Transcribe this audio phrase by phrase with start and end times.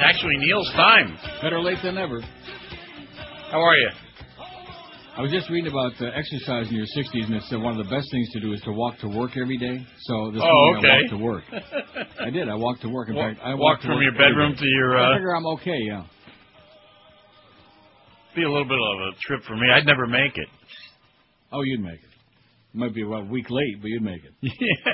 [0.00, 1.18] Actually, Neil's time.
[1.42, 2.20] Better late than never.
[3.50, 3.90] How are you?
[5.16, 7.84] I was just reading about uh, exercise in your 60s, and it said one of
[7.84, 9.84] the best things to do is to walk to work every day.
[10.02, 10.88] So this Oh, morning okay.
[10.88, 11.44] I walked to work.
[12.20, 12.48] I did.
[12.48, 13.08] I walked to work.
[13.08, 15.46] In Walk- fact, I walked walked from your bedroom to your, I uh, figure I'm
[15.58, 15.78] okay.
[15.84, 16.04] Yeah.
[18.36, 19.66] Be a little bit of a trip for me.
[19.74, 20.46] I'd never make it.
[21.50, 22.10] Oh, you'd make it.
[22.72, 24.32] Might be well, a week late, but you'd make it.
[24.86, 24.92] Yeah.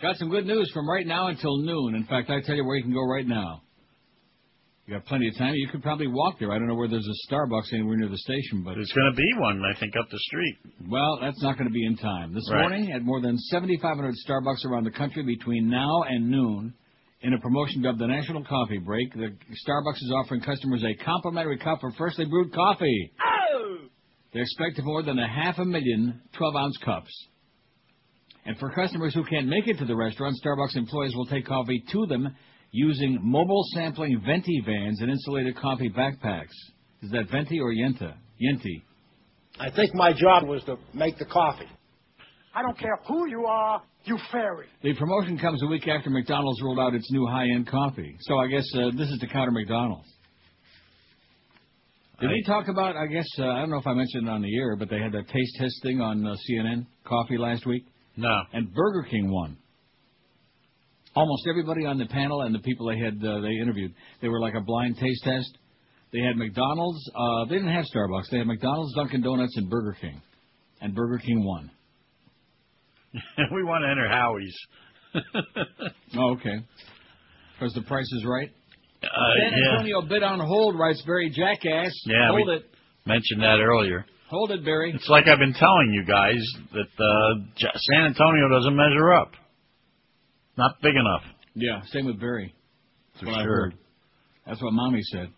[0.00, 1.96] Got some good news from right now until noon.
[1.96, 3.62] In fact, I tell you where you can go right now.
[4.86, 5.54] You got plenty of time.
[5.54, 6.52] You could probably walk there.
[6.52, 9.16] I don't know where there's a Starbucks anywhere near the station, but There's going to
[9.16, 10.58] be one, I think, up the street.
[10.90, 12.34] Well, that's not going to be in time.
[12.34, 12.60] This Right.
[12.60, 16.74] morning, at more than 7,500 Starbucks around the country between now and noon,
[17.22, 19.28] in a promotion dubbed the National Coffee Break, the
[19.66, 23.10] Starbucks is offering customers a complimentary cup of freshly brewed coffee.
[23.54, 23.78] Oh!
[24.34, 27.26] They expect more than a half a million 12-ounce cups.
[28.44, 31.82] And for customers who can't make it to the restaurant, Starbucks employees will take coffee
[31.92, 32.36] to them
[32.76, 36.50] using mobile sampling venti vans and insulated coffee backpacks.
[37.02, 38.14] Is that venti or yenta?
[38.42, 38.82] Yenti.
[39.60, 41.68] I think my job was to make the coffee.
[42.52, 44.66] I don't care who you are, you fairy.
[44.82, 48.16] The promotion comes a week after McDonald's rolled out its new high-end coffee.
[48.22, 50.08] So I guess uh, this is to counter McDonald's.
[52.20, 52.96] Did we talk about?
[52.96, 54.98] I guess uh, I don't know if I mentioned it on the air, but they
[55.00, 57.84] had that taste test thing on uh, CNN coffee last week,
[58.16, 58.34] No.
[58.52, 59.56] and Burger King won.
[61.16, 64.40] Almost everybody on the panel and the people they had uh, they interviewed, they were
[64.40, 65.58] like a blind taste test.
[66.12, 67.00] They had McDonald's.
[67.14, 68.30] Uh, they didn't have Starbucks.
[68.30, 70.20] They had McDonald's, Dunkin' Donuts, and Burger King,
[70.80, 71.70] and Burger King won.
[73.52, 74.56] we want to enter Howie's.
[76.16, 76.58] Oh, okay.
[77.54, 78.50] Because the price is right.
[79.02, 79.08] Uh,
[79.50, 79.72] San yeah.
[79.72, 81.92] Antonio bid on hold, writes Barry Jackass.
[82.06, 82.66] Yeah, hold it.
[83.06, 84.06] Mentioned that earlier.
[84.28, 84.92] Hold it, Barry.
[84.94, 86.40] It's like I've been telling you guys
[86.72, 89.32] that uh, San Antonio doesn't measure up.
[90.56, 91.22] Not big enough.
[91.54, 92.54] Yeah, same with Barry.
[93.20, 93.54] For what I sure.
[93.54, 93.74] heard.
[94.46, 95.28] That's what Mommy said.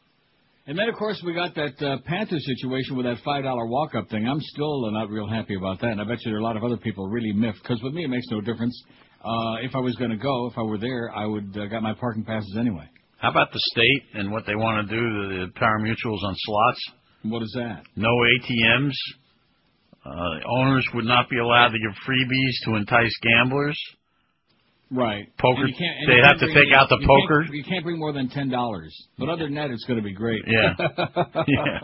[0.69, 3.94] And then, of course, we got that uh, Panther situation with that five dollar walk
[3.94, 4.27] up thing.
[4.27, 6.56] I'm still not real happy about that, and I bet you there are a lot
[6.56, 7.62] of other people really miffed.
[7.62, 8.76] Because with me, it makes no difference.
[9.25, 11.82] Uh, if I was going to go, if I were there, I would uh, got
[11.82, 12.88] my parking passes anyway.
[13.19, 16.81] How about the state and what they want to do to the pari-mutuels on slots?
[17.22, 17.82] What is that?
[17.94, 18.94] No ATMs.
[20.05, 23.78] Uh, owners would not be allowed to give freebies to entice gamblers.
[24.89, 25.27] Right.
[25.39, 27.47] Poker- you can't- they you have to take out the you can't- poker.
[27.51, 28.95] You can't bring more than ten dollars.
[29.19, 30.43] But other than that, it's going to be great.
[30.47, 30.75] Yeah.
[30.79, 31.79] yeah.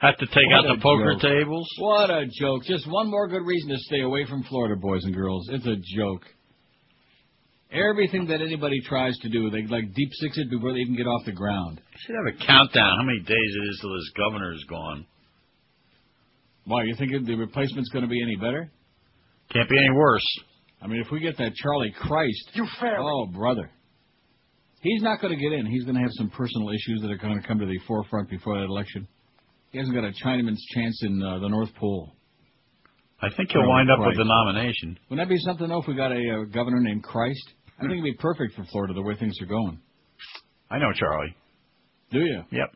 [0.00, 1.22] Have to take What out the poker joke.
[1.22, 1.66] tables.
[1.78, 2.64] What a joke.
[2.64, 5.48] Just one more good reason to stay away from Florida, boys and girls.
[5.50, 6.22] It's a joke.
[7.72, 11.06] Everything that anybody tries to do, they like deep six it before they even get
[11.06, 11.80] off the ground.
[12.00, 12.98] Should have a countdown.
[12.98, 15.06] How many days it is till this governor is gone?
[16.66, 18.70] Why, you think the replacement's going to be any better?
[19.52, 20.22] Can't be any worse.
[20.82, 22.96] I mean, if we get that Charlie Crist, You fairy.
[23.00, 23.70] oh brother,
[24.80, 25.66] he's not going to get in.
[25.66, 28.28] He's going to have some personal issues that are going to come to the forefront
[28.28, 29.06] before that election.
[29.70, 32.12] He hasn't got a Chinaman's chance in uh, the North Pole.
[33.22, 34.98] I think he'll Charlie wind up with the nomination.
[35.08, 37.52] Wouldn't that be something though if we got a uh, governor named Christ?
[37.78, 39.78] I think it'd be perfect for Florida the way things are going.
[40.70, 41.34] I know Charlie.
[42.10, 42.42] Do you?
[42.50, 42.74] Yep.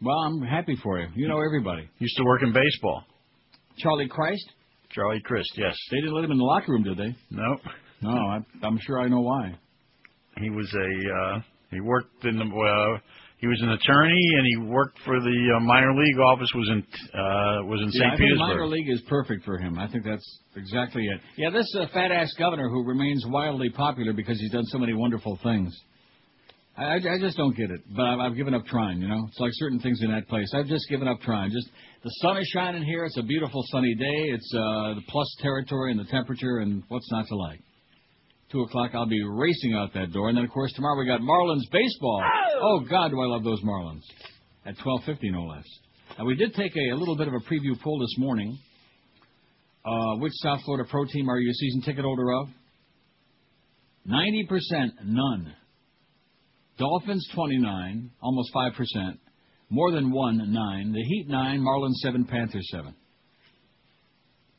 [0.00, 1.08] Well, I'm happy for you.
[1.16, 1.88] You know everybody.
[1.98, 3.02] Used to work in baseball.
[3.78, 4.48] Charlie Crist?
[4.90, 5.76] Charlie Crist, yes.
[5.90, 7.14] They didn't let him in the locker room, did they?
[7.30, 7.56] No.
[8.00, 9.52] No, I, I'm sure I know why.
[10.40, 11.40] He was a uh
[11.70, 13.00] he worked in the uh
[13.38, 16.78] he was an attorney and he worked for the uh, minor league office was in
[16.78, 18.18] uh was in Yeah, I St.
[18.18, 18.38] think Petersburg.
[18.48, 19.78] minor league is perfect for him.
[19.78, 21.20] I think that's exactly it.
[21.36, 24.94] Yeah, this uh, fat ass governor who remains wildly popular because he's done so many
[24.94, 25.76] wonderful things.
[26.76, 29.00] I, I, I just don't get it, but I've, I've given up trying.
[29.02, 30.48] You know, it's like certain things in that place.
[30.54, 31.50] I've just given up trying.
[31.50, 31.68] Just
[32.04, 33.04] the sun is shining here.
[33.04, 34.30] It's a beautiful sunny day.
[34.34, 37.60] It's uh, the plus territory and the temperature, and what's not to like.
[38.50, 41.20] Two o'clock, I'll be racing out that door, and then of course tomorrow we got
[41.20, 42.22] Marlins baseball.
[42.62, 44.02] Oh God, do I love those Marlins!
[44.64, 45.66] At twelve fifty, no less.
[46.18, 48.58] Now we did take a, a little bit of a preview poll this morning.
[49.84, 52.48] Uh, which South Florida pro team are you a season ticket holder of?
[54.04, 55.54] Ninety percent, none.
[56.78, 59.20] Dolphins twenty nine, almost five percent.
[59.70, 60.92] More than one, nine.
[60.92, 62.94] The Heat nine, Marlins seven, Panthers seven.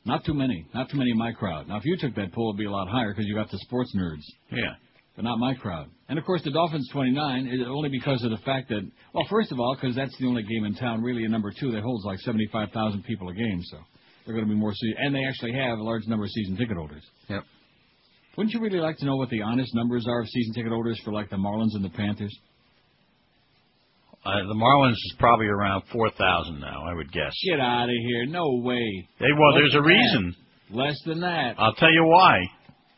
[0.04, 0.66] Not too many.
[0.72, 1.68] Not too many in my crowd.
[1.68, 3.58] Now, if you took that poll, it'd be a lot higher because you got the
[3.58, 4.22] sports nerds.
[4.50, 4.74] Yeah.
[5.16, 5.88] But not my crowd.
[6.08, 9.52] And of course, the Dolphins 29 is only because of the fact that, well, first
[9.52, 12.04] of all, because that's the only game in town, really, and number two, that holds
[12.04, 13.78] like 75,000 people a game, so
[14.24, 14.72] they're going to be more.
[14.72, 17.02] Se- and they actually have a large number of season ticket holders.
[17.28, 17.42] Yep.
[18.36, 20.98] Wouldn't you really like to know what the honest numbers are of season ticket holders
[21.04, 22.34] for like the Marlins and the Panthers?
[24.24, 27.32] Uh, the Marlins is probably around four thousand now, I would guess.
[27.50, 28.26] Get out of here!
[28.26, 29.08] No way.
[29.18, 29.88] They, well, Less there's a that.
[29.88, 30.36] reason.
[30.70, 31.54] Less than that.
[31.58, 32.38] I'll tell you why.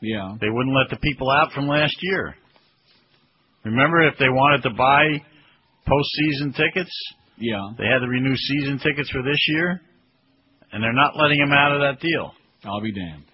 [0.01, 0.35] Yeah.
[0.41, 2.35] They wouldn't let the people out from last year.
[3.65, 5.23] Remember, if they wanted to buy
[5.87, 6.91] postseason tickets.
[7.39, 7.71] Yeah.
[7.79, 9.81] They had to renew season tickets for this year,
[10.73, 12.33] and they're not letting him out of that deal.
[12.65, 13.25] I'll be damned.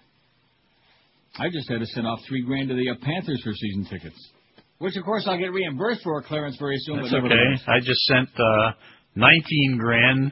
[1.37, 4.29] I just had to send off three grand to the uh, Panthers for season tickets,
[4.79, 7.01] which of course I'll get reimbursed for, a clearance very soon.
[7.01, 7.71] That's okay.
[7.71, 8.71] I just sent uh,
[9.15, 10.31] 19 grand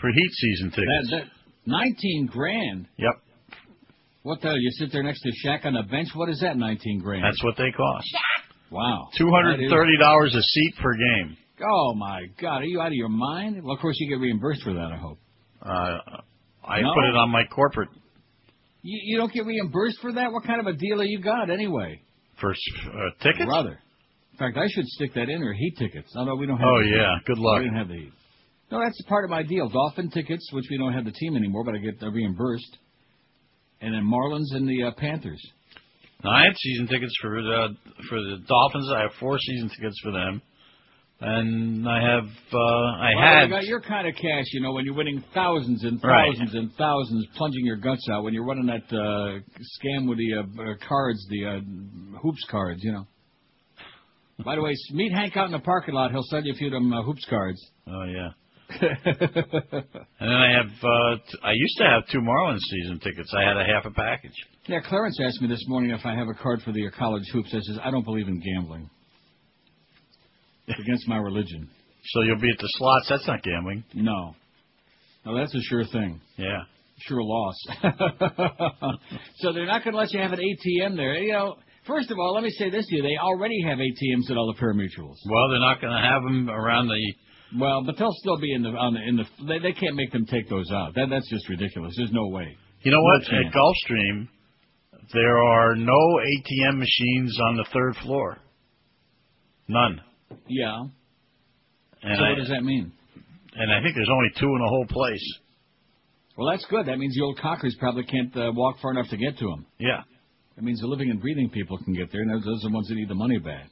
[0.00, 1.10] for Heat season tickets.
[1.10, 1.24] That, that
[1.66, 2.88] nineteen grand.
[2.98, 3.14] Yep,
[4.24, 4.58] What the hell?
[4.58, 6.08] You sit there next to Shaq on the bench.
[6.14, 6.56] What is that?
[6.56, 7.24] Nineteen grand.
[7.24, 8.06] that's what they cost.
[8.70, 9.08] wow.
[9.16, 11.36] Two hundred That is- thirty dollars a seat per game.
[11.64, 12.62] Oh my God!
[12.62, 13.62] Are you out of your mind?
[13.62, 14.90] Well, of course you get reimbursed for that.
[14.92, 15.18] I hope.
[15.64, 16.20] Uh,
[16.66, 16.92] I No?
[16.94, 17.88] put it on my corporate
[18.82, 20.32] You, you don't get reimbursed for that.
[20.32, 22.00] What kind of a deal have you got anyway,
[22.42, 23.46] for uh, tickets.
[23.46, 23.78] brother?
[24.32, 26.12] In fact, I should stick that in or Heat tickets.
[26.16, 26.66] Although we don't have.
[26.68, 27.60] Oh yeah, good luck.
[27.60, 28.12] We didn't have the heat.
[28.70, 29.68] No, that's part of my deal.
[29.68, 32.78] Dolphin tickets, which we don't have the team anymore, but I get reimbursed.
[33.82, 35.42] And then Marlins and the uh, Panthers.
[36.24, 37.68] Now, I have season tickets for the
[38.08, 38.90] for the Dolphins.
[38.94, 40.40] I have four season tickets for them,
[41.24, 44.72] and I have uh, I Well, had you got your kind of cash, you know,
[44.72, 46.28] when you're winning thousands and Right.
[46.32, 48.24] thousands and thousands, plunging your guts out.
[48.24, 49.38] When you're running that uh,
[49.80, 53.06] scam with the uh, uh, cards, the uh, hoops cards, you know.
[54.44, 56.10] By the way, meet Hank out in the parking lot.
[56.10, 57.60] He'll send you a few of them uh, hoops cards.
[57.86, 58.30] oh yeah,
[58.80, 59.84] and
[60.20, 63.32] then I have uh, t- I used to have two Marlins season tickets.
[63.36, 64.32] I had a half a package.
[64.66, 67.22] yeah, Clarence asked me this morning if I have a card for the uh, college
[67.32, 67.50] hoops.
[67.52, 68.90] I says I don't believe in gambling.
[70.66, 71.68] It's against my religion.
[72.04, 73.06] So you'll be at the slots.
[73.08, 73.84] That's not gambling.
[73.94, 74.34] No.
[75.24, 76.20] No, that's a sure thing.
[76.36, 76.62] Yeah.
[77.06, 77.54] Sure loss.
[79.36, 81.14] so they're not going to let you have an ATM there.
[81.14, 81.56] You know,
[81.86, 84.52] first of all, let me say this to you: they already have ATMs at all
[84.52, 85.18] the pari-mutuels.
[85.28, 87.14] Well, they're not going to have them around the.
[87.58, 89.24] Well, but they'll still be in the on the in the.
[89.46, 90.94] They, they can't make them take those out.
[90.94, 91.94] That that's just ridiculous.
[91.96, 92.56] There's no way.
[92.82, 93.22] You know what?
[93.22, 93.46] chance.
[93.46, 94.28] At Gulfstream,
[95.12, 98.38] there are no ATM machines on the third floor.
[99.68, 100.00] None.
[100.48, 100.82] Yeah.
[102.02, 102.92] And so I, what does that mean?
[103.54, 105.38] and I think there's only two in the whole place.
[106.36, 106.86] Well, that's good.
[106.86, 109.66] That means the old cockers probably can't uh, walk far enough to get to them.
[109.78, 110.00] Yeah.
[110.56, 112.74] That means the living and breathing people can get there, and those, those are the
[112.74, 113.68] ones that need the money back.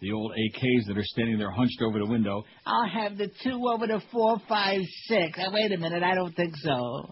[0.00, 2.42] The old AKs that are standing there hunched over the window.
[2.64, 5.38] I'll have the two over the four, five, six.
[5.52, 7.10] Wait a minute, I don't think so.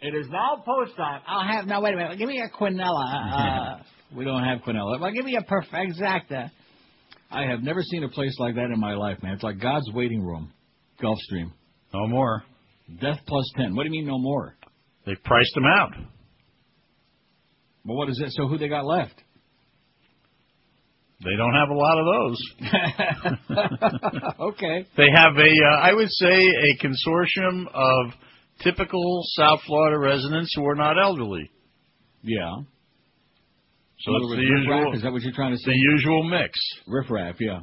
[0.00, 1.20] It is now post time.
[1.26, 1.82] I'll have now.
[1.82, 2.18] Wait a minute.
[2.18, 3.78] Give me a quinella.
[3.80, 3.82] Uh,
[4.16, 4.98] We don't have Quinella.
[5.00, 6.50] well, give me a perfect exacta.
[7.30, 9.34] I have never seen a place like that in my life, man.
[9.34, 10.52] It's like God's waiting room.
[11.02, 11.52] Gulfstream.
[11.92, 12.42] No more.
[13.00, 13.76] Death plus ten.
[13.76, 14.56] What do you mean no more?
[15.04, 15.92] They priced them out.
[17.84, 18.32] Well, what is it?
[18.32, 19.14] So who they got left?
[21.24, 22.40] They don't have a lot of those.
[24.52, 24.86] okay.
[24.96, 28.12] They have a, uh, I would say, a consortium of
[28.62, 31.50] typical South Florida residents who are not elderly.
[32.22, 32.58] Yeah.
[34.00, 35.72] So it's the usual, Is that what you're trying to say?
[35.72, 36.58] the usual mix.
[36.86, 37.60] Riffraff, yeah.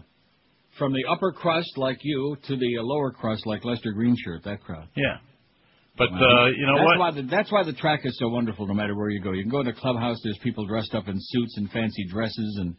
[0.78, 4.88] From the upper crust like you to the lower crust like Lester Greenshirt, that crowd.
[4.98, 5.18] Yeah.
[5.98, 6.18] But Wow.
[6.18, 7.00] uh, you know that's what?
[7.00, 9.32] Why the, that's why the track is so wonderful no matter where you go.
[9.32, 12.58] You can go to the clubhouse, there's people dressed up in suits and fancy dresses
[12.60, 12.76] and,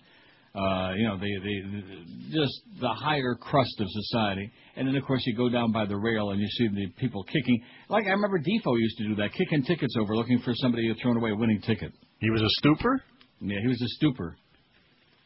[0.54, 4.50] uh, you know, the, the, the, just the higher crust of society.
[4.76, 7.24] And then, of course, you go down by the rail and you see the people
[7.24, 7.62] kicking.
[7.88, 10.92] Like I remember Defoe used to do that, kicking tickets over looking for somebody who
[10.92, 11.92] had thrown away a winning ticket.
[12.20, 13.02] He was a stupor.
[13.40, 14.36] Yeah, he was a stupor.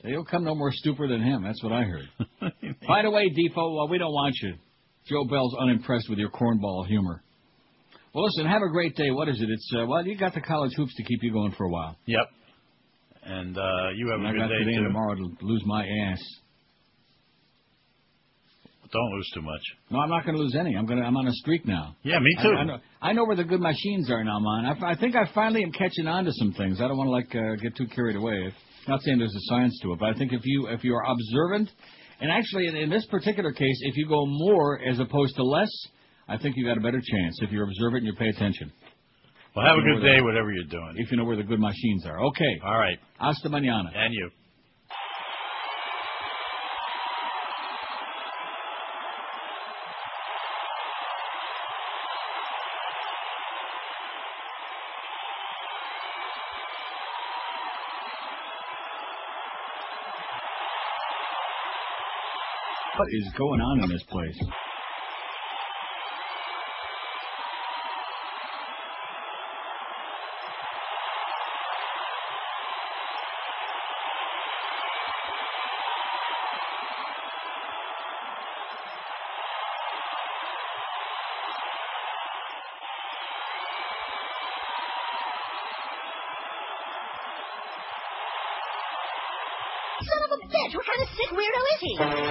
[0.03, 1.43] They'll come no more stupor than him.
[1.43, 2.09] That's what I heard.
[2.89, 4.55] By the way, Defoe, well, we don't want you.
[5.07, 7.23] Joe Bell's unimpressed with your cornball humor.
[8.14, 9.11] Well, listen, have a great day.
[9.11, 9.49] What is it?
[9.50, 11.97] It's uh, well, you got the college hoops to keep you going for a while.
[12.07, 12.26] Yep.
[13.25, 14.76] And uh, you have And a I good got day today too.
[14.79, 16.19] and tomorrow to lose my ass.
[18.92, 19.61] Don't lose too much.
[19.90, 20.76] No, I'm not going to lose any.
[20.76, 21.04] I'm going to.
[21.04, 21.94] I'm on a streak now.
[22.02, 22.49] Yeah, me too.
[22.50, 22.78] I know.
[23.00, 24.66] I know where the good machines are now, man.
[24.66, 26.80] I, I think I finally am catching on to some things.
[26.80, 28.52] I don't want to like uh, get too carried away.
[28.88, 31.04] Not saying there's a science to it, but I think if you if you are
[31.04, 31.70] observant,
[32.20, 35.70] and actually in, in this particular case, if you go more as opposed to less,
[36.28, 38.73] I think you got a better chance if you're observant and you pay attention.
[39.54, 40.94] Well, have a good day, the- whatever you're doing.
[40.97, 42.20] If you know where the good machines are.
[42.26, 42.61] Okay.
[42.64, 42.99] All right.
[43.18, 43.90] Hasta mañana.
[43.94, 44.30] And you.
[63.00, 64.37] What is going on in this place?
[90.04, 92.30] Son of a bitch, what kind of sick weirdo is he?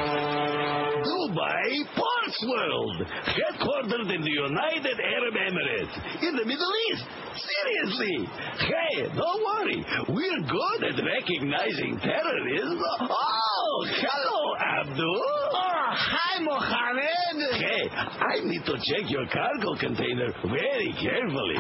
[2.50, 7.06] World, headquartered in the United Arab Emirates, in the Middle East.
[7.40, 8.28] Seriously.
[8.60, 9.86] Hey, don't worry.
[10.10, 12.80] We're good at recognizing terrorism.
[13.02, 15.24] Oh, hello, Abdul.
[15.54, 17.54] Oh, hi, Mohammed.
[17.54, 21.60] Hey, I need to check your cargo container very carefully.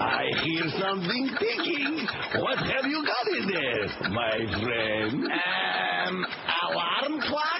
[0.00, 2.06] I hear something ticking.
[2.40, 5.24] What have you got in there, my friend?
[5.24, 6.26] Um,
[6.70, 7.53] alarm clocks?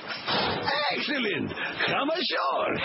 [1.14, 1.52] Excellent.
[1.87, 2.75] Come ashore.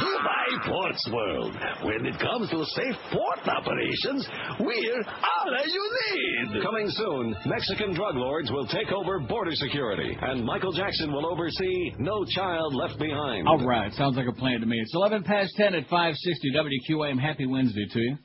[0.00, 1.54] Dubai Ports World.
[1.82, 4.26] When it comes to safe port operations,
[4.60, 6.62] we're all you need.
[6.62, 11.92] Coming soon, Mexican drug lords will take over border security, and Michael Jackson will oversee
[11.98, 13.46] No Child Left Behind.
[13.48, 14.78] All right, sounds like a plan to me.
[14.80, 17.20] It's 11 past 10 at 560 WQAM.
[17.20, 18.16] Happy Wednesday to you.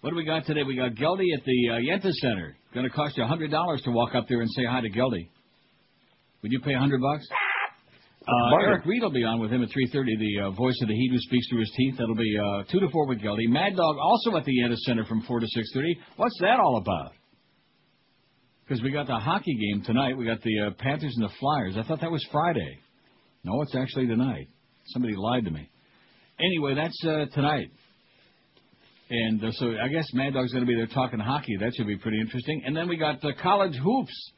[0.00, 0.62] What do we got today?
[0.62, 2.56] We got Geldy at the uh, Yenta Center.
[2.74, 5.28] Going to cost you $100 to walk up there and say hi to Geldy.
[6.46, 7.26] Would you pay a 100 bucks?
[8.22, 10.94] Uh, Eric Reid will be on with him at 3.30, the uh, voice of the
[10.94, 11.96] heat who speaks through his teeth.
[11.98, 13.48] That'll be uh, 2 to 4 with Geldy.
[13.48, 15.82] Mad Dog also at the Yenta Center from 4 to 6.30.
[16.14, 17.14] What's that all about?
[18.62, 20.16] Because we got the hockey game tonight.
[20.16, 21.74] We got the uh, Panthers and the Flyers.
[21.76, 22.78] I thought that was Friday.
[23.42, 24.46] No, it's actually tonight.
[24.90, 25.68] Somebody lied to me.
[26.38, 27.72] Anyway, that's uh, tonight.
[29.10, 31.56] And uh, so I guess Mad Dog's going to be there talking hockey.
[31.58, 32.62] That should be pretty interesting.
[32.64, 34.32] And then we got the college hoops.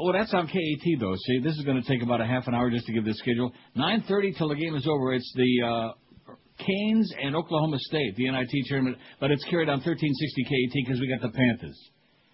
[0.00, 1.14] Oh, that's on KAT though.
[1.16, 3.14] See, this is going to take about a half an hour just to give the
[3.14, 3.52] schedule.
[3.76, 5.12] 9:30 till the game is over.
[5.14, 10.44] It's the uh, Canes and Oklahoma State, the NIT tournament, but it's carried on 1360
[10.44, 11.78] KAT because we got the Panthers,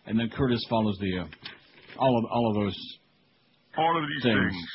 [0.06, 1.26] and then Curtis follows the uh,
[1.98, 2.78] all of all of those
[3.76, 4.52] All of these things.
[4.52, 4.66] things.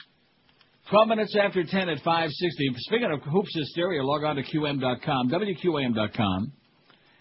[0.91, 2.69] 12 minutes after 10 at 560.
[2.77, 6.51] Speaking of hoops hysteria, log on to QM.com, WQAM.com,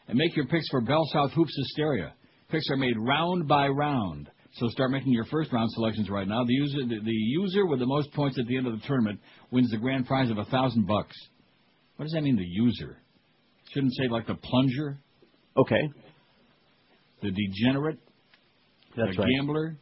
[0.09, 2.13] and make your picks for Bell South Hoops Hysteria.
[2.51, 4.29] Picks are made round by round.
[4.57, 6.45] So start making your first round selections right now.
[6.45, 9.21] The user, the, the user with the most points at the end of the tournament
[9.51, 11.17] wins the grand prize of a thousand bucks.
[11.97, 12.97] What does that mean, the user?
[13.73, 14.99] Shouldn't say like the plunger,
[15.57, 15.89] Okay,
[17.23, 17.99] the degenerate,
[18.97, 19.31] that's the right.
[19.37, 19.77] gambler.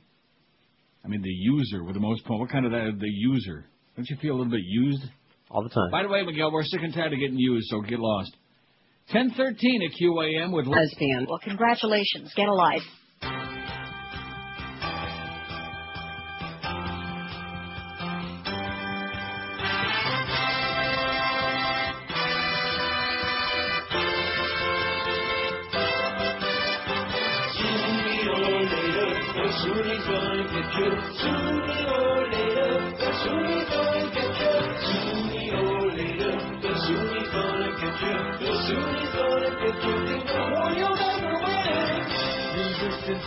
[1.04, 2.40] I mean, the user with the most points.
[2.40, 2.98] What kind of that?
[2.98, 3.64] The user?
[3.96, 5.02] Don't you feel a little bit used?
[5.50, 5.90] All the time.
[5.90, 8.30] By the way, Miguel, we're sick and tired of getting used, so get lost.
[9.12, 11.26] 1013 at QAM with Lesbian.
[11.28, 12.32] Well, congratulations.
[12.36, 12.80] Get a life.
[30.72, 30.88] Resistance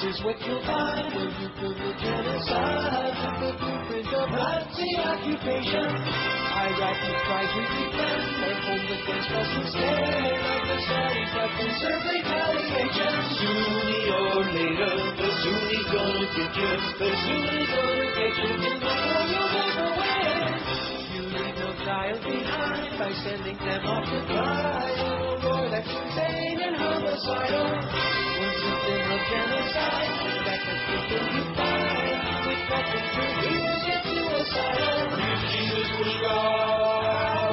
[0.04, 6.45] is what you'll find when you feel the genocide the blueprint of Nazi occupation.
[6.56, 13.12] Iraqi tribes we defend, their home against us instead of the Saudis that conserve retaliation.
[13.36, 16.72] Sooner or later, the Sunni's gonna get you.
[16.96, 18.52] The Sunni's gonna get you.
[18.56, 20.56] The war you'll never win.
[21.12, 26.60] You leave no child behind by sending them off to die a war that's insane
[26.64, 27.68] and homicidal.
[27.68, 30.14] Once it's been a genocide,
[30.48, 31.75] that the people you
[32.70, 32.88] find
[36.00, 37.45] with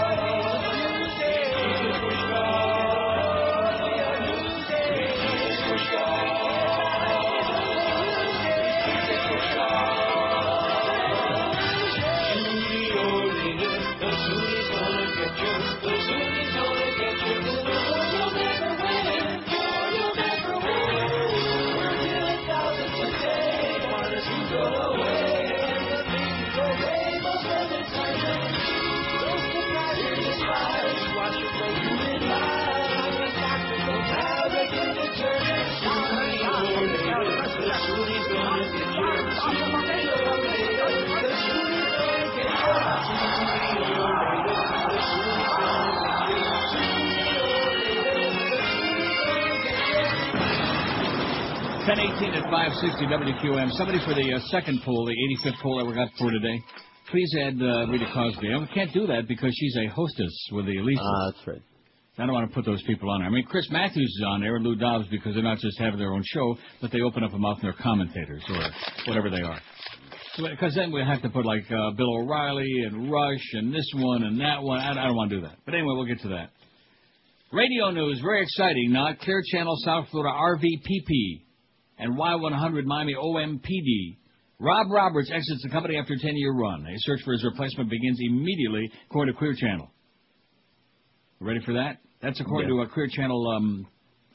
[51.92, 53.68] 1018 at 560 WQM.
[53.76, 56.56] Somebody for the uh, second poll, the 85th poll that we got for today.
[57.10, 58.48] Please add uh, Rita Cosby.
[58.48, 60.96] I can't do that because she's a hostess with the Elise.
[60.98, 61.60] Ah, that's right.
[62.16, 63.28] I don't want to put those people on there.
[63.28, 65.98] I mean, Chris Matthews is on there, and Lou Dobbs, because they're not just having
[65.98, 68.64] their own show, but they open up a mouth and they're commentators or
[69.08, 69.60] whatever they are.
[70.48, 74.22] Because then we have to put like uh, Bill O'Reilly and Rush and this one
[74.22, 74.78] and that one.
[74.80, 75.58] I, I don't want to do that.
[75.66, 76.52] But anyway, we'll get to that.
[77.52, 78.92] Radio news, very exciting.
[78.92, 81.41] Not Clear Channel South Florida RVPP
[82.02, 84.16] and Y100 Miami OMPD.
[84.58, 86.86] Rob Roberts exits the company after a 10-year run.
[86.86, 89.90] A search for his replacement begins immediately, according to Clear Channel.
[91.40, 91.98] Ready for that?
[92.22, 92.84] That's according Yeah.
[92.84, 93.86] to a Clear Channel um,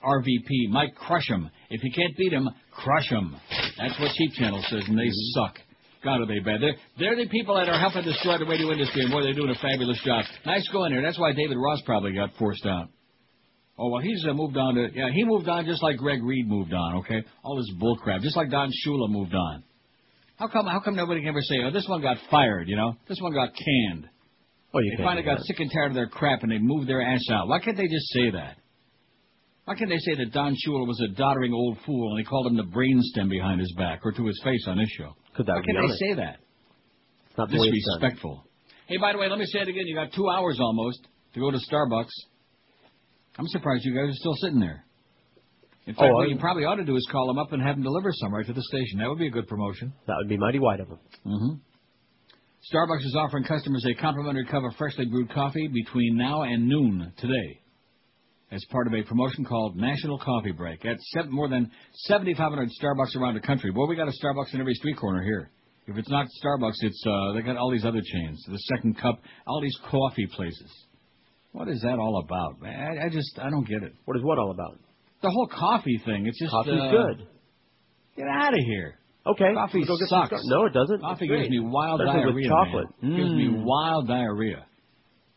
[0.04, 1.50] RVP, Mike Crusham.
[1.70, 3.36] If you can't beat him, crush him.
[3.78, 5.58] That's what Cheap Channel says, and they suck.
[6.04, 6.62] God, are they bad?
[6.62, 9.50] They're, they're the people that are helping destroy the radio industry, and boy, they're doing
[9.50, 10.26] a fabulous job.
[10.46, 11.02] Nice going there.
[11.02, 12.90] That's why David Ross probably got forced out.
[13.80, 16.48] Oh, well, he's uh, moved on to, yeah, he moved on just like Greg Reed
[16.48, 17.22] moved on, okay?
[17.44, 19.64] All this bullcrap, just like Don Shula moved on.
[20.38, 22.96] How come, how come nobody can ever say, oh, this one got fired, you know?
[23.08, 24.10] This one got canned.
[24.74, 25.46] Well, you They finally got that.
[25.46, 27.48] sick and tired of their crap and they moved their ass out.
[27.48, 28.58] Why can't they just say that?
[29.66, 32.48] Why can't they say that Don Shula was a doddering old fool and they called
[32.48, 35.14] him the brainstem behind his back or to his face on this show?
[35.36, 35.98] Could that Why be can't they it?
[36.00, 36.38] say that?
[37.30, 37.50] It's not.
[37.50, 38.44] Disrespectful.
[38.88, 39.86] Hey, by the way, let me say it again.
[39.86, 41.00] You got two hours almost
[41.34, 42.10] to go to Starbucks.
[43.38, 44.84] I'm surprised you guys are still sitting there.
[45.86, 47.76] In fact, Oh, what you probably ought to do is call them up and have
[47.76, 49.00] them deliver some right to the station.
[49.00, 49.94] That would be a good promotion.
[50.08, 51.00] That would be mighty wide of them.
[51.26, 51.54] Mm-hmm.
[52.74, 57.14] Starbucks is offering customers a complimentary cup of freshly brewed coffee between now and noon
[57.18, 57.62] today
[58.52, 63.16] as part of a promotion called National Coffee Break at seven, more than 7,500 Starbucks
[63.16, 63.72] around the country.
[63.72, 65.50] Boy, we got a Starbucks in every street corner here.
[65.86, 69.20] If it's not Starbucks, it's uh, they got all these other chains, the Second Cup,
[69.46, 70.70] all these coffee places.
[71.58, 72.98] What is that all about, man?
[73.02, 73.94] I, I just I don't get it.
[74.06, 74.78] What is what all about?
[75.24, 76.28] The whole coffee thing.
[76.28, 77.28] It's just Coffee's uh, good.
[78.16, 79.00] Get out of here.
[79.26, 79.54] Okay.
[79.56, 80.40] Coffee we'll sucks.
[80.46, 81.02] No, it doesn't.
[81.02, 82.36] Coffee gives me wild Especially diarrhea.
[82.36, 82.88] with chocolate.
[83.02, 83.18] Man.
[83.18, 83.64] Gives me Mm.
[83.66, 84.66] wild diarrhea.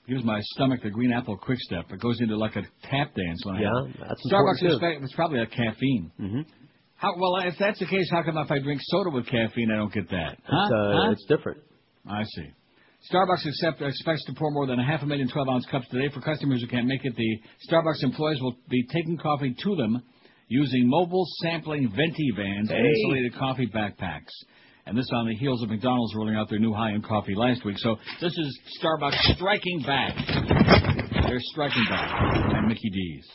[0.07, 1.87] Gives my stomach the green apple quick step.
[1.91, 4.79] It goes into like a tap dance when I Yeah, have that's Starbucks important, is
[4.81, 6.13] fa- it's probably a caffeine.
[6.21, 6.41] Mm-hmm.
[6.97, 9.77] How, well, if that's the case, how come if I drink soda with caffeine, I
[9.77, 10.37] don't get that?
[10.45, 10.65] Huh?
[10.67, 11.11] It's, uh, Huh?
[11.13, 11.61] it's different.
[12.07, 12.49] I see.
[13.09, 16.21] Starbucks expects to pour more than a half a million 12 ounce cups today for
[16.21, 17.17] customers who can't make it.
[17.17, 17.41] The
[17.71, 20.03] Starbucks employees will be taking coffee to them
[20.49, 24.29] using mobile sampling venti vans and insulated coffee backpacks.
[24.85, 27.79] And this on the heels of McDonald's rolling out their new high-end coffee last week.
[27.79, 30.15] So this is Starbucks striking back.
[31.27, 33.27] They're striking back at Mickey D's.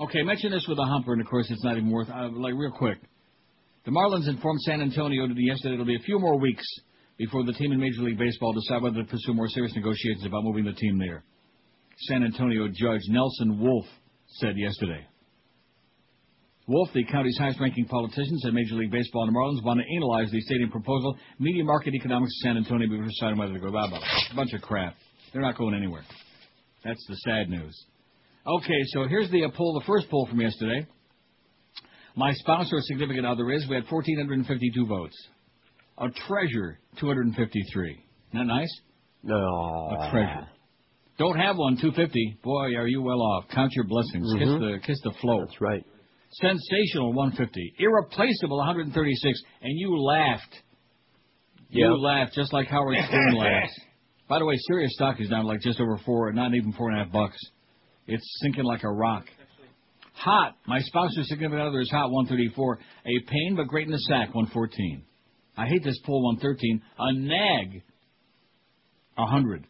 [0.00, 2.08] Okay, mention this with a humper, and of course it's not even worth.
[2.08, 2.98] Uh, like real quick,
[3.84, 6.64] the Marlins informed San Antonio yesterday it'll be a few more weeks
[7.22, 10.42] before the team in Major League Baseball decide whether to pursue more serious negotiations about
[10.42, 11.22] moving the team there.
[12.08, 13.86] San Antonio Judge Nelson Wolff
[14.40, 15.06] said yesterday.
[16.66, 20.32] Wolff, the county's highest-ranking politician, said Major League Baseball and the Marlins want to analyze
[20.32, 23.70] the stadium proposal, media market economics of San Antonio before deciding whether to go.
[23.70, 24.00] Blah, blah.
[24.32, 24.96] A bunch of crap.
[25.32, 26.02] They're not going anywhere.
[26.84, 27.86] That's the sad news.
[28.44, 30.88] Okay, so here's the uh, poll, the first poll from yesterday.
[32.16, 35.16] My spouse or significant other is, we had 1,452 votes.
[35.98, 37.90] A treasure, 253.
[37.90, 38.02] Isn't
[38.32, 38.80] that nice?
[39.22, 39.34] No.
[39.36, 40.48] A treasure.
[41.18, 42.38] Don't have one, 250.
[42.42, 43.44] Boy, are you well off.
[43.48, 44.32] Count your blessings.
[44.38, 44.60] Kiss Mhm.
[44.60, 45.40] the kiss the flow.
[45.40, 45.84] That's right.
[46.30, 47.74] Sensational, 150.
[47.78, 49.40] Irreplaceable, 136.
[49.60, 50.62] And you laughed.
[51.68, 51.92] You Yeah.
[51.92, 53.78] laughed just like Howard Stern laughs.
[54.28, 57.00] By the way, Sirius stock is down like just over four, not even four and
[57.00, 57.38] a half bucks.
[58.06, 59.28] It's sinking like a rock.
[60.14, 60.56] Hot.
[60.66, 62.78] My spouse or significant other is hot, 134.
[63.06, 65.04] A pain but great in the sack, 114.
[65.56, 66.82] I hate this poll, 113.
[66.98, 67.82] A nag,
[69.16, 69.66] 100.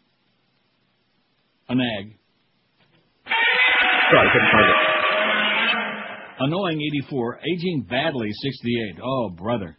[1.69, 2.17] A nag.
[4.11, 4.77] Sorry, couldn't find it.
[6.41, 7.39] Annoying 84.
[7.39, 9.01] Aging badly 68.
[9.03, 9.77] Oh, brother.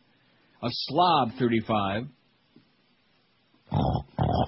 [0.61, 2.03] A slob 35.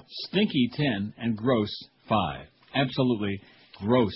[0.08, 1.14] Stinky 10.
[1.18, 1.70] And gross
[2.08, 2.46] 5.
[2.74, 3.40] Absolutely
[3.80, 4.14] gross.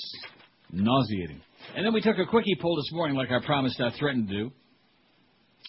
[0.72, 1.40] Nauseating.
[1.76, 4.34] And then we took a quickie poll this morning like I promised I threatened to
[4.34, 4.52] do.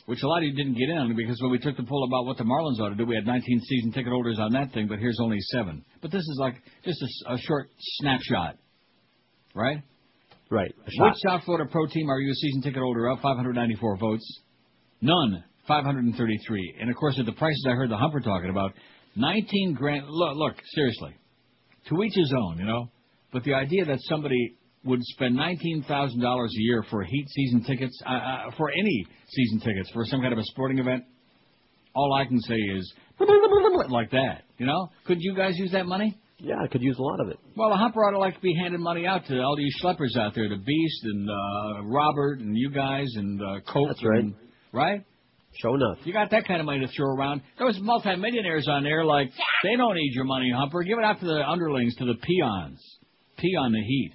[0.07, 2.03] Which a lot of you didn't get in on because when we took the poll
[2.05, 4.73] about what the Marlins ought to do, we had 19 season ticket holders on that
[4.73, 5.85] thing, but here's only seven.
[6.01, 8.57] But this is like just a short snapshot.
[9.53, 9.83] Right?
[10.49, 10.73] Right.
[10.87, 11.13] A Which.
[11.25, 13.19] South Florida pro team are you a season ticket holder of?
[13.21, 14.41] 594 votes.
[15.01, 15.43] None.
[15.67, 16.75] 533.
[16.79, 18.73] And of course, at the prices I heard the Humper talking about,
[19.15, 20.05] 19 grand.
[20.07, 21.15] Look, look, seriously.
[21.89, 22.89] To each his own, you know.
[23.31, 25.85] But the idea that somebody would spend $19,000
[26.45, 30.33] a year for Heat season tickets, uh, uh, for any season tickets, for some kind
[30.33, 31.03] of a sporting event,
[31.93, 32.93] all I can say is
[33.89, 34.43] like that.
[34.57, 34.89] You know?
[35.05, 36.17] Couldn't you guys use that money?
[36.39, 37.37] Yeah, I could use a lot of it.
[37.55, 40.17] Well, the Humper ought to like to be handing money out to all these schleppers
[40.17, 43.89] out there, the Beast and uh, Robert and you guys and uh, Cope.
[43.89, 44.19] That's right.
[44.23, 44.33] and-
[44.71, 45.05] right?
[45.61, 45.97] Sure enough.
[46.05, 47.41] You got that kind of money to throw around.
[47.59, 49.29] Those multimillionaires on there, like
[49.63, 50.81] they don't need your money, Humper.
[50.83, 52.81] Give it out to the underlings, to the peons.
[53.37, 54.13] Peon the heat.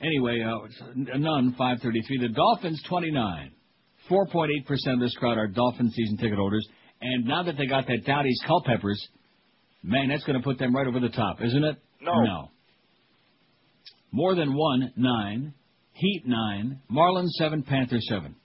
[0.00, 0.58] Anyway, uh,
[1.16, 1.54] none.
[1.58, 2.18] Five thirty-three.
[2.18, 3.52] The Dolphins twenty-nine.
[4.08, 6.66] Four point eight percent of this crowd are Dolphin season ticket holders.
[7.00, 9.08] And now that they got that Dowdy's Culpeppers,
[9.82, 11.76] man, that's going to put them right over the top, isn't it?
[12.00, 12.12] No.
[12.22, 12.50] No.
[14.10, 15.54] More than one, nine.
[15.92, 16.80] Heat, nine.
[16.90, 17.62] Marlins, seven.
[17.62, 18.36] Panther, seven.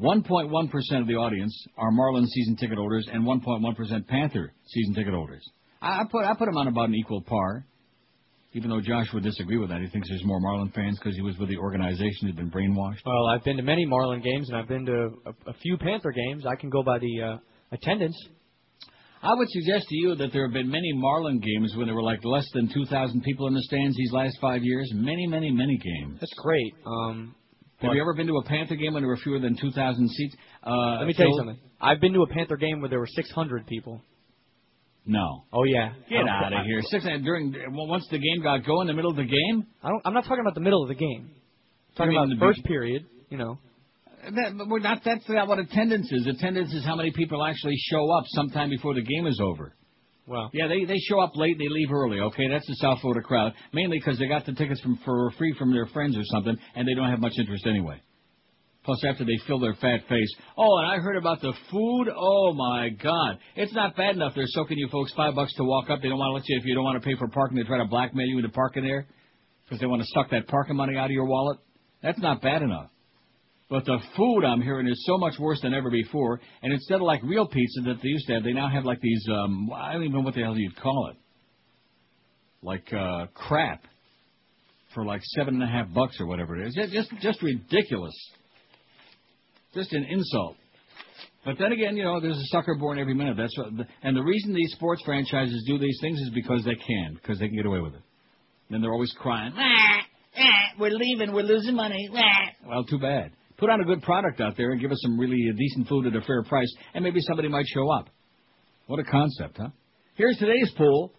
[0.00, 5.42] 1.1% of the audience are Marlins season ticket holders and 1.1% Panther season ticket holders.
[5.80, 7.64] I, I put I put them on about an equal par.
[8.56, 11.20] Even though Josh would disagree with that, he thinks there's more Marlin fans because he
[11.20, 13.04] was with the organization who'd been brainwashed.
[13.04, 16.10] Well, I've been to many Marlin games and I've been to a, a few Panther
[16.10, 16.46] games.
[16.46, 17.36] I can go by the uh,
[17.70, 18.16] attendance.
[19.22, 22.02] I would suggest to you that there have been many Marlin games when there were
[22.02, 24.90] like less than 2,000 people in the stands these last five years.
[24.94, 26.16] Many, many, many games.
[26.18, 26.72] That's great.
[26.86, 27.34] Um,
[27.80, 30.34] Have you ever been to a Panther game when there were fewer than 2,000 seats?
[30.62, 31.58] Uh, Let me tell you something.
[31.78, 34.02] I've been to a Panther game where there were 600 people.
[35.06, 35.44] No.
[35.52, 35.92] Oh yeah.
[36.10, 36.80] Get out of here.
[36.82, 39.66] Six during well, once the game got going, in the middle of the game.
[39.82, 40.02] I don't.
[40.04, 41.30] I'm not talking about the middle of the game.
[41.30, 43.06] I'm talking about the first big- period.
[43.30, 43.58] You know.
[44.26, 45.02] Uh, that, but we're not.
[45.04, 46.26] That's not what attendance is.
[46.26, 49.72] Attendance is how many people actually show up sometime before the game is over.
[50.26, 50.50] Well.
[50.52, 52.18] Yeah, they they show up late, they leave early.
[52.18, 55.54] Okay, that's the South Florida crowd, mainly because they got the tickets from for free
[55.56, 58.00] from their friends or something, and they don't have much interest anyway.
[58.86, 62.08] Plus, after they fill their fat face, oh, and I heard about the food.
[62.16, 65.90] Oh my God, it's not bad enough they're soaking you folks five bucks to walk
[65.90, 66.00] up.
[66.00, 67.56] They don't want to let you if you don't want to pay for parking.
[67.58, 69.06] They try to blackmail you into parking there
[69.64, 71.58] because they want to suck that parking money out of your wallet.
[72.00, 72.90] That's not bad enough.
[73.68, 76.40] But the food I'm hearing is so much worse than ever before.
[76.62, 79.00] And instead of like real pizza that they used to have, they now have like
[79.00, 79.26] these.
[79.28, 81.16] um I don't even know what the hell you'd call it.
[82.62, 83.82] Like uh crap
[84.94, 86.74] for like seven and a half bucks or whatever it is.
[86.76, 88.14] Just just, just ridiculous.
[89.76, 90.56] Just an insult.
[91.44, 93.36] But then again, you know, there's a sucker born every minute.
[93.36, 93.68] That's what,
[94.02, 97.46] and the reason these sports franchises do these things is because they can, because they
[97.46, 98.00] can get away with it.
[98.70, 99.52] Then they're always crying.
[99.54, 100.00] Ah,
[100.38, 101.32] ah, we're leaving.
[101.32, 102.08] We're losing money.
[102.12, 102.20] Ah.
[102.66, 103.32] Well, too bad.
[103.58, 106.16] Put on a good product out there and give us some really decent food at
[106.16, 108.08] a fair price, and maybe somebody might show up.
[108.86, 109.68] What a concept, huh?
[110.14, 111.12] Here's today's poll.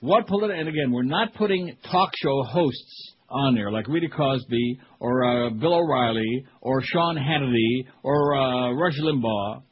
[0.00, 4.80] What politi- and again, we're not putting talk show hosts on there like Rita Cosby
[5.00, 9.62] or uh, Bill O'Reilly or Sean Hannity or uh, Rush Limbaugh.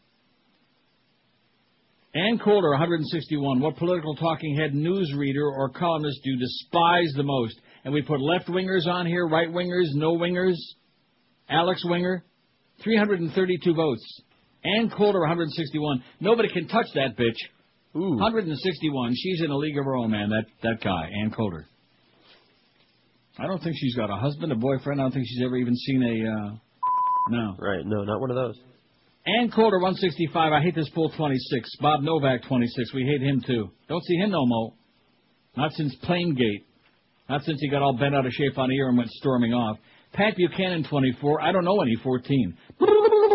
[2.15, 3.61] Ann Coulter, 161.
[3.61, 7.59] What political talking head, newsreader, or columnist do you despise the most?
[7.85, 10.57] And we put left wingers on here, right wingers, no wingers.
[11.49, 12.23] Alex Winger,
[12.85, 14.23] 332 votes.
[14.65, 16.05] Ann Coulter, 161.
[16.21, 17.39] Nobody can touch that bitch.
[17.97, 18.17] Ooh.
[18.17, 19.15] 161.
[19.17, 20.31] She's in a league of her own, man.
[20.31, 21.67] That that guy, Ann Coulter.
[23.39, 25.01] I don't think she's got a husband, a boyfriend.
[25.01, 26.31] I don't think she's ever even seen a.
[26.31, 26.57] Uh,
[27.31, 27.57] no.
[27.59, 27.85] Right.
[27.85, 28.59] No, not one of those.
[29.25, 30.53] Ann Coulter, 165.
[30.53, 31.71] I hate this pool, 26.
[31.81, 32.93] Bob Novak, 26.
[32.93, 33.71] We hate him too.
[33.89, 34.73] Don't see him no more.
[35.57, 36.65] Not since Plamegate.
[37.29, 39.53] Not since he got all bent out of shape on the ear and went storming
[39.55, 39.79] off.
[40.13, 41.41] Pat Buchanan, 24.
[41.41, 42.57] I don't know any 14.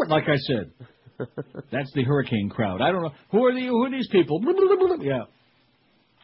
[0.09, 0.71] Like I said.
[1.71, 2.81] That's the hurricane crowd.
[2.81, 3.11] I don't know.
[3.31, 4.39] Who are, the, who are these people?
[5.01, 5.23] Yeah.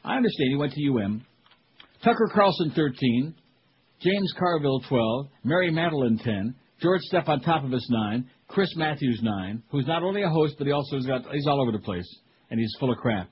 [0.06, 0.50] I understand.
[0.52, 1.26] He went to UM.
[2.04, 3.34] Tucker Carlson, 13.
[4.04, 5.28] James Carville, 12.
[5.46, 6.56] Mary Matalin, 10.
[6.82, 8.30] George us, 9.
[8.50, 9.64] Chris Matthews, 9.
[9.72, 12.08] Who's not only a host, but he also has got, he's all over the place.
[12.52, 13.30] And he's full of crap.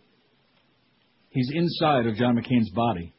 [1.29, 3.13] He's inside of John McCain's body.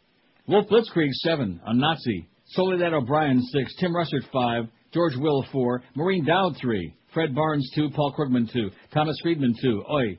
[0.48, 1.60] Wolf Blitzkrieg, 7.
[1.66, 2.28] A Nazi.
[2.46, 3.74] Soledad O'Brien, 6.
[3.78, 4.64] Tim Russert, 5.
[4.94, 5.82] George Will, 4.
[5.94, 6.94] Maureen Dowd, 3.
[7.12, 7.90] Fred Barnes, 2.
[7.90, 8.70] Paul Krugman, 2.
[8.94, 9.84] Thomas Friedman, 2.
[9.92, 10.18] Oi.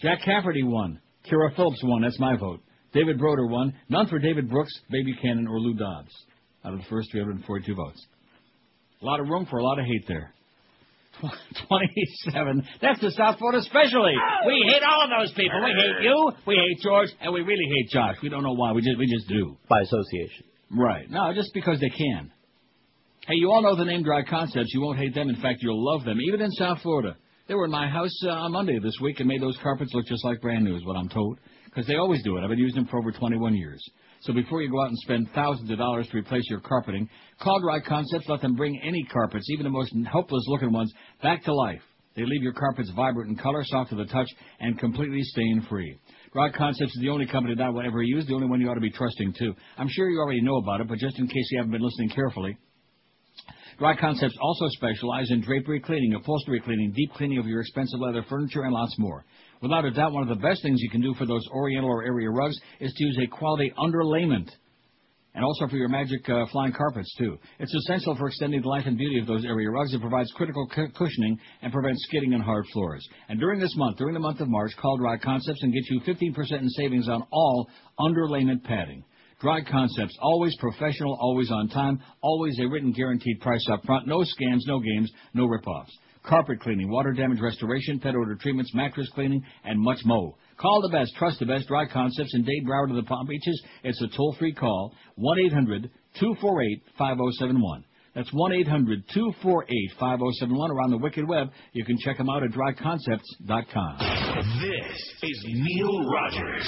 [0.00, 1.00] Jack Cafferty, 1.
[1.28, 2.02] Kyra Phillips, 1.
[2.02, 2.60] That's my vote.
[2.92, 3.74] David Broder, 1.
[3.88, 6.12] None for David Brooks, Baby Cannon, or Lou Dobbs.
[6.68, 8.06] Out of the first 342 votes.
[9.00, 10.34] A lot of room for a lot of hate there.
[11.66, 12.68] 27.
[12.82, 14.12] That's the South Florida specialty.
[14.46, 15.64] We hate all of those people.
[15.64, 18.16] We hate you, we hate George, and we really hate Josh.
[18.22, 18.72] We don't know why.
[18.72, 19.56] We just we just do.
[19.66, 20.44] By association.
[20.70, 21.10] Right.
[21.10, 22.30] No, just because they can.
[23.26, 24.70] Hey, you all know the name Dry Concepts.
[24.74, 25.30] You won't hate them.
[25.30, 27.16] In fact, you'll love them, even in South Florida.
[27.48, 30.04] They were in my house uh, on Monday this week and made those carpets look
[30.04, 31.38] just like brand new, is what I'm told.
[31.64, 32.42] Because they always do it.
[32.42, 33.82] I've been using them for over 21 years.
[34.22, 37.08] So before you go out and spend thousands of dollars to replace your carpeting,
[37.40, 38.28] call Dry Concepts.
[38.28, 41.82] Let them bring any carpets, even the most hopeless looking ones, back to life.
[42.16, 44.28] They leave your carpets vibrant in color, soft to the touch,
[44.58, 45.96] and completely stain free.
[46.32, 48.68] Dry Concepts is the only company that I will ever use, the only one you
[48.68, 49.54] ought to be trusting too.
[49.76, 52.10] I'm sure you already know about it, but just in case you haven't been listening
[52.10, 52.58] carefully,
[53.78, 58.24] Dry Concepts also specialize in drapery cleaning, upholstery cleaning, deep cleaning of your expensive leather
[58.28, 59.24] furniture, and lots more.
[59.60, 62.04] Without a doubt, one of the best things you can do for those oriental or
[62.04, 64.48] area rugs is to use a quality underlayment.
[65.34, 67.38] And also for your magic uh, flying carpets, too.
[67.60, 69.94] It's essential for extending the life and beauty of those area rugs.
[69.94, 73.06] It provides critical cu- cushioning and prevents skidding on hard floors.
[73.28, 76.00] And during this month, during the month of March, call Dry Concepts and get you
[76.00, 77.68] 15% in savings on all
[78.00, 79.04] underlayment padding.
[79.40, 84.08] Dry Concepts, always professional, always on time, always a written guaranteed price up front.
[84.08, 85.96] No scams, no games, no rip-offs.
[86.24, 90.34] Carpet cleaning, water damage restoration, pet odor treatments, mattress cleaning, and much more.
[90.58, 93.62] Call the best, trust the best, Dry Concepts in Dade, Broward, to the Palm Beaches.
[93.84, 94.92] It's a toll-free call,
[96.20, 97.84] 1-800-248-5071.
[98.14, 101.50] That's 1-800-248-5071 or on the Wicked Web.
[101.72, 103.98] You can check them out at dryconcepts.com.
[104.60, 106.66] This is Neil Rogers.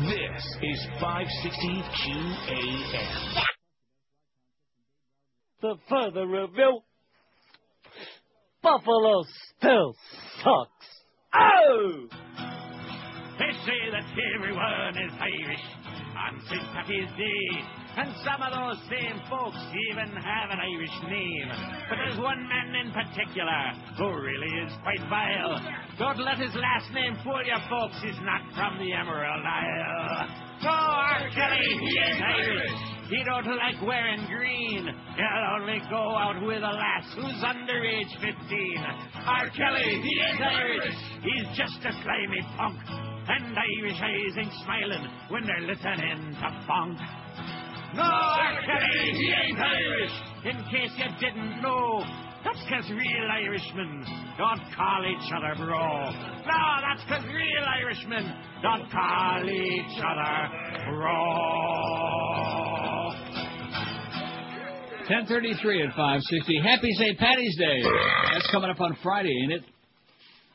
[0.00, 3.42] This is 560 QAM.
[5.62, 6.82] The further review,
[8.62, 9.24] Buffalo
[9.56, 9.96] still
[10.44, 10.86] sucks.
[11.32, 12.08] Oh!
[13.38, 14.04] They say that
[14.36, 15.64] everyone is Irish
[16.12, 16.60] on St.
[16.76, 17.48] Patty's Day,
[17.96, 19.56] and some of those same folks
[19.88, 21.48] even have an Irish name.
[21.88, 25.56] But there's one man in particular who really is quite vile.
[25.98, 27.96] Don't let his last name fool you, folks.
[28.04, 30.28] He's not from the Emerald Isle.
[30.68, 31.30] R.
[31.32, 32.99] Kelly, he Irish.
[33.10, 34.86] He don't like wearing green.
[34.86, 38.84] He'll only go out with a lass who's under age 15.
[39.26, 39.50] R.
[39.50, 40.94] Kelly, he ain't Irish.
[41.20, 42.78] He's just a slimy punk.
[43.26, 46.98] And Irish eyes ain't smiling when they're listening to funk.
[47.94, 48.62] No, R.
[48.64, 50.12] Kelly, he ain't Irish.
[50.44, 52.04] In case you didn't know,
[52.44, 54.04] that's 'cause real Irishmen
[54.38, 56.10] don't call each other bro.
[56.46, 60.48] No, that's 'cause real Irishmen don't call each other
[60.90, 62.69] bro.
[65.10, 66.60] 1033 at 560.
[66.62, 67.18] Happy St.
[67.18, 67.82] Patty's Day.
[68.32, 69.62] That's coming up on Friday, ain't it?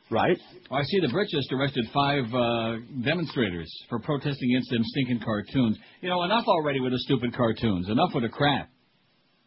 [0.09, 0.37] Right.
[0.71, 5.77] Oh, I see the British arrested five uh, demonstrators for protesting against them stinking cartoons.
[5.99, 7.89] You know, enough already with the stupid cartoons.
[7.89, 8.69] Enough with the crap.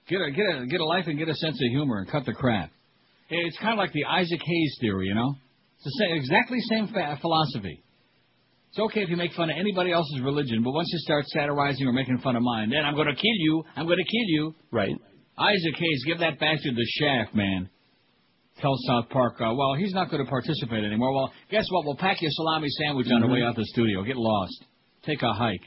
[0.08, 2.26] Get a get a get a life and get a sense of humor and cut
[2.26, 2.70] the crap.
[3.30, 5.36] It's kind of like the Isaac Hayes theory, you know.
[5.76, 7.82] It's the same, exactly same fa- philosophy.
[8.78, 11.84] It's okay if you make fun of anybody else's religion, but once you start satirizing
[11.88, 13.64] or making fun of mine, then I'm going to kill you.
[13.74, 14.54] I'm going to kill you.
[14.70, 14.94] Right.
[15.36, 17.68] Isaac Hayes, give that bastard the shaft, man.
[18.60, 21.12] Tell South Park, uh, well, he's not going to participate anymore.
[21.12, 21.86] Well, guess what?
[21.86, 24.04] We'll pack you a salami sandwich on the way out the studio.
[24.04, 24.64] Get lost.
[25.04, 25.62] Take a hike.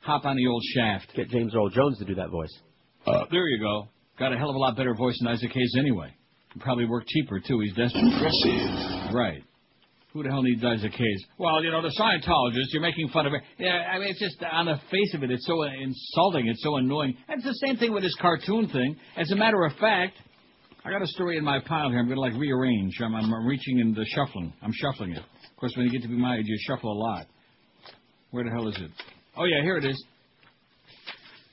[0.00, 1.14] Hop on the old shaft.
[1.16, 2.52] Get James Earl Jones to do that voice.
[3.06, 3.88] Uh, there you go.
[4.18, 6.14] Got a hell of a lot better voice than Isaac Hayes anyway.
[6.52, 7.60] Can probably work cheaper, too.
[7.60, 8.04] He's desperate.
[8.04, 9.14] Impressive.
[9.14, 9.42] Right.
[10.12, 11.24] Who the hell needs Isaac Hayes?
[11.38, 13.42] Well, you know, the Scientologists, you're making fun of it.
[13.58, 16.76] Yeah, I mean, it's just on the face of it, it's so insulting, it's so
[16.76, 17.16] annoying.
[17.28, 18.96] And it's the same thing with this cartoon thing.
[19.16, 20.18] As a matter of fact,
[20.84, 21.98] I got a story in my pile here.
[21.98, 22.92] I'm going to like rearrange.
[23.00, 24.52] I'm, I'm reaching in the shuffling.
[24.60, 25.18] I'm shuffling it.
[25.18, 27.26] Of course, when you get to be my age, you shuffle a lot.
[28.32, 28.90] Where the hell is it?
[29.36, 30.04] Oh yeah, here it is.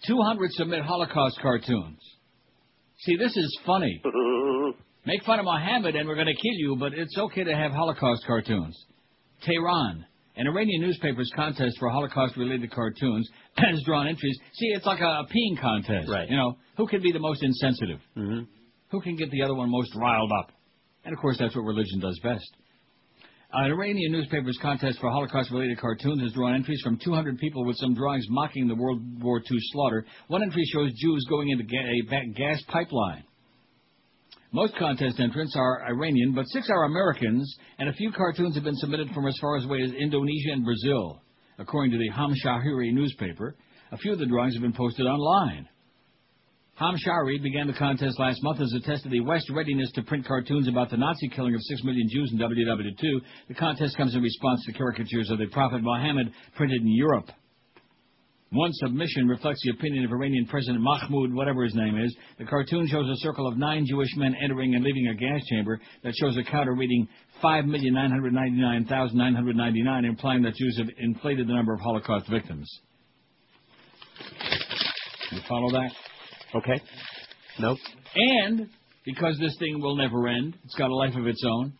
[0.07, 1.99] 200 submit Holocaust cartoons.
[2.99, 4.01] See, this is funny.
[5.05, 7.71] Make fun of Mohammed and we're going to kill you, but it's okay to have
[7.71, 8.77] Holocaust cartoons.
[9.43, 10.05] Tehran.
[10.35, 14.37] An Iranian newspaper's contest for Holocaust-related cartoons has drawn entries.
[14.53, 16.09] See, it's like a, peeing contest.
[16.09, 16.29] Right.
[16.29, 17.99] You know, who can be the most insensitive?
[18.15, 18.43] Mm-hmm.
[18.91, 20.51] Who can get the other one most riled up?
[21.03, 22.49] And of course, that's what religion does best.
[23.51, 27.93] An Iranian newspaper's contest for Holocaust-related cartoons has drawn entries from 200 people with some
[27.93, 30.05] drawings mocking the World War II slaughter.
[30.27, 33.23] One entry shows Jews going into a gas pipeline.
[34.51, 38.75] Most contest entrants are Iranian, but six are Americans, and a few cartoons have been
[38.77, 41.21] submitted from as far away as Indonesia and Brazil.
[41.59, 43.55] According to the Hamshahri newspaper,
[43.91, 45.67] a few of the drawings have been posted online.
[46.81, 50.25] Hamshahri began the contest last month as a test of the West's readiness to print
[50.25, 53.21] cartoons about the Nazi killing of six million Jews in WW2.
[53.49, 57.29] The contest comes in response to caricatures of the Prophet Muhammad printed in Europe.
[58.51, 62.15] One submission reflects the opinion of Iranian President Mahmoud, whatever his name is.
[62.39, 65.79] The cartoon shows a circle of nine Jewish men entering and leaving a gas chamber
[66.03, 67.07] that shows a counter reading
[67.43, 72.67] 5,999,999, implying that Jews have inflated the number of Holocaust victims.
[75.31, 75.91] You follow that?
[76.55, 76.81] Okay.
[77.59, 77.77] Nope.
[78.15, 78.67] And
[79.05, 81.73] because this thing will never end, it's got a life of its own.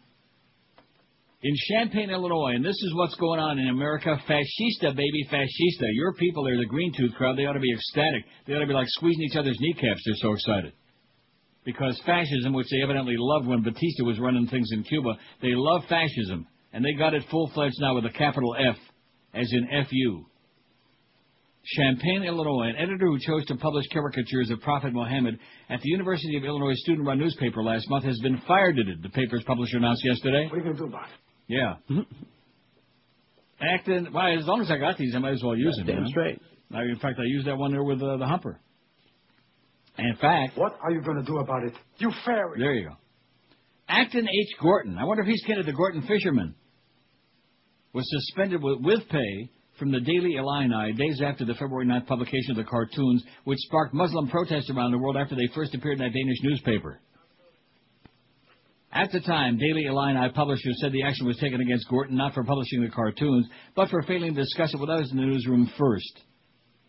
[1.42, 5.88] In Champaign, Illinois, and this is what's going on in America, fascista, baby, fascista.
[5.94, 7.38] Your people are the green tooth crowd.
[7.38, 8.26] They ought to be ecstatic.
[8.46, 10.02] They ought to be like squeezing each other's kneecaps.
[10.06, 10.74] They're so excited.
[11.64, 15.84] Because fascism, which they evidently loved when Batista was running things in Cuba, they love
[15.88, 16.46] fascism.
[16.74, 18.76] And they got it full-fledged now with a capital F,
[19.34, 20.26] as in F-U.
[21.64, 26.36] Champaign, Illinois, an editor who chose to publish caricatures of Prophet Muhammad at the University
[26.36, 30.46] of Illinois student-run newspaper last month has been fired it, the paper's publisher announced yesterday.
[30.46, 31.29] What are you going to do about it?
[31.50, 31.76] Yeah.
[33.60, 35.88] Acting, well, as long as I got these, I might as well use them.
[35.88, 36.10] Damn you know?
[36.10, 36.42] straight.
[36.74, 38.60] I, in fact, I used that one there with uh, the humper.
[39.98, 41.74] And in fact, What are you going to do about it?
[41.98, 42.60] You fairy.
[42.60, 42.96] there you go.
[43.90, 44.56] Acton H.
[44.62, 46.54] Gorton, I wonder if he's kin to the Gorton fisherman,
[47.92, 52.52] was suspended with, with pay from the Daily Illini days after the February 9th publication
[52.52, 56.06] of the cartoons, which sparked Muslim protests around the world after they first appeared in
[56.06, 57.02] that Danish newspaper.
[58.92, 62.44] At the time, Daily Illini publisher said the action was taken against Gorton not for
[62.44, 66.22] publishing the cartoons, but for failing to discuss it with others in the newsroom first.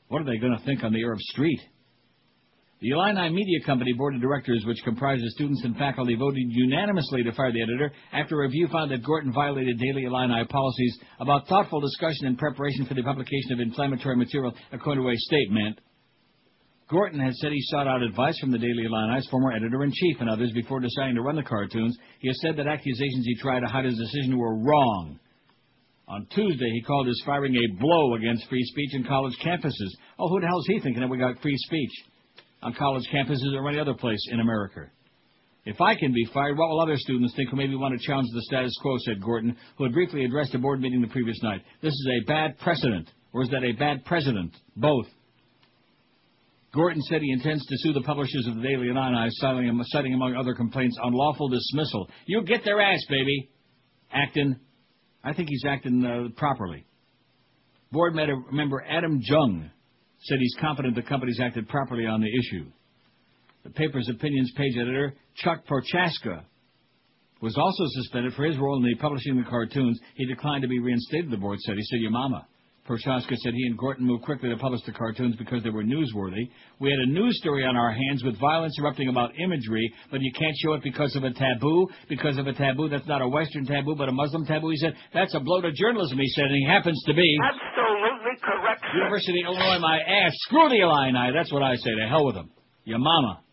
[0.09, 1.61] What are they going to think on the Arab street?
[2.81, 7.33] The Illini Media Company Board of Directors, which comprises students and faculty, voted unanimously to
[7.33, 11.81] fire the editor after a review found that Gorton violated Daily Illini policies about thoughtful
[11.81, 15.79] discussion and preparation for the publication of inflammatory material, according to a statement.
[16.91, 20.51] Gorton has said he sought out advice from the Daily Illini's former editor-in-chief and others
[20.53, 21.97] before deciding to run the cartoons.
[22.19, 25.21] He has said that accusations he tried to hide his decision were wrong.
[26.09, 29.95] On Tuesday, he called his firing a blow against free speech in college campuses.
[30.19, 31.93] Oh, who the hell is he thinking that we got free speech
[32.61, 34.91] on college campuses or any other place in America?
[35.65, 38.27] If I can be fired, what will other students think who maybe want to challenge
[38.35, 41.63] the status quo, said Gorton, who had briefly addressed a board meeting the previous night.
[41.83, 43.09] This is a bad precedent.
[43.33, 44.57] Or is that a bad president?
[44.75, 45.07] Both.
[46.73, 50.37] Gorton said he intends to sue the publishers of the Daily Illini, citing, citing among
[50.37, 52.09] other complaints unlawful dismissal.
[52.27, 53.51] You get their ass, baby.
[54.13, 54.57] Acting.
[55.25, 56.87] I think he's acting uh, properly.
[57.93, 59.71] Board member Adam Jung
[60.23, 62.67] said he's confident the company's acted properly on the issue.
[63.65, 66.45] The paper's opinions page editor, Chuck Prochaska,
[67.43, 69.99] was also suspended for his role in the publishing the cartoons.
[70.15, 71.77] He declined to be reinstated, the board said.
[71.77, 72.47] He said, your mama.
[72.91, 76.51] Prochaska said he and Gorton moved quickly to publish the cartoons because they were newsworthy.
[76.81, 80.33] We had a news story on our hands with violence erupting about imagery, but you
[80.37, 81.87] can't show it because of a taboo.
[82.09, 84.71] Because of a taboo that's not a Western taboo, but a Muslim taboo.
[84.71, 87.39] He said, that's a blow to journalism, he said, and he happens to be.
[87.45, 88.83] Absolutely correct.
[88.93, 90.33] University of Illinois, my ass.
[90.49, 91.31] Screw the Illini.
[91.33, 91.95] That's what I say.
[91.95, 92.51] To hell with them.
[92.83, 93.45] Your mama.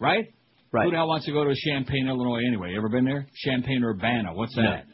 [0.00, 0.26] Right?
[0.72, 0.86] Right.
[0.86, 2.72] Who the hell wants to go to Champaign, Illinois anyway?
[2.72, 3.28] You Ever been there?
[3.44, 4.34] Champaign Urbana.
[4.34, 4.62] What's that?
[4.62, 4.92] No.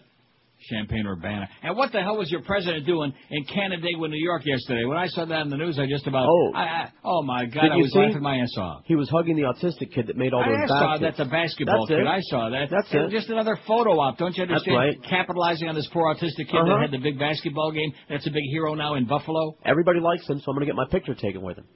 [0.70, 1.48] Champaign Urbana.
[1.62, 4.84] And what the hell was your president doing in Canandaigua, New York yesterday?
[4.84, 6.52] When I saw that in the news, I just about Oh.
[6.54, 7.98] I, I, oh my God, I was see?
[8.00, 8.82] laughing my ass off.
[8.86, 10.58] He was hugging the autistic kid that made all those.
[10.64, 11.16] I saw baskets.
[11.18, 12.00] that the basketball That's kid.
[12.00, 12.06] it.
[12.06, 12.66] I saw that.
[12.70, 13.16] That's And it.
[13.16, 14.18] Just another photo op.
[14.18, 14.76] Don't you That's understand?
[14.76, 15.02] right.
[15.08, 16.74] Capitalizing on this poor autistic kid Uh-huh.
[16.74, 17.92] that had the big basketball game.
[18.08, 19.56] That's a big hero now in Buffalo.
[19.64, 21.66] Everybody likes him, so I'm going to get my picture taken with him.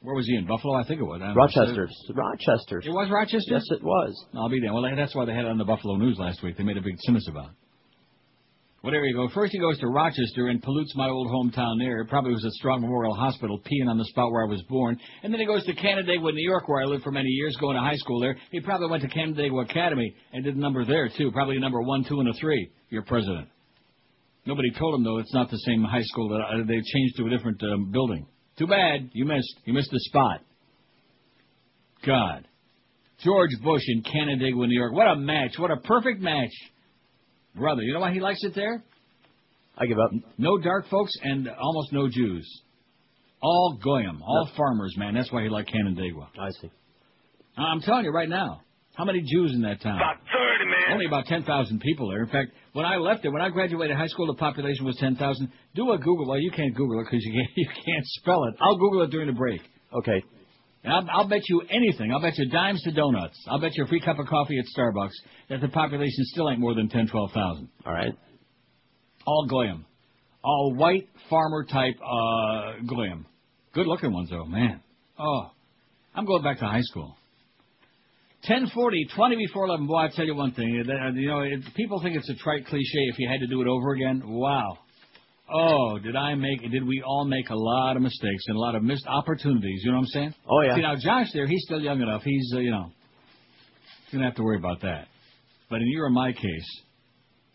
[0.00, 0.74] Where was he in Buffalo?
[0.74, 1.20] I think it was.
[1.22, 1.42] I don't know.
[1.42, 1.88] Rochester.
[2.12, 2.78] Rochester.
[2.84, 3.52] It was Rochester.
[3.54, 4.12] Yes, it was.
[4.34, 4.72] I'll be there.
[4.74, 6.56] Well, that's why they had it on the Buffalo News last week.
[6.56, 7.50] They made a big simus about.
[7.50, 7.56] it.
[8.84, 9.28] There you go.
[9.32, 12.00] First he goes to Rochester and pollutes my old hometown there.
[12.00, 14.98] It probably was at Strong Memorial Hospital, peeing on the spot where I was born.
[15.22, 17.76] And then he goes to Canandaigua, New York, where I lived for many years, going
[17.76, 18.36] to high school there.
[18.50, 21.30] He probably went to Canandaigua Academy and did a number there, too.
[21.30, 22.70] Probably a number one, two, and a three.
[22.90, 23.48] Your president.
[24.46, 26.28] Nobody told him, though, it's not the same high school.
[26.30, 28.26] that uh, They changed to a different um, building.
[28.58, 29.10] Too bad.
[29.12, 29.54] You missed.
[29.64, 30.40] You missed the spot.
[32.04, 32.48] God.
[33.20, 34.92] George Bush in Canandaigua, New York.
[34.92, 35.52] What a match.
[35.56, 36.50] What a perfect match.
[37.54, 38.82] Brother, you know why he likes it there?
[39.76, 40.10] I give up.
[40.38, 42.46] No dark folks and almost no Jews.
[43.42, 45.14] All goyim, all farmers, man.
[45.14, 46.28] That's why he liked Canandaigua.
[46.38, 46.70] I see.
[47.56, 48.62] I'm telling you right now.
[48.94, 49.96] How many Jews in that town?
[49.96, 50.92] About 30, man.
[50.92, 52.22] Only about 10,000 people there.
[52.22, 55.50] In fact, when I left there, when I graduated high school, the population was 10,000.
[55.74, 56.28] Do a Google.
[56.28, 58.54] Well, you can't Google it because you can't, you can't spell it.
[58.60, 59.60] I'll Google it during the break.
[59.94, 60.22] Okay.
[60.84, 62.12] I'll, I'll bet you anything.
[62.12, 63.38] I'll bet you dimes to donuts.
[63.48, 65.12] I'll bet you a free cup of coffee at Starbucks
[65.48, 67.68] that the population still ain't more than 10, 12,000.
[67.86, 68.12] All right.
[69.24, 69.84] All goyim.
[70.42, 73.26] All white farmer type uh, goyim.
[73.74, 74.82] Good looking ones though, man.
[75.18, 75.50] Oh,
[76.14, 77.16] I'm going back to high school.
[78.48, 79.86] 1040, 20 before 11.
[79.86, 80.68] Boy, I tell you one thing.
[80.68, 83.68] You know, it, people think it's a trite cliche if you had to do it
[83.68, 84.20] over again.
[84.24, 84.78] Wow.
[85.52, 86.62] Oh, did I make?
[86.70, 89.82] Did we all make a lot of mistakes and a lot of missed opportunities?
[89.84, 90.34] You know what I'm saying?
[90.48, 90.74] Oh, yeah.
[90.76, 92.22] See now, Josh there, he's still young enough.
[92.24, 92.90] He's uh, you know,
[94.06, 95.08] he's gonna have to worry about that.
[95.68, 96.80] But in your and my case,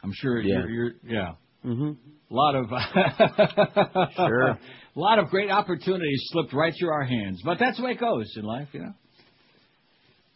[0.04, 0.60] I'm sure Yeah.
[0.60, 1.32] you're, you're yeah.
[1.66, 1.92] Mm-hmm.
[2.30, 2.66] A lot of
[4.16, 4.48] Sure.
[4.50, 4.60] a
[4.96, 7.42] lot of great opportunities slipped right through our hands.
[7.44, 8.94] But that's the way it goes in life, you know.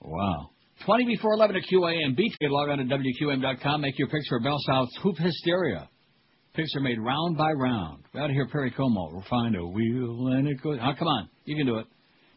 [0.01, 0.49] Wow.
[0.85, 2.15] 20 before 11 at QAM.
[2.15, 2.33] Beach.
[2.41, 3.81] Log on to WQAM.com.
[3.81, 5.89] Make your picks for Bell South's Hoop Hysteria.
[6.53, 8.03] Picks are made round by round.
[8.13, 9.09] We ought to hear Perry Como.
[9.11, 10.79] We'll find a wheel and it goes.
[10.81, 11.29] Oh, come on.
[11.45, 11.85] You can do it.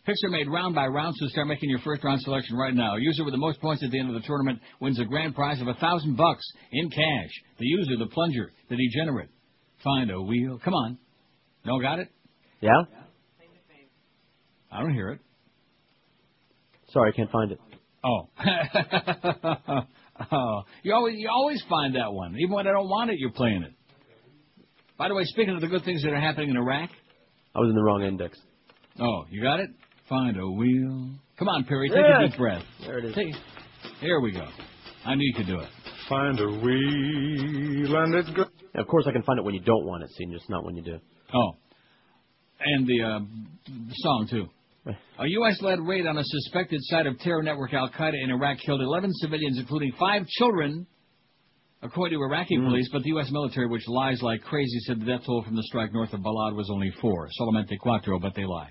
[0.07, 2.97] Picks are made round by round, so start making your first round selection right now.
[2.97, 5.61] User with the most points at the end of the tournament wins a grand prize
[5.61, 7.31] of a thousand bucks in cash.
[7.59, 9.31] The user, the plunger, the degenerate.
[9.83, 10.61] Find a wheel.
[10.63, 10.99] Come on.
[11.65, 12.09] No, got it?
[12.61, 12.83] Yeah?
[14.71, 15.21] I don't hear it.
[16.93, 17.59] Sorry, I can't find it.
[18.05, 18.29] Oh.
[20.33, 20.63] oh.
[20.83, 22.37] You always you always find that one.
[22.39, 23.73] Even when I don't want it, you're playing it.
[24.97, 26.91] By the way, speaking of the good things that are happening in Iraq.
[27.55, 28.39] I was in the wrong index.
[29.01, 29.71] Oh, you got it?
[30.09, 31.11] Find a wheel.
[31.39, 32.25] Come on, Perry, take Yeah.
[32.25, 32.63] a deep breath.
[32.85, 33.15] There it is.
[33.15, 33.35] Take,
[34.01, 34.47] here we go.
[35.05, 35.69] I knew you could do it.
[36.09, 38.49] Find a wheel and it's good.
[38.75, 40.77] Of course, I can find it when you don't want it, see, just not when
[40.77, 40.99] you do.
[41.33, 41.51] Oh.
[42.61, 43.21] And the, uh,
[43.67, 44.47] the song, too.
[45.19, 48.81] A U.S.-led raid on a suspected site of terror network Al Qaeda in Iraq killed
[48.81, 50.87] 11 civilians, including five children,
[51.85, 52.67] according to Iraqi hmm.
[52.67, 52.89] police.
[52.93, 53.31] But the U.S.
[53.31, 56.57] military, which lies like crazy, said the death toll from the strike north of Balad
[56.57, 57.29] was only four.
[57.41, 58.71] Solamente cuatro, but they lie.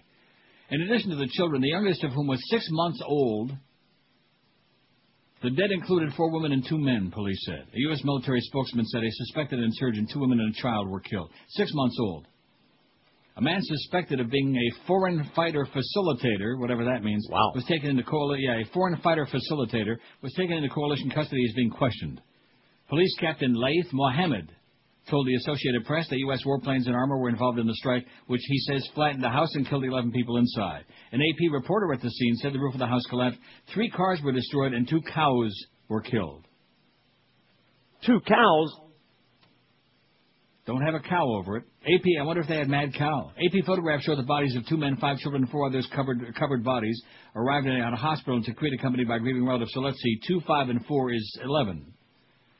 [0.69, 3.51] In addition to the children, the youngest of whom was six months old,
[5.43, 7.65] the dead included four women and two men, police said.
[7.73, 8.01] A U.S.
[8.03, 11.29] military spokesman said a suspected insurgent, two women and a child were killed.
[11.49, 12.27] Six months old.
[13.35, 17.51] A man suspected of being a foreign fighter facilitator, whatever that means, wow.
[17.55, 18.45] was taken into coalition.
[18.45, 22.21] Yeah, a foreign fighter facilitator was taken into coalition custody as being questioned.
[22.89, 24.51] Police Captain Laith Mohammed
[25.09, 26.43] told the Associated Press that U.S.
[26.45, 29.67] warplanes and armor were involved in the strike, which he says flattened the house and
[29.67, 30.85] killed 11 people inside.
[31.11, 33.39] An AP reporter at the scene said the roof of the house collapsed,
[33.73, 35.53] three cars were destroyed, and two cows
[35.89, 36.45] were killed.
[38.05, 38.75] Two cows?
[40.65, 41.63] Don't have a cow over it.
[41.83, 43.31] AP, I wonder if they had mad cow.
[43.35, 46.63] AP photographs show the bodies of two men, five children, and four others covered covered
[46.63, 47.01] bodies
[47.35, 49.73] arrived at a hospital in Tikrit accompanied by grieving relatives.
[49.73, 51.92] So let's see, two, five, and four is 11.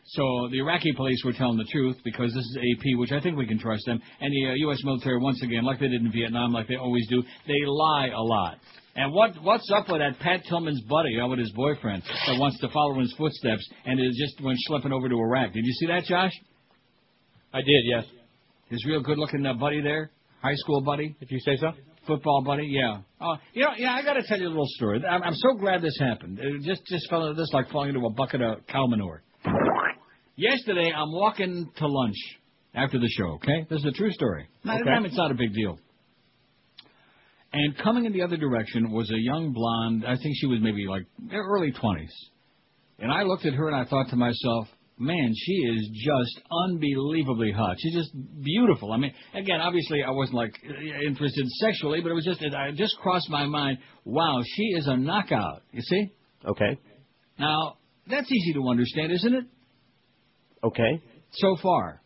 [0.05, 3.37] So the Iraqi police were telling the truth because this is AP, which I think
[3.37, 4.01] we can trust them.
[4.19, 4.79] And the uh, U.S.
[4.83, 8.21] military, once again, like they did in Vietnam, like they always do, they lie a
[8.21, 8.57] lot.
[8.95, 12.59] And what what's up with that Pat Tillman's buddy, uh, with his boyfriend, that wants
[12.59, 15.53] to follow in his footsteps and is just went schlepping over to Iraq?
[15.53, 16.33] Did you see that, Josh?
[17.53, 18.05] I did, yes.
[18.69, 21.15] His real good-looking uh, buddy there, high school buddy.
[21.21, 21.71] If you say so.
[22.05, 22.97] Football buddy, yeah.
[23.21, 23.93] Oh, you know, yeah.
[23.93, 25.01] I got to tell you a little story.
[25.09, 26.37] I'm, I'm so glad this happened.
[26.39, 29.23] It just just fell into this like falling into a bucket of cow manure.
[30.35, 32.15] Yesterday, I'm walking to lunch
[32.73, 33.33] after the show.
[33.35, 34.47] Okay, this is a true story.
[34.63, 34.85] Now, Okay.
[34.89, 35.77] time, it's not a big deal.
[37.55, 40.05] And coming in the other direction was a young blonde.
[40.07, 42.11] I think she was maybe like early twenties.
[42.97, 44.67] And I looked at her and I thought to myself,
[44.97, 47.75] man, she is just unbelievably hot.
[47.79, 48.11] She's just
[48.43, 48.91] beautiful.
[48.91, 50.55] I mean, again, obviously I wasn't like
[51.05, 53.77] interested sexually, but it was just it, it just crossed my mind.
[54.03, 55.61] Wow, she is a knockout.
[55.71, 56.11] You see?
[56.47, 56.79] Okay.
[57.37, 57.77] Now
[58.07, 59.45] that's easy to understand, isn't it?
[60.63, 61.01] Okay.
[61.31, 62.01] So far.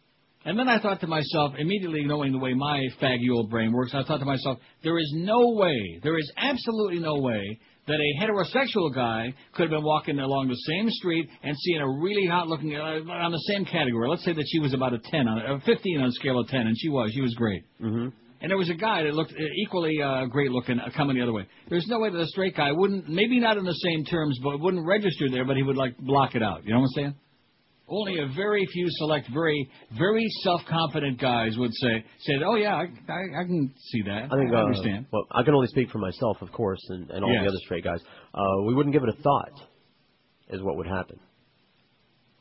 [0.45, 3.91] And then I thought to myself, immediately knowing the way my faggy old brain works,
[3.93, 8.24] I thought to myself, there is no way, there is absolutely no way that a
[8.24, 12.47] heterosexual guy could have been walking along the same street and seeing a really hot
[12.47, 14.10] looking, uh, on the same category.
[14.10, 16.47] Let's say that she was about a 10, on, a 15 on a scale of
[16.47, 17.64] 10, and she was, she was great.
[17.82, 18.10] Mm-hmm.
[18.39, 21.24] And there was a guy that looked uh, equally uh, great looking uh, coming the
[21.24, 21.47] other way.
[21.70, 24.60] There's no way that a straight guy wouldn't, maybe not in the same terms, but
[24.60, 26.64] wouldn't register there, but he would like block it out.
[26.64, 27.16] You know what I'm saying?
[27.89, 32.83] Only a very few select, very, very self-confident guys would say, say, oh yeah, I,
[33.11, 34.27] I, I can see that.
[34.29, 34.53] I think.
[34.53, 35.05] I uh, understand.
[35.11, 37.43] Well, I can only speak for myself, of course, and, and all Yes.
[37.43, 38.01] the other straight guys.
[38.33, 39.53] Uh, we wouldn't give it a thought,
[40.49, 41.17] is what would happen.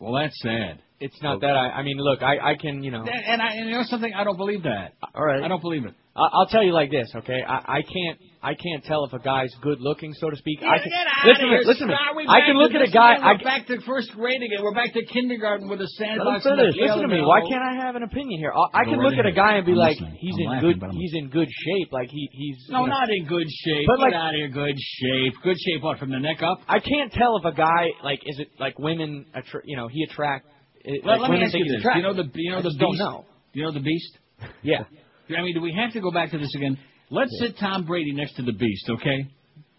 [0.01, 0.83] Well, that's sad.
[0.99, 1.71] It's not that I.
[1.71, 3.01] I mean, look, I, I can, you know.
[3.05, 4.13] And, and I, and you know something?
[4.17, 4.95] I don't believe that.
[5.15, 5.43] All right.
[5.43, 5.93] I don't believe it.
[6.17, 7.43] I- I'll tell you like this, okay?
[7.47, 8.19] I, I can't.
[8.43, 10.61] I can't tell if a guy's good looking, so to speak.
[10.63, 11.67] I can, Get out listen of here, me.
[11.67, 12.25] Listen to me.
[12.31, 13.17] I can look at a guy.
[13.21, 14.63] I, We're back to first grade again.
[14.63, 16.47] We're back to kindergarten with a Let him sandbox.
[16.47, 16.77] and a finish.
[16.81, 17.21] Listen to me.
[17.21, 18.55] Why can't I have an opinion here?
[18.55, 20.17] I, I can look at a guy and be I'm like, listening.
[20.17, 20.91] he's I'm in laughing, good.
[20.97, 21.93] He's in good shape.
[21.93, 22.57] Like he he's.
[22.71, 23.85] No, you know- not in good shape.
[23.91, 25.35] But Get out of here, good shape.
[25.43, 26.61] Good shape, what, from the neck up?
[26.69, 29.27] I can't tell if a guy like is it like women.
[29.35, 30.47] Attra- you know, he attract.
[30.87, 31.83] It- Well, like let me ask you this.
[31.83, 32.81] Do you know the you know I the beast?
[32.81, 33.25] don't know.
[33.53, 34.19] Do you know the beast?
[34.63, 34.85] Yeah.
[35.29, 36.79] I mean, do we have to go back to this again?
[37.11, 39.27] Let's sit Tom Brady next to the beast, okay?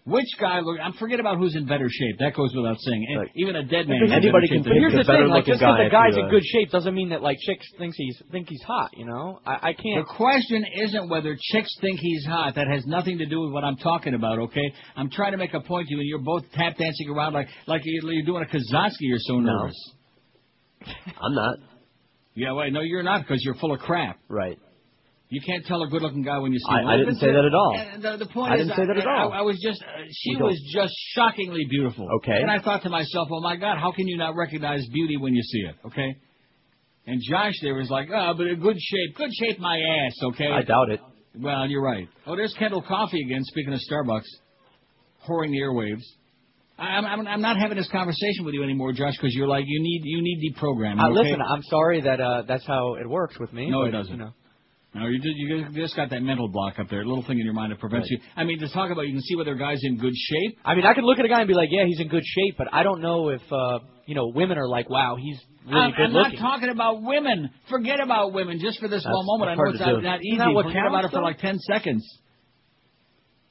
[0.05, 0.79] Which guy look?
[0.81, 2.19] I'm forget about who's in better shape.
[2.19, 3.05] That goes without saying.
[3.09, 4.01] And Even a dead man.
[4.03, 6.29] is in better shape But here's the thing: like just because guy the guy's in
[6.29, 8.91] good shape doesn't mean that like chicks thinks he's think he's hot.
[8.95, 10.07] You know, I, I The can't.
[10.07, 12.55] The question isn't whether chicks think he's hot.
[12.55, 14.71] That has nothing to do with what I'm talking about, okay?
[14.95, 17.49] I'm trying to make a point to you, and you're both tap dancing around like
[17.67, 19.01] like you're you're doing a Kazatsky.
[19.11, 19.69] You're so No.
[20.87, 21.13] Nervous.
[21.21, 21.55] I'm not.
[22.35, 24.19] Yeah, wait, no, you're not because you're full of crap.
[24.29, 24.59] Right.
[25.29, 26.87] You can't tell a good-looking guy when you see I- him.
[26.87, 27.75] I didn't say that at all.
[28.01, 29.33] The, the point I is, didn't say that at all.
[29.33, 32.07] I, I was just, uh, she was just shockingly beautiful.
[32.17, 32.39] Okay.
[32.39, 35.33] And I thought to myself, oh my God, how can you not recognize beauty when
[35.33, 35.75] you see it?
[35.87, 36.15] Okay.
[37.07, 40.13] And Josh there was like, oh, but a good shape, good shape, my ass.
[40.33, 40.47] Okay.
[40.47, 41.01] I doubt it.
[41.35, 42.07] Well, you're right.
[42.25, 43.43] Oh, there's Kendall Coffey again.
[43.43, 44.27] Speaking of Starbucks,
[45.25, 46.03] pouring the airwaves.
[46.77, 49.81] I'm, I'm, I'm not having this conversation with you anymore, Josh, because you're like you
[49.81, 50.99] need you need deprogramming.
[50.99, 51.29] Uh, okay?
[51.29, 53.69] listen, I'm sorry that uh that's how it works with me.
[53.69, 54.11] No, it doesn't.
[54.11, 54.33] You know.
[54.95, 57.45] No, you, did, you just got that mental block up there, a little thing in
[57.45, 58.19] your mind that prevents you.
[58.35, 60.57] I mean, to talk about, you can see whether a guy's in good shape.
[60.65, 62.23] I mean, I could look at a guy and be like, yeah, he's in good
[62.25, 65.79] shape, but I don't know if uh you know women are like, wow, he's really
[65.79, 67.49] I'm, good I'm not talking about women.
[67.69, 69.51] Forget about women just for this That's- one moment.
[69.51, 70.37] I know it's not, not easy.
[70.37, 72.03] Forget about it for like ten seconds.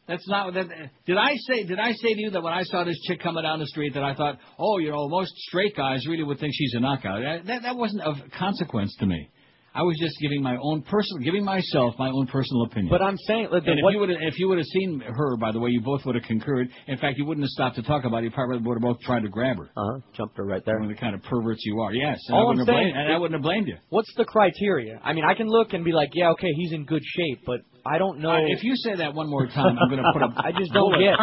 [0.09, 0.67] That's not that.
[1.07, 1.65] Did I say?
[1.65, 3.95] Did I say to you that when I saw this chick coming down the street
[3.95, 7.23] that I thought, oh, you know, most straight guys really would think she's a knockout.
[7.47, 9.29] That that, wasn't of consequence to me.
[9.75, 12.89] I was just giving my own personal, giving myself my own personal opinion.
[12.89, 15.37] But I'm saying, that and if what- you would if you would have seen her,
[15.37, 16.69] by the way, you both would have concurred.
[16.87, 18.25] In fact, you wouldn't have stopped to talk about it.
[18.25, 19.69] You probably would have both tried to grab her.
[19.77, 20.01] Uh huh.
[20.17, 20.79] Jumped her right there.
[20.79, 21.93] One of the kind of perverts you are.
[21.93, 22.19] Yes.
[22.29, 23.77] And All I'm wouldn't have saying, blamed, and I wouldn't have blamed you.
[23.91, 24.99] What's the criteria?
[25.05, 27.61] I mean, I can look and be like, yeah, okay, he's in good shape, but
[27.87, 28.31] I don't know.
[28.31, 30.33] Uh, if you say that one more time, I'm going to put a.
[30.37, 31.15] I just don't get.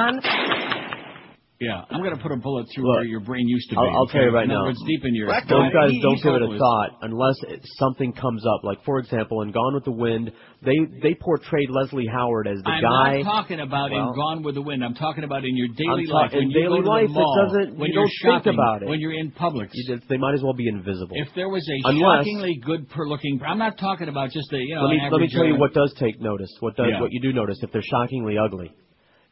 [1.64, 3.80] Yeah, I'm going to put a bullet through Look, where your brain used to be.
[3.80, 4.20] I'll, I'll okay?
[4.20, 4.68] tell you right now.
[4.68, 5.28] It's deep in your.
[5.32, 8.64] Those guys don't give it a thought unless it, something comes up.
[8.64, 12.70] Like for example, in Gone with the Wind, they they portrayed Leslie Howard as the
[12.70, 13.22] I'm guy.
[13.22, 14.84] not talking about Well- in Gone with the Wind.
[14.84, 16.34] I'm talking about in your daily ta- life.
[16.34, 18.90] in daily life, the it doesn't- when you are don't think about it.
[18.90, 21.16] When you're in public, You they might as well be invisible.
[21.16, 24.58] If there was a Unless- shockingly good per looking, I'm not talking about just the
[24.58, 24.84] you know.
[24.86, 26.50] let me let me tell you uh, what does take notice.
[26.60, 27.00] What does Yeah.
[27.02, 28.72] what you do notice if they're shockingly ugly,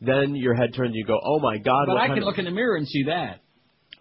[0.01, 0.87] then your head turns.
[0.87, 1.85] and You go, oh my god.
[1.87, 3.39] But what I can of- look in the mirror and see that.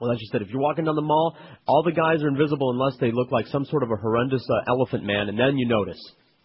[0.01, 1.37] Well, as you said, if you're walking down the mall,
[1.69, 4.65] all the guys are invisible unless they look like some sort of a horrendous uh,
[4.67, 6.01] elephant man, and then you notice.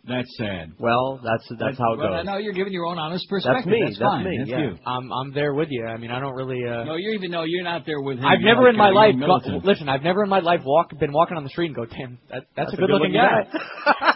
[0.07, 0.73] That's sad.
[0.77, 2.25] Well, that's that's how it well, goes.
[2.25, 3.63] No, you're giving your own honest perspective.
[3.65, 4.23] That's me, That's, that's fine.
[4.23, 4.59] me, That's yeah.
[4.59, 4.77] you.
[4.85, 5.83] I'm I'm there with you.
[5.87, 6.61] I mean, I don't really.
[6.63, 8.25] Uh, No, you're even know you're not there with him.
[8.25, 9.15] I've You're never in my life.
[9.19, 11.85] Go, listen, I've never in my life walk been walking on the street and go,
[11.85, 13.51] "Damn, that, that's, a good looking good-looking
[13.93, 14.11] guy."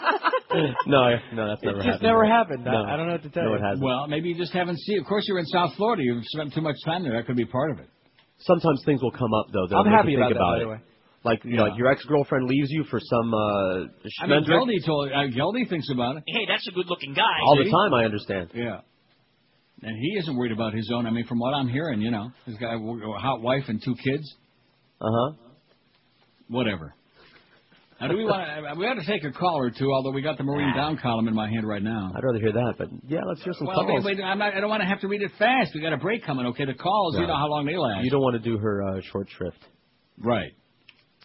[0.87, 1.91] no, no, that's never It happened.
[1.93, 2.67] just never happened.
[2.67, 2.83] I- No.
[2.83, 3.55] I don't know what to tell no, you.
[3.55, 3.83] it hasn't.
[3.83, 4.99] Well, maybe you just haven't seen.
[4.99, 6.03] Of course, you're in South Florida.
[6.03, 7.13] You've spent too much time there.
[7.13, 7.87] That could be part of it.
[8.39, 9.67] Sometimes things will come up though.
[9.67, 10.63] That'll I'm happy you think about that, about by it.
[10.63, 10.77] the way.
[11.25, 14.47] Like you know, like your ex girlfriend leaves you for some uh, I mean, schmendrick.
[14.47, 15.11] Geldy told.
[15.11, 16.23] Uh, Geldy thinks about it.
[16.25, 17.23] Hey, that's a good-looking guy.
[17.43, 17.93] all the time.
[17.93, 18.51] I understand.
[18.53, 18.79] Yeah.
[19.81, 21.05] And he isn't worried about his own.
[21.05, 23.81] I mean, from what I'm hearing, you know, he's got a a hot wife and
[23.83, 24.33] two kids.
[25.01, 25.33] Uh huh.
[26.47, 26.95] Whatever.
[27.99, 28.79] Now, do we want to?
[28.79, 29.91] We ought to take a call or two.
[29.91, 32.11] Although we got the Maureen Dowd column in my hand right now.
[32.15, 34.03] I'd rather hear that, but yeah, let's hear some Well, calls.
[34.05, 35.71] wait, wait, I'm not, I don't want to have to read it fast.
[35.75, 36.45] We got a break coming.
[36.47, 37.15] Okay, the calls.
[37.19, 38.03] You know how long they last.
[38.05, 39.59] You don't want to do her uh, short shrift.
[40.17, 40.51] Right.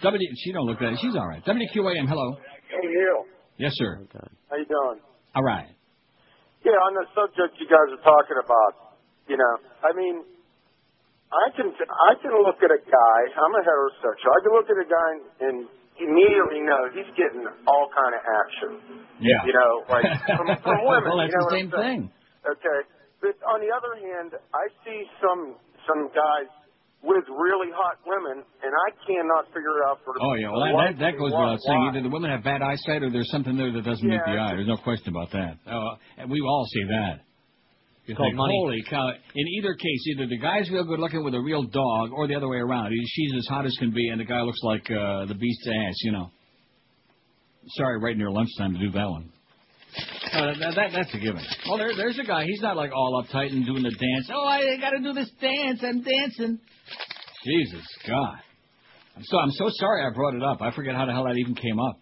[0.02, 0.18] W.
[0.42, 0.98] She don't look that.
[1.00, 1.44] She's all right.
[1.46, 2.08] WQAM.
[2.08, 2.36] Hello.
[2.68, 3.24] Hey, Neil.
[3.56, 4.02] Yes, sir.
[4.50, 4.98] How you doing?
[5.36, 5.68] All right.
[6.64, 8.96] Yeah, on the subject you guys are talking about,
[9.28, 9.54] you know,
[9.84, 10.24] I mean,
[11.30, 13.18] I can I can look at a guy.
[13.36, 14.30] I'm a heterosexual.
[14.32, 15.10] I can look at a guy
[15.46, 15.56] and
[16.00, 18.70] immediately know he's getting all kind of action.
[19.22, 19.40] Yeah.
[19.46, 20.06] You know, like
[20.38, 21.06] from, from women.
[21.06, 22.00] well, that's you know the same thing.
[22.42, 22.80] Okay.
[23.22, 25.56] But on the other hand, I see some
[25.88, 26.50] some guys
[27.04, 30.96] with really hot women, and I cannot figure out for the Oh yeah, well that,
[30.96, 31.92] that, that goes without saying.
[31.92, 34.56] Either the women have bad eyesight, or there's something there that doesn't meet the eye.
[34.56, 35.60] There's no question about that.
[35.68, 37.23] Uh, and we all see that.
[38.06, 38.54] You called think, money.
[38.58, 39.08] holy cow!
[39.34, 42.34] In either case, either the guy's real good looking with a real dog, or the
[42.34, 42.92] other way around.
[42.92, 45.66] He- She's as hot as can be, and the guy looks like uh, the beast's
[45.66, 45.94] ass.
[46.02, 46.30] You know.
[47.76, 49.30] Sorry, right near lunchtime to do that one.
[50.32, 51.40] Uh, that, that, that's a given.
[51.66, 52.44] Oh, there, there's a guy.
[52.44, 54.28] He's not like all uptight and doing the dance.
[54.34, 55.80] Oh, I got to do this dance.
[55.82, 56.58] I'm dancing.
[57.44, 58.36] Jesus God.
[59.16, 60.60] I'm so I'm so sorry I brought it up.
[60.60, 62.00] I forget how the hell that even came up.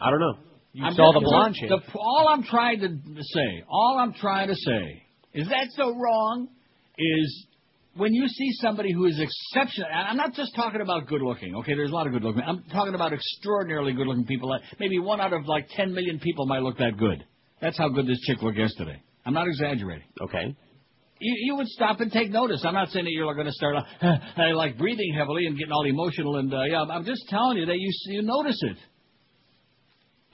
[0.00, 0.34] I don't know.
[0.74, 1.68] You I'm saw the blonde chick.
[1.68, 2.88] the- all I'm trying to
[3.22, 5.02] say, all I'm trying to say,
[5.32, 6.48] is that so wrong?
[6.98, 7.46] Is
[7.96, 11.54] when you see somebody who is exceptional, and I'm not just talking about good looking.
[11.56, 12.42] Okay, there's a lot of good looking.
[12.44, 14.56] I'm talking about extraordinarily good looking people.
[14.80, 17.24] Maybe one out of like 10 million people might look that good.
[17.60, 19.00] That's how good this chick looked yesterday.
[19.24, 20.06] I'm not exaggerating.
[20.20, 20.56] Okay.
[21.20, 22.64] You, you would stop and take notice.
[22.66, 24.16] I'm not saying that you're going to start uh,
[24.56, 26.36] like breathing heavily and getting all emotional.
[26.36, 28.76] And uh, yeah, I'm just telling you that you you notice it.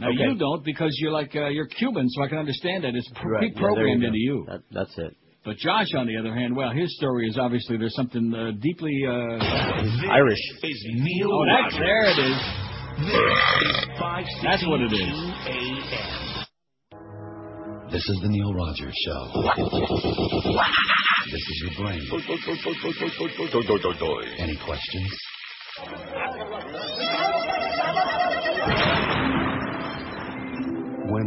[0.01, 0.25] Now Okay.
[0.25, 3.33] you don't because you're like uh, you're Cuban, so I can understand that it's You're
[3.35, 3.43] right.
[3.45, 4.47] Yeah, pre-programmed you into you.
[4.49, 5.15] That, that's it.
[5.45, 8.93] But Josh, on the other hand, well, his story is obviously there's something uh, deeply
[9.07, 9.39] uh,
[10.11, 10.41] Irish.
[10.63, 12.37] Is Neil Oh, that's there it is.
[13.01, 13.11] Is
[14.43, 15.17] That's what it is.
[17.91, 19.21] This is the Neil Rogers Show.
[21.31, 22.03] This is your brain.
[24.39, 25.11] Any questions?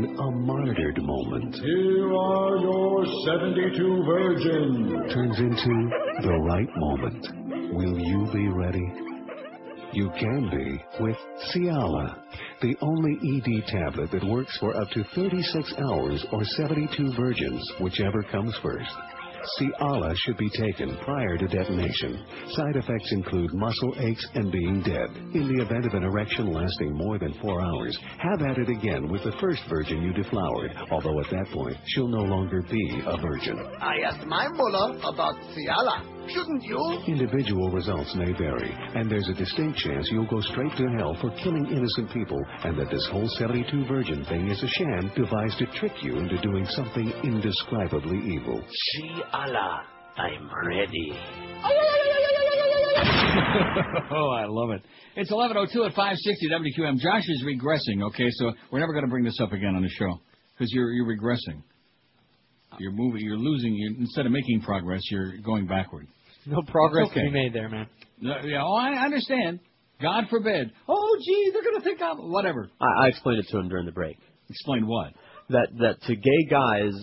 [0.04, 5.14] A martyred moment Here are your 72 virgins.
[5.14, 5.90] turns into
[6.22, 8.94] the right moment, will you be ready?
[9.94, 11.16] You can be with
[11.54, 12.18] Ciala,
[12.62, 18.24] the only ED tablet that works for up to 36 hours or 72 virgins, whichever
[18.24, 18.92] comes first.
[19.58, 22.26] Ciala should be taken prior to detonation.
[22.50, 25.10] Side effects include muscle aches and being dead.
[25.34, 29.10] In the event of an erection lasting more than four hours, have at it again
[29.10, 33.18] with the first virgin you deflowered, although at that point, she'll no longer be a
[33.18, 33.60] virgin.
[33.80, 36.14] I asked my mullah about Ciala.
[36.30, 37.04] Shouldn't you?
[37.08, 41.30] Individual results may vary, and there's a distinct chance you'll go straight to hell for
[41.44, 45.66] killing innocent people, and that this whole 72 virgin thing is a sham devised to
[45.78, 48.64] trick you into doing something indescribably evil.
[48.94, 49.82] See Allah,
[50.16, 51.12] I'm ready.
[54.12, 54.84] oh, I love it.
[55.16, 57.00] It's 11:02 at 560 WQM.
[57.00, 58.04] Josh is regressing.
[58.04, 60.20] Okay, so we're never going to bring this up again on the show
[60.54, 61.64] because you're you're regressing.
[62.78, 63.22] You're moving.
[63.22, 63.74] You're losing.
[63.76, 66.08] You're, instead of making progress, you're going backward.
[66.46, 67.26] No progress It's okay.
[67.26, 67.88] to be made there, man.
[68.22, 69.60] No, yeah, oh, I understand.
[70.00, 70.72] God forbid.
[70.88, 72.70] Oh, gee, they're going to think I'm whatever.
[72.80, 74.18] I, I explained it to him during the break.
[74.50, 75.14] Explain what?
[75.50, 76.94] That that to gay guys,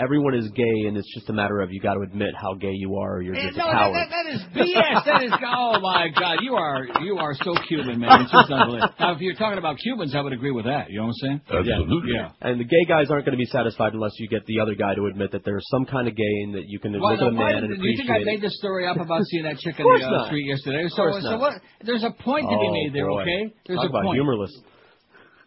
[0.00, 2.72] everyone is gay, and it's just a matter of you got to admit how gay
[2.72, 3.94] you are, or you're Eh, just no, a that, coward.
[4.00, 5.04] that, that is BS.
[5.04, 5.32] That is.
[5.44, 8.22] Oh my God, you are you are so Cuban, man.
[8.22, 8.94] It's just unbelievable.
[9.00, 10.88] Now, if you're talking about Cubans, I would agree with that.
[10.90, 11.68] You know what I'm saying?
[11.68, 12.12] Absolutely.
[12.16, 12.30] Yeah.
[12.40, 14.94] And the gay guys aren't going to be satisfied unless you get the other guy
[14.94, 17.28] to admit that there's some kind of gay and that you can Why, look at
[17.28, 18.42] a man did, and do you think I made it.
[18.42, 20.84] this story up about seeing that chick Of in the uh, street yesterday?
[20.84, 21.40] Of So, course so not.
[21.40, 21.52] what?
[21.84, 23.22] There's a point to be Oh, made there, boy.
[23.22, 23.54] okay?
[23.66, 24.16] There's Talk a about point.
[24.16, 24.52] humorless.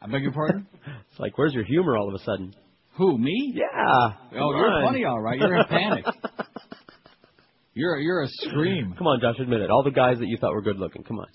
[0.01, 0.67] I beg your pardon?
[1.11, 2.53] It's like, where's your humor all of a sudden?
[2.97, 3.53] Who me?
[3.55, 3.63] Yeah.
[3.75, 4.85] Oh, come you're on.
[4.85, 5.39] funny, all right.
[5.39, 6.05] You're in panic.
[7.75, 8.93] You're you're a scream.
[8.95, 9.71] Come on, Josh, admit it.
[9.71, 11.01] All the guys that you thought were good looking.
[11.03, 11.25] Come on.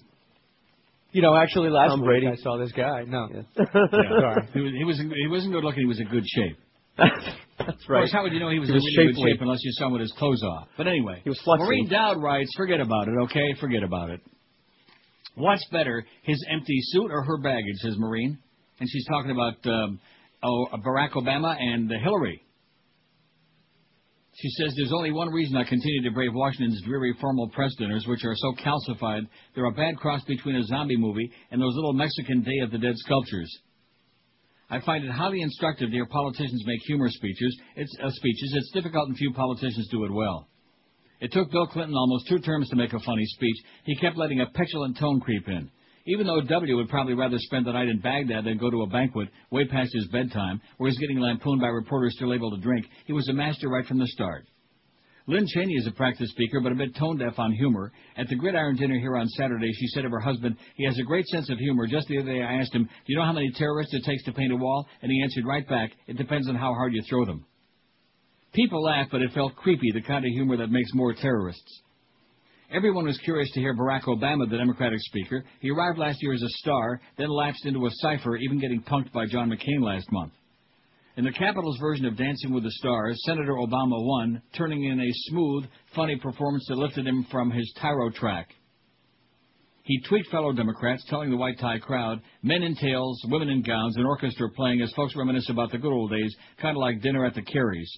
[1.11, 3.03] You know, actually, last Tom week I saw this guy.
[3.09, 3.27] No.
[3.35, 3.43] Yeah.
[3.91, 4.49] Sorry.
[4.55, 5.81] He was he was he wasn't good looking.
[5.81, 6.57] He was in good shape.
[6.97, 9.59] That's Of course, how would you know he was He in really good shape unless
[9.65, 10.69] you saw him with his clothes off?
[10.77, 11.65] But anyway, He was flexing.
[11.65, 13.55] Maureen Dowd writes, "Forget about it, okay?
[13.59, 14.21] Forget about it.
[15.35, 18.39] What's better, his empty suit or her baggage?" Says Maureen,
[18.79, 19.99] and she's talking about um,
[20.43, 22.43] Barack Obama and Hillary.
[24.41, 28.07] She says there's only one reason I continue to brave Washington's dreary formal press dinners,
[28.07, 31.93] which are so calcified they're a bad cross between a zombie movie and those little
[31.93, 33.51] Mexican Day of the Dead sculptures.
[34.71, 37.59] I find it highly instructive to hear politicians make humor speeches.
[37.75, 38.55] It's uh, speeches.
[38.55, 40.47] It's difficult and few politicians do it well.
[41.21, 43.57] It took Bill Clinton almost two terms to make a funny speech.
[43.85, 45.69] He kept letting a petulant tone creep in.
[46.09, 48.87] Even though W would probably rather spend the night in Baghdad than go to a
[48.87, 52.87] banquet way past his bedtime, where he's getting lampooned by reporters still able to drink,
[53.05, 54.47] he was a master right from the start.
[55.27, 57.93] Lynne Cheney is a practiced speaker, but a bit tone deaf on humor.
[58.17, 61.03] At the Gridiron dinner here on Saturday, she said of her husband, he has a
[61.03, 61.87] great sense of humor.
[61.87, 64.25] Just the other day, I asked him, Do you know how many terrorists it takes
[64.25, 64.87] to paint a wall?
[65.03, 67.45] And he answered right back, It depends on how hard you throw them.
[68.55, 71.83] People laughed, but it felt creepy, the kind of humor that makes more terrorists.
[72.71, 75.43] Everyone was curious to hear Barack Obama, the Democratic speaker.
[75.61, 79.11] He arrived last year as a star, then lapsed into a cipher, even getting punked
[79.11, 80.35] by John McCain last month.
[81.17, 85.13] In the Capitol's version of Dancing with the Stars, Senator Obama won, turning in a
[85.31, 85.65] smooth,
[85.97, 88.51] funny performance that lifted him from his tyro track.
[89.85, 93.97] He tweaked fellow Democrats, telling the white tie crowd, men in tails, women in gowns,
[93.97, 97.25] an orchestra playing as folks reminisce about the good old days, kind of like dinner
[97.25, 97.89] at the Careys.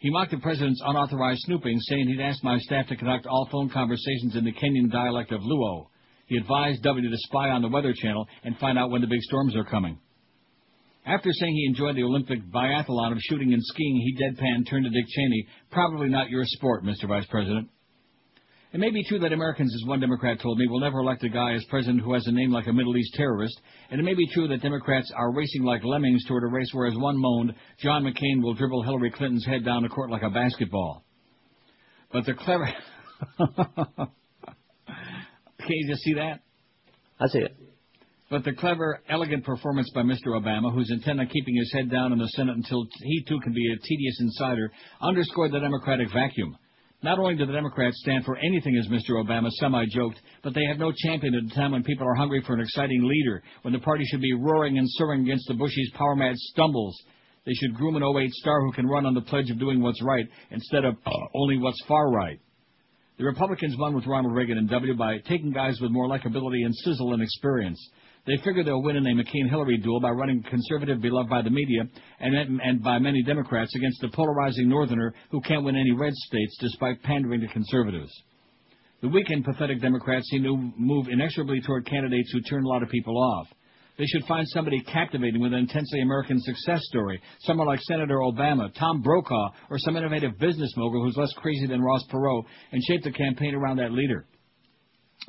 [0.00, 3.68] He mocked the president's unauthorized snooping, saying he'd asked my staff to conduct all phone
[3.68, 5.88] conversations in the Kenyan dialect of Luo.
[6.26, 9.20] He advised W to spy on the Weather Channel and find out when the big
[9.20, 9.98] storms are coming.
[11.04, 14.90] After saying he enjoyed the Olympic biathlon of shooting and skiing, he deadpan turned to
[14.90, 17.06] Dick Cheney, probably not your sport, Mr.
[17.06, 17.68] Vice President.
[18.72, 21.28] It may be true that Americans, as one Democrat told me, will never elect a
[21.28, 23.60] guy as president who has a name like a Middle East terrorist,
[23.90, 26.86] and it may be true that Democrats are racing like lemmings toward a race where,
[26.86, 30.30] as one moaned, John McCain will dribble Hillary Clinton's head down the court like a
[30.30, 31.04] basketball.
[32.12, 32.68] But the clever...
[35.58, 36.40] Can you just see that?
[37.20, 37.56] I see it.
[38.30, 40.28] But the clever, elegant performance by Mr.
[40.28, 43.52] Obama, who's intent on keeping his head down in the Senate until he too can
[43.52, 44.70] be a tedious insider,
[45.02, 46.56] underscored the Democratic vacuum.
[47.02, 49.12] Not only do the Democrats stand for anything, as Mr.
[49.12, 52.52] Obama semi-joked, but they have no champion at a time when people are hungry for
[52.52, 56.36] an exciting leader, when the party should be roaring and soaring against the Bushies' power-mad
[56.36, 57.00] stumbles.
[57.46, 60.02] They should groom an 08 star who can run on the pledge of doing what's
[60.02, 62.38] right instead of uh, only what's far right.
[63.16, 66.74] The Republicans won with Ronald Reagan and W by taking guys with more likability and
[66.74, 67.78] sizzle and experience.
[68.26, 71.50] They figure they'll win in a McCain-Hillary duel by running a conservative beloved by the
[71.50, 71.82] media
[72.20, 76.56] and, and by many Democrats against a polarizing northerner who can't win any red states
[76.60, 78.12] despite pandering to conservatives.
[79.00, 82.82] The weak and pathetic Democrats seem to move inexorably toward candidates who turn a lot
[82.82, 83.48] of people off.
[83.96, 88.72] They should find somebody captivating with an intensely American success story, someone like Senator Obama,
[88.74, 93.02] Tom Brokaw, or some innovative business mogul who's less crazy than Ross Perot, and shape
[93.02, 94.26] the campaign around that leader.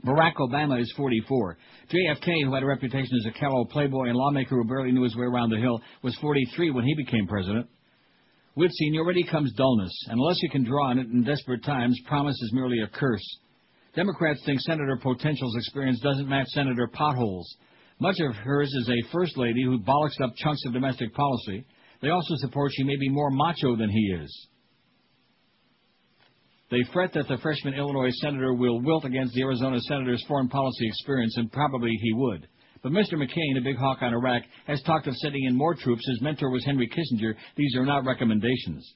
[0.06, 1.58] Barack Obama is 44.
[1.92, 5.16] JFK, who had a reputation as a callow playboy and lawmaker who barely knew his
[5.16, 7.68] way around the hill, was 43 when he became president.
[8.56, 12.36] With seniority comes dullness, and unless you can draw on it in desperate times, promise
[12.42, 13.26] is merely a curse.
[13.96, 17.56] Democrats think Senator Potential's experience doesn't match Senator Potholes.
[18.00, 21.64] Much of hers is a first lady who bollocks up chunks of domestic policy.
[22.02, 24.48] They also support she may be more macho than he is.
[26.72, 30.88] They fret that the freshman Illinois senator will wilt against the Arizona senator's foreign policy
[30.88, 32.48] experience, and probably he would.
[32.82, 33.14] But Mr.
[33.14, 36.08] McCain, a big hawk on Iraq, has talked of sending in more troops.
[36.08, 37.36] His mentor was Henry Kissinger.
[37.58, 38.90] These are not recommendations.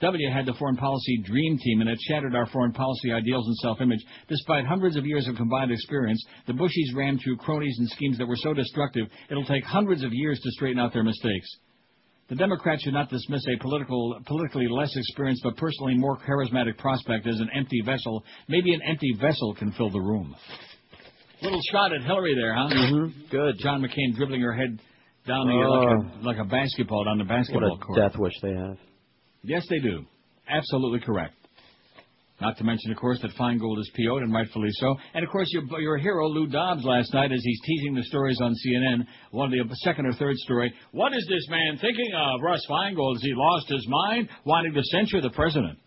[0.00, 3.56] W had the foreign policy dream team and it shattered our foreign policy ideals and
[3.56, 4.04] self-image.
[4.28, 8.28] Despite hundreds of years of combined experience, the Bushies ran through cronies and schemes that
[8.28, 11.48] were so destructive, it'll take hundreds of years to straighten out their mistakes.
[12.28, 17.26] The Democrats should not dismiss a political, politically less experienced but personally more charismatic prospect
[17.26, 18.22] as an empty vessel.
[18.48, 20.36] Maybe an empty vessel can fill the room.
[21.40, 22.68] Little shot at Hillary there, huh?
[22.70, 23.20] Mm-hmm.
[23.30, 23.54] Good.
[23.60, 24.78] John McCain dribbling her head
[25.26, 27.98] down the like a like a basketball down the basketball What a court.
[27.98, 28.76] death wish they have.
[29.42, 30.04] Yes, they do.
[30.48, 31.34] Absolutely correct.
[32.40, 34.94] Not to mention, of course, that Feingold is PO'd, and rightfully so.
[35.14, 38.38] And, of course, your, your hero, Lou Dobbs, last night, as he's teasing the stories
[38.40, 42.40] on CNN, one of the second or third story, what is this man thinking of?
[42.40, 45.80] Russ Feingold, has he lost his mind, wanting to censure the president?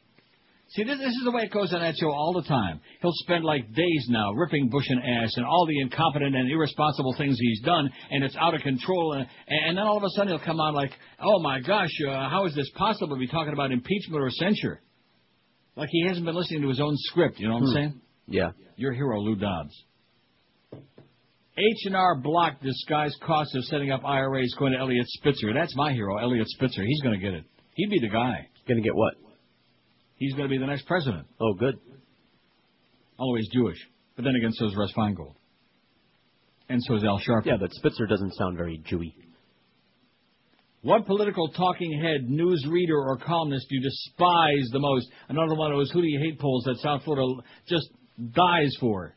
[0.71, 2.79] See, this, this is the way it goes on that show all the time.
[3.01, 7.13] He'll spend like days now ripping Bush an ass and all the incompetent and irresponsible
[7.17, 9.13] things he's done, and it's out of control.
[9.13, 10.91] And, and then all of a sudden he'll come on like,
[11.21, 14.81] oh my gosh, uh, how is this possible to be talking about impeachment or censure?
[15.75, 17.73] Like he hasn't been listening to his own script, you know what I'm Hmm.
[17.73, 18.01] saying?
[18.27, 18.51] Yeah.
[18.75, 19.73] Your hero, Lou Dobbs.
[21.57, 25.53] H&R Block disguised costs of setting up IRAs going to Eliot Spitzer.
[25.53, 26.83] That's my hero, Eliot Spitzer.
[26.83, 27.43] He's going to get it.
[27.75, 28.47] He'd be the guy.
[28.67, 29.15] Going to get what?
[30.15, 31.27] He's going to be the next president.
[31.39, 31.77] Oh, good.
[33.19, 33.77] Always Jewish.
[34.15, 35.35] But then again, so is Russ Feingold.
[36.69, 37.45] And so is Al Sharpton.
[37.47, 39.13] Yeah, but Spitzer doesn't sound very Jewy.
[40.83, 45.07] What political talking head, news reader, or columnist do you despise the most?
[45.29, 47.87] Another one of those who do you hate polls that South Florida just
[48.31, 49.15] dies for.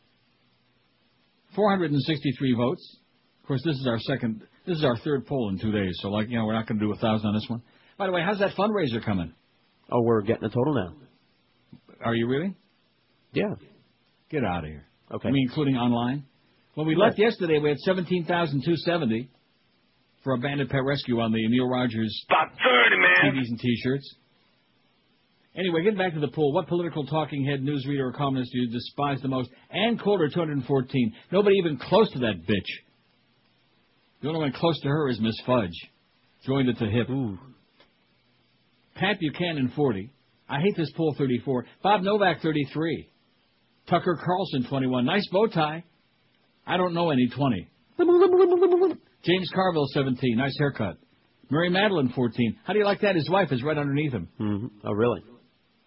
[1.55, 2.99] 463 votes.
[3.43, 6.09] Of course, this is our second, this is our third poll in two days, so
[6.09, 7.63] like, you know, we're not going to do a thousand on this one.
[7.97, 9.33] By the way, how's that fundraiser coming?
[9.91, 10.95] Oh, we're getting a total now.
[12.05, 12.55] Are you really?
[13.33, 13.55] Yeah.
[14.31, 14.87] Get out of here.
[15.13, 15.29] Okay.
[15.29, 16.25] I mean, including online?
[16.75, 19.31] When we left yesterday, we had 17,270
[20.25, 23.37] for Abandoned Pet Rescue on the Neil Rogers About 30, man.
[23.37, 24.15] TVs and T-shirts.
[25.57, 28.71] Anyway, getting back to the poll, what political talking head, newsreader, or columnist do you
[28.71, 29.51] despise the most?
[29.71, 31.15] Ann Coulter, 214.
[31.31, 32.67] Nobody even close to that bitch.
[34.21, 35.91] The only one close to her is Miss Fudge.
[36.45, 37.07] Joined at the hip.
[38.97, 40.11] Pat Buchanan, 40.
[40.49, 41.67] I hate this poll, 34.
[41.83, 43.09] Bob Novak, 33.
[43.89, 45.05] Tucker Carlson, 21.
[45.05, 45.85] Nice bow tie.
[46.67, 47.69] I don't know any, 20.
[49.25, 50.37] James Carville, 17.
[50.37, 50.97] Nice haircut.
[51.51, 52.57] Mary Matalin, 14.
[52.65, 53.15] How do you like that?
[53.17, 54.29] His wife is right underneath him.
[54.41, 54.67] Mm-hmm.
[54.87, 55.23] Oh, really?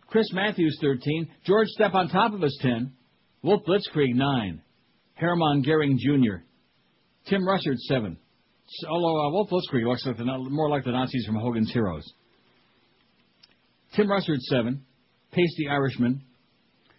[0.08, 1.28] Chris Matthews, 13.
[1.46, 2.92] George Step on top of us, 10.
[3.44, 4.62] Wolf Blitzkrieg, 9.
[5.16, 6.44] Hermann Goering Jr.
[7.30, 8.14] Tim Russert, 7.
[8.14, 12.06] S- Although uh, Wolf Blitzkrieg looks like the, more like the Nazis from Hogan's Heroes.
[13.96, 14.82] Tim Russert, 7.
[15.32, 16.22] Pasty Irishman.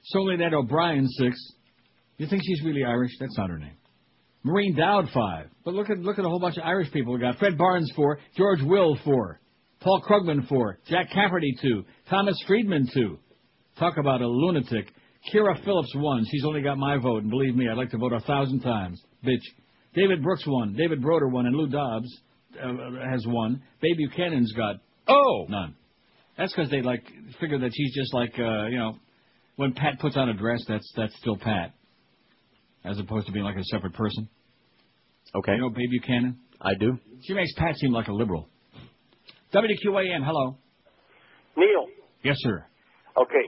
[0.04, 1.36] Soledad O'Brien, 6.
[2.18, 3.12] You think she's really Irish?
[3.20, 3.76] That's not her name.
[4.48, 5.46] Maureen Dowd, 5.
[5.64, 7.38] But look at look at a whole bunch of Irish people we got.
[7.38, 8.18] Fred Barnes, 4.
[8.36, 9.40] George Will, 4.
[9.80, 10.78] Paul Krugman, 4.
[10.88, 11.84] Jack Cafferty, 2.
[12.10, 13.18] Thomas Friedman, 2.
[13.78, 14.86] Talk about a lunatic.
[15.32, 16.24] Kyra Phillips, 1.
[16.30, 19.00] She's only got my vote, and believe me, I'd like to vote a thousand times.
[19.24, 19.42] Bitch.
[19.94, 20.74] David Brooks, 1.
[20.74, 21.46] David Broder, 1.
[21.46, 22.08] And Lou Dobbs
[22.62, 22.72] uh,
[23.08, 23.62] has 1.
[23.80, 24.76] Bay Buchanan's got
[25.08, 25.46] Oh!
[25.48, 25.74] none.
[26.36, 27.02] That's because they like
[27.40, 28.96] figure that she's just like uh, you know,
[29.56, 31.72] when Pat puts on a dress, that's that's still Pat,
[32.84, 34.28] as opposed to being like a separate person.
[35.34, 35.52] Okay.
[35.54, 36.38] You know, Bay Buchanan.
[36.60, 36.98] I do.
[37.22, 38.48] She makes Pat seem like a liberal.
[39.52, 40.56] WQAM, hello.
[41.56, 41.86] Neil,
[42.22, 42.66] Yes, sir.
[43.16, 43.46] okay,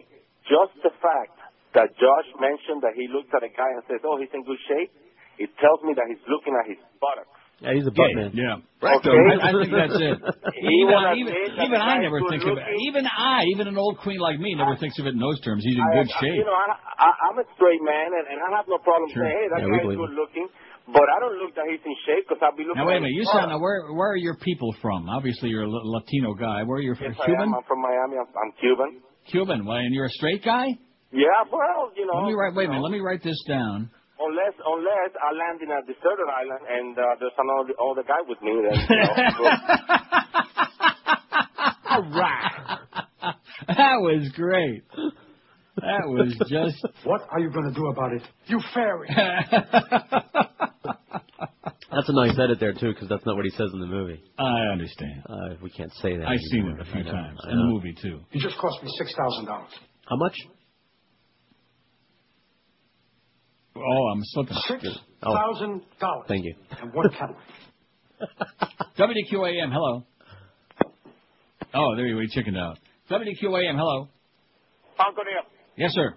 [0.49, 1.37] just the fact
[1.74, 4.59] that Josh mentioned that he looked at a guy and says, oh, he's in good
[4.66, 4.91] shape,
[5.39, 7.31] it tells me that he's looking at his buttocks.
[7.61, 8.33] Yeah, he's a butt man.
[8.33, 8.57] Yeah.
[8.81, 9.12] Okay.
[9.12, 10.16] I, I think that's it.
[10.81, 12.64] Even, even, even I never good think of it.
[12.89, 15.61] Even I, even an old queen like me, never thinks of it in those terms.
[15.62, 16.41] He's in I- good I- shape.
[16.41, 19.28] You know, I, I, I'm a straight man, and, and I have no problem Sure.
[19.28, 20.49] saying, hey, that Yeah, we guy's good looking.
[20.93, 23.01] But I don't look that he's in shape because I'll be looking Now wait a
[23.01, 23.14] minute.
[23.14, 25.09] You his sound now where where are your people from?
[25.09, 26.62] Obviously, you're a Latino guy.
[26.64, 27.12] Where are you from?
[27.14, 27.49] Yes, I Cuban.
[27.49, 27.55] am.
[27.55, 28.16] I'm from Miami.
[28.18, 29.01] I'm, I'm Cuban.
[29.30, 29.64] Cuban.
[29.66, 30.66] Well, and you're a straight guy.
[31.12, 32.18] Yeah, well, you know.
[32.22, 32.55] Let me write.
[32.55, 32.80] Wait a you minute.
[32.80, 33.91] know, Let me write this down.
[34.22, 38.36] Unless, unless I land in a deserted island and uh, there's another other guy with
[38.43, 39.14] me, then you know,
[41.91, 42.78] All right.
[43.66, 44.82] that was great.
[45.76, 46.84] That was just.
[47.05, 48.22] What are you going to do about it?
[48.47, 49.09] You fairy.
[51.93, 54.22] That's a nice edit there too, because that's not what he says in the movie.
[54.38, 55.22] I understand.
[55.28, 56.26] Uh, we can't say that.
[56.28, 58.20] I've seen it a few times in the movie too.
[58.32, 59.70] It just cost me six thousand dollars.
[60.09, 60.36] How much?
[63.76, 64.57] Oh, I'm slipping.
[64.68, 64.86] Six
[65.22, 65.34] Oh.
[65.34, 66.24] thousand dollars.
[66.28, 66.55] Thank you.
[66.80, 67.43] And one Cadillac.
[68.99, 69.72] WQAM.
[69.72, 70.05] Hello.
[71.74, 72.20] Oh, there you go.
[72.20, 72.78] He chickened out.
[73.11, 73.76] WQAM.
[73.76, 74.09] Hello.
[74.99, 75.43] Uncle Neil.
[75.76, 76.14] Yes, sir.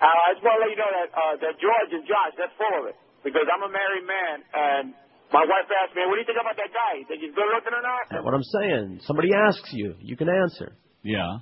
[0.00, 2.52] Uh, I just want to let you know that uh, that George and Josh, that's
[2.58, 2.96] full of it.
[3.24, 4.84] Because I'm a married man, and
[5.32, 6.98] my wife asked me, "What do you think about that guy?
[6.98, 9.00] You think he's good looking or not?" That's what I'm saying.
[9.06, 10.74] Somebody asks you, you can answer.
[11.02, 11.40] Yeah.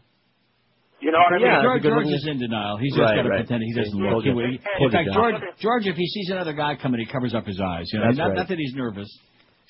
[1.00, 1.46] You know what I mean?
[1.48, 2.76] Yeah, George, it's a good George is in denial.
[2.76, 3.40] He's just Right, got to right.
[3.48, 4.10] pretend he doesn't look.
[4.10, 4.36] told He you.
[4.36, 7.46] would- Told in fact, George, George, if he sees another guy coming, he covers up
[7.46, 7.88] his eyes.
[7.92, 8.36] You know, not, right.
[8.36, 9.08] not that he's nervous.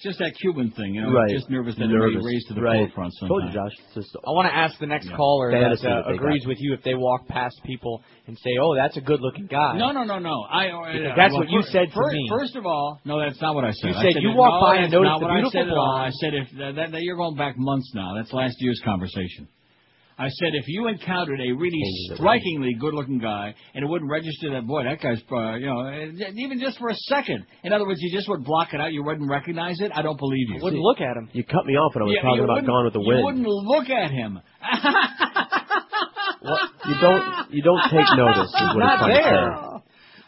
[0.00, 1.12] It's just that Cuban thing, you know.
[1.12, 1.28] Right.
[1.28, 2.16] Just nervous that Nervous.
[2.16, 2.88] it may raise to the Right.
[2.88, 3.52] forefront Told you.
[3.52, 3.72] Josh.
[3.94, 5.16] Just I want to ask the next Yeah.
[5.20, 6.48] caller Fantasy that uh, agrees got.
[6.48, 9.92] with you if they walk past people and say, "Oh, that's a good-looking guy." No,
[9.92, 10.40] no, no, no.
[10.48, 10.68] I.
[10.68, 12.26] Uh, that's well, what you fir- said to fir- me.
[12.30, 13.88] First of all, no, that's not what I said.
[13.88, 15.36] You said said you that- walk no, by and that's notice not the what I
[15.36, 16.02] beautiful said blonde.
[16.02, 18.14] I said if that, that, that you're going back months now.
[18.16, 19.48] That's last year's conversation.
[20.20, 21.80] I said if you encountered a really
[22.14, 26.30] strikingly good-looking guy and it wouldn't register that boy, that guy's, uh, you know, uh,
[26.36, 27.46] even just for a second.
[27.64, 28.92] In other words, you just would block it out.
[28.92, 29.90] You wouldn't recognize it.
[29.94, 30.60] I don't believe you.
[30.60, 31.30] I wouldn't look at him.
[31.32, 33.18] You cut me off when I was Yeah, talking about wouldn't- Gone with the Wind.
[33.18, 34.40] You wouldn't look at him.
[36.42, 36.58] Well,
[36.88, 38.48] you don't you don't take notice.
[38.48, 39.56] Is what Not I'm trying to there.
[39.56, 39.76] say.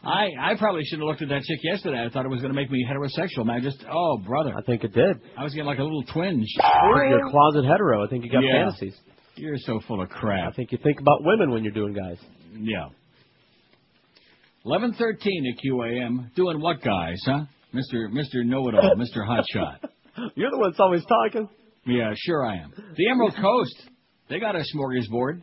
[0.05, 2.05] I I probably should have looked at that chick yesterday.
[2.05, 3.47] I thought it was going to make me heterosexual.
[3.47, 5.21] Man, I just oh brother, I think it did.
[5.39, 6.47] I was getting like a little twinge.
[6.59, 8.05] You're a closet hetero.
[8.05, 8.65] I think you got Yeah.
[8.71, 8.95] fantasies.
[9.37, 10.53] You're so full of crap.
[10.53, 12.19] I think you think about women when you're doing guys.
[12.55, 12.89] Yeah.
[14.65, 16.35] Eleven thirteen at QAM.
[16.35, 17.21] Doing what, guys?
[17.25, 17.45] Huh?
[17.73, 19.79] Mister Mister Know It All, Mister Hotshot.
[20.35, 21.49] You're the one that's always talking.
[21.87, 22.73] Yeah, sure I am.
[22.97, 23.89] The Emerald Coast.
[24.29, 25.43] They got a smorgasbord.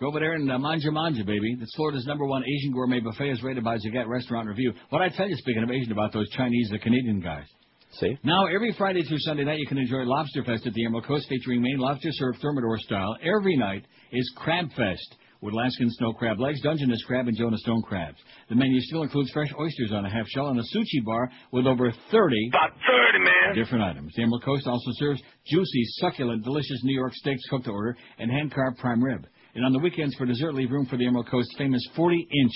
[0.00, 1.56] Go over there and uh, manja manja, baby.
[1.60, 4.72] It's Florida's number one Asian gourmet buffet, is rated by Zagat Restaurant Review.
[4.90, 7.46] What I tell you, speaking of Asian, about those Chinese, the Canadian guys.
[7.92, 8.16] See?
[8.22, 11.26] Now, every Friday through Sunday night, you can enjoy Lobster Fest at the Emerald Coast,
[11.28, 13.16] featuring Maine lobster served Thermidor style.
[13.22, 17.82] Every night is Crab Fest with Alaskan snow crab legs, Dungeness crab, and Jonah Stone
[17.82, 18.18] crabs.
[18.48, 21.66] The menu still includes fresh oysters on a half shell and a sushi bar with
[21.66, 23.54] over 30 About 30, man.
[23.54, 24.12] different items.
[24.16, 28.30] The Emerald Coast also serves juicy, succulent, delicious New York steaks cooked to order and
[28.30, 29.26] hand-carved prime rib.
[29.54, 32.52] And on the weekends for dessert, leave room for the Emerald Coast's famous 40-inch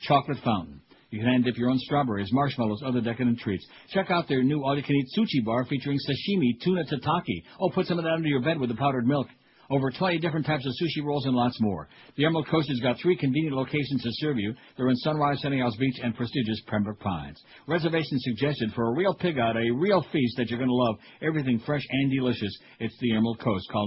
[0.00, 0.80] chocolate fountain.
[1.12, 3.66] You can hand dip your own strawberries, marshmallows, other decadent treats.
[3.90, 7.42] Check out their new all-you-can-eat sushi bar featuring sashimi, tuna tataki.
[7.60, 9.26] Oh, put some of that under your bed with the powdered milk.
[9.70, 11.86] Over 20 different types of sushi rolls and lots more.
[12.16, 14.54] The Emerald Coast has got three convenient locations to serve you.
[14.76, 17.38] They're in Sunrise, Sunny Beach, and prestigious Pembroke Pines.
[17.66, 20.96] Reservations suggested for a real pig out, a real feast that you're going to love.
[21.20, 22.58] Everything fresh and delicious.
[22.80, 23.68] It's the Emerald Coast.
[23.70, 23.86] Call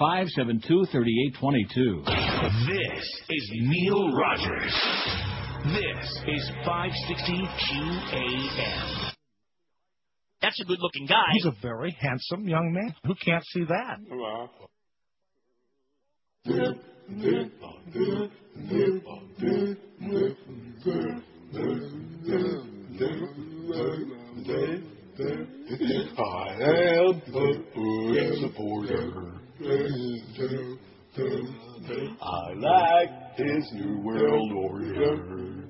[0.00, 2.04] 954-572-3822.
[2.66, 5.45] This is Neil Rogers.
[5.64, 9.12] This is 560 QAM.
[10.42, 11.24] That's a good looking guy.
[11.32, 12.94] He's a very handsome young man.
[13.04, 13.98] Who can't see that?
[26.18, 26.52] I
[27.00, 29.32] am a supporter.
[31.88, 35.66] I like his new world order.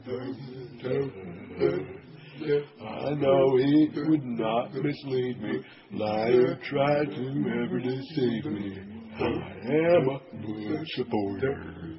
[2.81, 5.61] I know he would not mislead me,
[6.01, 8.79] or try to ever deceive me.
[9.19, 11.99] I am a Bush supporter.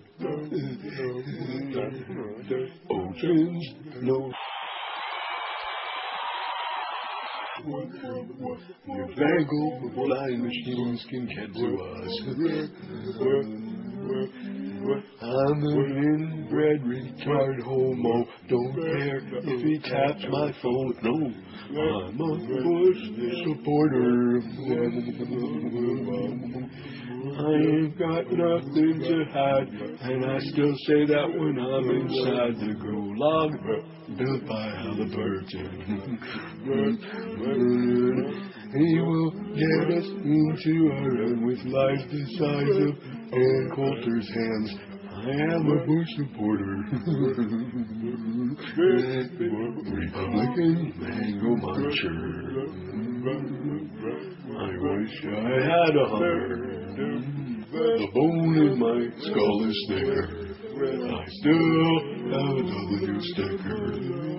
[2.90, 4.32] Oceans, no.
[9.16, 13.77] Vanguard flying machines can get to us.
[14.08, 18.26] I'm an inbred retard homo.
[18.48, 20.94] Don't care if he taps my phone.
[21.04, 21.16] No,
[21.76, 23.02] I'm a Bush
[23.44, 24.42] supporter.
[27.28, 29.68] I ain't got nothing to hide,
[30.02, 33.52] and I still say that when I'm inside the gulag
[34.18, 36.20] built by Halliburton.
[38.74, 44.72] he will get us into a run with lives the size of Ann Coulter's hands.
[45.18, 46.76] I am a Bush supporter.
[49.92, 52.18] Republican mango muncher.
[54.48, 56.50] I wish I had a hummer.
[57.72, 60.28] The bone in my skull is thicker.
[60.78, 61.96] I still
[62.32, 63.84] have a W sticker.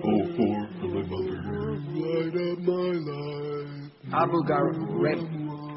[0.03, 1.39] Oh, for my mother.
[1.93, 3.91] Light up my life.
[4.13, 5.68] Abu Ghraib.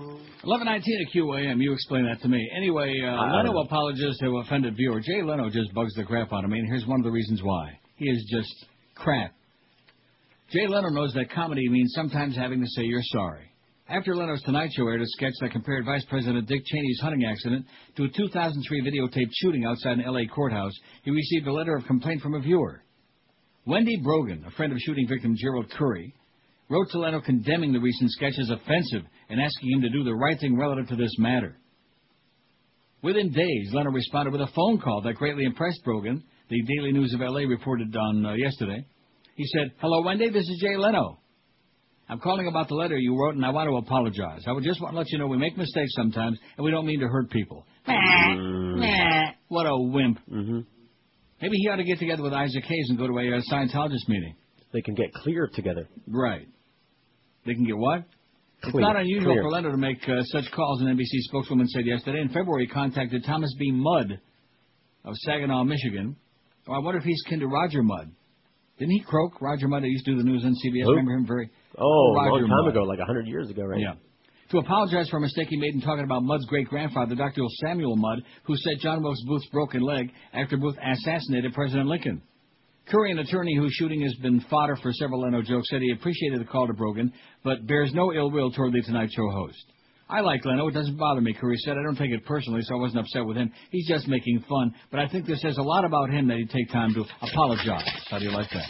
[0.44, 1.62] 1119 at QAM.
[1.62, 2.50] You explain that to me.
[2.56, 5.00] Anyway, uh, Leno apologizes to offended viewer.
[5.00, 7.40] Jay Leno just bugs the crap out of me, and here's one of the reasons
[7.44, 7.78] why.
[7.94, 8.52] He is just
[8.96, 9.32] crap.
[10.50, 13.52] Jay Leno knows that comedy means sometimes having to say you're sorry.
[13.88, 17.64] After Leno's Tonight Show aired a sketch that compared Vice President Dick Cheney's hunting accident
[17.96, 20.26] to a 2003 videotaped shooting outside an L.A.
[20.26, 20.72] courthouse,
[21.04, 22.82] he received a letter of complaint from a viewer.
[23.64, 26.14] Wendy Brogan, a friend of shooting victim Gerald Curry,
[26.72, 30.14] wrote to Leno condemning the recent sketch as offensive and asking him to do the
[30.14, 31.58] right thing relative to this matter.
[33.02, 37.12] Within days, Leno responded with a phone call that greatly impressed Brogan, the Daily News
[37.12, 38.86] of LA reported on uh, yesterday.
[39.34, 41.18] He said, Hello, Wendy, this is Jay Leno.
[42.08, 44.42] I'm calling about the letter you wrote, and I want to apologize.
[44.46, 46.86] I would just want to let you know we make mistakes sometimes, and we don't
[46.86, 47.66] mean to hurt people.
[47.88, 49.32] Mm.
[49.48, 50.18] What a wimp.
[50.30, 50.60] Mm-hmm.
[51.40, 54.08] Maybe he ought to get together with Isaac Hayes and go to a uh, Scientologist
[54.08, 54.36] meeting.
[54.72, 55.88] They can get clear together.
[56.06, 56.46] Right.
[57.46, 58.04] They can get what?
[58.64, 59.42] It's not unusual clear.
[59.42, 62.20] for Leno to make uh, such calls, an NBC spokeswoman said yesterday.
[62.20, 63.72] In February, he contacted Thomas B.
[63.72, 64.20] Mudd
[65.04, 66.16] of Saginaw, Michigan.
[66.68, 68.12] Oh, I wonder if he's kin to Roger Mudd.
[68.78, 69.40] Didn't he croak?
[69.40, 70.84] Roger Mudd used to do the news on CBS.
[70.84, 70.90] Who?
[70.90, 71.50] Remember him very...
[71.76, 72.70] Oh, a long time Mudd.
[72.70, 73.80] ago, like a hundred years ago, right?
[73.80, 73.94] Yeah.
[74.50, 77.42] To apologize for a mistake he made in talking about Mudd's great grandfather, Dr.
[77.64, 82.22] Samuel Mudd, who set John Wilkes Booth's broken leg after Booth assassinated President Lincoln.
[82.92, 86.38] Curry, an attorney whose shooting has been fodder for several Leno jokes, said he appreciated
[86.42, 87.10] the call to Brogan,
[87.42, 89.64] but bears no ill will toward the Tonight Show host.
[90.10, 90.68] I like Leno.
[90.68, 91.78] It doesn't bother me, Curry said.
[91.78, 93.50] I don't take it personally, so I wasn't upset with him.
[93.70, 94.74] He's just making fun.
[94.90, 97.88] But I think this says a lot about him that he'd take time to apologize.
[98.10, 98.68] How do you like that?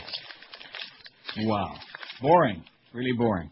[1.38, 1.74] Wow.
[2.20, 2.62] Boring.
[2.94, 3.50] Really boring.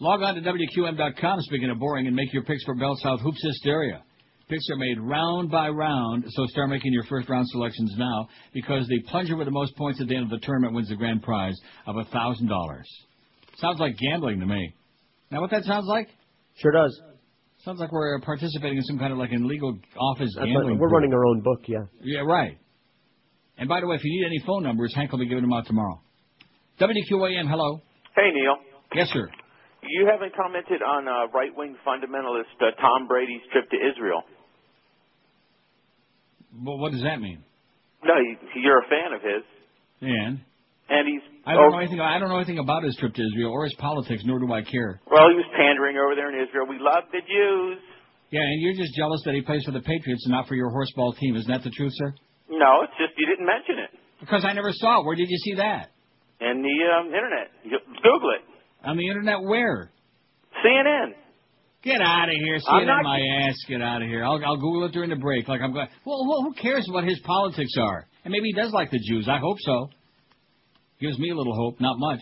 [0.00, 3.40] Log on to WQAM.com, speaking of boring, and make your picks for Bell South Hoops
[3.40, 4.02] Hysteria.
[4.50, 8.84] Picks are made round by round, so start making your first round selections now because
[8.88, 11.22] the plunger with the most points at the end of the tournament wins the grand
[11.22, 11.54] prize
[11.86, 12.82] of a $1,000.
[13.58, 14.74] Sounds like gambling to me.
[15.30, 16.08] Now, what that sounds like?
[16.56, 17.00] Sure does.
[17.64, 20.72] Sounds like we're participating in some kind of like an illegal office That's gambling.
[20.72, 20.80] right.
[20.80, 20.96] We're pool.
[20.96, 21.84] running our own book, yeah.
[22.02, 22.58] Yeah, right.
[23.56, 25.52] And by the way, if you need any phone numbers, Hank will be giving them
[25.52, 26.00] out tomorrow.
[26.80, 27.82] WQAM, hello.
[28.16, 28.56] Hey, Neil.
[28.96, 29.28] Yes, sir.
[29.86, 34.22] You haven't commented on uh, right wing fundamentalist uh, Tom Brady's trip to Israel.
[36.54, 37.42] Well, what does that mean?
[38.04, 39.44] No, you, you're a fan of his,
[40.00, 40.40] And
[40.88, 42.00] and he's I don't oh, know anything.
[42.00, 44.62] I don't know anything about his trip to Israel or his politics, nor do I
[44.62, 45.00] care.
[45.10, 46.66] well, he was pandering over there in Israel.
[46.68, 47.78] We love the Jews.
[48.30, 50.70] Yeah, and you're just jealous that he plays for the Patriots and not for your
[50.70, 51.36] horseball team.
[51.36, 52.14] Isn't that the truth, sir?
[52.48, 53.90] No, it's just you didn't mention it
[54.20, 55.06] Because I never saw it.
[55.06, 55.90] Where did you see that?
[56.40, 57.52] in the um, internet.
[58.02, 58.42] Google it.
[58.88, 59.90] On the internet, where?
[60.64, 61.12] CNN.
[61.82, 62.58] Get out of here.
[62.58, 63.56] See I'm it not- in my ass.
[63.66, 64.22] Get out of here.
[64.24, 65.48] I'll, I'll Google it during the break.
[65.48, 65.88] Like I'm going.
[66.04, 68.06] Well, who, who cares what his politics are?
[68.24, 69.28] And maybe he does like the Jews.
[69.28, 69.88] I hope so.
[71.00, 71.80] Gives me a little hope.
[71.80, 72.20] Not much.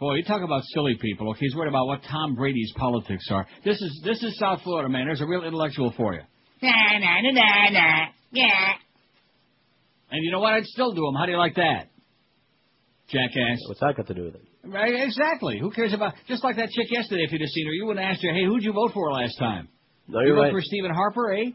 [0.00, 1.28] Boy, you talk about silly people.
[1.30, 3.46] Okay, he's worried about what Tom Brady's politics are.
[3.64, 5.06] This is this is South Florida, man.
[5.06, 6.20] There's a real intellectual for you.
[6.62, 8.06] Nah, nah, nah, nah, nah.
[8.32, 8.72] Yeah.
[10.10, 10.54] And you know what?
[10.54, 11.14] I'd still do him.
[11.14, 11.88] How do you like that?
[13.10, 13.58] Jackass.
[13.68, 14.42] What's that got to do with it?
[14.68, 15.58] Right, exactly.
[15.58, 17.22] Who cares about just like that chick yesterday?
[17.24, 19.10] If you'd have seen her, you wouldn't have asked her, "Hey, who'd you vote for
[19.12, 19.68] last time?"
[20.08, 20.52] No, you you're vote right.
[20.52, 21.50] for Stephen Harper, eh?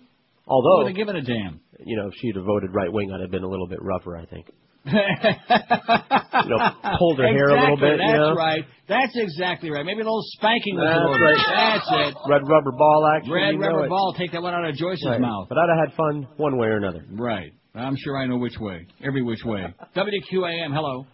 [0.48, 1.60] Although, wouldn't have given a damn.
[1.86, 4.18] you know, if she'd have voted right wing, I'd have been a little bit rougher,
[4.18, 4.48] I think.
[4.86, 6.60] you know,
[7.00, 7.98] pulled her hair a little bit.
[8.00, 8.34] That's you know?
[8.36, 8.64] right.
[8.90, 9.86] That's exactly right.
[9.86, 11.80] Maybe a little spanking was That's right.
[11.80, 12.18] That's it.
[12.30, 13.32] Red rubber ball action.
[13.32, 13.90] Red you rubber it.
[13.90, 14.14] ball.
[14.18, 15.22] Take that one out of Joyce's Right.
[15.22, 15.48] mouth.
[15.48, 17.06] But I'd have had fun one way or another.
[17.12, 17.54] Right.
[17.76, 18.86] I'm sure I know which way.
[19.02, 19.74] Every which way.
[19.96, 20.74] WQAM.
[20.74, 21.06] Hello.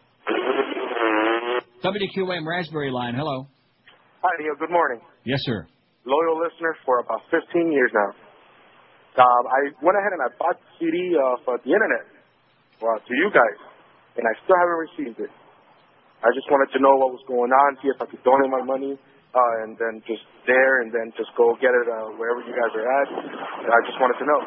[1.83, 3.15] WQAM Raspberry Line.
[3.15, 3.47] Hello.
[4.21, 4.55] Hi, Neil.
[4.59, 4.99] Good morning.
[5.23, 5.67] Yes, sir.
[6.05, 8.11] Loyal listener for about 15 years now.
[9.19, 12.07] Um, I went ahead and I bought the CD uh, for the internet
[12.79, 13.59] well, to you guys,
[14.15, 15.31] and I still haven't received it.
[16.23, 18.63] I just wanted to know what was going on, see if I could donate my
[18.63, 22.51] money, uh, and then just there, and then just go get it uh, wherever you
[22.55, 23.07] guys are at.
[23.63, 24.39] And I just wanted to know.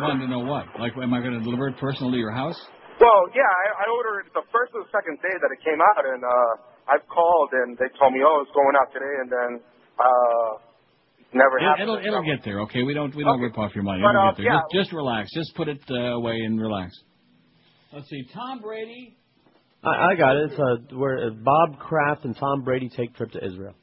[0.00, 0.68] Wanted to know what?
[0.80, 2.56] Like, am I going to deliver it personally to your house?
[3.00, 6.04] Well, yeah, I, I ordered the first or the second day that it came out,
[6.04, 9.50] and uh, I've called, and they told me, oh, it's going out today, and then
[9.96, 10.48] uh,
[11.32, 11.82] never It, happened.
[11.88, 12.60] it'll it'll get there.
[12.68, 14.02] Okay, we don't we don't rip off your money.
[14.04, 14.46] But, It'll uh, get there.
[14.52, 14.60] yeah.
[14.68, 15.32] Just, just relax.
[15.32, 16.92] Just put it uh, away and relax.
[17.92, 18.22] Let's see.
[18.34, 19.16] Tom Brady.
[19.82, 20.52] I, I got it.
[20.52, 23.74] It's uh, where uh, Bob Kraft and Tom Brady take trip to Israel.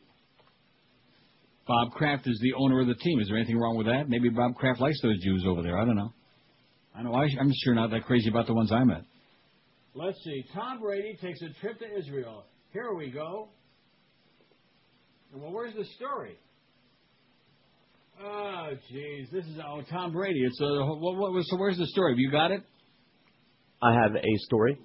[1.68, 3.20] Bob Kraft is the owner of the team.
[3.20, 4.07] Is there anything wrong with that?
[4.07, 5.78] Maybe Bob Kraft likes those Jews over there.
[5.78, 6.13] I don't know.
[6.98, 7.14] I know.
[7.14, 9.04] I, I'm sure not that crazy about the ones I met.
[9.93, 10.43] Let's see.
[10.54, 12.45] Tom Brady takes a trip to Israel.
[12.74, 13.50] Here we go.
[15.34, 16.38] Well, where's the story?
[18.24, 19.30] Oh, jeez.
[19.32, 20.39] This is oh Tom Brady.
[20.43, 22.14] It's uh, a, what, what, so where's the story?
[22.14, 22.64] Have you got it?
[23.82, 24.78] I have a story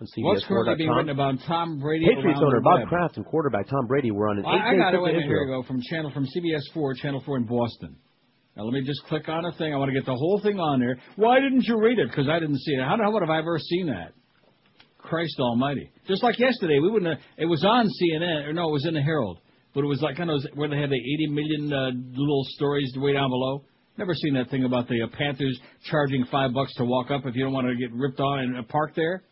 [0.00, 2.06] on What's currently being written about Tom Brady?
[2.06, 2.88] Patriots around one the Bob web?
[2.88, 4.90] Kraft and quarterback Tom Brady were on an I, I eight-day got it.
[4.90, 5.28] trip Wait a to minute.
[5.28, 5.62] Here we go.
[5.66, 7.96] From channel from CBS 4, Channel 4 in Boston.
[8.56, 9.72] Now let me just click on a thing.
[9.72, 10.98] I want to get the whole thing on there.
[11.16, 12.08] Why didn't you read it?
[12.08, 12.80] Because I didn't see it.
[12.84, 14.12] How, how would have I ever seen that?
[14.98, 15.90] Christ Almighty!
[16.06, 17.10] Just like yesterday, we wouldn't.
[17.10, 19.38] Have, it was on CNN, or no, it was in the Herald,
[19.74, 22.92] but it was like kind of where they have the 80 million uh, little stories
[22.96, 23.64] way down below.
[23.98, 25.58] Never seen that thing about the uh, Panthers
[25.90, 28.58] charging five bucks to walk up if you don't want to get ripped on and
[28.58, 29.24] uh, park there.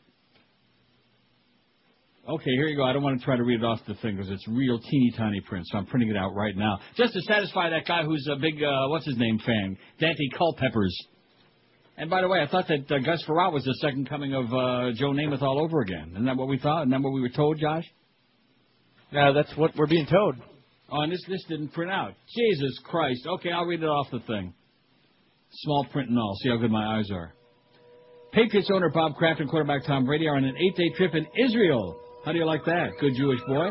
[2.30, 2.84] Okay, here you go.
[2.84, 5.12] I don't want to try to read it off the thing because it's real teeny
[5.16, 8.24] tiny print, so I'm printing it out right now just to satisfy that guy who's
[8.30, 10.96] a big uh, what's his name fan, Daunte Culpeppers.
[11.96, 14.44] And by the way, I thought that uh, Gus Frerotte was the second coming of
[14.44, 16.10] uh, Joe Namath all over again.
[16.12, 16.82] Isn't that what we thought?
[16.82, 17.84] Isn't that what we were told, Josh?
[19.10, 20.36] No, that's what we're being told.
[20.92, 22.14] Oh, and this this didn't print out.
[22.36, 23.26] Jesus Christ.
[23.26, 24.54] Okay, I'll read it off the thing.
[25.50, 26.36] Small print and all.
[26.44, 27.34] See how good my eyes are.
[28.32, 31.96] Patriots owner Bob Kraft and quarterback Tom Brady are on an eight-day trip in Israel.
[32.24, 32.90] How do you like that?
[33.00, 33.70] Good Jewish boy.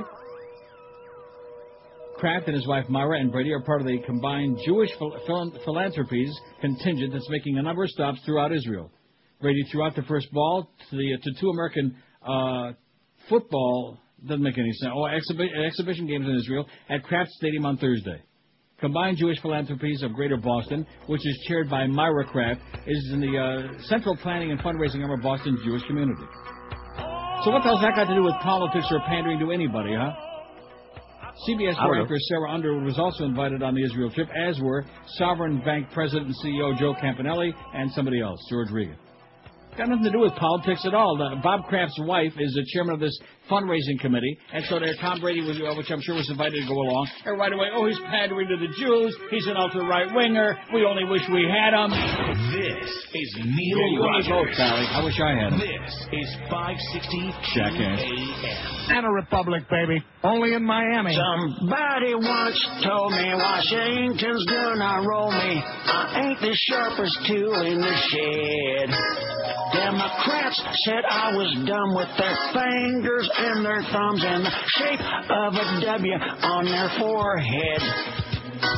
[2.17, 5.53] Kraft and his wife Myra and Brady are part of the combined Jewish phil- phil-
[5.63, 8.91] philanthropies contingent that's making a number of stops throughout Israel.
[9.39, 11.95] Brady threw out the first ball to the to two American
[12.27, 12.71] uh,
[13.29, 14.91] football doesn't make any sense.
[14.93, 18.21] Oh, exhibi- exhibition games in Israel at Kraft Stadium on Thursday.
[18.81, 23.37] Combined Jewish Philanthropies of Greater Boston, which is chaired by Myra Kraft, is in the
[23.37, 26.23] uh, central planning and fundraising arm of Boston's Jewish community.
[27.43, 30.11] So what the hell's that got to do with politics or pandering to anybody, huh?
[31.47, 34.85] CBS I anchor Sarah Underwood was also invited on the Israel trip, as were
[35.15, 38.97] Sovereign Bank President and CEO Joe Campanelli and somebody else, George Regan.
[39.77, 41.15] Got nothing to do with politics at all.
[41.41, 43.17] Bob Kraft's wife is the chairman of this
[43.49, 46.67] fundraising committee, and so there Tom Brady was, uh, which I'm sure was invited to
[46.67, 47.09] go along.
[47.25, 49.15] And right away, oh, he's pandering to the Jews.
[49.31, 50.57] He's an ultra right winger.
[50.73, 51.91] We only wish we had him.
[52.53, 54.57] This is Neil you me both, Rogers.
[54.57, 54.85] Sally.
[54.85, 55.59] I wish I had him.
[55.59, 57.99] This is 560 Jackass.
[57.99, 58.89] QAM.
[58.89, 60.03] And a republic, baby.
[60.23, 61.15] Only in Miami.
[61.15, 65.61] Somebody once told me Washington's gonna roll me.
[65.61, 68.89] I ain't the sharpest tool in the shed.
[69.73, 75.53] Democrats said I was dumb with their fingers and their thumbs and the shape of
[75.53, 76.13] a W
[76.43, 78.28] on their forehead.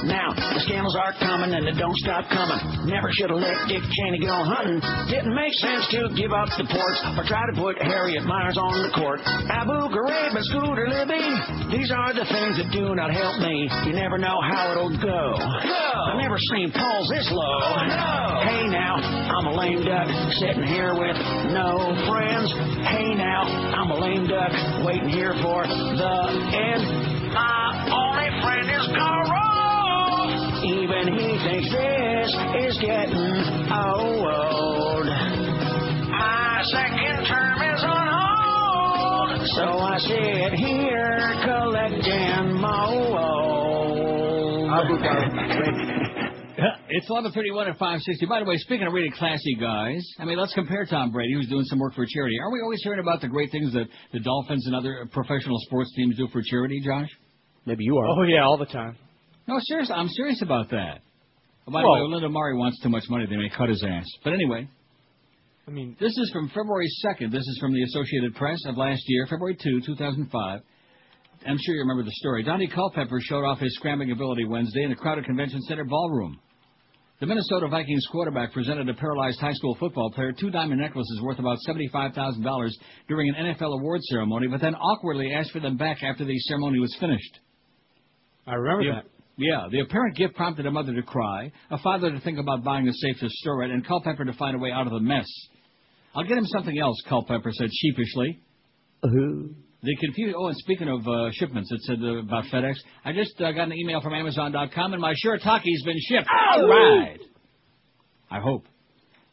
[0.06, 2.58] Now, the scandals are coming and they don't stop coming.
[2.90, 4.82] Never should have let Dick Cheney go hunting.
[5.10, 8.82] Didn't make sense to give up the ports or try to put Harriet Miers on
[8.82, 9.22] the court.
[9.26, 11.26] Abu Ghraib and Scooter Libby,
[11.74, 13.70] these are the things that do not help me.
[13.86, 15.24] You never know how it'll go.
[15.38, 17.60] I've never seen polls this low.
[17.86, 18.42] No.
[18.46, 20.08] Hey now, I'm a lame duck
[20.42, 21.18] sitting here with
[21.54, 22.50] no friends.
[22.86, 24.52] Hey now, I'm a lame duck
[24.86, 26.16] waiting here for the
[26.54, 27.34] end.
[27.34, 29.41] My only friend is Karl.
[30.64, 32.30] Even he thinks this
[32.62, 33.18] is getting
[33.72, 35.08] old.
[36.12, 43.10] My second term is on hold, so I sit here collecting mold.
[46.94, 48.26] It's 11:31 at 560.
[48.28, 51.48] By the way, speaking of really classy guys, I mean, let's compare Tom Brady, who's
[51.48, 52.38] doing some work for charity.
[52.40, 55.92] Are we always hearing about the great things that the Dolphins and other professional sports
[55.96, 57.10] teams do for charity, Josh?
[57.66, 58.08] Maybe you are.
[58.08, 58.98] Oh yeah, all the time.
[59.48, 61.02] No, seriously, I'm serious about that.
[61.68, 63.26] Oh, by the way, Linda Murray wants too much money.
[63.30, 64.06] They may cut his ass.
[64.24, 64.68] But anyway,
[65.68, 67.32] I mean, this is from February 2nd.
[67.32, 70.62] This is from the Associated Press of last year, February 2, 2005.
[71.48, 72.44] I'm sure you remember the story.
[72.44, 76.40] Donnie Culpepper showed off his scrambling ability Wednesday in a crowded convention center ballroom.
[77.20, 81.38] The Minnesota Vikings quarterback presented a paralyzed high school football player two diamond necklaces worth
[81.38, 82.72] about $75,000
[83.08, 86.80] during an NFL award ceremony, but then awkwardly asked for them back after the ceremony
[86.80, 87.40] was finished.
[88.48, 89.06] I remember that.
[89.38, 92.88] Yeah, the apparent gift prompted a mother to cry, a father to think about buying
[92.88, 95.28] a safe to store it, and Culpepper to find a way out of the mess.
[96.14, 98.40] I'll get him something else, Culpepper said sheepishly.
[99.84, 100.36] The confusion.
[100.38, 102.76] Oh, and speaking of uh, shipments, it said uh, about FedEx.
[103.04, 106.28] I just uh, got an email from Amazon.com, and my Shirataki's been shipped.
[106.30, 107.20] All right.
[108.30, 108.66] I hope.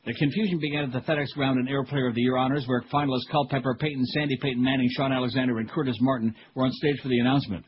[0.07, 2.82] The confusion began at the FedEx Ground and Air Player of the Year honors, where
[2.90, 7.09] finalists Culpepper, Peyton, Sandy Peyton Manning, Shaun Alexander, and Curtis Martin were on stage for
[7.09, 7.66] the announcement.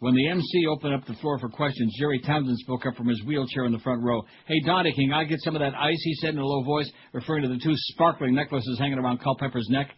[0.00, 3.20] When the MC opened up the floor for questions, Jerry Townsend spoke up from his
[3.24, 4.22] wheelchair in the front row.
[4.46, 6.00] Hey, Donnie, can I get some of that ice?
[6.04, 9.68] He said in a low voice, referring to the two sparkling necklaces hanging around Culpepper's
[9.68, 9.90] neck.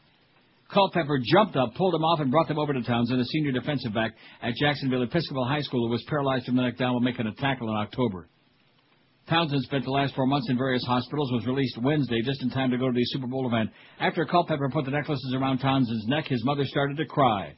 [0.73, 3.93] Culpepper jumped up, pulled them off, and brought them over to Townsend, a senior defensive
[3.93, 7.27] back at Jacksonville Episcopal High School who was paralyzed from the neck down while making
[7.27, 8.27] a tackle in October.
[9.29, 12.71] Townsend spent the last four months in various hospitals, was released Wednesday just in time
[12.71, 13.71] to go to the Super Bowl event.
[14.01, 17.55] After Culpepper put the necklaces around Townsend's neck, his mother started to cry.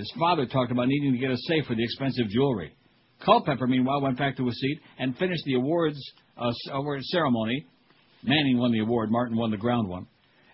[0.00, 2.74] His father talked about needing to get a safe for the expensive jewelry.
[3.22, 5.98] Culpepper, meanwhile, went back to his seat and finished the awards
[6.38, 7.66] uh, award ceremony.
[8.22, 10.06] Manning won the award, Martin won the ground one.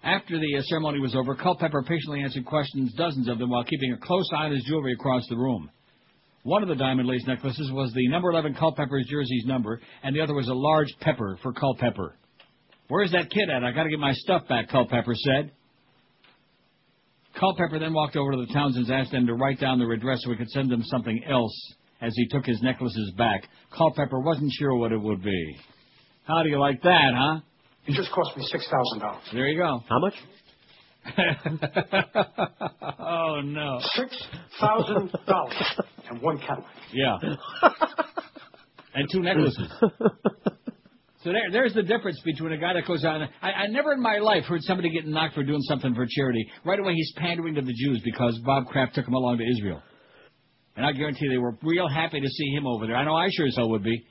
[0.03, 3.93] After the uh, ceremony was over, Culpepper patiently answered questions, dozens of them, while keeping
[3.93, 5.71] a close eye on his jewelry across the room.
[6.43, 10.23] One of the diamond lace necklaces was the number 11 Culpepper's jersey's number, and the
[10.23, 12.17] other was a large pepper for Culpepper.
[12.89, 13.63] Where's that kid at?
[13.63, 15.53] I gotta get my stuff back, Culpepper said.
[17.39, 20.31] Culpepper then walked over to the Townsends, asked them to write down the address so
[20.31, 23.49] we could send them something else as he took his necklaces back.
[23.77, 25.57] Culpepper wasn't sure what it would be.
[26.25, 27.41] How do you like that, huh?
[27.87, 29.23] It just cost me six thousand dollars.
[29.33, 29.81] There you go.
[29.89, 30.15] How much?
[32.99, 33.79] oh no.
[33.95, 34.27] Six
[34.61, 35.81] thousand dollars
[36.11, 36.65] and one Cadillac.
[36.93, 37.17] Yeah.
[38.95, 39.73] and two necklaces.
[41.27, 43.29] So there, there's the difference between a guy that goes on.
[43.43, 46.49] I, I never in my life heard somebody get knocked for doing something for charity.
[46.65, 49.83] Right away, he's pandering to the Jews because Bob Kraft took him along to Israel.
[50.77, 52.95] And I guarantee they were real happy to see him over there.
[52.95, 54.07] I know I sure as hell would be.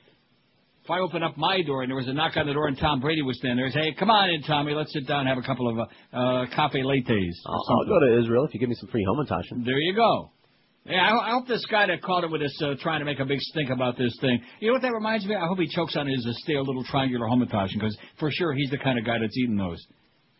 [0.84, 2.78] If I opened up my door and there was a knock on the door and
[2.78, 5.20] Tom Brady was standing there, I'd say, hey, come on in, Tommy, let's sit down
[5.20, 7.32] and have a couple of uh, uh, cafe lattes.
[7.46, 9.64] I'll, I'll go to Israel if you give me some free home homatashen.
[9.64, 10.32] There you go.
[10.88, 13.18] Yeah, I, I hope this guy that called him with this, uh, trying to make
[13.20, 14.40] a big stink about this thing.
[14.60, 15.34] You know what that reminds me?
[15.34, 18.70] I hope he chokes on his uh, stale little triangular homatashen because for sure he's
[18.70, 19.84] the kind of guy that's eating those.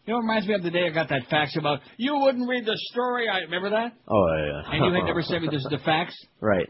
[0.06, 2.48] You know, it reminds me of the day I got that fax about you wouldn't
[2.48, 3.28] read the story.
[3.28, 4.73] I remember that, Oh yeah.
[4.73, 6.14] and you had never sent me this the fax.
[6.40, 6.68] Right.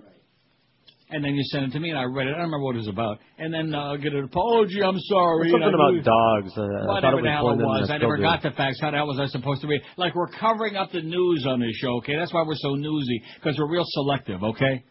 [1.08, 2.30] And then you sent it to me, and I read it.
[2.30, 3.20] I don't remember what it was about.
[3.38, 4.82] And then uh, I'll get an apology.
[4.82, 5.50] I'm sorry.
[5.50, 6.50] Something I about dogs.
[6.58, 8.80] Uh, I thought Whatever it the hell it was, I I never got the facts.
[8.80, 9.82] How the hell was I supposed to read?
[9.96, 12.16] Like we're covering up the news on this show, okay?
[12.18, 14.82] That's why we're so newsy because we're real selective, okay?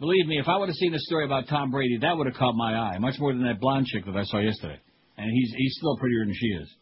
[0.00, 2.36] Believe me, if I would have seen the story about Tom Brady, that would have
[2.36, 4.80] caught my eye much more than that blonde chick that I saw yesterday.
[5.18, 6.74] And he's he's still prettier than she is.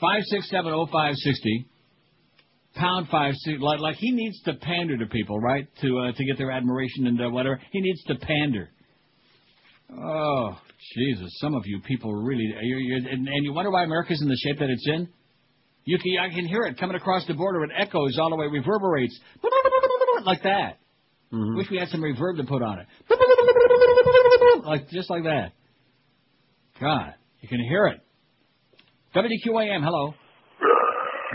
[0.00, 1.66] Five six seven oh five sixty.
[2.74, 5.68] Pound five like like he needs to pander to people, right?
[5.82, 7.60] To uh, to get their admiration and uh, whatever.
[7.70, 8.70] He needs to pander.
[9.94, 10.56] Oh,
[10.94, 11.28] Jesus!
[11.40, 14.38] Some of you people really, you're, you're, and, and you wonder why America's in the
[14.42, 15.06] shape that it's in.
[15.84, 17.62] You can, I can hear it coming across the border.
[17.64, 19.18] It echoes all the way, reverberates
[20.24, 20.78] like that.
[21.56, 22.86] Wish we had some reverb to put on it,
[24.64, 25.52] like just like that.
[26.80, 28.00] God, you can hear it.
[29.14, 30.14] WQAM, hello.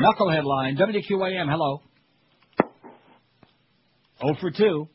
[0.01, 1.81] Knucklehead line, WQAM, hello.
[4.21, 4.87] Oh for 2.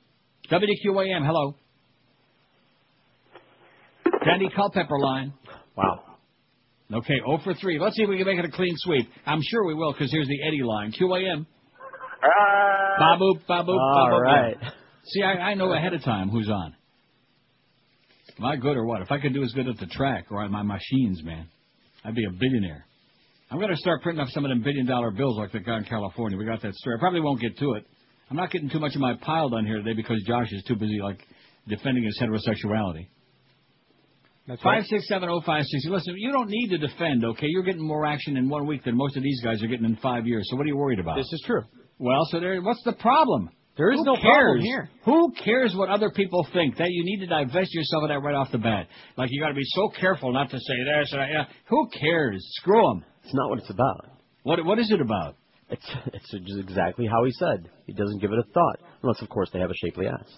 [0.50, 1.56] WQAM, hello.
[4.24, 5.32] Danny Culpepper line.
[5.76, 6.04] Wow.
[6.92, 7.78] Okay, 0 for 3.
[7.80, 9.08] Let's see if we can make it a clean sweep.
[9.26, 10.92] I'm sure we will, because here's the Eddie line.
[10.92, 11.46] QAM.
[12.22, 14.20] Uh, baboop, baboop, All baboop.
[14.20, 14.56] right.
[15.06, 16.74] See, I, I know ahead of time who's on.
[18.38, 19.02] Am I good or what?
[19.02, 21.48] If I could do as good at the track or on my machines, man,
[22.04, 22.86] I'd be a billionaire.
[23.52, 25.76] I'm going to start printing up some of them billion dollar bills like the guy
[25.76, 26.38] in California.
[26.38, 26.96] We got that story.
[26.96, 27.84] I probably won't get to it.
[28.30, 30.74] I'm not getting too much of my pile done here today because Josh is too
[30.74, 31.18] busy, like,
[31.68, 33.08] defending his heterosexuality.
[34.48, 35.84] That's Five six seven oh five six.
[35.86, 35.92] Oh.
[35.92, 37.46] Listen, you don't need to defend, okay?
[37.46, 39.96] You're getting more action in one week than most of these guys are getting in
[39.96, 40.48] five years.
[40.50, 41.16] So what are you worried about?
[41.16, 41.62] This is true.
[41.98, 42.60] Well, so there.
[42.62, 43.50] What's the problem?
[43.76, 44.24] There is Who no cares?
[44.24, 44.90] problem here.
[45.04, 46.78] Who cares what other people think?
[46.78, 48.88] That you need to divest yourself of that right off the bat.
[49.16, 51.12] Like you got to be so careful not to say this.
[51.12, 51.44] And yeah.
[51.68, 52.42] Who cares?
[52.60, 53.04] Screw them.
[53.24, 54.07] It's not what it's about.
[54.43, 55.36] What What is it about?
[55.70, 57.69] It's it's just exactly how he said.
[57.86, 60.28] He doesn't give it a thought, unless of course they have a shapely ass.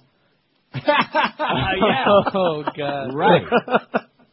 [0.86, 2.04] yeah.
[2.34, 3.14] Oh God.
[3.14, 3.42] Right.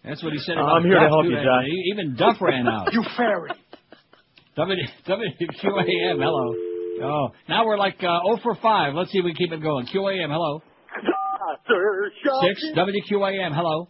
[0.04, 0.58] That's what he said.
[0.58, 1.30] About I'm here to help too.
[1.30, 1.66] you, That- Josh.
[1.94, 2.92] Even Duff ran out.
[2.92, 3.52] You fairy.
[4.58, 6.56] W WQAM, hello.
[7.04, 8.94] Oh, now we're like uh, 0 for 5.
[8.96, 9.86] Let's see if we keep it going.
[9.88, 10.62] QAM, hello.
[12.42, 13.90] Six WQAM, hello.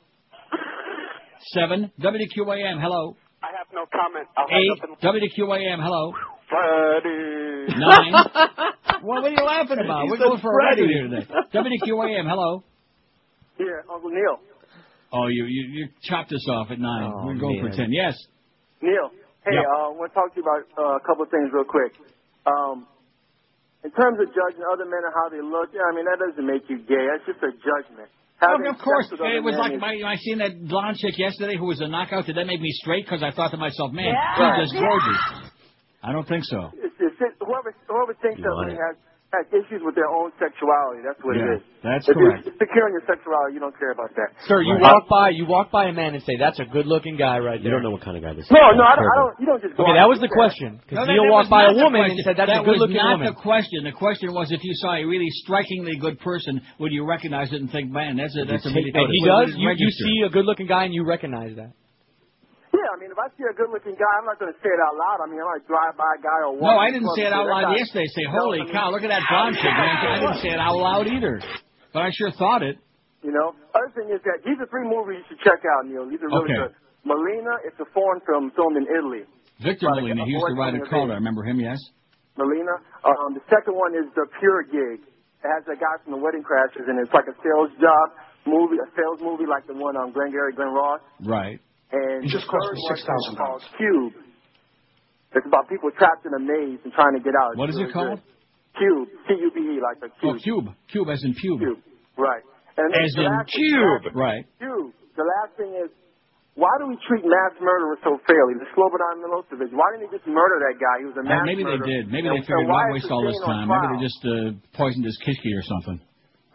[1.53, 3.17] Seven WQAM, hello.
[3.41, 4.27] I have no comment.
[4.37, 6.13] I'll Eight up WQAM, hello.
[6.49, 7.73] Freddie.
[7.79, 8.13] Nine.
[9.01, 10.05] what, what are you laughing about?
[10.05, 10.93] He We're going for a record Freddie.
[10.93, 11.25] here today.
[11.89, 12.63] WQAM, hello.
[13.57, 14.37] Here, Uncle Neil.
[15.13, 17.11] Oh, you you, you chopped us off at nine.
[17.13, 17.71] Oh, We're going man.
[17.71, 17.91] for ten.
[17.91, 18.15] Yes.
[18.81, 19.11] Neil.
[19.43, 19.65] Hey, Yeah.
[19.67, 21.91] uh, I want to talk to you about uh, a couple of things real quick.
[22.45, 22.87] Um,
[23.83, 26.45] in terms of judging other men and how they look, yeah, I mean that doesn't
[26.45, 27.03] make you gay.
[27.11, 28.09] That's just a judgment.
[28.41, 29.05] Having of course.
[29.05, 31.57] sex with other It was men like is- my, I seen that blonde chick yesterday
[31.57, 32.25] who was a knockout.
[32.25, 33.05] Did that make me straight?
[33.05, 34.57] Because I thought to myself, man, Yeah.
[34.63, 35.51] she's just gorgeous.
[36.03, 36.71] I don't think so.
[36.73, 38.77] It's, it's, it's, whoever whoever thinks that lying.
[38.81, 38.97] has
[39.31, 40.99] has issues with their own sexuality.
[41.07, 41.61] That's what Yeah, it is.
[41.83, 42.43] that's if correct.
[42.45, 44.27] you're secure in your sexuality, you don't care about that.
[44.43, 44.81] Sir, you Right.
[44.91, 47.71] walk by you walk by a man and say, "That's a good-looking guy right You
[47.71, 48.51] don't know what kind of guy this is.
[48.51, 49.05] No, no, I don't.
[49.07, 49.75] I don't you don't just.
[49.77, 50.33] go Okay, that was the that.
[50.35, 50.79] question.
[50.83, 53.31] Because No, Neil walked by a woman and said, "That's that a good-looking woman." That
[53.31, 53.83] was not the question.
[53.85, 57.61] The question was, if you saw a really strikingly good person, would you recognize it
[57.61, 59.55] and think, man, that's a that's a And really he does.
[59.55, 61.71] You, you see a good-looking guy and you recognize that.
[62.81, 64.81] Yeah, I mean, if I see a good-looking guy, I'm not going to say it
[64.81, 65.21] out loud.
[65.21, 66.65] I mean, I might drive by a guy or walk.
[66.65, 68.09] No, I didn't say it out loud yesterday.
[68.09, 70.01] Say, holy cow, look at that blonde chick, man.
[70.01, 71.37] I didn't say it out loud either,
[71.93, 72.81] but I sure thought it.
[73.21, 76.09] You know, other thing is that these are three movies you should check out, Neil.
[76.09, 76.57] These are really Okay.
[76.57, 76.73] good.
[77.05, 79.29] Malena, it's a foreign film filmed in Italy.
[79.61, 81.05] Victor Molina, he used to ride a coming of car.
[81.05, 81.11] age.
[81.13, 81.61] I remember him.
[81.61, 81.77] Yes.
[82.37, 82.81] Malena.
[83.05, 85.05] Um, the second one is The Pure Gig.
[85.05, 88.09] It has that guy from The Wedding Crashers, and it's like a sales job
[88.49, 91.01] movie, a sales movie like the one on Glengarry Glen Ross.
[91.21, 91.59] Right.
[91.91, 93.59] And It just cost me $6,000.
[93.77, 94.13] Cube.
[95.35, 97.55] It's about people trapped in a maze and trying to get out.
[97.55, 98.19] What is It's it really called?
[98.75, 99.07] Cube.
[99.27, 100.35] C-U-B-E, like a cube.
[100.35, 100.65] Oh, cube.
[100.67, 100.67] cube.
[100.91, 101.59] Cube as in pube.
[101.59, 101.79] Cube.
[102.17, 102.43] Right.
[102.79, 104.03] And As in cube.
[104.03, 104.43] the last- Right.
[104.59, 104.91] Cube.
[105.15, 105.91] The last thing is,
[106.55, 108.55] why do we treat mass murderers so fairly?
[108.59, 109.71] The Slobodan Milosevic.
[109.71, 110.95] Why didn't he just murder that guy?
[110.99, 111.87] He was a Uh, mass maybe they murderer.
[111.87, 112.11] did.
[112.11, 113.67] Maybe they figured and why why waste all this time.
[113.67, 115.99] Maybe they just uh, poisoned his kishki or something.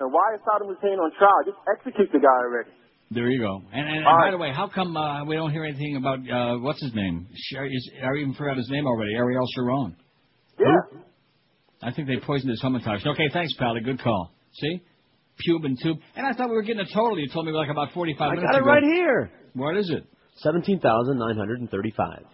[0.01, 1.41] And why is Saddam Hussein on trial?
[1.45, 2.71] Just execute the guy already.
[3.11, 3.63] There you go.
[3.73, 6.59] And, and, and by the way, how come uh, we don't hear anything about uh,
[6.59, 7.29] what's his name?
[7.57, 9.15] I even forgot his name already.
[9.15, 9.97] Ariel Sharon.
[10.59, 11.01] Yeah.
[11.83, 13.07] I think they poisoned his hamantash.
[13.07, 13.81] Okay, thanks, Pally.
[13.81, 14.33] Good call.
[14.55, 14.83] See?
[15.47, 15.99] Pube and tube.
[16.17, 17.19] And I thought we were getting a total.
[17.19, 19.31] You told me like about 45 I minutes got it right here.
[19.53, 20.05] What is it?
[20.39, 22.25] Seventeen thousand nine hundred and thirty-five.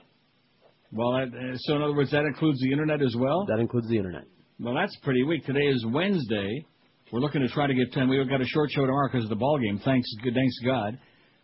[0.92, 3.46] Well, that, uh, so in other words, that includes the internet as well?
[3.46, 4.24] That includes the internet.
[4.58, 5.44] Well, that's pretty weak.
[5.46, 6.66] Today is Wednesday.
[7.12, 8.08] We're looking to try to get 10.
[8.08, 9.78] We've got a short show tomorrow because of the ball game.
[9.84, 10.98] Thanks, good, thanks God.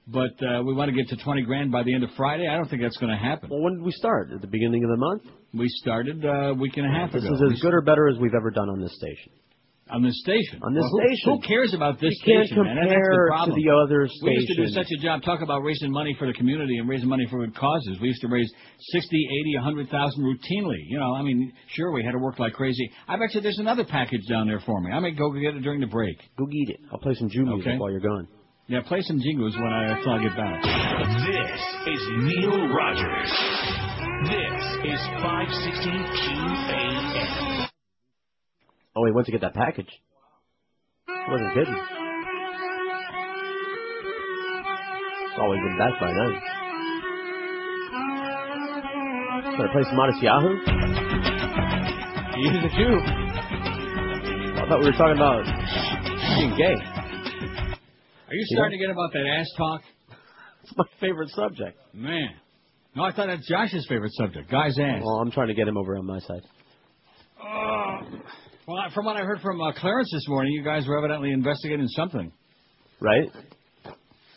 [0.07, 2.49] But uh, we want to get to 20 grand by the end of Friday.
[2.49, 3.51] I don't think that's going to happen.
[3.51, 4.31] Well, when did we start?
[4.33, 5.25] At the beginning of the month?
[5.53, 7.35] We started uh, a week and a half This ago.
[7.35, 9.31] This is as good or better as we've ever done on this station.
[9.91, 10.61] On this station.
[10.63, 11.33] On this Well, station.
[11.33, 12.77] Who, cares about this You can't station, man?
[12.77, 13.57] That's compare the to problem.
[13.57, 16.35] the other We used to do such a job, talk about raising money for the
[16.35, 17.99] community and raising money for good causes.
[18.01, 18.53] We used to raise
[18.93, 20.81] 60, 80, 100,000 routinely.
[20.89, 22.91] You know, I mean, sure, we had to work like crazy.
[23.09, 24.93] I bet you there's another package down there for me.
[24.93, 26.17] I may go get it during the break.
[26.37, 26.81] Go get it.
[26.93, 27.79] I'll play some Jew music Okay.
[27.79, 28.29] while you're gone.
[28.69, 30.63] Yeah, play some jingles when I, until I get back.
[30.63, 33.33] This is Neil Rogers.
[34.29, 37.68] This is 560 QAM.
[38.99, 39.89] Oh, he went to get that package.
[41.07, 41.79] I wasn't kidding.
[45.23, 46.33] It's always been back by then.
[49.57, 50.57] Gonna play some Modest Yahoo?
[52.35, 52.99] He's a Jew.
[54.59, 55.45] I thought we were talking about
[56.39, 56.75] being gay.
[56.75, 59.83] Are you starting to get about that ass talk?
[60.65, 61.79] It's my favorite subject.
[61.95, 62.31] Man.
[62.97, 64.51] No, I thought that's Josh's favorite subject.
[64.51, 65.03] Guy's ass.
[65.05, 66.43] Well, I'm trying to get him over on my side.
[68.69, 71.89] Well, from what I heard from uh, Clarence this morning, you guys were evidently investigating
[71.89, 72.31] something.
[73.01, 73.31] Right?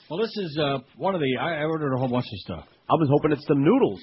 [0.10, 1.38] Well, this is uh, one of the.
[1.38, 2.66] I, I ordered a whole bunch of stuff.
[2.90, 4.00] I was hoping it's some noodles.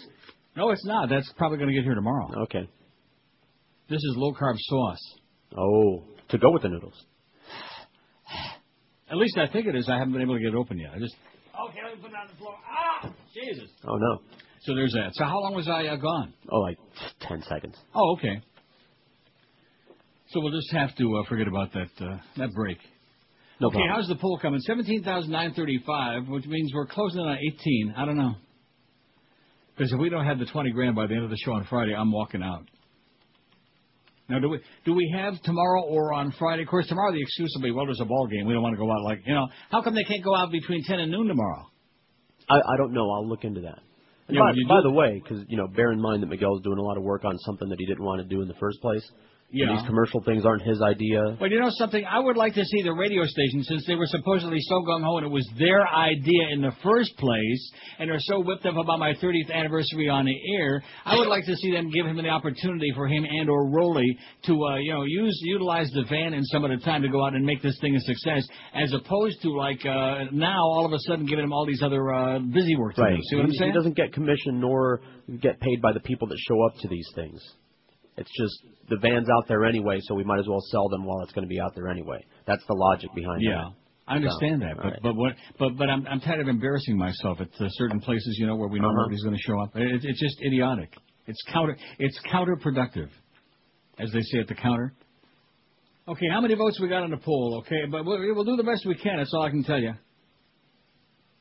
[0.55, 1.09] No, it's not.
[1.09, 2.43] That's probably going to get here tomorrow.
[2.43, 2.69] Okay.
[3.89, 5.15] This is low carb sauce.
[5.57, 7.07] Oh, to go with the noodles.
[9.11, 9.89] At least I think it is.
[9.89, 10.91] I haven't been able to get it open yet.
[10.95, 11.17] I just.
[11.71, 12.55] Okay, let me put it on the floor.
[12.69, 13.71] Ah, Jesus.
[13.83, 14.21] Oh no.
[14.61, 15.13] So there's that.
[15.15, 16.35] So how long was I uh, gone?
[16.53, 16.77] Oh, like
[17.23, 17.79] ten seconds.
[17.95, 18.43] Oh, okay.
[20.31, 22.79] So we'll just have to uh, forget about that uh, that break.
[23.61, 23.95] No okay, problem.
[23.95, 24.61] how's the poll coming?
[24.61, 27.95] Seventeen thousand nine thirty-five, which means we're closing in on eighteen.
[27.97, 28.35] I don't know.
[29.77, 31.67] Because if we don't have the twenty grand by the end of the show on
[31.71, 32.65] Friday, I'm walking out.
[34.29, 36.63] Now, do we do we have tomorrow or on Friday?
[36.63, 38.47] Of course, tomorrow the excuse will be, well, there's a ball game.
[38.47, 39.49] We don't want to go out like you know.
[39.71, 41.67] How come they can't go out between ten and noon tomorrow?
[42.51, 43.11] I, I don't know.
[43.11, 43.79] I'll look into that.
[44.29, 46.79] And Yeah, by, by the way, because you know, bear in mind that Miguel's doing
[46.79, 48.81] a lot of work on something that he didn't want to do in the first
[48.83, 49.03] place.
[49.51, 49.75] Yeah.
[49.75, 51.23] these commercial things aren't his idea.
[51.41, 52.05] Well, you know something?
[52.05, 55.17] I would like to see the radio station, since they were supposedly so gung ho
[55.17, 58.99] and it was their idea in the first place, and they're so whipped up about
[58.99, 60.83] my 30th anniversary on the air.
[61.07, 64.19] I would like to see them give him the opportunity for him and or Rolly
[64.45, 67.25] to, uh, you know, use utilize the van and some of the time to go
[67.25, 70.93] out and make this thing a success, as opposed to like uh, now all of
[70.93, 73.17] a sudden giving him all these other uh, busy work to Right.
[73.17, 73.23] do.
[73.31, 73.71] See what I'm he, saying?
[73.73, 75.01] he doesn't get commission nor
[75.41, 77.41] get paid by the people that show up to these things.
[78.19, 78.55] It's just
[78.91, 81.47] the van's out there anyway, so we might as well sell them while it's going
[81.47, 82.25] to be out there anyway.
[82.47, 83.47] That's the logic behind it.
[83.51, 83.63] Yeah.
[83.65, 83.73] that.
[84.11, 84.99] I understand that, but right.
[85.03, 88.47] but what but but I'm I'm tired of embarrassing myself at uh, certain places, you
[88.47, 89.03] know, where we know Uh-huh.
[89.03, 89.77] nobody's going to show up.
[89.77, 90.91] It, it's just idiotic.
[91.27, 93.09] It's counter it's counterproductive,
[93.99, 94.95] as they say at the counter.
[96.09, 97.59] Okay, how many votes we got on the poll?
[97.67, 99.19] Okay, but we'll, we'll do the best we can.
[99.19, 99.93] That's all I can tell you.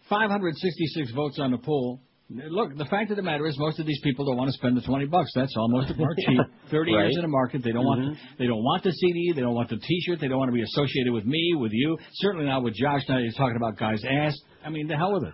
[0.10, 2.02] 566 votes on the poll.
[2.30, 4.76] Look, the fact of the matter is, most of these people don't want to spend
[4.76, 5.32] the 20 bucks.
[5.34, 5.70] That's all.
[5.70, 6.40] Most of them are cheap.
[6.72, 7.04] 30 Right.
[7.04, 8.14] years in the market, they don't want Mhm.
[8.16, 10.54] the, they don't want the CD, they don't want the T-shirt, they don't want to
[10.54, 11.98] be associated with me, with you.
[12.16, 13.02] Certainly not with Josh.
[13.08, 14.36] Now he's talking about guys' ass.
[14.66, 15.34] I mean, the hell with it.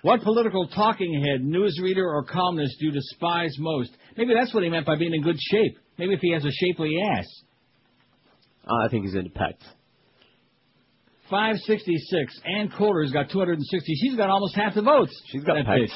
[0.00, 3.90] What political talking head, newsreader, or columnist do you despise most?
[4.16, 5.76] Maybe that's what he meant by being in good shape.
[5.98, 7.26] Maybe if he has a shapely ass.
[8.66, 9.62] Uh, I think he's into pecs.
[11.32, 12.40] 566.
[12.44, 13.94] Ann Coulter's got 260.
[13.94, 15.18] She's got almost half the votes.
[15.28, 15.88] She's got bitch.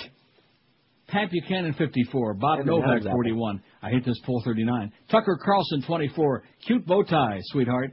[1.08, 2.34] Pat Buchanan, 54.
[2.34, 3.62] Bob Novak, 41.
[3.82, 4.90] I hate this poll, 39.
[5.10, 6.42] Tucker Carlson, 24.
[6.66, 7.92] Cute bow tie, sweetheart.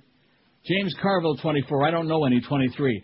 [0.65, 1.85] James Carville, 24.
[1.85, 3.03] I don't know any, 23.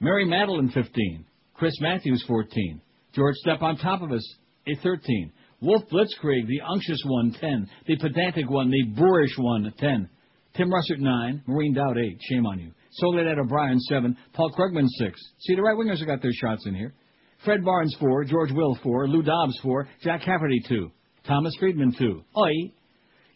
[0.00, 1.26] Mary Matalin, 15.
[1.54, 2.80] Chris Matthews, 14.
[3.14, 4.34] George Step on top of us,
[4.66, 5.30] a 13.
[5.60, 7.68] Wolf Blitzkrieg, the unctuous one, 10.
[7.86, 10.08] The pedantic one, the boorish one, 10.
[10.54, 11.42] Tim Russert, 9.
[11.46, 12.18] Maureen Dowd, 8.
[12.28, 12.72] Shame on you.
[12.92, 14.16] Soledad O'Brien, 7.
[14.34, 15.20] Paul Krugman, 6.
[15.40, 16.94] See, the right wingers have got their shots in here.
[17.44, 18.24] Fred Barnes, 4.
[18.24, 19.08] George Will, 4.
[19.08, 19.88] Lou Dobbs, 4.
[20.02, 20.90] Jack Cafferty, 2.
[21.26, 22.22] Thomas Friedman, 2.
[22.36, 22.72] Oi.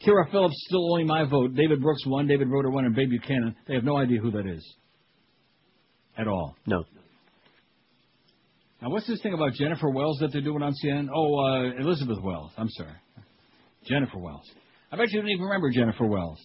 [0.06, 1.54] Kyra Phillips, still only my vote.
[1.54, 2.26] David Brooks, 1.
[2.26, 2.84] David Broder, 1.
[2.84, 3.56] And Bay Buchanan.
[3.66, 4.64] They have no idea who that is.
[6.18, 6.54] At all.
[6.66, 6.84] No.
[8.82, 11.08] Now, what's this thing about Jennifer Wells that they're doing on CNN?
[11.14, 12.52] Oh, uh, Elizabeth Wells.
[12.58, 12.92] I'm sorry.
[13.86, 14.48] Jennifer Wells.
[14.92, 16.38] I bet you don't even remember Jennifer Wells.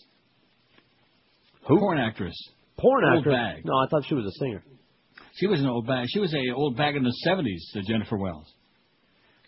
[1.67, 1.79] Who?
[1.79, 2.35] Porn actress.
[2.77, 3.33] Porn Old actress?
[3.35, 3.65] bag.
[3.65, 4.63] No, I thought she was a singer.
[5.35, 6.07] She was an old bag.
[6.09, 8.51] She was a old bag in the 70s, uh, Jennifer Wells.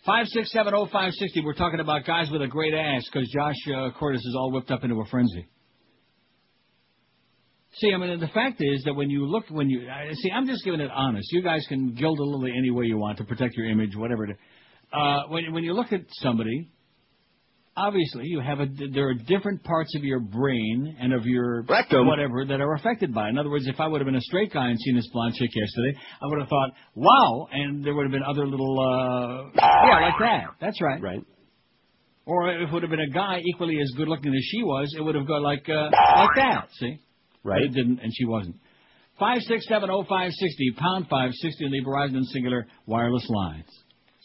[0.06, 1.40] Five six seven oh five sixty.
[1.40, 4.84] We're talking about guys with a great ass because Josh uh, is all whipped up
[4.84, 5.46] into a frenzy.
[7.76, 10.46] See, I mean, the fact is that when you look, when you I- see, I'm
[10.46, 11.32] just giving it honest.
[11.32, 14.26] You guys can gild a lily any way you want to protect your image, whatever.
[14.26, 14.36] It,
[14.92, 16.68] uh, when when you look at somebody,
[17.76, 22.06] obviously you have a there are different parts of your brain and of your Rectum.
[22.06, 23.26] whatever that are affected by.
[23.26, 23.30] it.
[23.30, 25.34] In other words, if I would have been a straight guy and seen this blonde
[25.34, 29.50] chick yesterday, I would have thought, wow, and there would have been other little uh,
[29.54, 30.44] yeah, like that.
[30.60, 31.00] That's right.
[31.00, 31.24] Right.
[32.26, 34.94] Or if it would have been a guy equally as good looking as she was,
[34.96, 36.68] it would have gone like uh, like that.
[36.78, 36.98] See.
[37.42, 37.60] Right.
[37.60, 38.56] But it didn't, and she wasn't.
[39.18, 43.68] Five six seven oh five sixty pound five sixty on the Verizon Cingular wireless lines.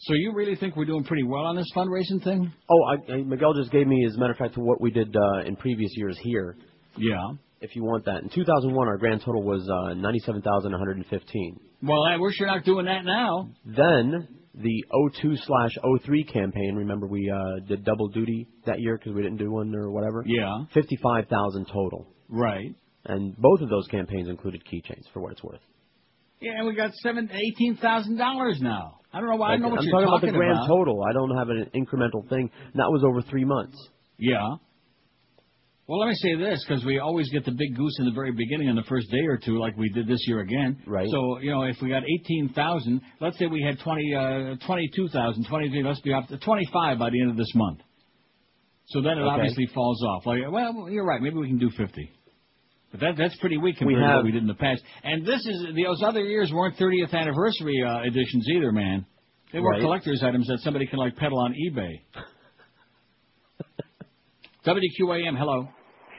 [0.02, 2.50] So you really think we're doing pretty well on this fundraising thing?
[2.70, 4.90] Oh, I, I, Miguel just gave me, as a matter of fact, to what we
[4.90, 6.56] did uh, in previous years here.
[6.96, 7.16] Yeah.
[7.60, 11.60] If you want that, in 2001, our grand total was uh, 97,115.
[11.82, 13.50] Well, uh, we're sure not doing that now.
[13.66, 14.84] Then the
[15.20, 15.72] 02 slash
[16.02, 16.76] 03 campaign.
[16.76, 20.24] Remember, we uh, did double duty that year because we didn't do one or whatever.
[20.26, 20.64] Yeah.
[20.72, 22.06] 55,000 total.
[22.30, 22.74] Right.
[23.04, 25.60] And both of those campaigns included keychains, for what it's worth.
[26.40, 28.99] Yeah, and we got seven, eighteen thousand dollars now.
[29.12, 29.54] I don't know why.
[29.54, 31.02] I don't know what I'm you're talking about talking the grand total.
[31.08, 32.50] I don't have an incremental thing.
[32.72, 33.76] And that was over three months.
[34.18, 34.56] Yeah.
[35.88, 38.30] Well, let me say this because we always get the big goose in the very
[38.30, 40.80] beginning on the first day or two, like we did this year again.
[40.86, 41.08] Right.
[41.10, 45.08] So you know, if we got eighteen thousand, let's say we had twenty, uh, twenty-two
[45.08, 45.82] thousand, twenty-three.
[45.82, 47.80] Let's be up to twenty-five by the end of this month.
[48.86, 49.30] So then it Okay.
[49.30, 50.26] obviously falls off.
[50.26, 51.20] Like, well, you're right.
[51.20, 52.12] Maybe we can do fifty.
[52.90, 54.82] But that that's pretty weak We compared to what we did in the past.
[55.04, 59.06] And this is those other years weren't 30th anniversary uh, editions either, man.
[59.52, 59.80] They were Right.
[59.82, 62.00] collector's items that somebody can like peddle on eBay.
[64.66, 65.68] WQAM, hello.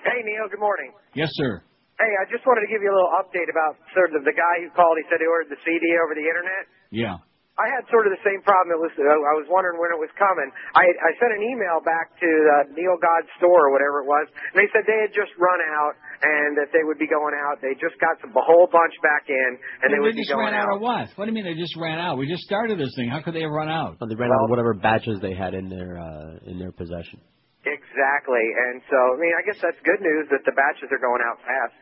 [0.04, 0.50] Hey, Neil.
[0.50, 0.92] Good morning.
[1.14, 1.62] Yes, sir.
[2.00, 4.56] Hey, I just wanted to give you a little update about sort of the guy
[4.66, 4.98] who called.
[4.98, 6.64] He said he ordered the CD over the internet.
[6.90, 7.16] Yeah.
[7.60, 8.80] I had sort of the same problem.
[8.80, 10.48] It was I was wondering when it was coming.
[10.72, 14.32] I I sent an email back to uh, Neil God's store or whatever it was,
[14.32, 17.60] and they said they had just run out and that they would be going out.
[17.60, 19.50] They just got some, a whole bunch back in,
[19.84, 20.80] and they, would be just going ran out out.
[20.80, 21.12] of what?
[21.20, 22.16] What do you mean they just ran out?
[22.16, 23.12] We just started this thing.
[23.12, 24.00] How could they have run out?
[24.00, 27.20] Well, they ran out of whatever batches they had in their uh, in their possession.
[27.68, 31.20] Exactly, and so I mean I guess that's good news that the batches are going
[31.28, 31.76] out fast.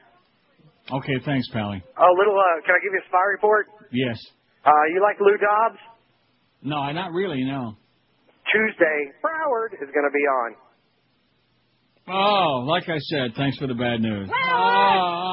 [1.06, 1.78] Okay, thanks, Pally.
[1.78, 2.34] A little.
[2.34, 3.70] Uh, can I give you a spy report?
[3.94, 4.18] Yes.
[4.66, 5.80] Uh, you like Lou Dobbs?
[6.62, 7.44] No, I not really.
[7.44, 7.76] No.
[8.52, 10.56] Tuesday, Broward is going to be on.
[12.12, 14.30] Oh, like I said, thanks for the bad news.
[14.34, 15.30] Ah.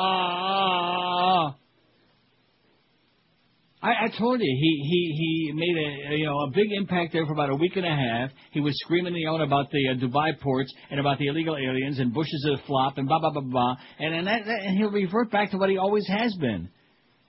[3.83, 7.25] I, I told you he he he made a you know a big impact there
[7.25, 8.31] for about a week and a half.
[8.51, 11.99] He was screaming you know about the uh, Dubai ports and about the illegal aliens
[11.99, 13.77] and Bush is a flop and blah blah blah blah.
[13.99, 16.69] And and, that, that, and he'll revert back to what he always has been.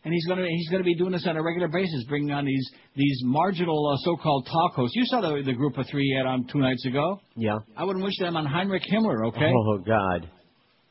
[0.04, 2.70] And he's gonna he's gonna be doing this on a regular basis, bringing on these
[2.96, 4.96] these marginal uh, so-called talk hosts.
[4.96, 7.20] You saw the the group of three he had on two nights ago.
[7.36, 7.58] Yeah.
[7.76, 9.28] I wouldn't wish them on Heinrich Himmler.
[9.28, 9.52] Okay.
[9.54, 10.30] Oh God.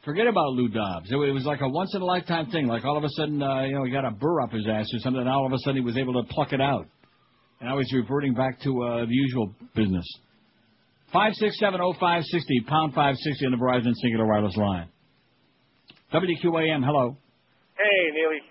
[0.04, 1.10] Forget about Lou Dobbs.
[1.10, 2.68] It was like a once in a lifetime thing.
[2.68, 4.86] Like all of a sudden, uh, you know, he got a burr up his ass
[4.94, 6.86] or something, and all of a sudden he was able to pluck it out.
[7.58, 10.06] And now he's reverting back to uh, the usual business.
[11.12, 14.88] Five six seven oh five sixty pound five sixty on the Verizon Cingular Wireless line.
[16.12, 17.16] WQAM, hello.
[17.76, 18.42] Hey, Neely.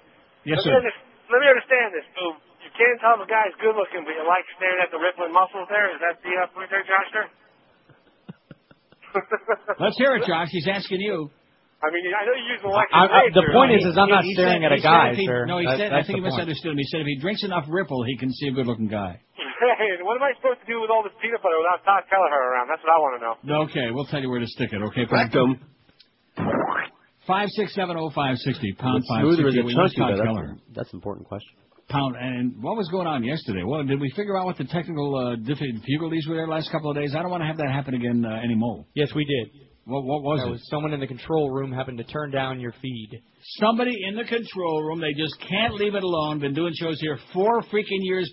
[0.45, 0.71] Yes, let sir.
[0.71, 0.97] Me under-
[1.33, 2.05] let me understand this.
[2.15, 2.23] So
[2.61, 5.33] you can't tell if a guy's good looking, but you like staring at the rippling
[5.33, 5.89] muscles there.
[5.93, 7.09] Is that the uh, point there, Josh?
[7.13, 7.27] There?
[9.81, 10.49] Let's hear it, Josh.
[10.51, 11.31] He's asking you.
[11.83, 13.53] I mean, I know you use the Lexus I- I- the razor.
[13.53, 15.45] point is, is I'm not He staring said- at a guy, he- sir.
[15.45, 15.93] No, he That- said.
[15.93, 16.33] I think he the point.
[16.49, 16.77] misunderstood him.
[16.81, 19.19] He said if he drinks enough Ripple, he can see a good-looking guy.
[19.75, 22.31] Hey, what am I supposed to do with all this peanut butter without Todd Kelleher
[22.31, 22.67] around?
[22.69, 23.63] That's what I want to know.
[23.65, 24.81] Okay, we'll tell you where to stick it.
[24.81, 25.59] Okay, Rectum.
[27.27, 29.59] Five six seven oh five sixty pound It's five smoother sixty.
[29.59, 30.25] as a We chunky, Todd.
[30.25, 30.47] Keller.
[30.47, 31.49] That's, that's an important question.
[31.89, 33.63] Pound and what was going on yesterday?
[33.63, 36.97] Well, did we figure out what the technical uh, difficulties were there last couple of
[36.97, 37.13] days?
[37.15, 38.85] I don't want to have that happen again uh, anymore.
[38.95, 39.61] Yes, we did.
[39.85, 40.51] What, what was There it?
[40.51, 43.21] was someone in the control room happened to turn down your feed.
[43.59, 44.99] Somebody in the control room.
[44.99, 46.39] They just can't leave it alone.
[46.39, 48.31] Been doing shows here four freaking years.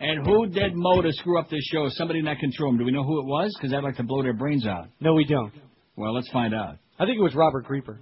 [0.00, 1.86] And who did Mo to screw up this show?
[1.90, 2.78] Somebody in that control room.
[2.78, 3.54] Do we know who it was?
[3.56, 4.88] Because I'd like to blow their brains out.
[5.00, 5.52] No, we don't.
[5.94, 6.78] Well, let's find out.
[6.98, 8.00] I think it was Robert Creeper.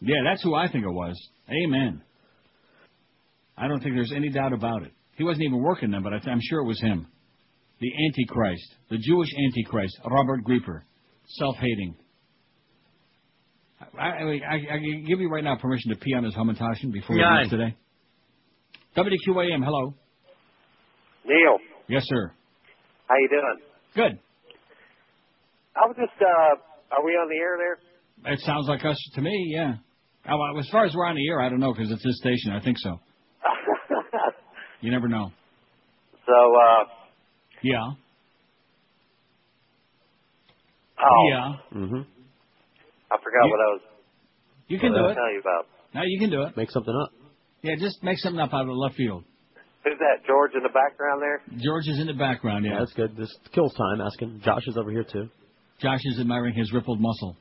[0.00, 1.16] Yeah, that's who I think it was.
[1.50, 2.02] Amen.
[3.56, 4.92] I don't think there's any doubt about it.
[5.16, 7.08] He wasn't even working then, but I th- I'm sure it was him.
[7.80, 10.82] The Antichrist, the Jewish Antichrist, Robert Grieper,
[11.26, 11.96] self-hating.
[13.98, 16.92] I, I, I, I can give you right now permission to pee on his Hamantashen
[16.92, 17.42] before we None.
[17.42, 17.76] leave today.
[18.96, 19.94] WQAM, hello.
[21.24, 21.58] Neil,
[21.88, 22.32] Yes, sir.
[23.08, 23.58] how you doing?
[23.94, 24.18] Good.
[25.76, 28.32] I was just, uh, are we on the air there?
[28.34, 29.74] It sounds like us to me, yeah.
[30.36, 32.52] Well, as far as we're on the air, I don't know because it's this station.
[32.52, 32.98] I think so.
[34.80, 35.32] You never know.
[36.24, 36.84] So, uh,
[37.62, 37.82] Yeah.
[41.00, 41.28] Oh.
[41.30, 41.52] Yeah.
[41.74, 42.02] Mm-hmm.
[43.10, 43.80] I forgot You- what I was.
[44.68, 45.14] You can do I it.
[45.14, 45.66] Tell you about.
[45.94, 46.54] No, you can do it.
[46.56, 47.10] Make something up.
[47.62, 49.24] Yeah, just make something up out of left field.
[49.82, 50.26] Who's that?
[50.26, 51.40] George in the background there.
[51.58, 52.78] George is in the background, yeah.
[52.78, 53.16] that's good.
[53.16, 54.00] This kills time.
[54.04, 54.42] Asking.
[54.44, 55.30] Josh is over here too.
[55.80, 57.36] Josh is admiring his rippled muscle.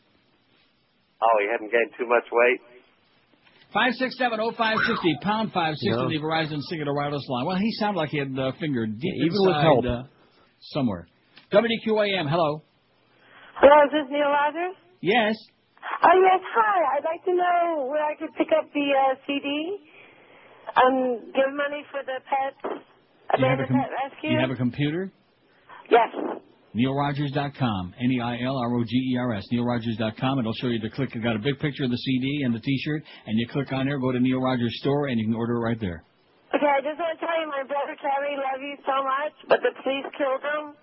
[1.21, 2.61] Oh, he hadn't gained too much weight.
[3.77, 6.07] Five six seven oh five sixty pound five sixty Yeah.
[6.09, 7.45] the Verizon Cingular wireless line.
[7.45, 9.85] Well, he sounded like he had the finger deep even with inside help.
[9.85, 10.03] Uh,
[10.73, 11.05] somewhere.
[11.51, 12.63] WQAM, hello.
[13.61, 14.75] Hello, is this Neil Rogers?
[15.01, 15.35] Yes.
[16.03, 16.97] Oh, yes, hi.
[16.97, 19.77] I'd like to know where I could pick up the uh, CD
[20.75, 22.81] and give money for the pet,
[23.37, 24.29] Do you have a com- Pet Rescue.
[24.29, 25.11] Do you have a computer?
[25.89, 26.09] Yes.
[26.77, 27.93] NeilRogers.com.
[27.99, 29.43] N E I L R O G E R S.
[29.51, 30.39] NeilRogers.com.
[30.39, 31.15] It'll show you the click.
[31.15, 33.87] It got a big picture of the CD and the T-shirt, and you click on
[33.87, 36.03] there, go to Neil Rogers store, and you can order it right there.
[36.55, 39.59] Okay, I just want to tell you, my brother Terry love you so much, but
[39.65, 40.77] the police killed him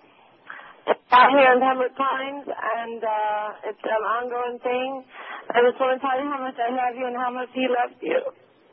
[1.11, 5.05] out here in Pembroke Pines, and uh, it's an ongoing thing.
[5.49, 7.65] I just want to tell you how much I love you and how much he
[7.65, 8.21] loves you.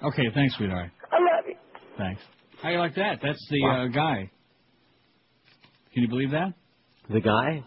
[0.04, 0.92] Okay, thanks, sweetheart.
[1.12, 1.56] I love you.
[1.98, 2.22] Thanks.
[2.62, 3.20] How you like that?
[3.22, 4.30] That's the uh, guy.
[5.94, 6.54] Can you believe that?
[7.12, 7.64] The guy?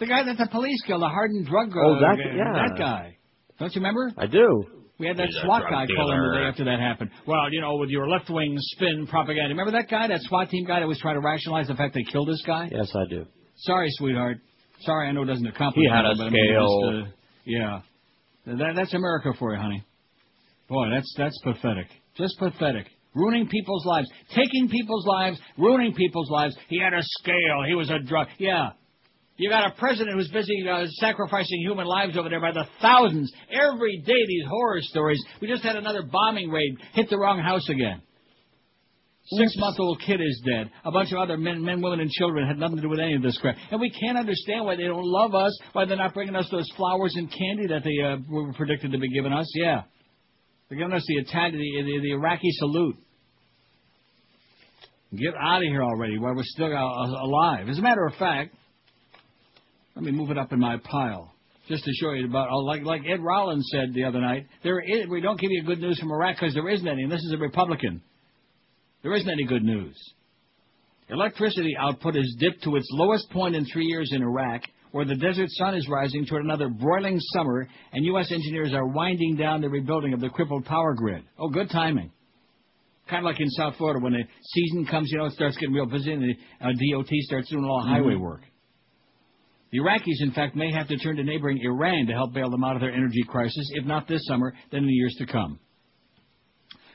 [0.00, 2.52] The guy that the police killed, the hardened drug uh, Oh, that- guy- yeah.
[2.68, 3.16] that guy.
[3.58, 4.12] Don't you remember?
[4.16, 4.64] I do.
[5.00, 7.10] We had that He's SWAT drug guy call him the day after that happened.
[7.26, 9.50] Well, you know, with your left wing spin propaganda.
[9.50, 12.02] Remember that guy, that SWAT team guy that was trying to rationalize the fact they
[12.10, 12.68] killed this guy?
[12.72, 13.24] Yes, I do.
[13.58, 14.38] Sorry, sweetheart.
[14.80, 15.84] Sorry, I know it doesn't accomplish.
[15.84, 17.02] He had a anything, but I mean, scale.
[17.02, 17.12] just, uh,
[17.44, 17.80] yeah,
[18.58, 19.84] that, that's America for you, honey.
[20.68, 21.86] Boy, that's that's pathetic.
[22.16, 22.86] Just pathetic.
[23.14, 26.56] Ruining people's lives, taking people's lives, ruining people's lives.
[26.68, 27.64] He had a scale.
[27.66, 28.28] He was a drug.
[28.38, 28.70] Yeah.
[29.38, 33.32] You got a president who's busy uh, sacrificing human lives over there by the thousands
[33.48, 34.26] every day.
[34.26, 35.24] These horror stories.
[35.40, 36.76] We just had another bombing raid.
[36.92, 38.02] Hit the wrong house again.
[39.30, 40.70] Six-month-old kid is dead.
[40.84, 43.14] A bunch of other men, men, women, and children had nothing to do with any
[43.14, 43.56] of this crap.
[43.70, 46.68] And we can't understand why they don't love us, why they're not bringing us those
[46.76, 49.46] flowers and candy that they uh, were predicted to be giving us.
[49.54, 49.82] Yeah,
[50.68, 52.96] they're giving us the Italian, the, the, the Iraqi salute.
[55.14, 57.68] Get out of here already while we're still uh, alive.
[57.68, 58.54] As a matter of fact,
[59.98, 61.34] let me move it up in my pile
[61.66, 62.48] just to show you about.
[62.52, 65.64] oh, Like like Ed Rollins said the other night, there is, we don't give you
[65.64, 67.02] good news from Iraq because there isn't any.
[67.02, 68.00] And this is a Republican.
[69.02, 69.96] There isn't any good news.
[71.10, 74.62] Electricity output has dipped to its lowest point in three years in Iraq,
[74.92, 78.30] where the desert sun is rising toward another broiling summer, and U.S.
[78.30, 81.24] engineers are winding down the rebuilding of the crippled power grid.
[81.40, 82.12] Oh, good timing.
[83.10, 84.22] Kind of like in South Florida when the
[84.52, 86.68] season comes, you know, it starts getting real busy, and the uh,
[87.02, 88.20] DOT starts doing all highway Mhm.
[88.20, 88.42] work.
[89.70, 92.64] The Iraqis, in fact, may have to turn to neighboring Iran to help bail them
[92.64, 95.58] out of their energy crisis, if not this summer, then in the years to come.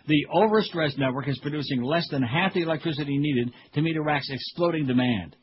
[0.08, 4.86] The overstressed network is producing less than half the electricity needed to meet Iraq's exploding
[4.86, 5.36] demand.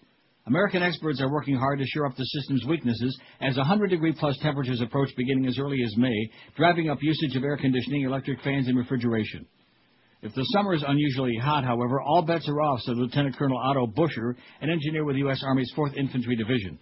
[0.47, 4.37] American experts are working hard to shore up the system's weaknesses as 100 degree plus
[4.43, 8.67] temperatures approach beginning as early as May, driving up usage of air conditioning, electric fans,
[8.67, 9.47] and refrigeration.
[10.23, 13.87] If the summer is unusually hot, however, all bets are off, said Lieutenant Colonel Otto
[13.87, 15.43] Busher, an engineer with the U.S.
[15.47, 16.79] Army's 4th Infantry Division.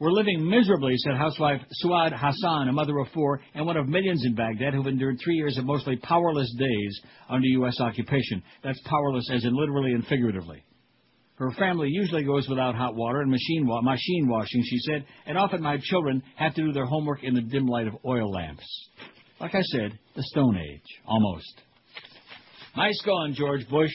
[0.00, 4.24] We're living miserably, said housewife Suad Hassan, a mother of four and one of millions
[4.24, 7.80] in Baghdad who've endured three years of mostly powerless days under U.S.
[7.80, 8.42] occupation.
[8.62, 10.62] That's powerless as in literally and figuratively.
[11.34, 15.36] Her family usually goes without hot water and machine, wa- machine washing, she said, and
[15.36, 18.64] often my children have to do their homework in the dim light of oil lamps.
[19.40, 21.60] Like I said, the Stone Age, almost.
[22.76, 23.92] Nice going, George Bush.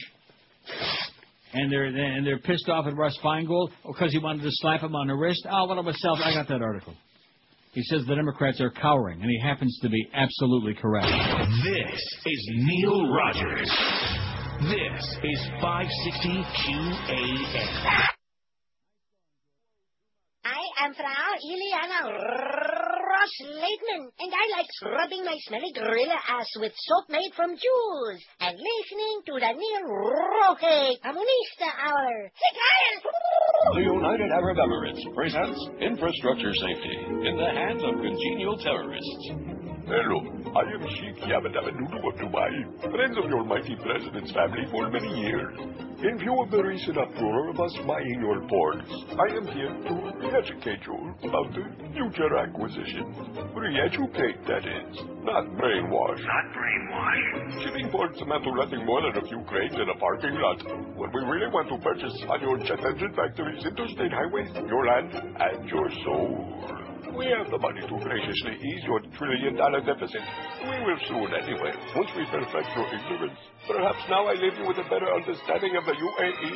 [1.54, 4.96] And they're and they're pissed off at Russ Feingold because he wanted to slap him
[4.96, 5.46] on the wrist.
[5.48, 6.18] Oh, what about self?
[6.22, 6.94] I got that article.
[7.72, 11.06] He says the Democrats are cowering, and he happens to be absolutely correct.
[11.64, 13.70] This is Neil Rogers.
[14.62, 18.04] This is 560 QAM.
[20.44, 23.03] I am Frau Ileana
[23.40, 28.52] Lakeman, and I like scrubbing my smelly gorilla ass with soap made from Jews and
[28.52, 32.30] listening to the Neil Roque Comunista Hour.
[33.74, 39.73] The United Arab Emirates presents infrastructure safety in the hands of congenial terrorists.
[39.84, 40.16] Hello,
[40.56, 45.12] I am Sheikh Yabadaba Dudu of Dubai, friend of your mighty president's family for many
[45.20, 45.52] years.
[46.00, 49.94] In view of the recent uproar of us buying your ports, I am here to
[50.24, 53.12] re-educate you about the future acquisition.
[53.52, 56.22] Re-educate, that is, not brainwash.
[56.32, 57.62] Not brainwash.
[57.64, 60.64] Shipping ports amount to nothing more than a few crates in a parking lot.
[60.96, 65.12] What we really want to purchase are your jet engine factories, interstate highways, your land,
[65.12, 66.93] and your soul.
[67.14, 70.18] We have the money to graciously ease your trillion dollar deficit.
[70.66, 73.38] We will soon anyway, once we perfect your ignorance.
[73.70, 76.52] Perhaps now I leave you with a better understanding of the UAE.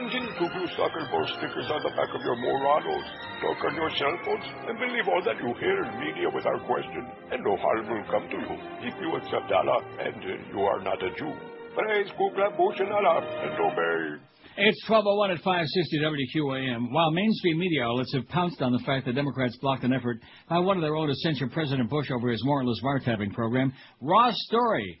[0.00, 3.04] Continue to view soccer ball stickers on the back of your morados,
[3.44, 7.04] talk on your cell phones, and believe all that you hear in media without question,
[7.30, 8.54] and no harm will come to you
[8.88, 11.32] if you accept Allah and uh, you are not a Jew.
[11.76, 14.24] Praise Bush and Allah and obey.
[14.60, 16.90] It's 1201 at 560 WQAM.
[16.90, 20.18] While mainstream media outlets have pounced on the fact that Democrats blocked an effort
[20.48, 24.32] by one of their own to censure President Bush over his warrantless wiretapping program, Raw
[24.32, 24.98] Story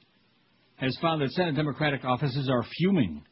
[0.76, 3.24] has found that Senate Democratic offices are fuming.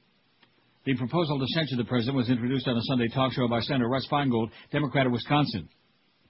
[0.84, 3.88] The proposal to censure the president was introduced on a Sunday talk show by Senator
[3.88, 5.68] Russ Feingold, Democrat of Wisconsin,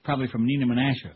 [0.03, 1.13] probably from Neenah Menasha.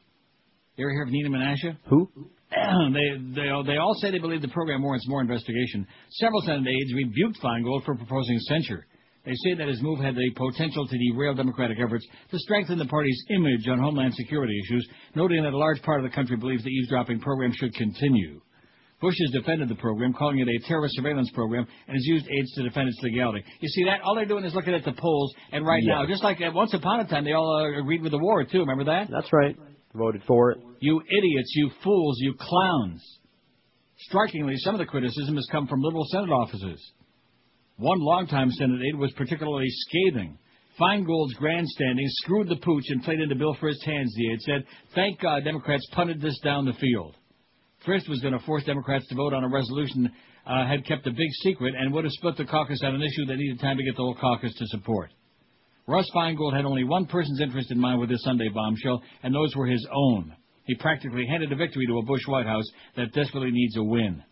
[0.77, 1.77] You ever hear of Neenah Menasha?
[1.87, 2.09] Who?
[2.93, 5.87] they, they, all- they all say they believe the program warrants more investigation.
[6.11, 8.85] Several Senate aides rebuked Feingold for proposing censure.
[9.23, 12.85] They say that his move had the potential to derail Democratic efforts to strengthen the
[12.87, 16.63] party's image on homeland security issues, noting that a large part of the country believes
[16.63, 18.41] the eavesdropping program should continue.
[18.99, 22.51] Bush has defended the program, calling it a terrorist surveillance program, and has used aides
[22.53, 23.43] to defend its legality.
[23.59, 24.01] You see that?
[24.03, 26.01] All they're doing is looking at the polls, and right Yeah.
[26.01, 28.43] now, just like uh, once upon a time, they all uh, agreed with the war,
[28.43, 28.59] too.
[28.59, 29.07] Remember that?
[29.09, 29.55] That's right.
[29.93, 30.59] Voted for it.
[30.79, 33.03] You idiots, you fools, you clowns.
[33.97, 36.81] Strikingly, some of the criticism has come from liberal Senate offices.
[37.77, 40.37] One longtime Senate aide was particularly scathing.
[40.79, 44.65] Feingold's grandstanding screwed the pooch and played into Bill Frist's hands, the aide said.
[44.95, 47.15] Thank God Democrats punted this down the field.
[47.85, 50.11] Frist was going to force Democrats to vote on a resolution
[50.45, 53.25] uh, had kept a big secret and would have split the caucus on an issue
[53.25, 55.11] that needed time to get the whole caucus to support.
[55.87, 59.55] Russ Feingold had only one person's interest in mind with this Sunday bombshell, and those
[59.55, 60.35] were his own.
[60.65, 64.23] He practically handed a victory to a Bush White House that desperately needs a win.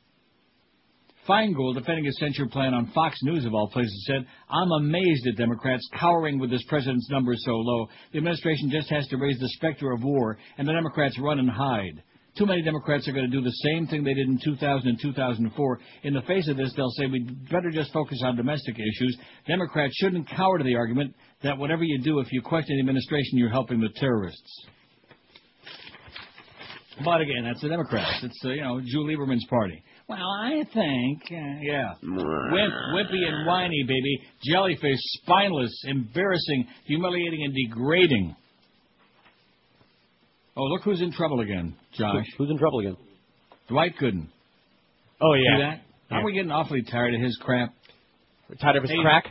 [1.28, 5.38] Feingold, defending his censure plan on Fox News of all places, said, I'm amazed at
[5.38, 7.88] Democrats cowering with this president's numbers so low.
[8.12, 11.50] The administration just has to raise the specter of war, and the Democrats run and
[11.50, 12.02] hide.
[12.40, 14.98] Too many Democrats are going to do the same thing they did in 2000 and
[15.02, 15.80] 2004.
[16.04, 19.18] In the face of this, they'll say we'd better just focus on domestic issues.
[19.46, 21.14] Democrats shouldn't cower to the argument
[21.44, 24.68] that whatever you do, if you question the administration, you're helping the terrorists.
[27.04, 28.24] But again, that's the Democrats.
[28.24, 29.84] It's uh, you know Joe Lieberman's party.
[30.08, 37.54] Well, I think, uh, yeah, Wimp, wimpy and whiny, baby, jellyfish, spineless, embarrassing, humiliating, and
[37.54, 38.36] degrading.
[40.60, 42.26] Oh, look who's in trouble again, Josh.
[42.38, 42.98] Who's in trouble again?
[43.70, 44.28] Dwight Gooden.
[45.22, 45.42] Oh yeah.
[45.56, 45.70] See yeah.
[45.70, 45.82] that?
[46.12, 47.74] Aren't we getting awfully tired of his crap?
[48.50, 49.26] We're Tired of his Hey, crack?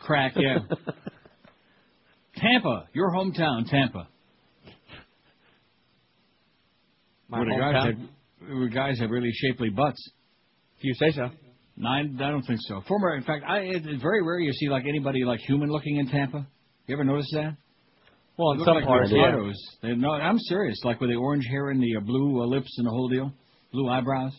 [0.00, 0.58] Crack, yeah.
[2.36, 4.06] Tampa, your hometown, Tampa.
[7.28, 7.98] My Where the guys hometown?
[8.40, 10.10] have, where guys have really shapely butts.
[10.78, 11.30] If you say so.
[11.76, 12.82] No, I, I don't think so.
[12.86, 16.08] Former, in fact, I, it's very rare you see like anybody like human looking in
[16.08, 16.46] Tampa.
[16.86, 17.56] You ever notice that?
[18.40, 19.36] Well, in some like parts, yeah.
[19.82, 20.80] They, no, I'm serious.
[20.82, 23.30] Like with the orange hair and the uh, blue uh, lips and the whole deal,
[23.70, 24.32] blue eyebrows.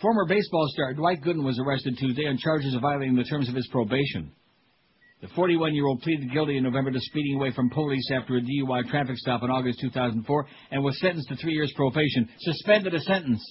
[0.00, 3.54] Former baseball star Dwight Gooden was arrested Tuesday on charges of violating the terms of
[3.54, 4.32] his probation.
[5.20, 9.16] The 41-year-old pleaded guilty in November to speeding away from police after a DUI traffic
[9.16, 13.42] stop in August 2004 and was sentenced to three years probation, suspended a sentence.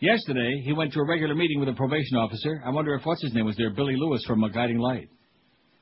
[0.00, 2.62] Yesterday, he went to a regular meeting with a probation officer.
[2.64, 5.08] I wonder if what's his name was there, Billy Lewis from A Guiding Light,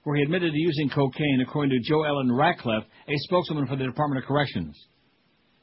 [0.09, 3.85] where he admitted to using cocaine, according to Joe Ellen Ratcliffe, a spokeswoman for the
[3.85, 4.75] Department of Corrections.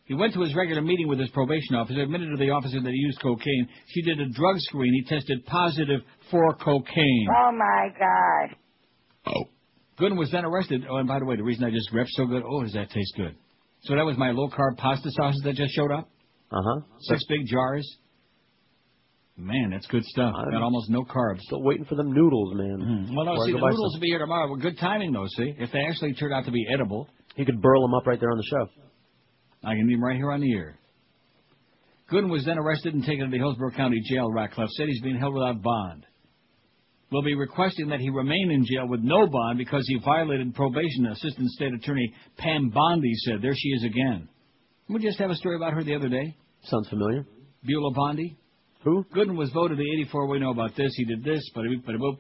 [0.04, 2.92] He went to his regular meeting with his probation officer, admitted to the officer that
[2.92, 3.68] he used cocaine.
[3.88, 4.94] She did a drug screen.
[4.94, 7.28] He tested positive for cocaine.
[7.36, 8.56] Oh my God.
[9.26, 9.46] Oh.
[10.00, 10.86] Gooden was then arrested.
[10.88, 12.92] Oh, and by the way, the reason I just repped so good, oh, does that
[12.92, 13.36] taste good?
[13.86, 16.08] So that was my low carb pasta sauces that just showed up?
[16.52, 16.82] Uh huh.
[17.00, 17.98] Six big jars.
[19.38, 20.34] Man, that's good stuff.
[20.38, 21.42] i Got almost no carbs.
[21.42, 22.78] Still waiting for them noodles, man.
[22.80, 23.16] Mm-hmm.
[23.16, 24.48] Well, no, see, the noodles will be here tomorrow.
[24.48, 25.54] Well, good timing, though, see?
[25.58, 27.10] If they actually turn out to be edible.
[27.36, 28.70] You could burl them up right there on the show.
[29.62, 30.80] I can leave them right here on the air.
[32.10, 34.32] Gooden was then arrested and taken to the Hillsborough County Jail.
[34.32, 36.06] Ratcliffe said he's being held without bond.
[37.12, 41.08] We'll be requesting that he remain in jail with no bond because he violated probation.
[41.08, 43.42] Assistant State Attorney Pam Bondi said.
[43.42, 44.30] There she is again.
[44.88, 46.36] We just have a story about her the other day.
[46.64, 47.26] Sounds familiar.
[47.64, 48.38] Beulah Bondi.
[48.86, 49.04] Who?
[49.16, 50.28] Gooden was voted the 84.
[50.28, 50.94] We know about this.
[50.96, 51.66] He did this, but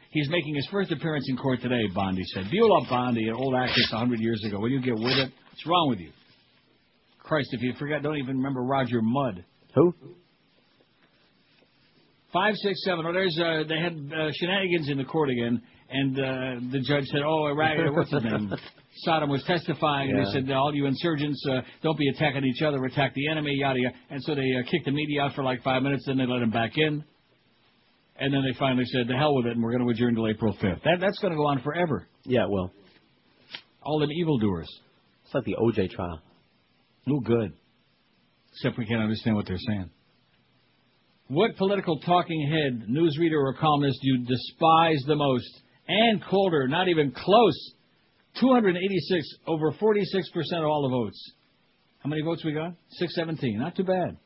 [0.09, 1.83] he's making his first appearance in court today.
[1.93, 2.45] Bondi said.
[2.49, 4.59] Beulah Bondi, an old actress 100 years ago.
[4.59, 5.31] Will you get with it?
[5.51, 6.09] What's wrong with you?
[7.19, 9.45] Christ, if you forgot, don't even remember Roger Mudd.
[9.75, 9.93] Who?
[12.33, 13.05] Five, six, seven.
[13.05, 15.61] Oh, there's uh, they had uh, shenanigans in the court again,
[15.99, 18.53] and uh, the judge said, "Oh, Iraq, what's his name?
[19.07, 20.25] Saddam was testifying, and Yeah.
[20.25, 23.79] he said, all you insurgents, uh, don't be attacking each other, attack the enemy, yada
[23.79, 26.25] yada." And so they uh, kicked the media out for like five minutes, then they
[26.25, 27.03] let him back in,
[28.17, 30.27] and then they finally said, "The hell with it," and we're going to adjourn till
[30.27, 30.83] April 5th.
[30.83, 32.07] That that's going to go on forever.
[32.23, 32.71] Yeah, well.
[33.83, 34.67] All them evildoers.
[35.25, 36.19] It's like the OJ trial.
[37.05, 37.53] No good.
[38.53, 39.89] Except we can't understand what they're saying.
[41.27, 45.49] What political talking head, newsreader, or columnist do you despise the most?
[45.87, 47.73] Ann Coulter, not even close.
[48.39, 51.33] 286, over 46% of all the votes.
[51.99, 52.73] How many votes we got?
[52.91, 53.59] 617.
[53.59, 54.17] Not too bad.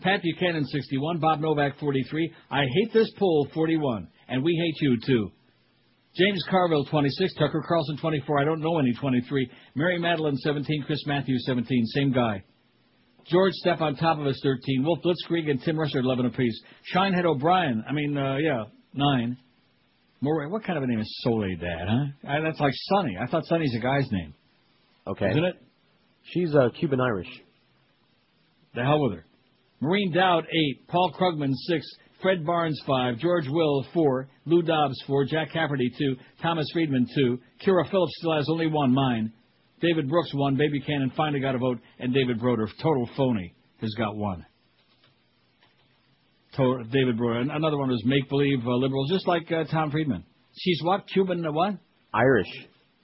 [0.00, 1.18] Pat Buchanan, 61.
[1.18, 2.32] Bob Novak, 43.
[2.50, 4.08] I hate this poll, 41.
[4.28, 5.30] And we hate you, too.
[6.16, 7.34] James Carville, 26.
[7.34, 8.40] Tucker Carlson, 24.
[8.40, 9.50] I don't know any 23.
[9.74, 10.84] Mary Matalin, 17.
[10.86, 11.86] Chris Matthews, 17.
[11.86, 12.42] Same guy.
[13.28, 14.84] George Stephanopoulos, 13.
[14.84, 16.60] Wolf Blitzkrieg and Tim Russert, 11 apiece.
[16.94, 18.64] Shinehead O'Brien, I mean, uh, yeah,
[18.94, 19.36] 9.
[20.20, 22.28] Moray, what kind of a name is Soledad, huh?
[22.28, 23.16] Uh, that's like Sonny.
[23.20, 24.34] I thought Sonny's a guy's name.
[25.06, 25.30] Okay.
[25.30, 25.62] Isn't it?
[26.32, 27.28] She's uh, Cuban Irish.
[28.74, 29.24] The hell with her.
[29.80, 30.88] Maureen Dowd, 8.
[30.88, 31.86] Paul Krugman, 6.
[32.22, 33.18] Fred Barnes, 5.
[33.18, 34.28] George Will, 4.
[34.46, 35.26] Lou Dobbs, 4.
[35.26, 36.16] Jack Cafferty, 2.
[36.42, 37.38] Thomas Friedman, 2.
[37.64, 39.32] Kyra Phillips still has only one, mine.
[39.80, 40.56] David Brooks, 1.
[40.56, 41.78] Bay Buchanan finally got a vote.
[41.98, 44.46] And David Broder, total phony, has got one.
[46.56, 47.40] To- David Broder.
[47.40, 50.24] An- Another one was make-believe uh, liberal, just like uh, Tom Friedman.
[50.58, 51.06] She's what?
[51.12, 51.74] Cuban uh, what?
[52.14, 52.48] Irish.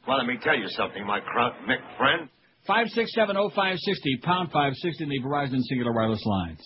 [0.06, 2.28] Well, let me tell you something, my crunk Mick friend.
[2.68, 6.60] 5670560, pound 560 in the Verizon Cingular Wireless lines.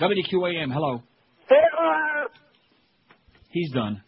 [0.00, 1.02] WQAM, hello.
[3.50, 4.02] He's done.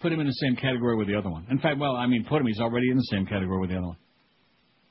[0.00, 1.46] Put him in the same category with the other one.
[1.50, 2.46] In fact, well, I mean, put him.
[2.46, 3.96] He's already in the same category with the other one.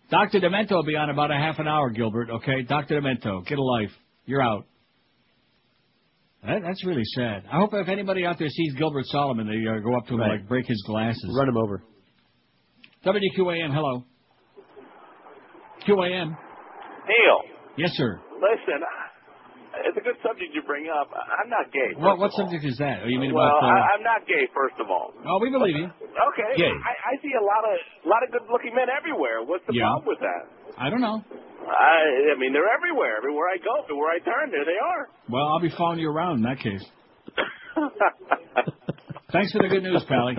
[0.09, 0.39] Dr.
[0.39, 2.63] Demento will be on about a half an hour, Gilbert, okay?
[2.63, 3.01] Dr.
[3.01, 3.91] Demento, get a life.
[4.25, 4.65] You're out.
[6.45, 7.43] That, that's really sad.
[7.51, 10.19] I hope if anybody out there sees Gilbert Solomon, they uh, go up to him
[10.19, 10.31] Right.
[10.31, 11.25] and like break his glasses.
[11.37, 11.81] Run him over.
[13.05, 14.03] WQAM, hello.
[15.87, 16.29] QAM.
[17.07, 17.39] Neil,
[17.77, 18.19] Yes, sir.
[18.41, 18.81] listen,
[19.85, 21.11] it's a good subject you bring up.
[21.13, 21.93] I'm not gay.
[21.93, 22.41] first What, of what all.
[22.47, 23.01] subject is that?
[23.03, 23.61] Oh, you mean well, about?
[23.61, 24.47] Uh, I, I'm not gay.
[24.55, 25.13] First of all.
[25.13, 25.85] oh, we believe you.
[25.85, 26.51] Okay.
[26.57, 26.71] Gay.
[26.71, 29.43] I, I see a lot of a lot of good-looking men everywhere.
[29.45, 29.91] What's the Yeah.
[29.93, 30.41] problem with that?
[30.79, 31.21] I don't know.
[31.67, 33.17] I, I mean, they're everywhere.
[33.17, 35.09] Everywhere I go, everywhere I turn, there they are.
[35.29, 36.83] Well, I'll be following you around in that case.
[39.31, 40.35] Thanks for the good news, Pally.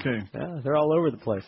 [0.00, 0.18] Okay.
[0.34, 1.44] Yeah, they're all over the place.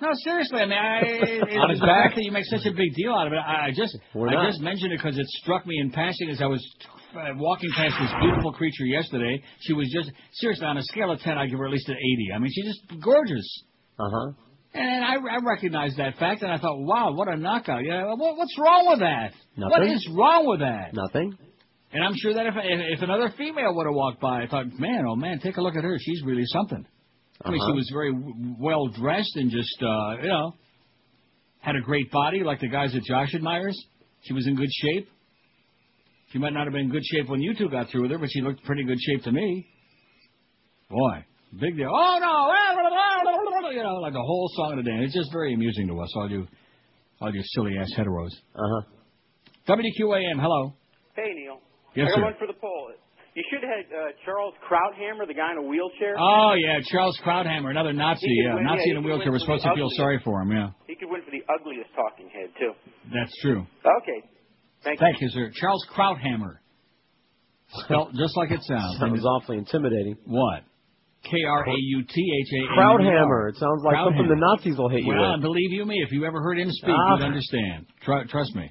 [0.00, 0.60] No, seriously.
[0.60, 2.04] I mean, I, it, On his the back?
[2.10, 4.28] fact that you make such a big deal out of it, I, I just, We're
[4.28, 4.50] I not.
[4.50, 6.62] just mentioned it because it struck me in passing as I was
[7.16, 9.42] uh, walking past this beautiful creature yesterday.
[9.60, 11.96] She was just seriously on a scale of ten, I give her at least an
[11.96, 12.28] eighty.
[12.34, 13.46] I mean, she's just gorgeous.
[13.98, 14.32] Uh huh.
[14.74, 17.84] And I, I recognized that fact, and I thought, wow, what a knockout!
[17.84, 19.32] Yeah, what, what's wrong with that?
[19.56, 19.92] What Nothing.
[19.92, 20.94] is wrong with that?
[20.94, 21.36] Nothing.
[21.92, 24.66] And I'm sure that if if, if another female would have walked by, I thought,
[24.78, 25.98] man, oh man, take a look at her.
[26.00, 26.86] She's really something.
[27.44, 27.74] I mean, she Uh-huh.
[27.74, 30.54] was very w- well dressed and just, uh, you know,
[31.60, 33.76] had a great body like the guys that Josh admires.
[34.22, 35.08] She was in good shape.
[36.32, 38.18] She might not have been in good shape when you two got through with her,
[38.18, 39.66] but she looked pretty good shape to me.
[40.88, 41.24] Boy,
[41.60, 41.90] big deal.
[41.92, 42.48] Oh no,
[43.70, 44.96] you know, like the whole song of the day.
[45.04, 46.46] It's just very amusing to us, all you,
[47.20, 48.30] all you silly ass heteros.
[48.54, 48.82] Uh huh.
[49.68, 50.74] WQAM, hello.
[51.14, 51.58] Hey, Neil.
[51.94, 52.22] Yes, I got sir.
[52.24, 52.90] one for the poll.
[53.34, 56.16] You should have had uh, Charles Krauthammer, the guy in a wheelchair.
[56.18, 58.26] Oh yeah, Charles Krauthammer, another Nazi.
[58.28, 59.30] Yeah, win- Nazi yeah, in a wheelchair.
[59.30, 60.50] win We're supposed to feel sorry for him.
[60.52, 62.72] Yeah, He could win for the ugliest talking head too.
[63.12, 63.66] that's true.
[63.84, 64.28] Okay.
[64.84, 65.50] Thank, Thank you, sir.
[65.54, 66.56] Charles Krauthammer.
[67.84, 68.98] Spelled just like it sounds.
[68.98, 70.16] Sounds awfully intimidating.
[70.26, 70.64] What?
[71.24, 72.98] K R A U T H A M R.
[72.98, 73.50] Crowdhammer.
[73.50, 75.42] It sounds like something the Nazis will hit you Well, with.
[75.42, 77.16] believe you me, if you ever heard him speak, Ah.
[77.16, 77.86] you'd understand.
[78.04, 78.70] Tr- trust me.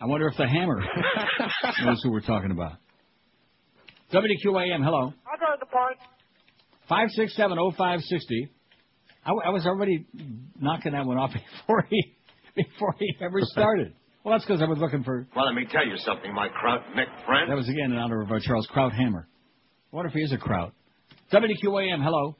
[0.00, 0.82] I wonder if the hammer
[1.84, 2.72] knows who we're talking about.
[4.12, 5.12] WQAM, hello.
[5.26, 5.98] I got the point.
[6.88, 8.48] Five six seven oh five sixty.
[9.24, 10.06] I, w- I was already
[10.60, 12.14] knocking that one off before he
[12.54, 13.94] before he ever started.
[14.22, 15.26] Well, that's because I was looking for.
[15.34, 17.50] Well, let me tell you something, my crunk Mick friend.
[17.50, 19.24] That was again in honor of our Charles Krauthammer.
[19.24, 20.72] I wonder if he is a Kraut.
[21.32, 22.36] WQAM, hello.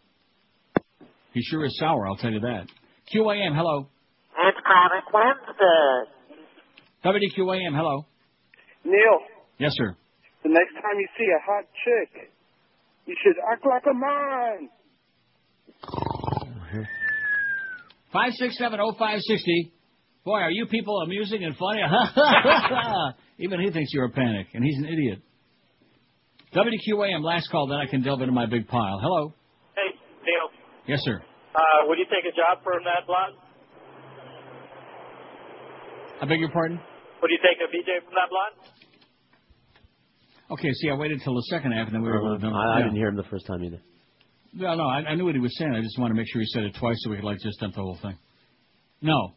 [1.32, 2.66] He sure is sour, I'll tell you that.
[3.12, 3.88] QAM, hello.
[4.38, 6.10] It's Comic Wednesday.
[7.04, 8.06] WQAM, hello.
[8.84, 9.18] Neil,
[9.58, 9.96] Yes, sir.
[10.44, 12.30] the next time you see a hot chick,
[13.06, 14.68] you should act like a man.
[18.12, 19.72] Five six seven oh five sixty.
[20.24, 21.80] Boy, are you people amusing and funny?
[23.38, 25.20] Even he thinks you're a panic, and he's an idiot.
[26.54, 28.98] WQAM, last call, then I can delve into my big pile.
[29.00, 29.34] Hello.
[29.74, 30.50] Hey, Neil.
[30.86, 31.22] Yes, sir.
[31.54, 33.34] Uh, would you take a job from that blonde?
[36.20, 36.80] I beg your pardon?
[37.22, 38.72] Would you take a BJ from that blonde?
[40.50, 42.46] Okay, see, I waited till the second half, and then we were able to.
[42.46, 43.80] I, I didn't hear him the first time either.
[44.54, 45.74] No, no, I, I knew what he was saying.
[45.74, 47.58] I just wanted to make sure he said it twice so we could like just
[47.60, 48.16] dump the whole thing.
[49.02, 49.34] No.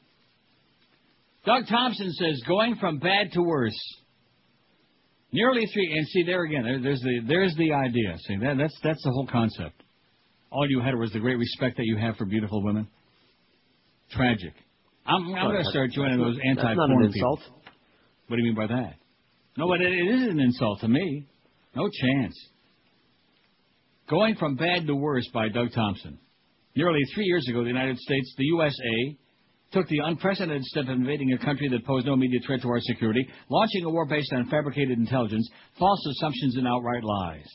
[1.45, 3.77] Doug Thompson says going from bad to worse.
[5.31, 6.64] Nearly three, and see there again.
[6.64, 8.18] There, there's the there's the idea.
[8.27, 9.84] See that that's that's the whole concept.
[10.51, 12.88] All you had was the great respect that you have for beautiful women.
[14.11, 14.53] Tragic.
[15.06, 17.38] I'm, I'm going to start joining those that's not anti-porn an people.
[17.38, 17.61] insult.
[18.27, 18.95] What do you mean by that?
[19.57, 21.27] No, but it, it is an insult to me.
[21.76, 22.35] No chance.
[24.10, 26.18] Going from bad to worse by Doug Thompson.
[26.76, 29.18] Nearly three years ago, the United States, the USA,
[29.71, 32.81] took the unprecedented step of invading a country that posed no immediate threat to our
[32.81, 37.47] security, launching a war based on fabricated intelligence, false assumptions, and outright lies.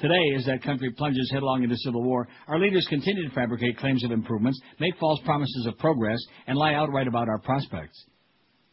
[0.00, 4.04] Today, as that country plunges headlong into civil war, our leaders continue to fabricate claims
[4.04, 8.04] of improvements, make false promises of progress, and lie outright about our prospects.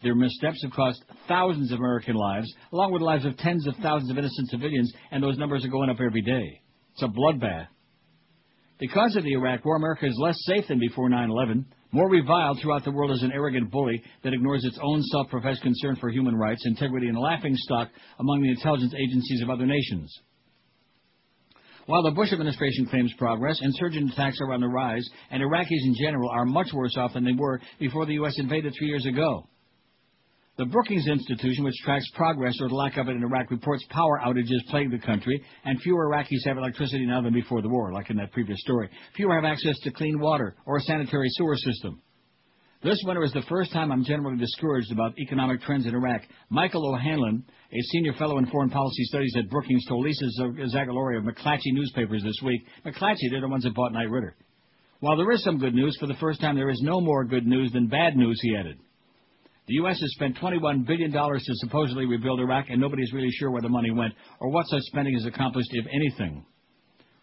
[0.02, 3.76] Their missteps have cost thousands of American lives, along with the lives of tens of
[3.84, 6.62] thousands of innocent civilians, and those numbers are going up every day.
[6.94, 7.68] It's a bloodbath.
[8.80, 12.84] Because of the Iraq War, America is less safe than before 9-11, more reviled throughout
[12.84, 16.66] the world as an arrogant bully that ignores its own self-professed concern for human rights,
[16.66, 17.90] integrity, and laughing stock
[18.20, 20.18] among the intelligence agencies of other nations.
[21.88, 25.96] While the Bush administration claims progress, insurgent attacks are on the rise, and Iraqis in
[26.00, 28.36] general are much worse off than they were before the U.S.
[28.38, 29.48] invaded three years ago.
[30.62, 34.22] The Brookings Institution, which tracks progress or the lack of it in Iraq, reports power
[34.24, 38.12] outages plague the country, and fewer Iraqis have electricity now than before the war, like
[38.12, 38.88] in that previous story.
[39.16, 42.00] Fewer have access to clean water or a sanitary sewer system.
[42.84, 46.22] This winter is the first time I'm generally discouraged about economic trends in Iraq.
[46.52, 47.44] Michael O'Hanlon,
[47.74, 50.26] a senior fellow in foreign policy studies at Brookings, told Lisa
[50.76, 52.62] Zagaroli of McClatchy newspapers this week.
[52.86, 54.36] McClatchy, they're the ones that bought Knight Ridder.
[55.00, 57.48] While there is some good news, for the first time there is no more good
[57.48, 58.78] news than bad news, he added.
[59.72, 60.02] The U.S.
[60.02, 63.90] has spent $21 billion to supposedly rebuild Iraq, and nobody's really sure where the money
[63.90, 66.46] went or what such spending has accomplished, if anything.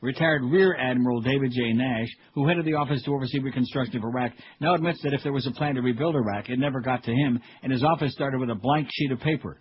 [0.01, 1.75] Retired Rear Admiral David J.
[1.75, 5.35] Nash, who headed the Office to Oversee Reconstruction of Iraq, now admits that if there
[5.35, 8.41] was a plan to rebuild Iraq, it never got to him, and his office started
[8.41, 9.61] with a blank sheet of paper.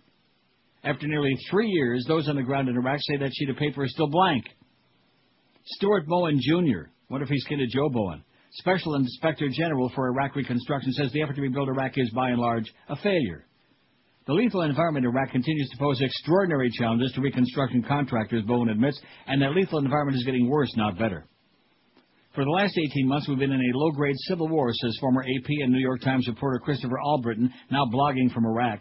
[0.82, 3.84] After nearly three years, those on the ground in Iraq say that sheet of paper
[3.84, 4.46] is still blank.
[5.62, 8.24] Stuart Bowen Jr., wonder if he's kin to Joe Bowen?
[8.52, 12.40] Special Inspector General for Iraq Reconstruction says the effort to rebuild Iraq is, by and
[12.40, 13.46] large, a failure.
[14.26, 19.00] The lethal environment in Iraq continues to pose extraordinary challenges to reconstruction contractors, Bowen admits,
[19.26, 21.26] and that lethal environment is getting worse, not better.
[22.34, 25.48] For the last 18 months, we've been in a low-grade civil war, says former AP
[25.62, 28.80] and New York Times reporter Christopher Allbritton, now blogging from Iraq.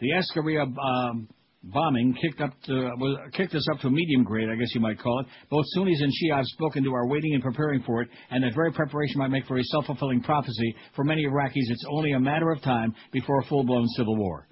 [0.00, 1.28] The Askariya um,
[1.64, 2.90] bombing kicked up to,
[3.32, 5.26] kicked us up to a medium grade, I guess you might call it.
[5.50, 8.54] Both Sunnis and Shia have spoken to are waiting and preparing for it, and that
[8.54, 10.74] very preparation might make for a self-fulfilling prophecy.
[10.96, 14.48] For many Iraqis, it's only a matter of time before a full-blown civil war.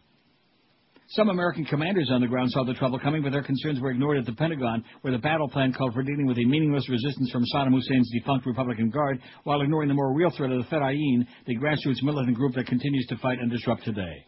[1.14, 4.18] Some American commanders on the ground saw the trouble coming, but their concerns were ignored
[4.18, 7.42] at the Pentagon, where the battle plan called for dealing with a meaningless resistance from
[7.52, 11.56] Saddam Hussein's defunct Republican Guard, while ignoring the more real threat of the Fedayeen, the
[11.56, 14.24] grassroots militant group that continues to fight and disrupt today.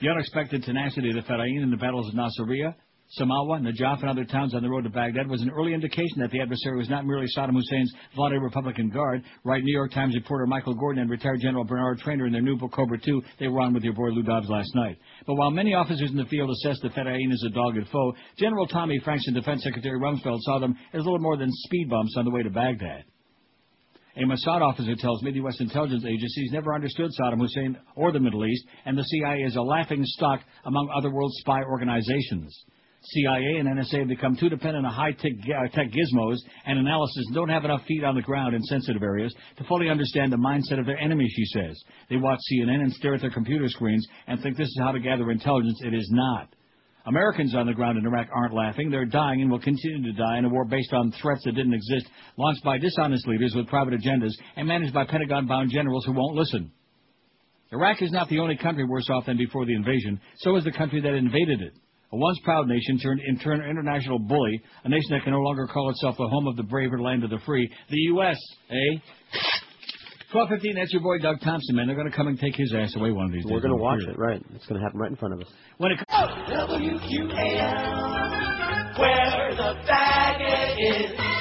[0.00, 2.74] The unexpected tenacity of the Fedayeen in the battles of Nasiriyah,
[3.18, 6.30] Samawa, Najaf, and other towns on the road to Baghdad was an early indication that
[6.30, 9.22] the adversary was not merely Saddam Hussein's vaunted Republican Guard.
[9.44, 12.58] Write New York Times reporter Michael Gordon and retired General Bernard Trainor in their new
[12.58, 13.22] book Cobra 2.
[13.40, 14.98] They were on with your boy Lou Dobbs last night.
[15.26, 18.66] But while many officers in the field assessed the Fedayeen as a dogged foe, General
[18.66, 22.26] Tommy Franks and Defense Secretary Rumsfeld saw them as little more than speed bumps on
[22.26, 23.04] the way to Baghdad.
[24.16, 25.60] A Mossad officer tells me the U.S.
[25.60, 29.60] intelligence agencies never understood Saddam Hussein or the Middle East, and the CIA is a
[29.62, 32.64] laughing stock among other world spy organizations.
[33.02, 37.34] CIA and NSA have become too dependent on high-tech uh, tech gizmos and analysis and
[37.34, 40.80] don't have enough feet on the ground in sensitive areas to fully understand the mindset
[40.80, 41.78] of their enemy, she says.
[42.08, 44.98] They watch CNN and stare at their computer screens and think this is how to
[44.98, 45.78] gather intelligence.
[45.84, 46.48] It is not.
[47.06, 48.90] Americans on the ground in Iraq aren't laughing.
[48.90, 51.74] They're dying and will continue to die in a war based on threats that didn't
[51.74, 52.06] exist,
[52.36, 56.70] launched by dishonest leaders with private agendas and managed by Pentagon-bound generals who won't listen.
[57.72, 60.20] Iraq is not the only country worse off than before the invasion.
[60.38, 61.72] So is the country that invaded it.
[62.12, 63.38] A once proud nation turned in
[63.68, 66.92] international bully, a nation that can no longer call itself the home of the brave
[66.92, 67.68] or land of the free.
[67.90, 68.38] The U.S.,
[68.70, 68.98] eh?
[70.32, 71.86] 1215, that's your boy Doug Thompson, man.
[71.86, 73.52] They're going to come and take his ass away one of these days.
[73.52, 74.42] We're going to watch fear it, right?
[74.54, 75.46] It's going to happen right in front of us.
[75.78, 76.32] When it comes.
[76.50, 77.78] WQAM,
[78.98, 81.35] where the faggot is.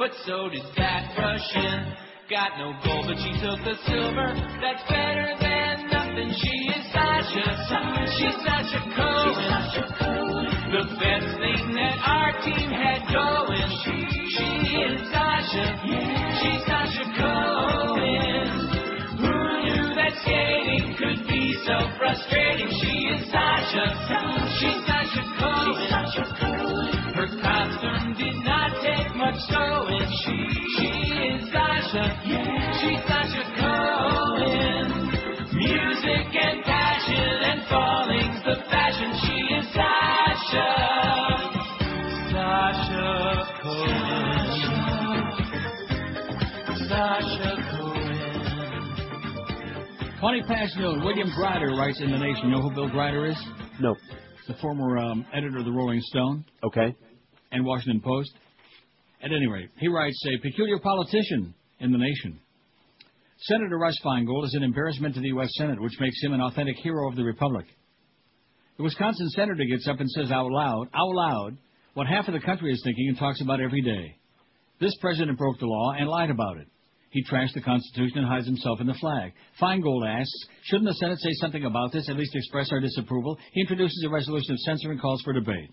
[0.00, 1.92] But so did that Russian.
[2.30, 4.32] Got no gold, but she took the silver.
[4.64, 6.32] That's better than nothing.
[6.40, 7.44] She is Sasha.
[8.16, 10.72] She's Sasha Cohen.
[10.72, 13.68] The best thing that our team had going.
[13.84, 16.19] She is Sasha.
[21.98, 22.70] Frustrating.
[22.80, 23.84] She is Sasha.
[24.58, 26.90] She's Sasha Cohen.
[27.14, 30.06] Her costume did not take much showing.
[30.24, 30.36] She,
[30.76, 30.90] she
[31.30, 32.04] is Sasha.
[32.80, 34.86] She's Sasha Cohen.
[35.52, 39.10] Music and passion and falling's the fashion.
[39.22, 39.90] She is Sasha.
[40.50, 40.99] Sasha
[50.20, 51.02] 20 past noon.
[51.02, 52.44] William Greider writes in The Nation.
[52.44, 53.38] You know who Bill Greider is?
[53.80, 53.96] No.
[54.48, 56.44] The former um, editor of the Rolling Stone.
[56.62, 56.94] Okay.
[57.52, 58.30] And Washington Post.
[59.22, 62.38] At any rate, he writes, a peculiar politician in The Nation.
[63.38, 65.48] Senator Russ Feingold is an embarrassment to the U.S.
[65.54, 67.64] Senate, which makes him an authentic hero of the Republic.
[68.76, 71.56] The Wisconsin senator gets up and says out loud, out loud,
[71.94, 74.18] what half of the country is thinking and talks about every day.
[74.80, 76.66] This president broke the law and lied about it.
[77.10, 79.32] He trashed the Constitution and hides himself in the flag.
[79.60, 83.36] Feingold asks, shouldn't the Senate say something about this, at least express our disapproval?
[83.52, 85.70] He introduces a resolution of censure and calls for debate.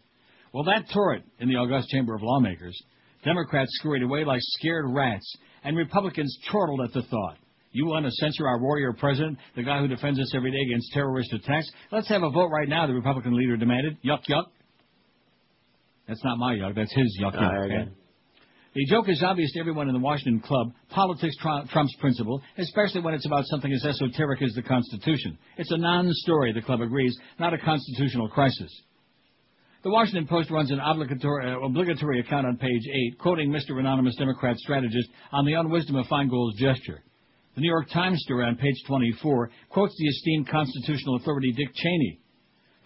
[0.52, 2.76] Well, that tore it in the august chamber of lawmakers.
[3.24, 5.32] Democrats scurried away like scared rats,
[5.64, 7.38] and Republicans chortled at the thought.
[7.72, 10.92] You want to censor our warrior president, the guy who defends us every day against
[10.94, 11.70] terrorist attacks?
[11.92, 13.98] Let's have a vote right now, the Republican leader demanded.
[14.04, 14.46] Yuck, yuck.
[16.08, 17.90] That's not my yuck, that's his yuck, yuck.
[18.78, 20.72] The joke is obvious to everyone in the Washington Club.
[20.90, 25.36] Politics tr- trumps principle, especially when it's about something as esoteric as the Constitution.
[25.58, 28.72] It's a non-story, the club agrees, not a constitutional crisis.
[29.82, 32.84] The Washington Post runs an obligatory, uh, obligatory account on page
[33.14, 33.80] 8, quoting Mr.
[33.80, 37.02] Anonymous Democrat strategist on the unwisdom of Feingold's gesture.
[37.56, 42.20] The New York Times story on page 24 quotes the esteemed constitutional authority Dick Cheney.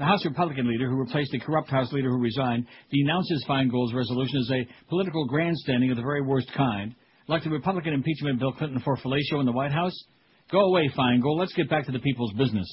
[0.02, 4.40] The House Republican leader, who replaced the corrupt House leader who resigned, denounces Feingold's resolution
[4.40, 6.96] as a political grandstanding of the very worst kind,
[7.28, 9.94] like the Republican impeachment Bill Clinton for fellatio in the White House.
[10.52, 11.38] Go away, Feingold.
[11.38, 12.68] Let's get back to the people's business.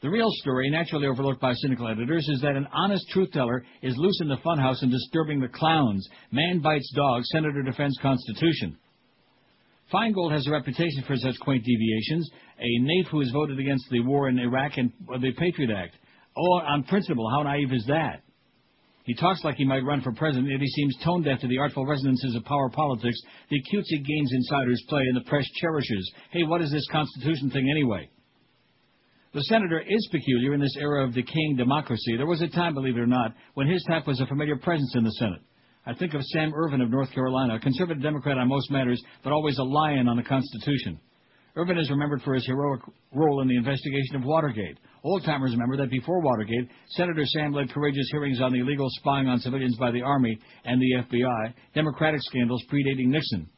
[0.00, 3.96] The real story, naturally overlooked by cynical editors, is that an honest truth teller is
[3.96, 6.08] loose in the funhouse and disturbing the clowns.
[6.30, 8.78] Man bites dog, senator defends Constitution.
[9.92, 14.04] Feingold has a reputation for such quaint deviations, a naif who has voted against the
[14.04, 15.96] war in Iraq and the Patriot Act.
[16.36, 18.22] Oh, on principle, how naive is that?
[19.04, 21.58] He talks like he might run for president, yet he seems tone deaf to the
[21.58, 23.18] artful resonances of power politics,
[23.48, 26.12] the cutesy games insiders play, and the press cherishes.
[26.30, 28.10] Hey, what is this Constitution thing anyway?
[29.32, 32.16] The senator is peculiar in this era of decaying democracy.
[32.16, 34.94] There was a time, believe it or not, when his type was a familiar presence
[34.94, 35.40] in the Senate.
[35.86, 39.32] I think of Sam Ervin of North Carolina, a conservative Democrat on most matters, but
[39.32, 41.00] always a lion on the Constitution.
[41.58, 42.80] Ervin is remembered for his heroic
[43.12, 44.78] role in the investigation of Watergate.
[45.02, 49.26] Old timers remember that before Watergate, Senator Sam led courageous hearings on the illegal spying
[49.26, 53.48] on civilians by the Army and the FBI, Democratic scandals predating Nixon.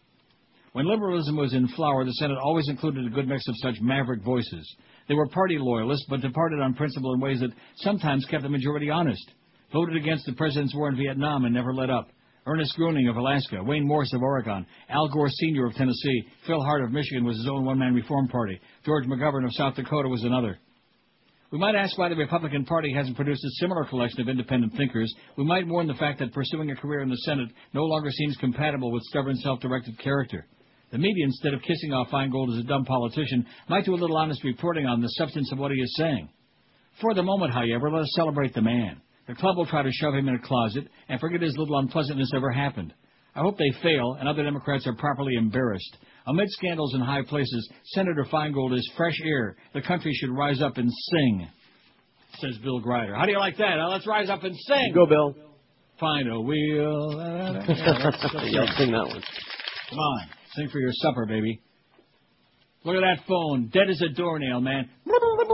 [0.72, 4.22] When liberalism was in flower, the Senate always included a good mix of such maverick
[4.22, 4.76] voices.
[5.06, 8.88] They were party loyalists, but departed on principle in ways that sometimes kept the majority
[8.88, 9.30] honest.
[9.74, 12.08] Voted against the president's war in Vietnam and never let up.
[12.46, 15.66] Ernest Gruening of Alaska, Wayne Morris of Oregon, Al Gore Sr.
[15.66, 18.58] of Tennessee, Phil Hart of Michigan was his own one-man reform party.
[18.84, 20.58] George McGovern of South Dakota was another.
[21.52, 25.12] We might ask why the Republican Party hasn't produced a similar collection of independent thinkers.
[25.36, 28.36] We might mourn the fact that pursuing a career in the Senate no longer seems
[28.36, 30.46] compatible with stubborn, self-directed character.
[30.92, 34.16] The media, instead of kissing off Feingold as a dumb politician, might do a little
[34.16, 36.28] honest reporting on the substance of what he is saying.
[37.00, 39.00] For the moment, however, let us celebrate the man.
[39.30, 42.32] The club will try to shove him in a closet and forget his little unpleasantness
[42.34, 42.92] ever happened.
[43.36, 45.98] I hope they fail and other Democrats are properly embarrassed.
[46.26, 49.54] Amid scandals in high places, Senator Feingold is fresh air.
[49.72, 51.46] The country should rise up and sing,
[52.40, 53.16] says Bill Greider.
[53.16, 53.78] How do you like that?
[53.80, 53.88] Huh?
[53.90, 54.92] Let's rise up and sing.
[54.96, 55.36] Go, Bill.
[56.00, 57.12] Find a wheel.
[57.16, 59.22] Yeah, that's- that's yeah, sing that one.
[59.90, 60.26] Come on,
[60.56, 61.60] sing for your supper, baby.
[62.82, 64.88] Look at that phone, dead as a doornail, man.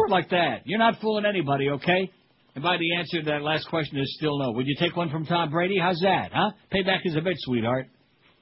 [0.09, 0.61] Like that.
[0.66, 2.11] You're not fooling anybody, okay?
[2.57, 4.53] And by the answer to that last question is still no.
[4.53, 5.77] Would you take one from Tom Brady?
[5.78, 6.53] How's that, huh?
[6.73, 7.87] Payback is a bitch, sweetheart.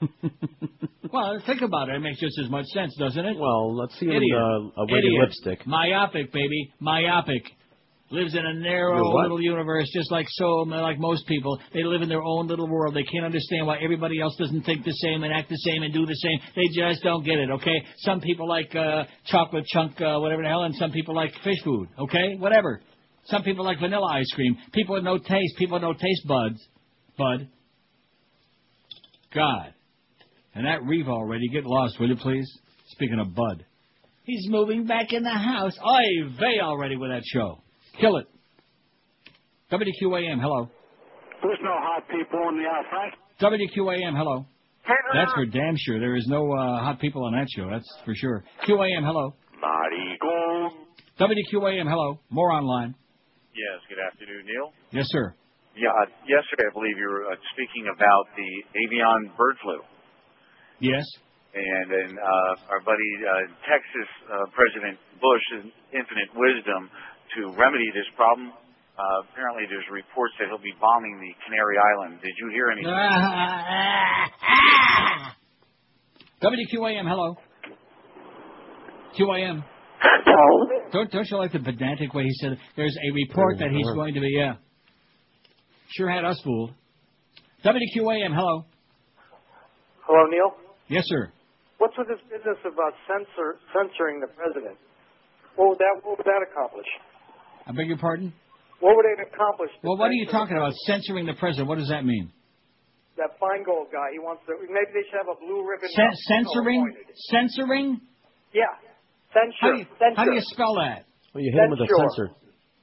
[1.13, 1.97] well, think about it.
[1.97, 3.37] It makes just as much sense, doesn't it?
[3.37, 4.23] Well, let's see Idiot.
[4.23, 5.21] in uh, a Idiot.
[5.21, 5.67] lipstick.
[5.67, 6.73] Myopic, baby.
[6.79, 7.43] Myopic.
[8.11, 11.59] Lives in a narrow little universe, just like so, like most people.
[11.73, 12.95] They live in their own little world.
[12.95, 15.93] They can't understand why everybody else doesn't think the same and act the same and
[15.93, 16.39] do the same.
[16.55, 17.51] They just don't get it.
[17.51, 17.83] Okay?
[17.97, 21.61] Some people like uh, chocolate chunk, uh, whatever the hell, and some people like fish
[21.65, 21.89] food.
[21.99, 22.37] Okay?
[22.39, 22.81] Whatever.
[23.27, 24.57] Some people like vanilla ice cream.
[24.73, 25.57] People with no taste.
[25.59, 26.61] People with no taste buds.
[27.17, 27.49] Bud.
[29.35, 29.75] God.
[30.55, 31.49] And that Reeve already.
[31.49, 32.47] Get lost, will you please?
[32.89, 33.65] Speaking of Bud.
[34.25, 35.77] He's moving back in the house.
[35.85, 37.61] Oy vey already with that show.
[38.01, 38.27] Kill it.
[39.71, 40.71] WQAM, hello.
[41.43, 43.15] There's no hot people in the Frank.
[43.41, 44.47] WQAM, hello.
[45.15, 45.99] That's for damn sure.
[45.99, 47.69] There is no uh, hot people on that show.
[47.71, 48.45] That's for sure.
[48.67, 49.35] QAM, hello.
[51.21, 52.21] WQAM, hello.
[52.31, 52.95] More online.
[53.55, 54.75] Yes, good afternoon, Neil.
[54.91, 55.31] Yes, sir.
[55.79, 58.51] Yeah, uh, yesterday I believe you were uh, speaking about the
[58.83, 59.79] avian bird flu.
[60.83, 61.07] Yes.
[61.55, 66.91] And then uh, our buddy uh, Texas uh, President Bush's infinite wisdom
[67.39, 68.51] to remedy this problem.
[68.51, 72.19] Uh, apparently, there's reports that he'll be bombing the Canary Island.
[72.23, 72.91] Did you hear anything?
[76.43, 77.39] WQAM, hello.
[79.19, 79.63] QAM.
[80.93, 82.59] Don't, don't you like the pedantic way he said it?
[82.77, 84.55] There's a report that he's going to be, yeah.
[85.97, 86.73] Sure had us fooled.
[87.65, 88.65] WQAM, hello.
[90.07, 90.53] Hello, Neil.
[90.89, 91.33] Yes, sir.
[91.79, 94.77] What's with this business about censor, censoring the president?
[95.57, 96.87] What would that What would that accomplish?
[97.67, 98.33] I beg your pardon?
[98.81, 99.71] What would it accomplish?
[99.83, 100.73] Well, what are you talking about?
[100.87, 101.69] Censoring the president.
[101.69, 102.31] What does that mean?
[103.17, 104.11] That Feingold guy.
[104.13, 104.55] He wants to.
[104.61, 105.89] Maybe they should have a blue ribbon.
[105.95, 106.93] Cen- up- censoring?
[107.31, 108.01] Censoring?
[108.53, 108.67] Yeah.
[109.35, 109.59] Censure.
[109.61, 110.17] How do, you, Censure.
[110.17, 111.05] how do you spell that?
[111.35, 112.31] Well, you hit him with a censor.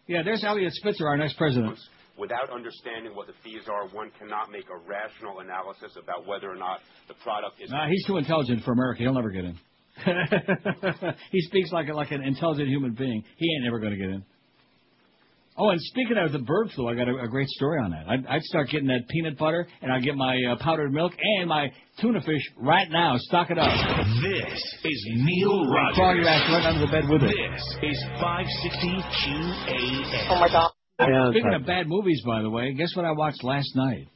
[0.07, 1.79] Yeah, there's Eliot Spitzer, our next president.
[2.17, 6.57] Without understanding what the fees are, one cannot make a rational analysis about whether or
[6.57, 7.71] not the product is.
[7.71, 9.03] Nah, he's too intelligent for America.
[9.03, 9.57] He'll never get in.
[11.31, 13.23] he speaks like a, like an intelligent human being.
[13.37, 14.25] He ain't never going to get in.
[15.57, 18.07] Oh, and speaking of the bird flu, I got a, a great story on that.
[18.07, 21.49] I'd, I'd start getting that peanut butter, and I'd get my uh, powdered milk and
[21.49, 23.15] my tuna fish right now.
[23.17, 23.69] Stock it up.
[24.23, 25.95] This is Neil Rogers.
[25.95, 27.35] Crawl your ass right under the bed with it.
[27.81, 28.87] This is 560
[29.27, 30.27] QAM.
[30.29, 30.71] Oh my God.
[31.31, 34.07] Speaking of bad movies, by the way, guess what I watched last night?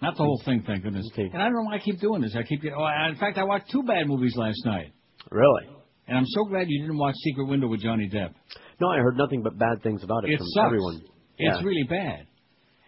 [0.00, 1.10] Not the whole thing, thank goodness.
[1.16, 2.34] And I don't know why I keep doing this.
[2.38, 2.78] I keep getting.
[2.78, 4.92] Oh, in fact, I watched two bad movies last night.
[5.30, 5.68] Really?
[6.08, 8.32] And I'm so glad you didn't watch Secret Window with Johnny Depp.
[8.80, 10.66] No, I heard nothing but bad things about it, It from sucks.
[10.66, 11.02] everyone.
[11.38, 12.26] It's really bad.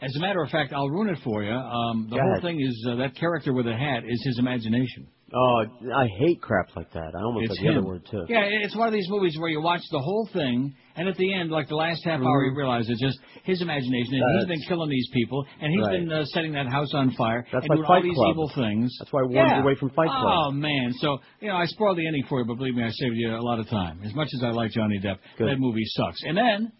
[0.00, 1.52] As a matter of fact, I'll ruin it for you.
[1.52, 2.42] Um, the Go whole ahead.
[2.42, 5.06] thing is uh, that character with a hat is his imagination.
[5.34, 5.64] Oh,
[5.94, 7.12] I hate crap like that.
[7.16, 8.26] I almost It's said the other word too.
[8.28, 11.32] Yeah, it's one of these movies where you watch the whole thing, and at the
[11.32, 12.56] end, like the last half hour, you Mhm.
[12.56, 16.00] realize it's just his imagination, and he's been killing these people, and he's Right.
[16.00, 18.30] been uh, setting that house on fire, That's and like doing all these Club.
[18.30, 18.94] evil things.
[18.98, 19.56] That's why I warned yeah.
[19.56, 20.26] you away from Fight Club.
[20.48, 22.90] Oh man, so you know I spoiled the ending for you, but believe me, I
[22.90, 24.00] saved you a lot of time.
[24.04, 25.48] As much as I like Johnny Depp, Good.
[25.48, 26.22] that movie sucks.
[26.24, 26.72] And then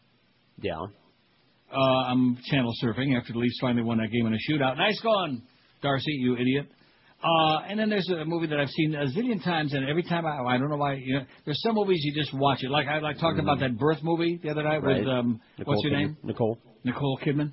[0.60, 0.78] Yeah.
[1.74, 4.76] uh, I'm channel surfing after the Leafs finally won that game in a shootout.
[4.76, 5.40] Nice going,
[5.82, 6.66] Darcy, you idiot.
[7.22, 10.26] Uh, and then there's a movie that I've seen a zillion times, and every time
[10.26, 10.94] I, I don't know why.
[10.94, 12.70] You know, there's some movies you just watch it.
[12.70, 14.98] Like I like talked about that Birth movie the other night Right.
[15.00, 15.98] with um, Nicole what's your Kidman.
[15.98, 16.16] name?
[16.24, 16.58] Nicole.
[16.84, 17.52] Nicole Kidman.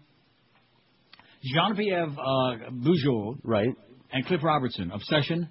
[1.43, 3.39] Jean-Pierre uh, Bujold.
[3.43, 3.69] Right.
[4.11, 4.91] And Cliff Robertson.
[4.91, 5.49] Obsession.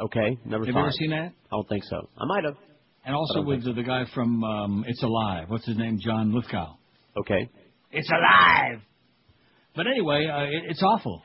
[0.00, 0.38] Okay.
[0.44, 1.32] Never Have you ever seen that?
[1.32, 2.08] I don't think so.
[2.18, 2.56] I might have.
[3.04, 5.44] And also with the, the guy from um, It's Alive.
[5.48, 5.98] What's his name?
[6.02, 6.74] John Lithgow.
[7.18, 7.48] Okay.
[7.92, 8.80] It's alive.
[9.76, 11.22] But anyway, uh, it, it's awful.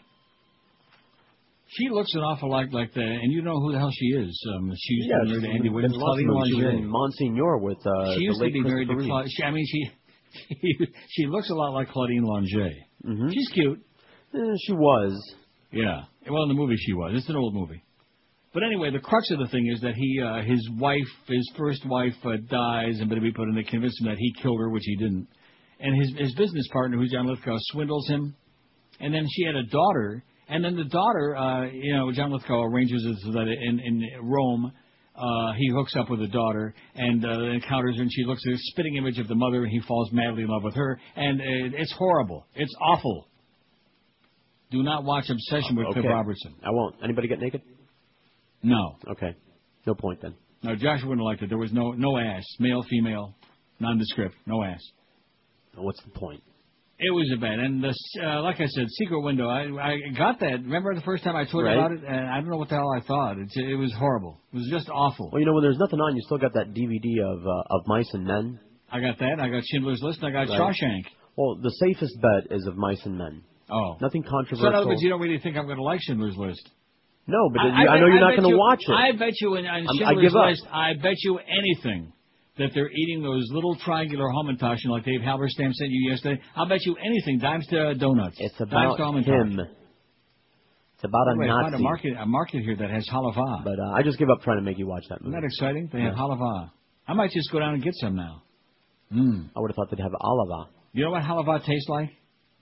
[1.78, 4.48] She looks an awful lot like the, and you know who the hell she is.
[4.56, 5.96] Um, she used Yeah, to be she's married to Andy Williams.
[5.98, 6.54] Claudine movies.
[6.56, 8.96] She was in Monsignor with uh, she used the to be married to.
[8.96, 9.12] Reeve.
[9.28, 9.92] She, I mean, she
[10.62, 12.74] she, she looks a lot like Claudine Longet.
[13.06, 13.34] Mhm.
[13.34, 13.80] She's cute.
[14.34, 15.14] Eh, she was.
[15.72, 16.04] Yeah.
[16.30, 17.12] Well, in the movie she was.
[17.16, 17.82] It's an old movie.
[18.54, 21.86] But anyway, the crux of the thing is that he, uh, his wife, his first
[21.86, 24.84] wife, uh, dies, and we put in to convince him that he killed her, which
[24.86, 25.28] he didn't.
[25.82, 28.34] And his his business partner, who's John Lithgow, swindles him.
[29.02, 32.64] And then she had a daughter, and then the daughter, uh, you know, John Lithgow
[32.64, 34.72] arranges it so that in in Rome.
[35.18, 38.52] Uh, he hooks up with the daughter and uh, encounters her, and she looks at
[38.54, 41.40] a spitting image of the mother, and he falls madly in love with her, and
[41.40, 42.46] it, it's horrible.
[42.54, 43.30] It's awful.
[44.72, 46.08] Do not watch Obsession with Cliff Okay.
[46.10, 46.56] Robertson.
[46.62, 46.96] I won't.
[47.02, 47.62] Anybody get naked?
[48.62, 48.98] No.
[49.12, 49.34] Okay.
[49.88, 50.36] No point then.
[50.64, 51.48] No, Joshua wouldn't have liked it.
[51.48, 53.36] There was no no ass, male, female,
[53.80, 54.82] nondescript, no ass.
[55.76, 56.44] What's the point?
[56.98, 57.94] It was a bad, and the,
[58.24, 59.50] uh, like I said, Secret Window.
[59.50, 60.64] I I got that.
[60.64, 61.74] Remember the first time I told Right.
[61.74, 63.38] you about it, and I don't know what the hell I thought.
[63.38, 64.40] It it was horrible.
[64.54, 65.30] It was just awful.
[65.32, 67.82] Well, you know, when there's nothing on, you still got that DVD of uh, of
[67.88, 68.60] Mice and Men.
[68.90, 69.40] I got that.
[69.42, 70.20] I got Schindler's List.
[70.24, 70.60] and I got Right.
[70.74, 71.04] Shawshank.
[71.36, 73.42] Well, the safest bet is of Mice and Men.
[73.70, 73.98] Oh.
[74.00, 74.68] Nothing So controversial.
[74.70, 76.70] in other words, you don't really think I'm going to like Schindler's List?
[77.28, 78.94] no, but I, bet- know you're not going to watch it.
[78.94, 80.46] I bet you in, in I Schindler's up.
[80.48, 82.14] List, I bet you anything
[82.58, 86.42] that they're eating those little triangular Hamantaschen like Dave Halberstam sent you yesterday.
[86.56, 87.40] I'll bet you anything.
[87.40, 88.38] Dimes to donuts.
[88.40, 89.18] It's about him.
[89.18, 91.76] It's about a Wait, Nazi.
[91.76, 93.64] a market, a market here that has halava.
[93.64, 95.42] But uh, I just give up trying to make you watch that Isn't movie.
[95.42, 95.90] that exciting?
[95.92, 96.20] They have Yeah.
[96.20, 96.72] halava.
[97.08, 98.44] I might just go down and get some now.
[99.14, 99.50] Mm.
[99.56, 100.68] I would have thought they'd have halava.
[100.94, 102.10] You know what halava tastes like?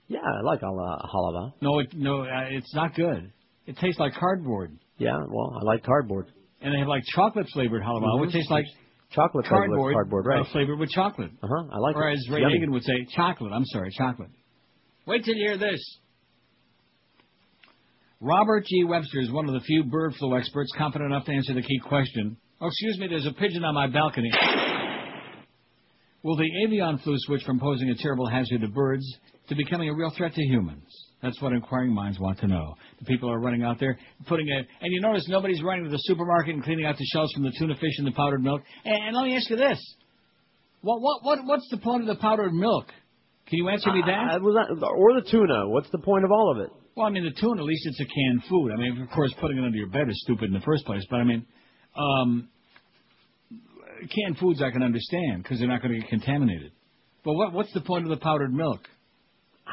[0.08, 1.52] Yeah, I like hala- halava.
[1.62, 3.32] No, it, no, uh, it's not good.
[3.66, 4.76] It tastes like cardboard.
[4.98, 6.26] Yeah, well, I like cardboard.
[6.60, 8.34] And they have like chocolate flavored halava, which Mhm.
[8.34, 8.66] tastes like
[9.14, 10.40] Chocolate flavored cardboard, cardboard, right?
[10.40, 11.30] uh, flavored with chocolate.
[11.42, 11.68] Uh huh.
[11.72, 12.14] I like or it.
[12.14, 12.66] as Ray Yummy.
[12.68, 13.52] Would say, chocolate.
[13.52, 14.30] I'm sorry, chocolate.
[15.06, 15.80] Wait till you hear this.
[18.20, 18.84] Robert G.
[18.84, 21.78] Webster is one of the few bird flu experts confident enough to answer the key
[21.86, 22.36] question.
[22.60, 24.30] Oh, excuse me, there's a pigeon on my balcony.
[26.22, 29.04] Will the avian flu switch from posing a terrible hazard to birds
[29.48, 30.86] to becoming a real threat to humans?
[31.24, 32.74] That's what inquiring minds want to know.
[32.98, 35.96] The people are running out there putting a, and you notice nobody's running to the
[36.02, 38.60] supermarket and cleaning out the shelves from the tuna fish and the powdered milk.
[38.84, 39.80] And, and let me ask you this:
[40.82, 42.88] what, what, what, what's the point of the powdered milk?
[43.48, 44.40] Can you answer me that?
[44.42, 44.86] Uh?
[44.86, 45.66] Or the tuna.
[45.68, 46.70] What's the point of all of it?
[46.94, 48.72] Well, I mean, the tuna, at least it's a canned food.
[48.72, 51.06] I mean, of course, putting it under your bed is stupid in the first place.
[51.08, 51.46] But I mean,
[51.96, 52.48] um,
[54.00, 56.72] canned foods I can understand because they're not going to get contaminated.
[57.24, 58.80] But what, what's the point of the powdered milk?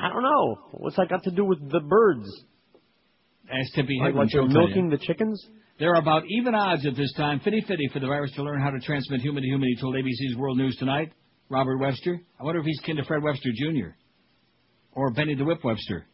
[0.02, 0.58] I don't know.
[0.72, 2.28] What's that got to do with the birds?
[3.50, 4.58] As Tippy Like, like they're she'll you.
[4.58, 5.46] milking the chickens?
[5.80, 8.70] There are about even odds at this time, fitty-fitty, for the virus to learn how
[8.70, 11.12] to transmit human to human, he told ABC's World News Tonight.
[11.50, 12.20] Robert Webster.
[12.40, 13.90] I wonder if he's kin to Fred Webster Jr.
[14.94, 16.06] or Benny the Whip Webster.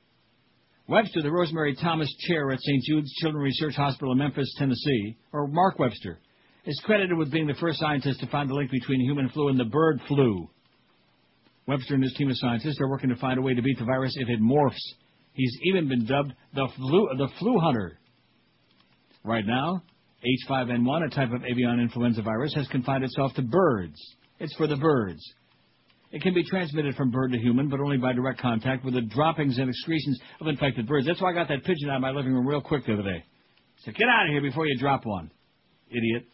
[0.87, 2.83] Webster, the Rose Marie Thomas Chair at St.
[2.83, 6.19] Jude's Children's Research Hospital in Memphis, Tennessee, or Mark Webster,
[6.65, 9.59] is credited with being the first scientist to find the link between human flu and
[9.59, 10.49] the bird flu.
[11.67, 13.85] Webster and his team of scientists are working to find a way to beat the
[13.85, 14.75] virus if it morphs.
[15.33, 17.99] He's even been dubbed the flu, the flu hunter.
[19.23, 19.83] Right now,
[20.49, 23.95] H5N1, a type of avian influenza virus, has confined itself to birds.
[24.39, 25.21] It's for the birds.
[26.11, 29.01] It can be transmitted from bird to human, but only by direct contact with the
[29.01, 31.05] droppings and excretions of infected birds.
[31.05, 33.03] That's why I got that pigeon out of my living room real quick the other
[33.03, 33.23] day.
[33.83, 35.29] So get out of here before you drop one,
[35.89, 36.25] idiot.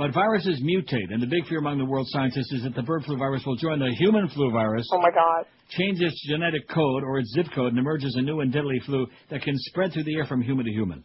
[0.00, 3.04] But viruses mutate, and the big fear among the world scientists is that the bird
[3.04, 4.88] flu virus will join the human flu virus.
[4.94, 5.44] Oh my God.
[5.68, 8.80] Change its genetic code or its zip code and emerge as a new and deadly
[8.86, 11.04] flu that can spread through the air from human to human.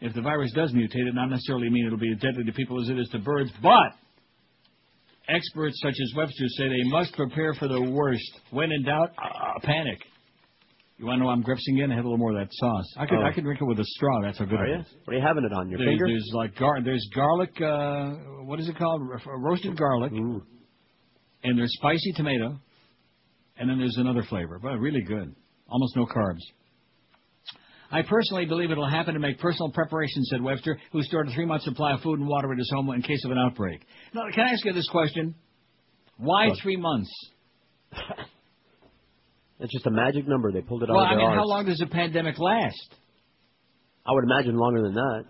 [0.00, 2.82] If the virus does mutate, it not necessarily mean it'll be as deadly to people
[2.82, 3.92] as it is to birds, but
[5.28, 8.40] experts such as Webster say they must prepare for the worst.
[8.52, 9.98] When in doubt, uh, panic.
[10.98, 11.92] You want to know I'm gripsing again?
[11.92, 12.86] I had a little more of that sauce.
[12.96, 13.22] I could Oh.
[13.22, 14.20] I could drink it with a straw.
[14.22, 14.80] That's how good Are it you?
[14.80, 14.86] is.
[15.04, 16.06] What are you having it on your There's, finger?
[16.08, 17.50] there's like gar- there's garlic.
[17.60, 19.02] Uh, what is it called?
[19.26, 20.10] Roasted garlic.
[20.12, 22.58] And there's spicy tomato.
[23.58, 25.34] And then there's another flavor, but really good.
[25.68, 26.40] Almost no carbs.
[27.90, 31.62] I personally believe it'll happen to make personal preparations, said Webster, who stored a three-month
[31.62, 33.80] supply of food and water at his home in case of an outbreak.
[34.14, 35.34] Now, can I ask you this question?
[36.18, 36.58] Why What?
[36.62, 37.10] three months?
[39.60, 40.52] It's just a magic number.
[40.52, 42.94] They pulled it Well, out of I their mean, how long does a pandemic last?
[44.06, 45.24] I would imagine longer than that.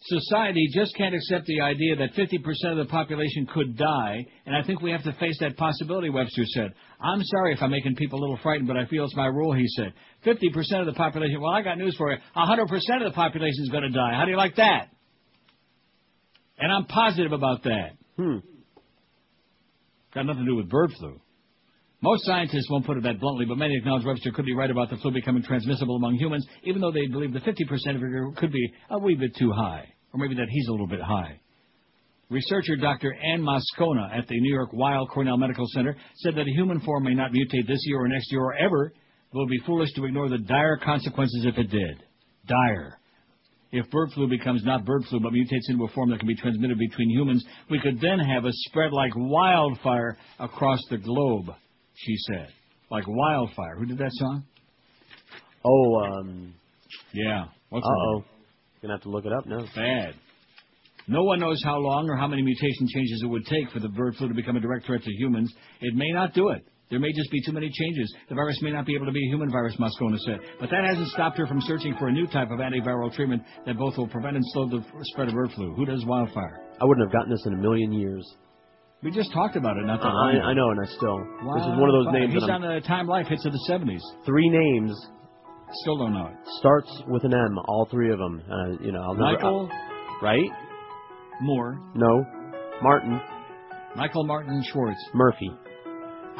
[0.00, 4.62] Society just can't accept the idea that 50% of the population could die, and I
[4.62, 6.72] think we have to face that possibility, Webster said.
[7.00, 9.52] I'm sorry if I'm making people a little frightened, but I feel it's my rule,
[9.54, 9.92] he said.
[10.24, 12.18] 50% of the population, well, I got news for you.
[12.36, 14.12] 100% of the population is going to die.
[14.14, 14.88] How do you like that?
[16.60, 17.90] And I'm positive about that.
[18.16, 18.38] Hmm.
[20.14, 21.20] Got nothing to do with bird flu.
[22.00, 24.88] Most scientists won't put it that bluntly, but many acknowledge Webster could be right about
[24.88, 28.72] the flu becoming transmissible among humans, even though they believe the 50% figure could be
[28.90, 31.40] a wee bit too high, or maybe that he's a little bit high.
[32.30, 33.12] Researcher Dr.
[33.14, 37.04] Ann Moscona at the New York Weill Cornell Medical Center said that a human form
[37.04, 38.92] may not mutate this year or next year or ever,
[39.32, 42.04] but it would be foolish to ignore the dire consequences if it did.
[42.46, 43.00] Dire.
[43.72, 46.36] If bird flu becomes not bird flu but mutates into a form that can be
[46.36, 51.50] transmitted between humans, we could then have a spread like wildfire across the globe,
[52.04, 52.48] she said.
[52.90, 53.76] Like wildfire.
[53.76, 54.44] Who did that song?
[55.64, 56.54] Oh, um.
[57.12, 57.46] Yeah.
[57.70, 58.24] What's oh.
[58.80, 59.64] Gonna have to look it up now.
[59.74, 60.14] Bad.
[61.08, 63.88] No one knows how long or how many mutation changes it would take for the
[63.88, 65.52] bird flu to become a direct threat to humans.
[65.80, 66.64] It may not do it.
[66.90, 68.14] There may just be too many changes.
[68.28, 70.38] The virus may not be able to be a human virus, Moscona said.
[70.58, 73.76] But that hasn't stopped her from searching for a new type of antiviral treatment that
[73.76, 75.74] both will prevent and slow the spread of bird flu.
[75.74, 76.60] Who does wildfire?
[76.80, 78.24] I wouldn't have gotten this in a million years.
[79.02, 80.44] We just talked about it not that I, long ago.
[80.46, 81.18] I know, and I still.
[81.54, 83.52] This is one of those names He's that on I'm, the Time Life hits of
[83.52, 84.00] the 70s.
[84.26, 84.90] three names
[85.82, 86.36] Still don't know it.
[86.58, 87.58] starts with an M.
[87.68, 88.42] All three of them.
[88.50, 89.32] Uh, you know, I'll never.
[89.34, 89.70] Michael
[90.22, 90.50] right?
[91.42, 92.24] Moore, No.
[92.82, 93.20] Martin
[93.96, 94.98] Michael Martin Schwartz.
[95.14, 95.50] Murphey.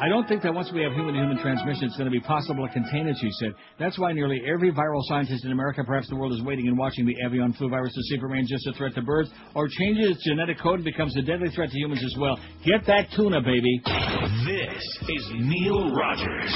[0.01, 2.71] I don't think that once we have human-to-human transmission, it's going to be possible to
[2.71, 3.51] contain it, she said.
[3.77, 7.05] That's why nearly every viral scientist in America, perhaps the world, is waiting and watching
[7.05, 9.67] the avian flu virus to see if it remains just a threat to birds or
[9.67, 12.39] changes its genetic code and becomes a deadly threat to humans as well.
[12.65, 13.81] Get that tuna, baby.
[13.83, 16.55] This is Neil Rogers.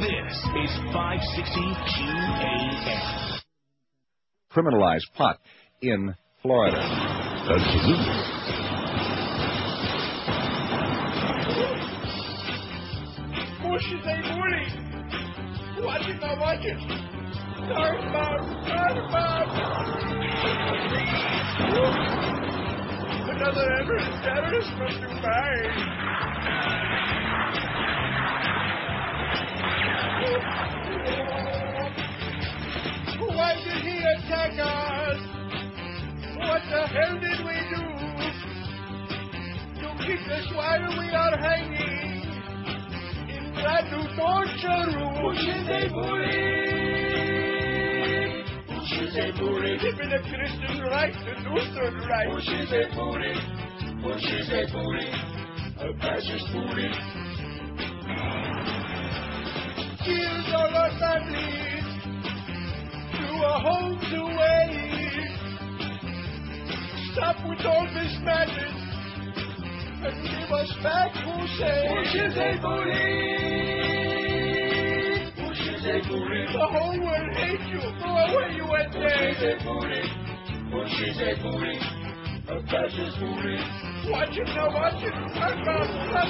[0.00, 0.32] This
[0.64, 1.60] is 560
[2.00, 3.40] QAM.
[4.50, 5.38] criminalize pot
[5.82, 6.78] in Florida.
[6.80, 8.37] Absolutely.
[13.78, 14.16] Bush is a.
[15.76, 16.80] Who I did not like it.
[17.68, 18.40] Sorry, Bob.
[18.66, 19.46] Sorry, Bob.
[23.30, 25.54] Another Everest terrorist from Dubai.
[33.28, 35.20] Why did he attack us?
[36.36, 37.82] What the hell did we do?
[39.82, 39.88] To
[40.28, 42.17] That's why we are hanging
[43.90, 45.18] new torture rooms.
[45.22, 46.38] Bushes a booty.
[48.68, 49.72] Bushes a booty.
[49.78, 52.28] Christian right do certain right.
[52.30, 53.34] Bushes a booty.
[54.02, 55.08] Bushes a booty.
[55.78, 56.90] A fascist booty.
[60.04, 61.86] Kills all our families.
[63.12, 64.88] To a home to wait.
[67.12, 68.87] Stop with all this madness
[70.82, 71.94] back Hussein.
[71.94, 72.98] Bush is a bully.
[75.36, 76.00] Bush is a.
[76.52, 77.80] The whole world hates you.
[77.80, 79.30] Go away, you went there.
[79.30, 80.02] A bully.
[80.70, 81.78] Bush is a bully.
[82.48, 82.54] A.
[84.10, 85.12] Watch it now, watch it.
[85.34, 86.28] Cut him out, cut.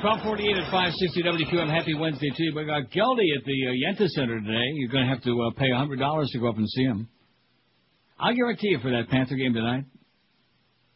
[0.00, 1.68] 1248 at 560 WQM.
[1.68, 2.54] Happy Wednesday to you.
[2.56, 4.64] We got Geldy at the uh, Yenta Center today.
[4.72, 7.06] You're going to have to uh, pay $100 to go up and see him.
[8.18, 9.84] I'll guarantee you for that Panther game tonight,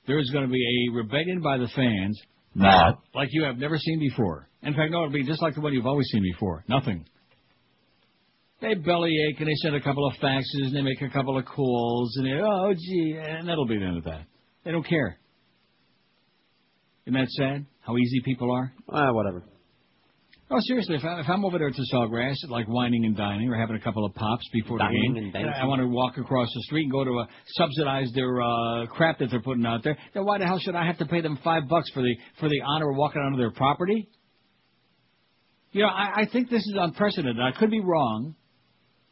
[0.06, 2.18] there is going to be a rebellion by the fans.
[2.54, 2.96] No.
[3.14, 4.48] Like you have never seen before.
[4.62, 6.64] In fact, no, it'll be just like the one you've always seen before.
[6.66, 7.04] Nothing.
[8.62, 11.44] They bellyache and they send a couple of faxes and they make a couple of
[11.44, 14.22] calls and they, oh gee, and that'll be the end of that.
[14.64, 15.18] They don't care.
[17.06, 17.66] Isn't that sad?
[17.86, 18.72] How easy people are?
[18.88, 19.44] Ah, whatever.
[20.50, 23.58] Oh, seriously, if, I, if I'm over there to Sawgrass, like whining and dining or
[23.58, 25.52] having a couple of pops before the game, and dancing.
[25.52, 29.18] I want to walk across the street and go to a subsidize their uh, crap
[29.18, 31.38] that they're putting out there, then why the hell should I have to pay them
[31.42, 34.08] five bucks for the for the honor of walking onto their property?
[35.72, 37.40] You know, I, I think this is unprecedented.
[37.40, 38.34] I could be wrong,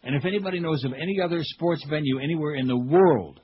[0.03, 3.41] and if anybody knows of any other sports venue anywhere in the world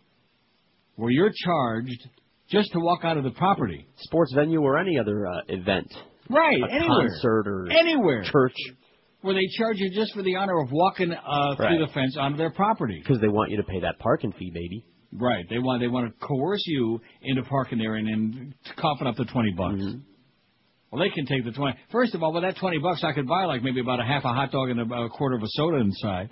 [0.97, 2.09] where you're charged
[2.51, 5.93] just to walk out of the property, Sports venue or any other uh, event.
[6.31, 7.09] Right, A anywhere.
[7.09, 8.23] concert or Anywhere.
[8.25, 8.55] church.
[9.23, 11.79] where they charge you just for the honor of walking uh, through Right.
[11.81, 13.01] the fence onto their property.
[13.03, 14.85] Because they want you to pay that parking fee, baby.
[15.13, 15.45] Right.
[15.49, 19.25] They want they want to coerce you into parking there and then coughing up the
[19.25, 19.77] twenty bucks.
[19.81, 19.99] Mm-hmm.
[20.91, 21.79] Well, they can take the twenty.
[21.91, 24.25] First of all, with that twenty bucks, I could buy like maybe about a half
[24.25, 26.29] a hot dog and a, a quarter of a soda inside.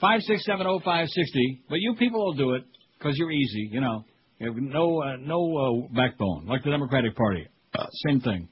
[0.00, 1.62] Five six seven oh five sixty.
[1.68, 2.64] But you people will do it
[2.98, 3.68] because you're easy.
[3.70, 4.04] You know,
[4.48, 7.46] have no uh, no uh, backbone like the Democratic Party.
[7.74, 8.48] Uh, same thing.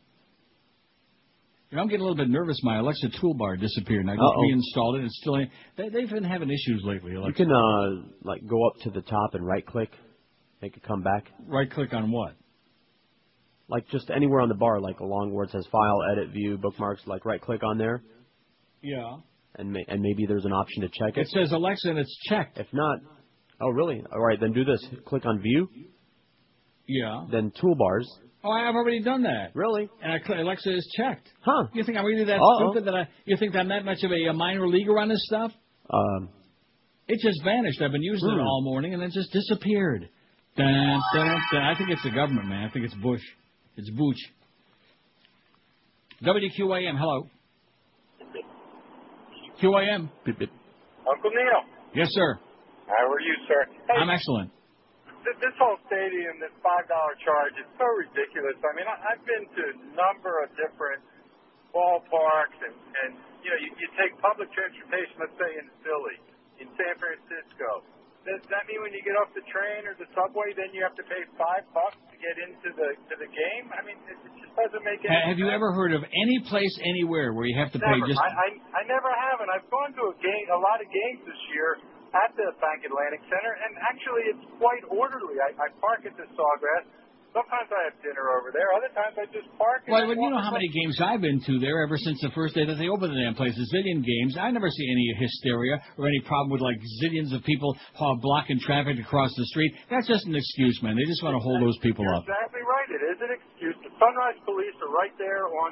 [1.70, 2.58] You know, I'm getting a little bit nervous.
[2.62, 5.04] My Alexa toolbar disappeared, and I just reinstalled it.
[5.04, 5.34] It's still.
[5.36, 7.12] in- They, they've been having issues lately.
[7.12, 9.90] You can uh like go up to the top and right click,
[10.62, 11.26] make it come back.
[11.46, 12.34] Right click on what?
[13.68, 17.02] Like just anywhere on the bar, like along where it says File, Edit, View, Bookmarks.
[17.06, 18.02] Like right click on there,
[18.82, 19.16] Yeah.
[19.56, 21.20] and ma- and maybe there's an option to check it.
[21.22, 22.56] It says Alexa and it's checked.
[22.56, 22.98] If not,
[23.60, 24.02] oh really?
[24.12, 24.84] All right, then do this.
[25.06, 25.68] Click on View,
[26.86, 27.26] Yeah.
[27.30, 28.04] then Toolbars.
[28.44, 29.50] Oh, I've already done that.
[29.54, 29.88] Really?
[30.02, 31.28] And I cl- Alexa is checked.
[31.40, 31.64] Huh?
[31.74, 32.70] You think I'm really that Uh-oh.
[32.70, 33.08] stupid that I?
[33.24, 35.50] You think I'm that much of a, a minor leaguer on this stuff?
[35.90, 36.28] Um,
[37.08, 37.80] It just vanished.
[37.82, 38.40] I've been using it Hmm.
[38.46, 40.08] all morning and it just disappeared.
[40.56, 41.62] Dun, dun, dun.
[41.62, 42.64] I think it's the government, man.
[42.64, 43.22] I think it's Bush.
[43.76, 44.18] It's Booch.
[46.22, 47.28] WQAM, hello.
[49.62, 50.08] QAM.
[50.26, 51.62] Uncle Neil,
[51.94, 52.38] Yes, sir.
[52.88, 53.60] How are you, sir?
[53.86, 54.48] Hey, I'm excellent.
[55.24, 58.56] th- this whole stadium, this five dollar charge, is so ridiculous.
[58.64, 61.04] I mean, I, I've been to a number of different
[61.76, 63.10] ballparks, and and
[63.44, 65.14] you know, you, you take public transportation.
[65.20, 66.16] Let's say in Philly,
[66.64, 67.84] in San Francisco.
[68.26, 70.92] Does that mean when you get off the train or the subway, then you have
[71.00, 73.64] to pay five bucks to get into the to the game?
[73.72, 75.14] I mean, it, it just doesn't make any.
[75.16, 78.20] Ha- have you ever heard of any place anywhere where you have to pay just?
[78.20, 81.24] I, I I never have, and I've gone to a game, a lot of games
[81.24, 81.70] this year
[82.16, 85.36] at the Bank Atlantic Center, and actually it's quite orderly.
[85.40, 86.88] I, I park at the Sawgrass.
[87.36, 88.72] Sometimes I have dinner over there.
[88.72, 89.84] Other times I just park.
[89.84, 92.16] and Well, then well, you know how many games I've been to there ever since
[92.24, 93.52] the first day that they opened the damn place.
[93.52, 94.40] A zillion games.
[94.40, 97.76] I never see any hysteria or any problem with like zillions of people
[98.24, 99.76] blocking traffic across the street.
[99.92, 100.96] That's just an excuse, man.
[100.96, 102.24] They just want to hold those people You're up.
[102.24, 102.88] exactly right.
[102.96, 103.76] It is an excuse.
[103.84, 105.70] The Sunrise Police are right there on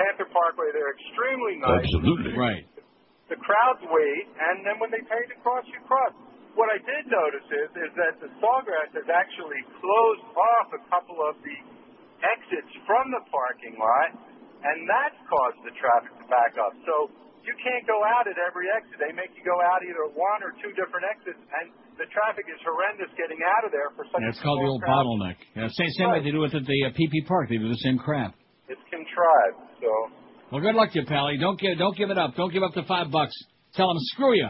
[0.00, 0.72] Panther Parkway.
[0.72, 1.84] They're extremely nice.
[1.84, 2.64] Absolutely right.
[3.32, 6.12] The crowds wait, and then when they pay to cross, you cross.
[6.54, 11.18] What I did notice is is that the Sawgrass has actually closed off a couple
[11.26, 11.56] of the
[12.22, 14.14] exits from the parking lot,
[14.62, 16.72] and that's caused the traffic to back up.
[16.86, 17.10] So
[17.42, 18.96] you can't go out at every exit.
[19.02, 22.56] They make you go out either one or two different exits, and the traffic is
[22.64, 25.04] horrendous getting out of there for such Yeah, a it's called the old crowd.
[25.04, 25.36] bottleneck.
[25.58, 27.50] Yeah, same same way they do it at the uh, PP Park.
[27.50, 28.38] They do the same crap.
[28.70, 29.58] It's contrived.
[29.82, 29.90] So
[30.54, 31.36] Well, good luck to you, Pally.
[31.36, 32.36] Don't give don't give it up.
[32.36, 33.34] Don't give up the five bucks.
[33.74, 34.46] Tell them screw you.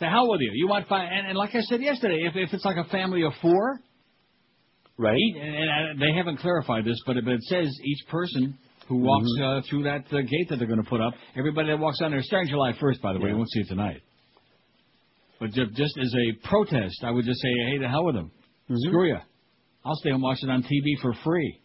[0.00, 0.50] To hell with you.
[0.54, 1.08] You want five?
[1.08, 3.78] And, and like I said yesterday, if if it's like a family of four,
[4.98, 5.16] right?
[5.40, 5.54] And,
[5.92, 8.58] and they haven't clarified this, but it, but it says each person
[8.88, 9.58] who walks Mm-hmm.
[9.58, 12.10] uh, through that uh, gate that they're going to put up, everybody that walks on
[12.10, 14.00] there, starting July 1st, by the way, you won't see it tonight.
[15.38, 18.32] But ju- just as a protest, I would just say, hey, the hell with them.
[18.68, 18.88] Mm-hmm.
[18.88, 19.18] Screw you.
[19.84, 21.59] I'll stay and watch it on TV for free.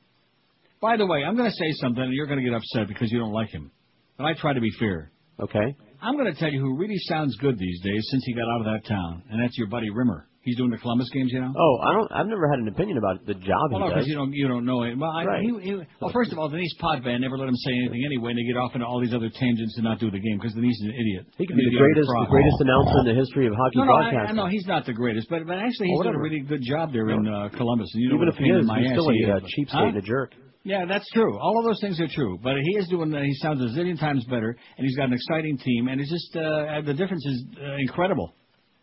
[0.86, 3.12] By the way, I'm going to say something, and you're going to get upset because
[3.12, 3.72] you don't like him.
[4.18, 5.12] But I try to be fair.
[5.42, 5.68] Okay.
[6.02, 8.62] I'm going to tell you who really sounds good these days since he got out
[8.64, 10.28] of that town, and that's your buddy Rimer.
[10.46, 11.50] He's doing the Columbus games, you know.
[11.58, 12.10] Oh, I don't.
[12.14, 14.62] I've never had an opinion about the job Well, no, because you don't you don't
[14.64, 14.94] know it.
[14.96, 15.42] Well, I, Right.
[15.42, 18.38] he, he, well, first of all, Denise Potvin never let him say anything anyway, and
[18.38, 20.78] they get off into all these other tangents and not do the game because Denise
[20.86, 21.24] is an idiot.
[21.42, 23.86] He could An be the greatest, the greatest announcer in the history of hockey No,
[23.90, 24.36] no, I, I broadcasting.
[24.38, 27.10] know he's not the greatest, but but actually he's doing a really good job there
[27.10, 27.90] in uh, Columbus.
[27.98, 29.50] And you know Even if he is, still a uh, is.
[29.50, 29.90] cheapskate Huh?
[29.90, 30.30] and a jerk.
[30.66, 31.38] Yeah, that's true.
[31.38, 32.40] All of those things are true.
[32.42, 33.14] But he is doing.
[33.14, 36.10] Uh, he sounds a zillion times better, and he's got an exciting team, and it's
[36.10, 38.34] just uh, the difference is uh, incredible.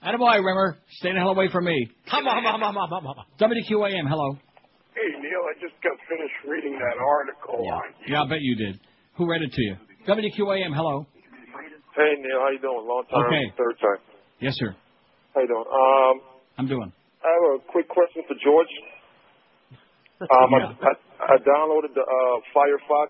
[0.02, 0.78] Attaboy, Rimer.
[1.02, 1.90] Stay the hell away from me.
[2.08, 3.24] Come on, come on, come on, come on.
[3.38, 4.38] WQAM, hello.
[4.94, 7.82] Hey, Neil, I just got finished reading that article on.
[8.06, 8.78] Yeah, I bet you did.
[9.16, 9.76] Who read it to you?
[10.06, 11.06] WQAM, hello.
[11.94, 12.86] Hey, Neil, how you doing?
[12.86, 13.52] Long time, Okay.
[13.58, 13.98] third time.
[14.40, 14.74] Yes, sir.
[15.34, 15.64] How you doing?
[15.66, 16.20] Um,
[16.58, 16.92] I'm doing.
[17.24, 18.70] I have a quick question for George.
[20.22, 20.92] Um, I, I,
[21.22, 23.08] I downloaded the uh, Firefox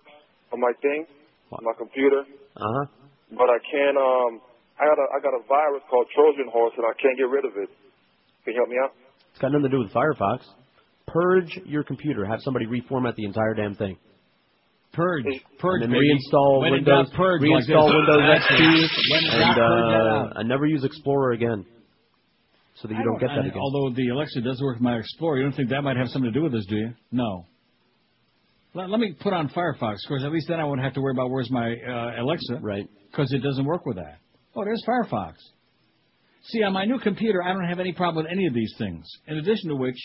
[0.53, 1.05] on my thing,
[1.51, 2.21] on my computer,
[2.55, 2.85] Uh huh.
[3.31, 3.97] but I can't.
[3.97, 4.41] Um,
[4.79, 7.45] I got a I got a virus called Trojan Horse, and I can't get rid
[7.45, 7.69] of it.
[8.45, 8.91] Can you help me out?
[9.31, 10.45] It's got nothing to do with Firefox.
[11.07, 12.25] Purge your computer.
[12.25, 13.97] Have somebody reformat the entire damn thing.
[14.93, 15.25] Purge,
[15.57, 16.05] purge, and then baby.
[16.13, 17.97] reinstall When Windows, doubt, purge reinstall this.
[17.97, 18.61] Windows XP.
[19.09, 20.33] When in and doubt, purge that uh, out.
[20.37, 21.65] I never use Explorer again,
[22.75, 23.59] so that you I don't, get that I- again.
[23.59, 26.31] Although the Alexa does work with my Explorer, you don't think that might have something
[26.31, 26.89] to do with this, do you?
[27.11, 27.45] No.
[28.73, 31.13] Let, let me put on Firefox, because at least then I won't have to worry
[31.13, 32.59] about where's my uh, Alexa.
[32.61, 32.89] Right.
[33.11, 34.17] Because it doesn't work with that.
[34.55, 35.33] Oh, there's Firefox.
[36.45, 39.05] See, on my new computer, I don't have any problem with any of these things.
[39.27, 39.95] In addition to which,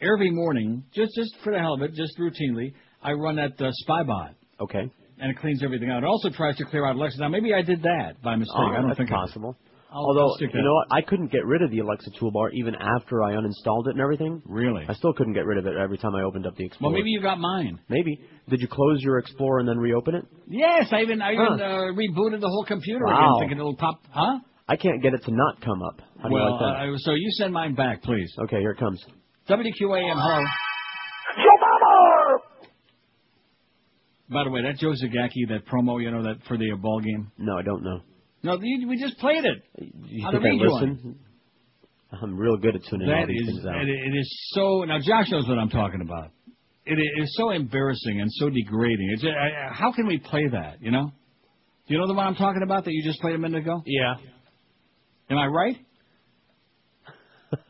[0.00, 3.70] every morning, just just for the hell of it, just routinely, I run that uh,
[3.86, 4.34] Spybot.
[4.60, 4.90] Okay.
[5.18, 6.02] And it cleans everything out.
[6.02, 7.20] It also tries to clear out Alexa.
[7.20, 8.54] Now, maybe I did that by mistake.
[8.58, 9.56] Oh, I don't that's think possible.
[9.96, 13.22] I'll- Although you know what, I couldn't get rid of the Alexa toolbar even after
[13.22, 14.42] I uninstalled it and everything.
[14.44, 14.84] Really?
[14.86, 16.92] I still couldn't get rid of it every time I opened up the Explorer.
[16.92, 17.78] Well, maybe you got mine.
[17.88, 18.20] Maybe.
[18.50, 20.24] Did you close your Explorer and then reopen it?
[20.48, 21.64] Yes, I even I even Huh.
[21.64, 23.16] uh, rebooted the whole computer Wow.
[23.38, 24.00] again, thinking it'll pop.
[24.10, 24.38] Huh?
[24.68, 26.02] I can't get it to not come up.
[26.22, 26.88] How do well, you like that?
[26.92, 28.30] uh, so you send mine back, please.
[28.40, 29.02] okay, here it comes.
[29.48, 30.44] WQAM, hello.
[34.28, 37.00] By the way, that Joe Zagacki, that promo, you know, that for the uh, ball
[37.00, 37.30] game.
[37.38, 38.00] No, I don't know.
[38.46, 39.62] No, you, we just played it.
[40.08, 41.18] You On the think I listen?
[42.22, 43.82] I'm real good at tuning all these is, things out.
[43.82, 44.84] it, it is so.
[44.84, 46.30] Now Josh knows what I'm talking about.
[46.86, 49.10] It is so embarrassing and so degrading.
[49.14, 49.28] It's, I,
[49.70, 50.80] I- how can we play that?
[50.80, 51.10] You know?
[51.88, 53.82] Do you know the one I'm talking about that you just played a minute ago?
[53.84, 54.14] Yeah.
[55.30, 55.76] Am I right?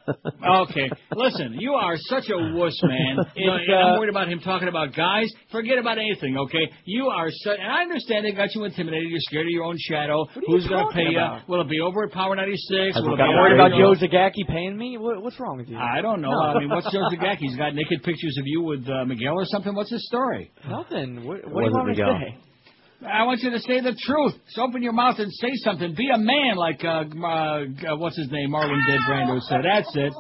[0.09, 3.16] Okay, listen, you are such a wuss, man.
[3.36, 5.31] You know, I'm uh, worried about him talking about guys.
[5.53, 6.70] Forget about anything, okay?
[6.85, 9.09] You are such, and I understand they got you intimidated.
[9.11, 10.23] You're scared of your own shadow.
[10.23, 11.43] are Who's gonna pay about?
[11.47, 11.53] you?
[11.53, 12.94] Will it be over at Power 96?
[12.94, 14.97] Has Will it it got be Worried over- about Joe Zagacki paying me?
[14.98, 15.77] What, what's wrong with you?
[15.78, 16.31] I don't know.
[16.31, 16.40] No.
[16.40, 17.39] I mean, what's Joe Zagacki?
[17.40, 19.74] He's got naked pictures of you with uh, Miguel or something.
[19.74, 20.51] What's his story?
[20.69, 21.27] Nothing.
[21.27, 22.39] What, what do you wasn't want me to say?
[23.05, 24.35] I want you to say the truth.
[24.51, 25.94] So open your mouth and say something.
[25.94, 29.60] Be a man, like uh, uh, uh, what's his name, Marlon Dead Brando said.
[29.64, 30.12] That's it.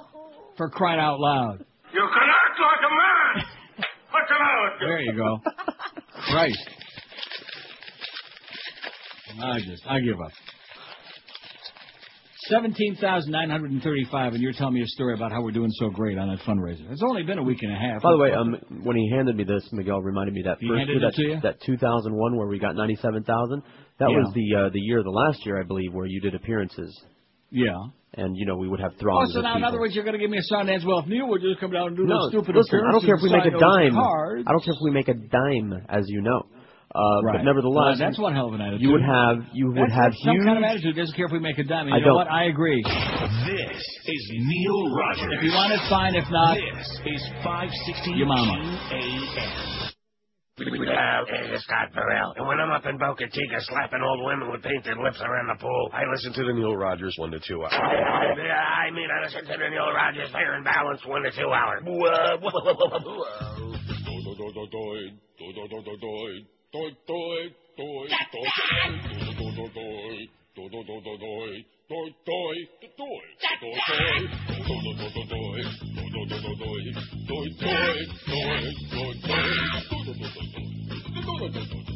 [0.56, 1.64] For crying out loud.
[1.92, 3.46] You can act like a man.
[4.10, 4.86] What's the matter with you?
[4.88, 5.40] There you go.
[6.32, 6.70] Christ.
[9.42, 10.32] I just, I give up.
[12.48, 16.38] 17,935, and you're telling me a story about how we're doing so great on that
[16.46, 16.90] fundraiser.
[16.90, 18.02] It's only been a week and a half.
[18.02, 21.18] By the way, um, when he handed me this, Miguel reminded me that He first
[21.18, 21.34] year, you?
[21.42, 23.62] that, that 2001 where we got 97,000.
[23.98, 24.16] That Yeah.
[24.18, 26.92] was the uh, the year, the last year, I believe, where you did appearances.
[27.50, 27.74] Yeah.
[28.14, 30.04] And you know we would have Oh, throngs so of now, in other words, you're
[30.04, 30.84] going to give me a Sundance.
[30.86, 33.04] Well, if Neil would just come down and do no, those stupid listen, I don't
[33.04, 33.94] care if we make a sign dime.
[33.94, 34.44] cards.
[34.46, 36.46] I don't care if we make a dime, as you know.
[36.96, 37.36] Uh, Right.
[37.36, 38.80] But nevertheless, Well, that's one hell of an attitude.
[38.80, 40.46] You would have you would That's, have that's some huge.
[40.48, 40.96] kind of attitude.
[40.96, 41.86] Doesn't care if we make a dime.
[41.86, 42.24] And I you know don't.
[42.24, 42.30] what?
[42.32, 42.80] I agree.
[42.82, 45.28] This is Neil Rogers.
[45.36, 46.14] If you want it, fine.
[46.16, 46.88] If not, This
[47.20, 48.56] is 560 Your mama.
[48.56, 49.92] QAM.
[50.56, 50.72] Well,
[51.52, 52.32] it's Scott Burrell.
[52.40, 55.60] And when I'm up in Boca Chica slapping old women with painted lips around the
[55.60, 57.68] pool, I listen to the Neil Rogers 1 to 2 hour.
[57.70, 61.52] Yeah, I mean, I listen to the Neil Rogers Fair and Balance 1 to 2
[61.52, 61.80] hour.
[66.76, 68.48] doy, doy, doy, doy,
[69.38, 70.20] doy, doy, doy,
[70.54, 70.96] doy, doy,
[71.88, 72.04] doy,
[72.36, 73.30] doy, doy,
[81.76, 81.95] doy,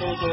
[0.00, 0.30] whoa.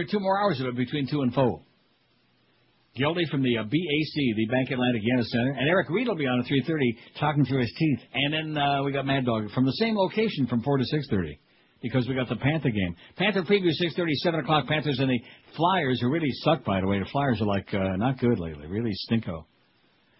[0.00, 1.62] If two more hours of it between two and four.
[3.00, 6.26] Gildy from the uh, BAC, the Bank Atlantic Yenna Center, and Eric Reid will be
[6.26, 8.00] on at 3:30 talking through his teeth.
[8.12, 11.38] And then uh, we got Mad Dog from the same location from 4 to 6:30
[11.80, 12.94] because we got the Panther game.
[13.16, 14.66] Panther preview 6:30, 7 o'clock.
[14.66, 15.18] Panthers and the
[15.56, 16.98] Flyers, who really suck by the way.
[16.98, 19.44] The Flyers are like uh, not good lately, really stinko.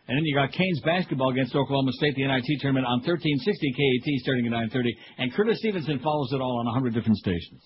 [0.08, 3.44] And then you got Canes basketball against Oklahoma State, the NIT tournament on 1360
[3.76, 4.88] KAT starting at 9:30,
[5.18, 7.62] and Curtis Stevenson follows it all on 100 different stations.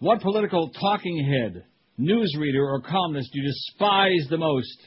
[0.00, 1.64] What political talking head,
[1.98, 4.78] newsreader, or columnist you despise the most?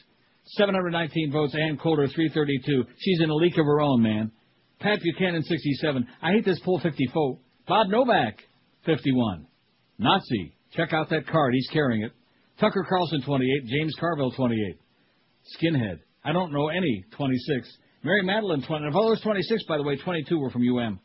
[0.56, 1.54] 719 votes.
[1.54, 2.84] Ann Coulter, 332.
[2.98, 4.32] She's in a league of her own, man.
[4.80, 6.06] Pat Buchanan, 67.
[6.22, 7.38] I hate this poll, 54.
[7.68, 8.38] Bob Novak,
[8.86, 9.46] 51.
[9.98, 10.54] Nazi.
[10.72, 11.54] Check out that card.
[11.54, 12.12] He's carrying it.
[12.58, 13.66] Tucker Carlson, 28.
[13.66, 14.78] James Carville, 28.
[15.56, 16.00] Skinhead.
[16.24, 17.68] I don't know any, 26.
[18.02, 18.86] Mary Matalin, 20.
[18.86, 20.98] Of all those 26, by the way, 22 were from UM.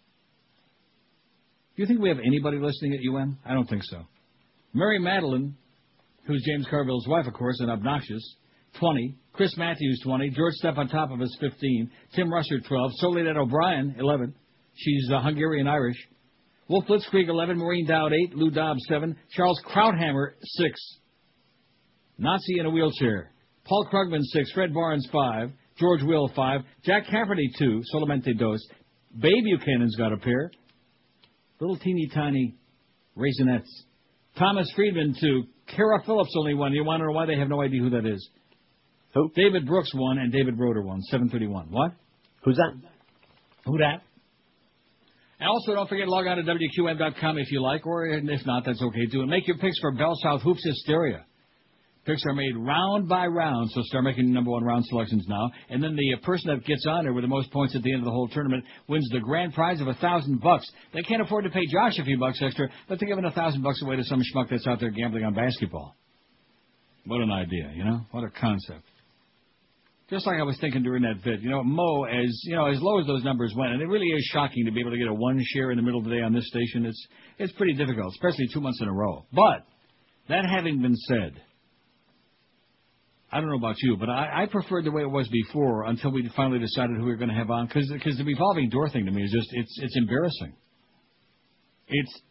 [1.75, 3.37] Do you think we have anybody listening at UM?
[3.45, 4.05] I don't think so.
[4.73, 5.53] Mary Matalin,
[6.25, 8.35] who's James Carville's wife, of course, and obnoxious,
[8.79, 9.15] 20.
[9.33, 10.29] Chris Matthews, 20.
[10.31, 11.91] George Stephanopoulos, 15.
[12.15, 12.91] Tim Russert, 12.
[12.95, 14.33] Soledad O'Brien, 11.
[14.75, 15.97] She's uh, Hungarian Irish.
[16.67, 17.57] Wolf Blitzkrieg, 11.
[17.57, 18.35] Maureen Dowd, 8.
[18.35, 19.15] Lou Dobbs, 7.
[19.31, 20.79] Charles Krauthammer, 6.
[22.17, 23.31] Nazi in a wheelchair.
[23.65, 24.51] Paul Krugman, 6.
[24.53, 25.51] Fred Barnes, 5.
[25.77, 26.61] George Will, 5.
[26.83, 27.81] Jack Cafferty, 2.
[27.93, 28.65] Solamente dos.
[29.19, 30.51] Bay Buchanan's got a pair.
[31.59, 32.55] Little teeny tiny
[33.17, 33.67] raisinets.
[34.37, 35.43] Thomas Friedman, 2.
[35.69, 36.73] Kyra Phillips, only one.
[36.73, 38.29] You want to know why they have no idea who that is?
[39.13, 39.31] Who?
[39.35, 40.17] David Brooks, 1.
[40.17, 41.01] And David Broder, 1.
[41.03, 41.67] 731.
[41.69, 41.91] What?
[42.43, 42.73] Who's that?
[43.65, 44.01] Who that?
[45.39, 48.63] And also, don't forget to log on to WQM.com if you like, or if not,
[48.65, 49.21] that's okay too.
[49.21, 51.25] And make your picks for Bell South Hoops Hysteria.
[52.05, 55.49] Picks are made round by round, so start making number one round selections now.
[55.69, 57.91] And then the uh, person that gets on there with the most points at the
[57.91, 60.69] end of the whole tournament wins the grand prize of a thousand bucks.
[60.93, 63.63] They can't afford to pay Josh a few bucks extra, but they're giving a thousand
[63.63, 65.95] bucks away to some schmuck that's out there gambling on basketball.
[67.07, 68.01] What an idea, you know?
[68.11, 68.83] What a concept.
[70.07, 72.79] Just like I was thinking during that bit, you know, Mo, as you know, as
[72.79, 75.07] low as those numbers went, and it really is shocking to be able to get
[75.07, 76.85] a one share in the middle of the day on this station.
[76.85, 77.07] It's
[77.39, 79.25] it's pretty difficult, especially two months in a row.
[79.33, 79.65] But
[80.29, 81.41] that having been said,
[83.31, 86.11] I don't know about you, but I, I preferred the way it was before until
[86.11, 87.67] we finally decided who we were going to have on.
[87.67, 90.53] Because because the revolving door thing to me is just it's it's embarrassing.
[91.87, 92.21] It's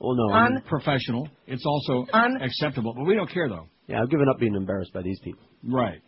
[0.00, 1.28] well, no, unprofessional.
[1.46, 2.06] It's also
[2.40, 3.68] acceptable, but we don't care though.
[3.86, 5.42] Yeah, I've given up being embarrassed by these people.
[5.64, 6.00] Right.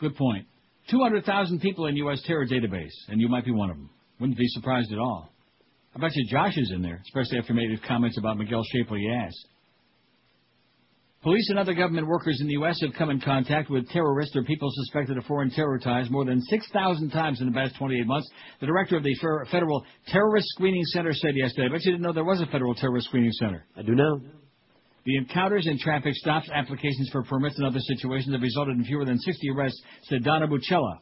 [0.00, 0.46] Good point.
[0.90, 2.22] 200,000 people in U.S.
[2.26, 3.90] terror database, and you might be one of them.
[4.20, 5.30] Wouldn't be surprised at all.
[5.94, 8.62] I bet you Josh is in there, especially after he made his comments about Miguel
[8.72, 9.34] Shapley ass.
[11.28, 12.80] Police and other government workers in the U.S.
[12.80, 16.40] have come in contact with terrorists or people suspected of foreign terror ties more than
[16.40, 18.30] 6,000 times in the past 28 months.
[18.62, 19.14] The director of the
[19.52, 21.66] Federal Terrorist Screening Center said yesterday.
[21.66, 23.66] I bet you didn't know there was a Federal Terrorist Screening Center.
[23.76, 24.22] I do know.
[25.04, 29.04] The encounters and traffic stops, applications for permits, and other situations have resulted in fewer
[29.04, 30.96] than 60 arrests, said Donna Bucella,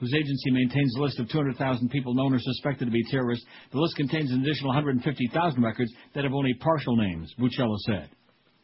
[0.00, 3.46] whose agency maintains a list of 200,000 people known or suspected to be terrorists.
[3.70, 8.10] The list contains an additional 150,000 records that have only partial names, Bucella said,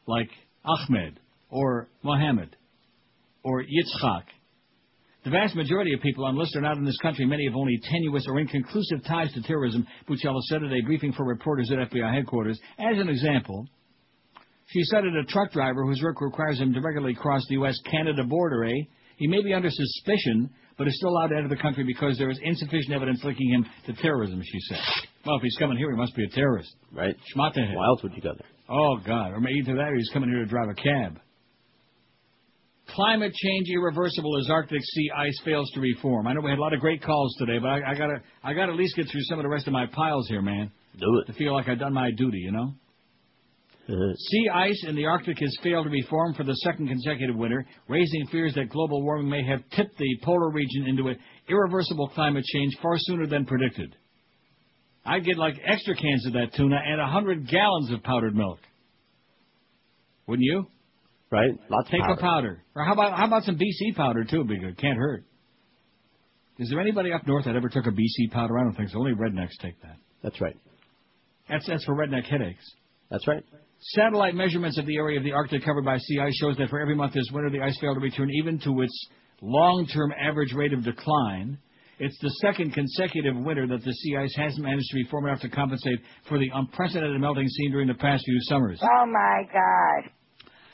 [0.08, 0.30] like
[0.68, 1.20] Ahmed
[1.50, 2.56] or Mohammed
[3.42, 4.24] or Yitzhak.
[5.24, 7.26] The vast majority of people on list are not in this country.
[7.26, 11.24] Many have only tenuous or inconclusive ties to terrorism, Bucella said at a briefing for
[11.24, 12.58] reporters at FBI headquarters.
[12.78, 13.66] As an example,
[14.66, 18.64] she cited a truck driver whose work requires him to regularly cross the U.S.-Canada border,
[18.64, 18.84] eh?
[19.16, 22.30] He may be under suspicion, but is still allowed to enter the country because there
[22.30, 24.78] is insufficient evidence linking him to terrorism, she said.
[25.26, 26.74] Well, if he's coming here, he must be a terrorist.
[26.92, 27.16] Right.
[27.34, 27.74] Schmattehead.
[27.74, 28.46] Why else would you go there?
[28.68, 29.32] Oh, God.
[29.32, 31.20] Or maybe either that or he's coming here to drive a cab.
[32.88, 36.26] Climate change irreversible as Arctic sea ice fails to reform.
[36.26, 38.54] I know we had a lot of great calls today, but I, I gotta, I
[38.54, 40.70] gotta at least get through some of the rest of my piles here, man.
[40.98, 41.26] Do it.
[41.26, 42.72] To feel like I've done my duty, you know?
[43.90, 44.14] Uh-huh.
[44.14, 48.26] Sea ice in the Arctic has failed to reform for the second consecutive winter, raising
[48.26, 51.18] fears that global warming may have tipped the polar region into an
[51.48, 53.96] irreversible climate change far sooner than predicted.
[55.04, 58.58] I'd get like extra cans of that tuna and a hundred gallons of powdered milk.
[60.26, 60.66] Wouldn't you?
[61.30, 61.50] Right?
[61.70, 62.14] Lots Take of powder.
[62.14, 62.62] Take a powder.
[62.74, 64.44] Or how about how about some BC powder too?
[64.44, 64.78] Be good.
[64.78, 65.24] Can't hurt.
[66.58, 68.58] Is there anybody up north that ever took a BC powder?
[68.58, 68.98] I don't think so.
[68.98, 69.96] Only rednecks take that.
[70.22, 70.56] That's right.
[71.48, 72.64] That's that's for redneck headaches.
[73.10, 73.44] That's right.
[73.80, 76.80] Satellite measurements of the area of the Arctic covered by sea ice shows that for
[76.80, 79.08] every month this winter, the ice failed to return even to its
[79.40, 81.58] long-term average rate of decline.
[82.00, 85.40] It's the second consecutive winter that the sea ice hasn't managed to be reform enough
[85.40, 85.98] to compensate
[86.28, 88.78] for the unprecedented melting seen during the past few summers.
[88.82, 90.10] Oh my God.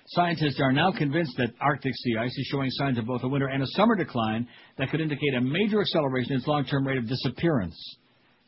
[0.08, 3.48] Scientists are now convinced that Arctic sea ice is showing signs of both a winter
[3.48, 4.46] and a summer decline
[4.76, 7.74] that could indicate a major acceleration in its long-term rate of disappearance.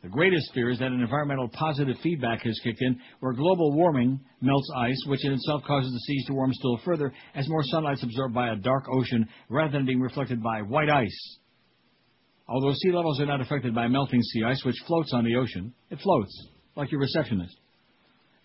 [0.03, 4.19] The greatest fear is that an environmental positive feedback has kicked in, where global warming
[4.39, 7.97] melts ice, which in itself causes the seas to warm still further as more sunlight
[7.97, 11.39] is absorbed by a dark ocean rather than being reflected by white ice.
[12.49, 15.73] Although sea levels are not affected by melting sea ice, which floats on the ocean,
[15.89, 17.55] it floats, like your receptionist.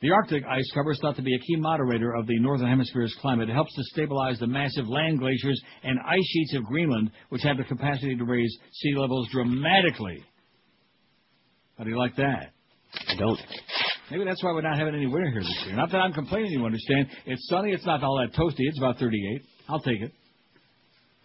[0.00, 3.14] The Arctic ice cover is thought to be a key moderator of the Northern Hemisphere's
[3.20, 3.48] climate.
[3.48, 7.56] It helps to stabilize the massive land glaciers and ice sheets of Greenland, which have
[7.56, 10.24] the capacity to raise sea levels dramatically.
[11.78, 12.50] How do you like that?
[13.08, 13.38] I don't.
[14.10, 15.76] Maybe that's why we're not having any winter here this year.
[15.76, 17.06] Not that I'm complaining, you understand.
[17.24, 19.42] It's sunny, it's not all that toasty, it's about 38.
[19.68, 20.12] I'll take it.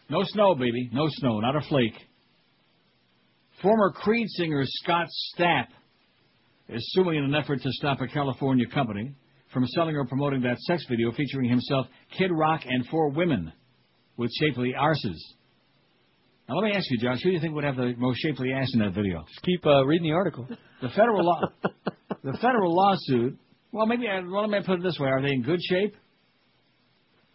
[0.09, 0.89] No snow, baby.
[0.93, 1.95] No snow, not a flake.
[3.61, 5.68] Former Creed singer Scott Stapp
[6.69, 9.16] is suing in an effort to stop a California company
[9.52, 11.88] from selling or promoting that sex video featuring himself,
[12.18, 13.52] Kid Rock, and four women
[14.16, 15.18] with shapely arses.
[16.48, 18.52] Now let me ask you, Josh, who do you think would have the most shapely
[18.53, 19.26] ass in that video?
[19.27, 20.48] Just keep uh, reading the article.
[20.82, 21.42] The federal law,
[22.24, 23.38] the federal lawsuit.
[23.72, 25.95] Well, maybe I, well, let me put it this way: Are they in good shape?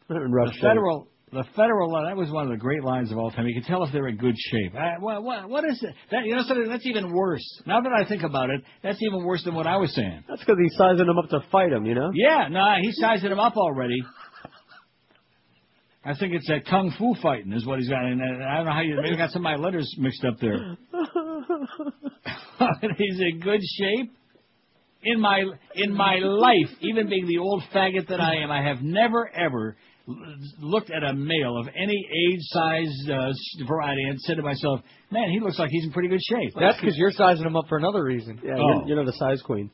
[0.08, 0.62] They're in rough the shape.
[0.62, 2.04] federal, the federal law.
[2.06, 3.46] That was one of the great lines of all time.
[3.46, 4.74] You can tell if they're in good shape.
[4.74, 5.94] Uh, what, what, what is it?
[6.10, 7.44] That, you know, something that's even worse.
[7.66, 10.24] Now that I think about it, that's even worse than what I was saying.
[10.28, 12.10] That's because he's sizing them up to fight him, you know?
[12.14, 14.02] Yeah, no, he's sizing them up already.
[16.04, 18.04] I think it's that kung fu fighting is what he's got.
[18.04, 20.38] And uh, I don't know how you maybe got some of my letters mixed up
[20.40, 20.76] there.
[22.98, 24.12] he's in good shape.
[25.04, 25.44] In my
[25.74, 29.76] in my life, even being the old faggot that I am, I have never ever
[30.60, 33.32] looked at a male of any age, size, uh,
[33.66, 36.80] variety, and said to myself, "Man, he looks like he's in pretty good shape." That's
[36.80, 38.40] because you're sizing him up for another reason.
[38.44, 38.84] Yeah, Oh.
[38.86, 39.70] you're, you're the size queen.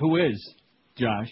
[0.00, 0.54] Who is
[0.96, 1.28] Josh?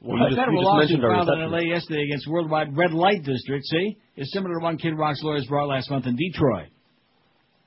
[0.00, 1.50] Well, a you just- federal you just lawsuit filed in.
[1.50, 5.46] LA yesterday against Worldwide Red Light District, see, is similar to one Kid Rock's lawyers
[5.46, 6.68] brought last month in Detroit.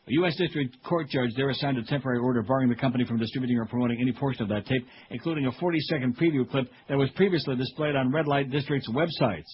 [0.08, 0.36] A U.S.
[0.38, 4.00] District Court judge there assigned a temporary order barring the company from distributing or promoting
[4.00, 8.12] any portion of that tape, including a 40-second preview clip that was previously displayed on
[8.12, 9.50] Red Light District's websites.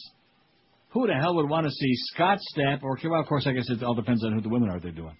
[0.90, 3.70] Who the hell would want to see Scott Stapp, or, well, of course, I guess
[3.70, 5.16] it all depends on who the women are they're doing.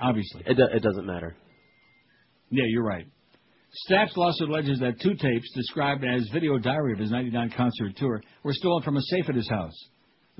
[0.00, 0.42] Obviously.
[0.44, 1.36] It, do, it doesn't matter.
[2.50, 3.06] Yeah, you're right.
[3.88, 8.20] Stapp's lawsuit alleges that two tapes, described as video diary of his 99 concert tour,
[8.42, 9.76] were stolen from a safe at his house.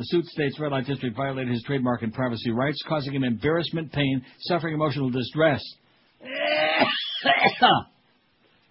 [0.01, 3.93] The suit states Red Light District violated his trademark and privacy rights, causing him embarrassment,
[3.93, 5.61] pain, suffering emotional distress.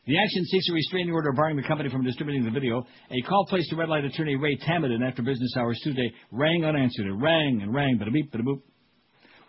[0.08, 2.83] the action seeks a restraining order barring the company from distributing the video.
[3.11, 7.06] A call placed to Red Light attorney Ray Tamadin after business hours Tuesday rang unanswered.
[7.06, 8.64] It rang and rang, but a beep, but a boop.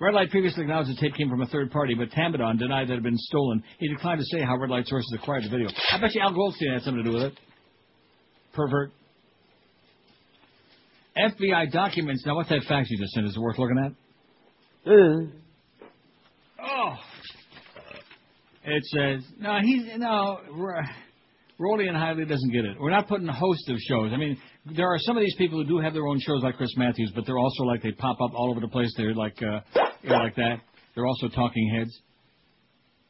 [0.01, 2.93] Red Light previously acknowledged the tape came from a third party, but Tamadon denied that
[2.93, 3.65] it had been stolen.
[3.79, 5.69] He declined to say how Red Light sources acquired the video.
[5.91, 7.41] I bet you Al Goldstein had something to do with it.
[8.53, 8.93] Pervert.
[11.17, 12.25] FBI documents.
[12.27, 13.27] Now, what's that fax you just sent?
[13.27, 13.93] Is it worth looking at?
[16.63, 16.95] Oh.
[18.65, 20.41] It says, no, he's, no,
[21.59, 22.81] Rolly and Hiley doesn't get it.
[22.81, 24.13] We're not putting a host of shows.
[24.13, 24.39] I mean,
[24.77, 27.13] there are some of these people who do have their own shows like Chris Matthews,
[27.15, 28.93] but they're also like they pop up all over the place.
[28.97, 29.61] They're like, uh,
[30.03, 30.61] you know, like that.
[30.95, 31.99] They're also talking heads.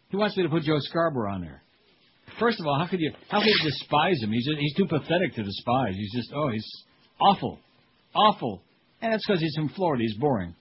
[0.09, 1.62] He wants me to put Joe Scarborough on there.
[2.39, 4.31] First of all, how could you how could you despise him?
[4.33, 5.95] He's just, he's too pathetic to despise.
[5.95, 6.67] He's just oh he's
[7.20, 7.59] awful,
[8.15, 8.63] awful,
[9.01, 10.03] and that's because he's from Florida.
[10.03, 10.55] He's boring.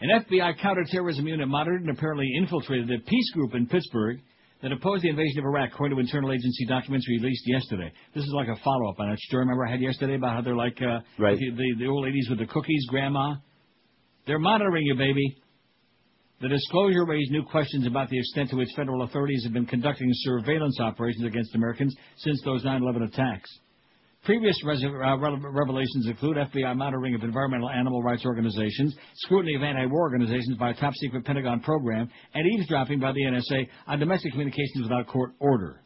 [0.00, 4.20] An FBI counterterrorism unit monitored and apparently infiltrated a peace group in Pittsburgh
[4.62, 7.92] that opposed the invasion of Iraq, according to internal agency documents released yesterday.
[8.14, 9.40] This is like a follow-up on that story.
[9.42, 11.36] Remember I had yesterday about how they're like uh, Right.
[11.38, 13.34] the, the, the old ladies with the cookies, Grandma.
[14.26, 15.36] They're monitoring you, baby.
[16.40, 20.08] The disclosure raised new questions about the extent to which federal authorities have been conducting
[20.12, 23.50] surveillance operations against Americans since those 9/11 attacks.
[24.24, 30.02] Previous res- uh, revelations include FBI monitoring of environmental animal rights organizations, scrutiny of anti-war
[30.02, 35.06] organizations by a top-secret Pentagon program, and eavesdropping by the NSA on domestic communications without
[35.06, 35.80] court order.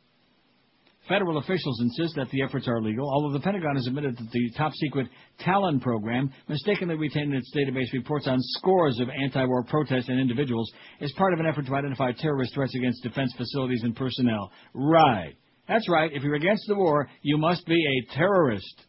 [1.09, 4.51] Federal officials insist that the efforts are legal, although the Pentagon has admitted that the
[4.57, 5.09] top-secret
[5.41, 10.73] Talon program mistakenly retained in its database reports on scores of anti-war protests and individuals
[11.01, 14.53] as part of an effort to identify terrorist threats against defense facilities and personnel.
[14.75, 15.35] Right.
[15.73, 16.11] That's right.
[16.13, 18.83] If you're against the war, you must be a terrorist.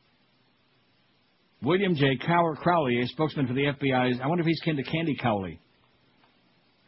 [1.62, 2.18] William J.
[2.18, 5.62] Crowley, a spokesman for the FBI's, I wonder if he's kin to Candy Crowley.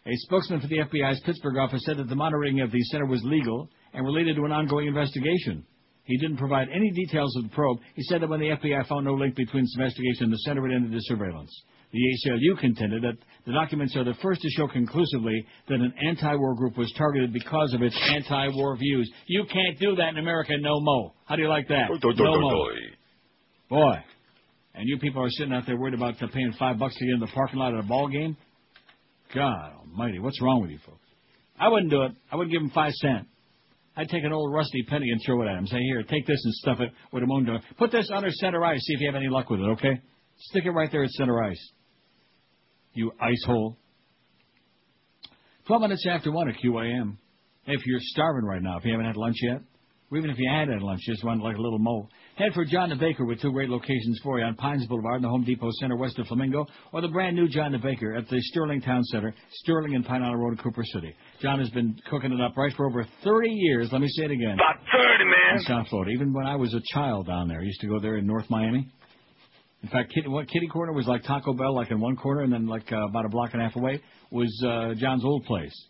[0.06, 3.22] A spokesman for the FBI's Pittsburgh office said that the monitoring of the center was
[3.24, 5.65] legal and related to an ongoing investigation.
[6.03, 7.77] He didn't provide any details of the probe.
[7.95, 10.67] He said that when the FBI found no link between this investigation and the center,
[10.67, 11.56] it ended the surveillance.
[11.91, 16.55] The ACLU contended that the documents are the first to show conclusively that an anti-war
[16.55, 19.09] group was targeted because of its anti-war views.
[19.27, 21.14] You can't do that in America no mo.
[21.25, 21.88] How do you like that?
[22.17, 22.69] No mo.
[23.69, 23.95] Boy.
[24.73, 27.19] And you people are sitting out there worried about paying five bucks to get in
[27.19, 28.35] the parking lot at a ball game?
[29.33, 30.99] God almighty, what's wrong with you folks?
[31.57, 32.11] I wouldn't do it.
[32.31, 33.27] I wouldn't give him five cents.
[33.97, 35.67] I'd take an old rusty penny and throw it at him.
[35.67, 37.61] Say, here, take this and stuff it with a moon dog.
[37.77, 38.81] Put this under center ice.
[38.81, 40.01] See if you have any luck with it, okay?
[40.38, 41.72] Stick it right there at center ice.
[42.93, 43.77] You ice hole.
[45.67, 47.17] 12 minutes after 1 at QAM.
[47.67, 49.61] If you're starving right now, if you haven't had lunch yet,
[50.11, 52.64] or even if you had had lunch, just want like a little mole, head for
[52.64, 55.43] John the Baker with two great locations for you on Pines Boulevard in the Home
[55.43, 58.81] Depot Center west of Flamingo, or the brand new John the Baker at the Sterling
[58.81, 61.15] Town Center, Sterling and Pine Island Road in Cooper City.
[61.41, 63.89] John has been cooking it up right for over 30 years.
[63.91, 64.53] Let me say it again.
[64.53, 65.57] About 30, man.
[65.57, 66.11] In South Florida.
[66.11, 68.45] Even when I was a child down there, I used to go there in North
[68.49, 68.88] Miami.
[69.85, 72.51] In fact, Kitty, what Kitty Corner was like Taco Bell, like in one corner, and
[72.51, 75.85] then like uh, about a block and a half away was uh, John's old place.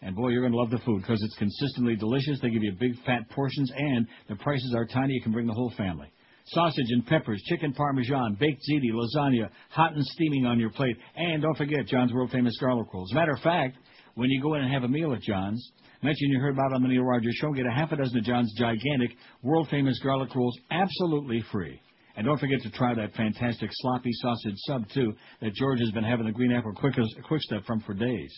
[0.00, 2.40] And boy, you're going to love the food because it's consistently delicious.
[2.40, 5.12] They give you big fat portions, and the prices are tiny.
[5.12, 6.10] You can bring the whole family.
[6.46, 11.42] Sausage and peppers, chicken parmesan, baked ziti, lasagna, hot and steaming on your plate, and
[11.42, 13.12] don't forget John's world famous garlic rolls.
[13.12, 13.76] Matter of fact,
[14.14, 15.70] when you go in and have a meal at John's,
[16.02, 18.24] mention you heard about on the Neil Rogers Show, get a half a dozen of
[18.24, 19.10] John's gigantic
[19.42, 21.78] world famous garlic rolls absolutely free.
[22.16, 26.04] And don't forget to try that fantastic sloppy sausage sub too that George has been
[26.04, 26.94] having the Green Apple Quick,
[27.26, 28.32] quick Step from for days.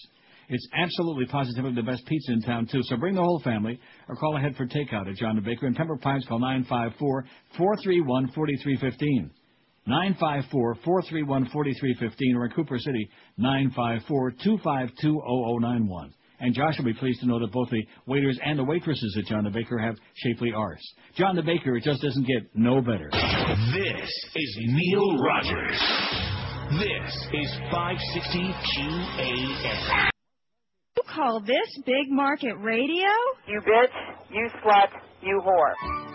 [0.48, 2.82] It's absolutely positively the best pizza in town too.
[2.84, 6.02] So bring the whole family or call ahead for takeout at John Baker in Pembroke
[6.02, 6.26] Pines.
[6.26, 6.38] Call
[7.58, 9.30] 954-431-4315.
[9.88, 16.12] 954-431-4315 or in Cooper City 954-252-0091.
[16.40, 19.26] And Josh will be pleased to know that both the waiters and the waitresses at
[19.26, 20.82] John the Baker have shapely arse.
[21.16, 23.08] John the Baker, it just doesn't get no better.
[23.12, 25.80] This is Neil Rogers.
[26.80, 28.38] This is 560
[28.78, 30.08] QAM.
[30.96, 33.08] You call this big market radio?
[33.46, 33.92] You bitch,
[34.30, 34.88] you slut,
[35.22, 36.13] you whore.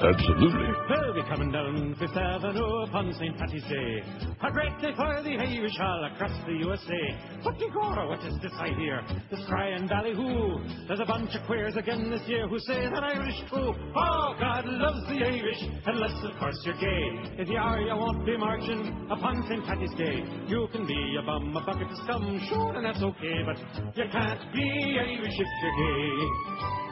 [0.00, 0.68] Absolutely.
[0.88, 3.36] They'll be coming down Fifth Avenue upon St.
[3.36, 4.00] Patty's Day.
[4.42, 7.42] A great day for the Irish all across the USA.
[7.42, 9.02] What Gora, what is this I hear?
[9.30, 10.64] This crying ballyhoo.
[10.88, 13.74] There's a bunch of queers again this year who say that Irish too.
[13.94, 17.36] Oh, God loves the Irish, unless of course you're gay.
[17.36, 19.64] If you are, you won't be marching upon St.
[19.66, 20.24] Patty's Day.
[20.48, 23.58] You can be a bum, a bucket of scum, sure, and that's okay, but
[23.94, 26.89] you can't be Irish if you're gay.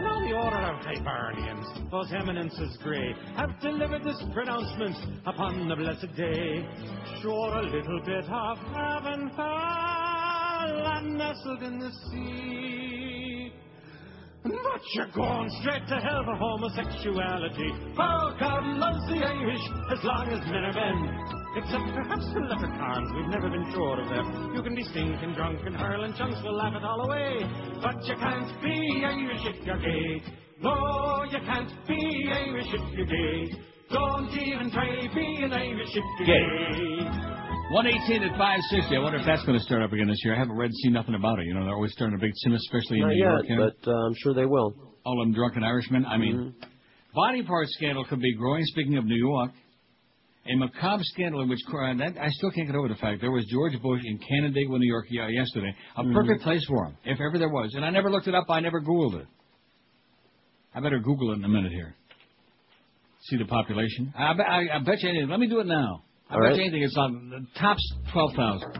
[0.00, 4.96] Now the order of Hibernians, those eminences grey, have delivered this pronouncement
[5.26, 6.66] upon the blessed day.
[7.20, 12.97] Sure, a little bit of heaven fell and nestled in the sea.
[14.42, 17.70] But you're going straight to hell for homosexuality.
[17.98, 21.38] Oh, God loves the Irish as long as men are men.
[21.56, 24.54] Except perhaps the leprechauns, we've never been sure of them.
[24.54, 27.40] You can be stinking drunk and hurling chunks, we'll laugh it all away.
[27.82, 30.22] But you can't be Irish if you're gay.
[30.60, 33.50] No, you can't be Irish if you're gay.
[33.90, 37.04] Don't even try being Irish if you're gay.
[37.70, 38.96] 118 at 560.
[38.96, 40.34] I wonder if that's going to start up again this year.
[40.34, 41.46] I haven't read, seen nothing about it.
[41.46, 43.44] You know, they're always starting a big sim, especially in Not New yet, York.
[43.48, 43.70] you know?
[43.84, 44.74] but uh, I'm sure they will.
[45.04, 46.04] All them drunken Irishmen.
[46.06, 46.68] I mean, Mm-hmm.
[47.14, 48.64] body part scandal could be growing.
[48.66, 49.50] Speaking of New York,
[50.50, 53.30] a macabre scandal in which uh, that, I still can't get over the fact there
[53.30, 55.74] was George Bush in Canandaigua, New York, yeah, yesterday.
[55.96, 56.14] A Mhm.
[56.14, 57.72] perfect place for him, if ever there was.
[57.74, 58.46] And I never looked it up.
[58.48, 59.26] I never Googled it.
[60.74, 61.94] I better Google it in a minute here.
[63.30, 64.12] See the population.
[64.16, 65.28] I, bet- I, I bet you anything.
[65.28, 66.04] Let me do it now.
[66.30, 66.56] I All bet right.
[66.56, 66.82] you anything.
[66.82, 67.82] It's on the tops
[68.12, 68.72] twelve thousand.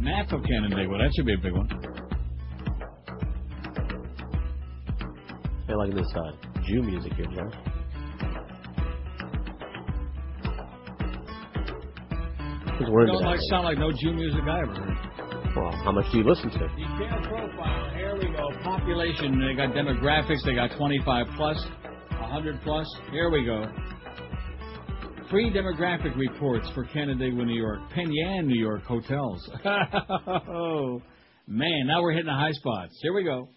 [0.00, 0.98] Map of Canandaigua.
[0.98, 1.68] That should be a big one.
[5.80, 6.32] Like this uh,
[6.66, 7.24] Jew music here,
[12.90, 15.56] we're Don't like sound like no Jew music I ever heard.
[15.56, 16.58] Well, how much do you listen to?
[16.58, 17.90] Detailed profile.
[17.94, 18.50] Here we go.
[18.62, 19.40] Population.
[19.40, 20.44] They got demographics.
[20.44, 21.66] They got 25 plus,
[22.10, 22.86] 100 plus.
[23.10, 23.64] Here we go.
[25.30, 27.80] Free demographic reports for Canandaigua, New York.
[27.94, 29.50] Penn New York hotels.
[29.64, 31.00] oh,
[31.46, 31.86] man.
[31.86, 32.98] Now we're hitting the high spots.
[33.02, 33.48] Here we go.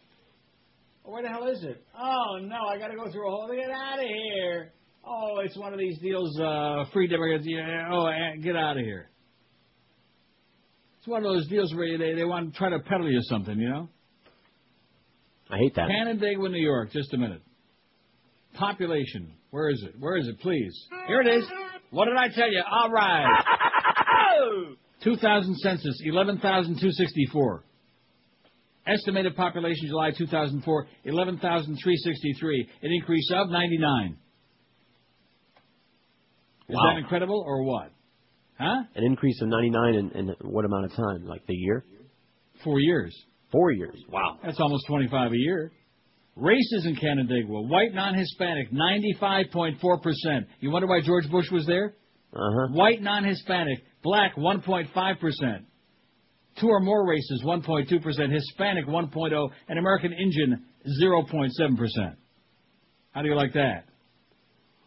[1.04, 1.84] Where the hell is it?
[1.98, 2.56] Oh, no.
[2.70, 3.50] I got to go through a whole.
[3.54, 4.72] Get out of here.
[5.06, 6.40] Oh, it's one of these deals.
[6.40, 7.44] Uh, free demographics.
[7.44, 9.10] Yeah, Oh, eh, get out of here.
[11.00, 13.60] It's one of those deals where they, they want to try to peddle you something,
[13.60, 13.90] you know?
[15.50, 15.90] I hate that.
[15.90, 16.92] Canandaigua, New York.
[16.94, 17.42] Just a minute.
[18.56, 19.34] Population.
[19.52, 19.96] Where is it?
[20.00, 20.74] Where is it, please?
[21.08, 21.44] Here it is.
[21.92, 22.64] What did I tell you?
[22.72, 23.44] All right.
[25.04, 27.64] 2000 census, 11,264.
[28.86, 32.70] Estimated population July 2004, 11,363.
[32.82, 34.18] An increase of 99.
[36.70, 36.82] Is Wow.
[36.94, 37.92] that incredible or what?
[38.60, 38.84] Huh?
[38.96, 41.26] An increase of 99 in, in what amount of time?
[41.26, 41.84] Like the year?
[42.64, 43.16] Four years.
[43.52, 44.02] Four years.
[44.10, 44.38] Wow.
[44.44, 45.72] That's almost 25 a year.
[46.36, 47.62] Races in Canandaigua.
[47.68, 50.46] White non-Hispanic, 95.4%.
[50.62, 51.94] You wonder why George Bush was there?
[52.34, 52.68] Uh-huh.
[52.74, 53.80] White non-Hispanic.
[54.02, 55.66] Black, 1.5%.
[56.60, 58.32] Two or more races, 1.2%.
[58.32, 59.50] Hispanic, 1.0.
[59.68, 60.66] And American Indian,
[61.02, 62.16] 0.7%.
[63.12, 63.86] How do you like that?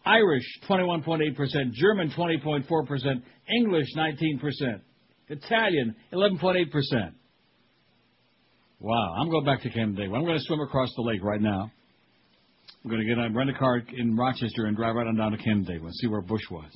[0.04, 1.72] Irish, 21.8%.
[1.72, 3.22] German, 20.4%.
[3.58, 4.80] English, 19%.
[5.28, 7.12] Italian, 11.8%.
[8.78, 10.16] Wow, I'm going back to Canandaigua.
[10.16, 11.72] I'm going to swim across the lake right now.
[12.84, 15.32] I'm going to get on, rent a car in Rochester and drive right on down
[15.32, 16.70] to Canandaigua and see where Bush was.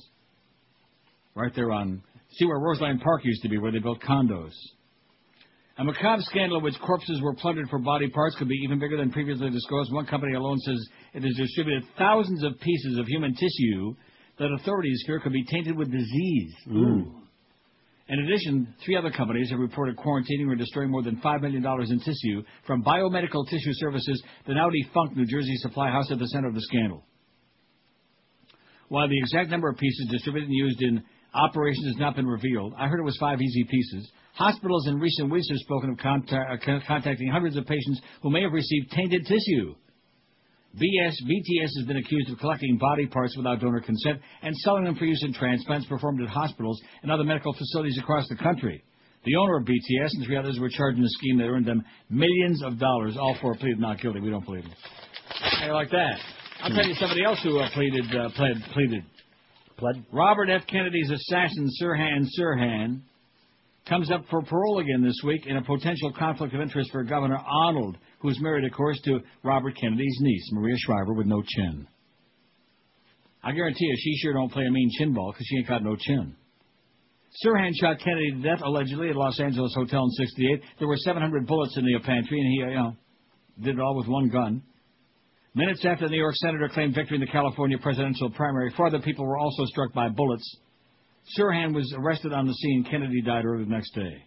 [1.35, 4.51] Right there on, see where Roseland Park used to be, where they built condos.
[5.81, 8.97] A macabre scandal in which corpses were plundered for body parts could be even bigger
[8.97, 9.91] than previously disclosed.
[9.91, 10.77] One company alone says
[11.15, 13.95] it has distributed thousands of pieces of human tissue
[14.37, 16.53] that authorities fear could be tainted with disease.
[16.67, 17.15] Ooh.
[18.09, 21.99] In addition, three other companies have reported quarantining or destroying more than $5 million in
[21.99, 26.47] tissue from Biomedical Tissue Services, the now defunct New Jersey supply house at the center
[26.47, 27.03] of the scandal.
[28.89, 31.03] While the exact number of pieces distributed and used in
[31.33, 34.11] operations has not been revealed, I heard it was five easy pieces.
[34.33, 38.41] Hospitals in recent weeks have spoken of contact, uh, contacting hundreds of patients who may
[38.43, 39.75] have received tainted tissue.
[40.75, 44.95] BS, BTS has been accused of collecting body parts without donor consent and selling them
[44.95, 48.81] for use in transplants performed at hospitals and other medical facilities across the country.
[49.25, 51.83] The owner of BTS and three others were charged in a scheme that earned them
[52.09, 53.17] millions of dollars.
[53.19, 54.21] All four pleaded not guilty.
[54.21, 54.73] We don't believe them.
[55.59, 56.19] How you like that?
[56.63, 59.03] I'll tell you somebody else who uh, pleaded, uh, pled, pleaded.
[59.77, 60.05] Pled?
[60.11, 60.61] Robert F.
[60.67, 63.01] Kennedy's assassin, Sirhan Sirhan,
[63.87, 67.37] comes up for parole again this week in a potential conflict of interest for Governor
[67.37, 71.87] Arnold, who's married, of course, to Robert Kennedy's niece, Maria Shriver, with no chin.
[73.43, 75.83] I guarantee you, she sure don't play a mean chin ball because she ain't got
[75.83, 76.35] no chin.
[77.43, 80.61] Sirhan shot Kennedy to death allegedly at Los Angeles hotel in '68.
[80.79, 82.95] There were 700 bullets in the pantry, and he, uh, you know,
[83.61, 84.61] did it all with one gun.
[85.55, 88.99] Minutes after the New York senator claimed victory in the California presidential primary, four other
[88.99, 90.57] people were also struck by bullets.
[91.37, 92.85] Sirhan was arrested on the scene.
[92.89, 94.25] Kennedy died early the next day.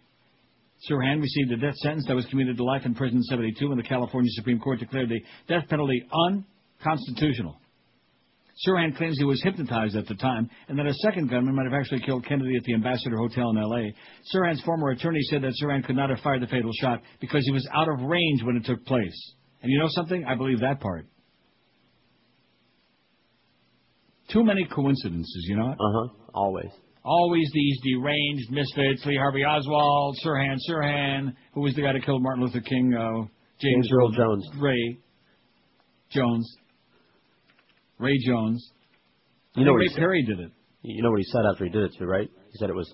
[0.89, 3.77] Sirhan received a death sentence that was commuted to life in prison in 72 when
[3.77, 7.59] the California Supreme Court declared the death penalty unconstitutional.
[8.65, 11.73] Sirhan claims he was hypnotized at the time and that a second gunman might have
[11.73, 13.93] actually killed Kennedy at the Ambassador Hotel in L.A.
[14.33, 17.51] Sirhan's former attorney said that Sirhan could not have fired the fatal shot because he
[17.51, 19.33] was out of range when it took place.
[19.61, 20.23] And you know something?
[20.25, 21.05] I believe that part.
[24.31, 25.71] Too many coincidences, you know?
[25.71, 26.07] Uh huh.
[26.33, 26.71] Always.
[27.05, 32.23] Always these deranged misfits, Lee Harvey Oswald, Sirhan Sirhan, who was the guy that killed
[32.23, 33.27] Martin Luther King, uh,
[33.61, 34.49] James James Earl Jones.
[34.59, 34.97] Ray
[36.09, 36.57] Jones.
[37.99, 38.71] Ray Jones.
[39.55, 39.99] You know what Ray he said?
[39.99, 40.51] Perry did it.
[40.81, 42.29] You know what he said after he did it too, right?
[42.51, 42.91] He said it was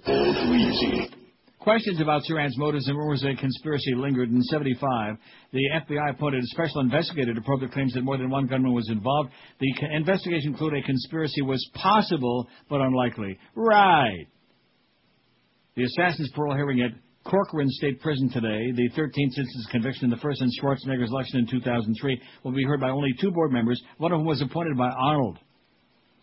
[1.61, 4.31] Questions about Sirhan's motives and rumors of a conspiracy lingered.
[4.31, 5.15] In 75,
[5.53, 8.73] the FBI appointed a special investigator to probe the claims that more than one gunman
[8.73, 9.30] was involved.
[9.59, 13.38] The investigation concluded a conspiracy was possible, but unlikely.
[13.53, 14.25] Right.
[15.75, 16.93] The assassin's parole hearing at
[17.30, 21.41] Corcoran State Prison today, the 13th since his conviction in the first in Schwarzenegger's election
[21.41, 24.75] in 2003, will be heard by only two board members, one of whom was appointed
[24.75, 25.38] by Arnold.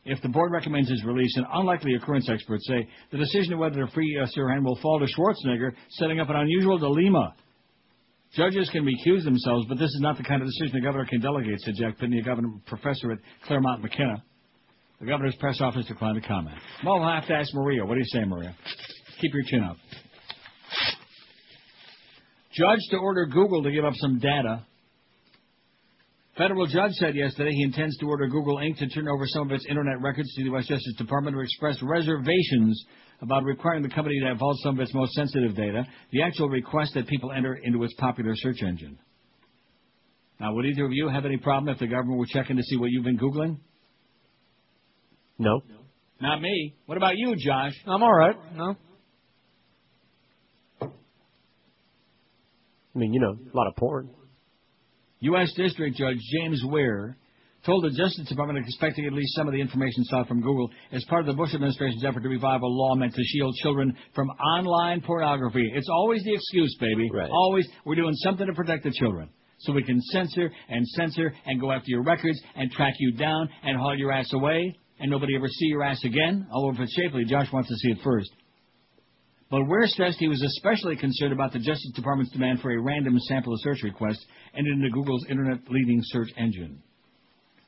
[0.04, 3.84] If the board recommends his release, an unlikely occurrence experts say the decision of whether
[3.84, 7.34] to free uh, Sirhan will fall to Schwarzenegger, setting up an unusual dilemma.
[8.34, 11.20] Judges can recuse themselves, but this is not the kind of decision the governor can
[11.20, 14.22] delegate, said Jack Pitney, a governor professor at Claremont McKenna.
[15.00, 16.56] The governor's press office declined to comment.
[16.84, 17.84] Well, we'll have to ask Maria.
[17.84, 18.54] What do you say, Maria?
[19.20, 19.76] Keep your chin up.
[22.52, 24.66] Judge to order Google to give up some data.
[26.38, 28.78] Federal judge said yesterday he intends to order Google Inc.
[28.78, 30.68] to turn over some of its internet records to the U.S.
[30.68, 32.80] Justice Department to express reservations
[33.20, 36.94] about requiring the company to divulge some of its most sensitive data, the actual request
[36.94, 38.96] that people enter into its popular search engine.
[40.38, 42.76] Now, would either of you have any problem if the government were checking to see
[42.76, 43.58] what you've been Googling?
[45.40, 45.60] No.
[46.20, 46.76] Not me.
[46.86, 47.72] What about you, Josh?
[47.84, 48.36] I'm all right.
[48.54, 48.76] No.
[50.82, 50.86] I
[52.98, 54.10] mean, you know, a lot of porn.
[55.20, 55.52] U.S.
[55.56, 57.16] District Judge James Ware
[57.66, 61.04] told the Justice Department expecting at least some of the information sought from Google as
[61.06, 64.28] part of the Bush administration's effort to revive a law meant to shield children from
[64.28, 65.68] online pornography.
[65.74, 67.10] It's always the excuse, baby.
[67.12, 67.30] Right.
[67.30, 69.28] Always, we're doing something to protect the children.
[69.60, 73.48] So we can censor and censor and go after your records and track you down
[73.64, 76.46] and haul your ass away and nobody ever see your ass again.
[76.52, 78.30] Although if it's shapely, Josh wants to see it first.
[79.50, 83.18] But Ware stressed he was especially concerned about the Justice Department's demand for a random
[83.20, 86.82] sample of search requests entered into Google's internet leading search engine.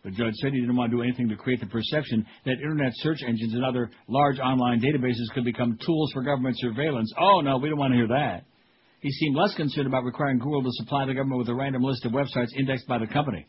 [0.05, 2.93] The judge said he didn't want to do anything to create the perception that internet
[2.97, 7.13] search engines and other large online databases could become tools for government surveillance.
[7.19, 8.45] Oh, no, we don't want to hear that.
[9.01, 12.05] He seemed less concerned about requiring Google to supply the government with a random list
[12.05, 13.47] of websites indexed by the company.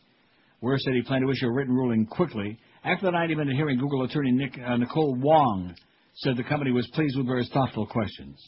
[0.60, 2.58] Ware said he planned to issue a written ruling quickly.
[2.84, 5.74] After the 90-minute hearing, Google attorney Nick, uh, Nicole Wong
[6.14, 8.38] said the company was pleased with Ware's thoughtful questions.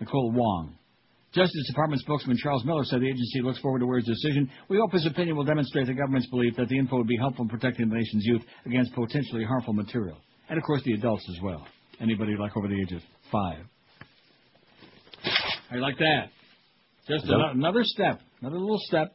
[0.00, 0.76] Nicole Wong.
[1.34, 4.50] Justice Department spokesman Charles Miller said the agency looks forward to Ware's decision.
[4.68, 7.44] We hope his opinion will demonstrate the government's belief that the info would be helpful
[7.44, 10.18] in protecting the nation's youth against potentially harmful material.
[10.50, 11.66] And, of course, the adults as well.
[12.00, 13.00] Anybody like over the age of
[13.30, 13.64] five.
[15.72, 16.28] You like that?
[17.08, 17.34] Just Yep.
[17.34, 19.14] ano- another step, another little step.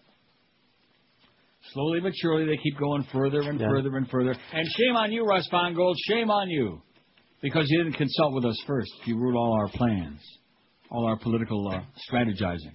[1.74, 4.32] Slowly but surely, they keep going further and further and further.
[4.54, 5.96] And shame on you, Russ Feingold.
[6.08, 6.82] Shame on you,
[7.42, 8.92] because you didn't consult with us first.
[9.06, 10.20] You ruled all our plans,
[10.90, 12.74] all our political uh, strategizing.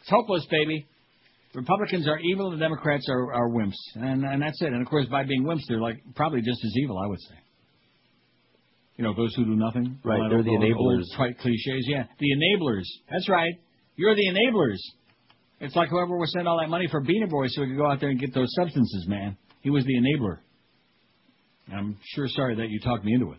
[0.00, 0.86] It's hopeless, baby.
[1.54, 4.72] Republicans are evil, and the Democrats are, are wimps, and and that's it.
[4.72, 7.36] And of course, by being wimps, they're like probably just as evil, I would say.
[8.96, 9.98] You know, those who do nothing.
[10.04, 11.16] Right, they're the enablers.
[11.16, 11.86] trite cliches.
[11.88, 12.84] Yeah, the enablers.
[13.10, 13.54] That's right.
[13.96, 14.78] You're the enablers.
[15.60, 17.86] It's like whoever was sending all that money for Beanie Boy so we could go
[17.90, 19.36] out there and get those substances, man.
[19.60, 20.38] He was the enabler.
[21.72, 23.38] I'm sure sorry that you talked me into it.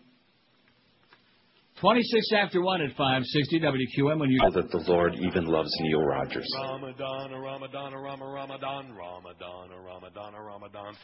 [1.80, 4.40] 26 after 1 at 560 WQAM when you...
[4.50, 6.48] that the Lord even loves Neil Rogers.
[6.56, 10.94] Ramadan, Ramadan, Ramadan, Ramadan, Ramadan, Ramadan, Ramadan.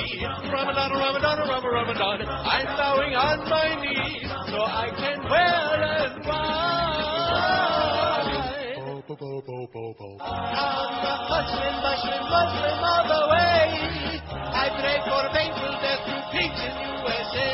[0.51, 2.21] Ramadan, Ramadan, Ramadan, Ramadan.
[2.27, 6.50] I'm bowing on my knees so I can well and wide.
[9.11, 14.23] I'm the Muslim, Muslim, Muslim all the way.
[14.55, 17.51] I pray for painful death to peace in USA.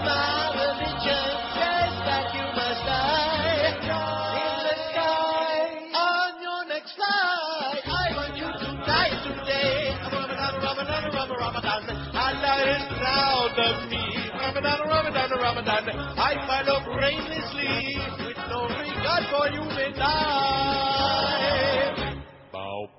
[0.00, 1.28] My religion
[1.60, 5.60] says that you must die in the sky
[5.92, 7.84] on your next flight.
[7.84, 9.92] I want you to die today.
[10.08, 11.82] Ramadan, Ramadan, Ramadan, Ramadan.
[12.16, 14.04] Allah is proud of me.
[14.40, 15.84] Ramadan, Ramadan, Ramadan.
[16.16, 20.45] I follow brainlessly with no regard for human life.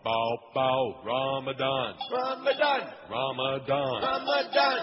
[0.08, 2.00] Bow, bow, Ramadan.
[2.08, 2.82] Ramadan.
[3.12, 3.92] Ramadan.
[4.00, 4.80] Ramadan.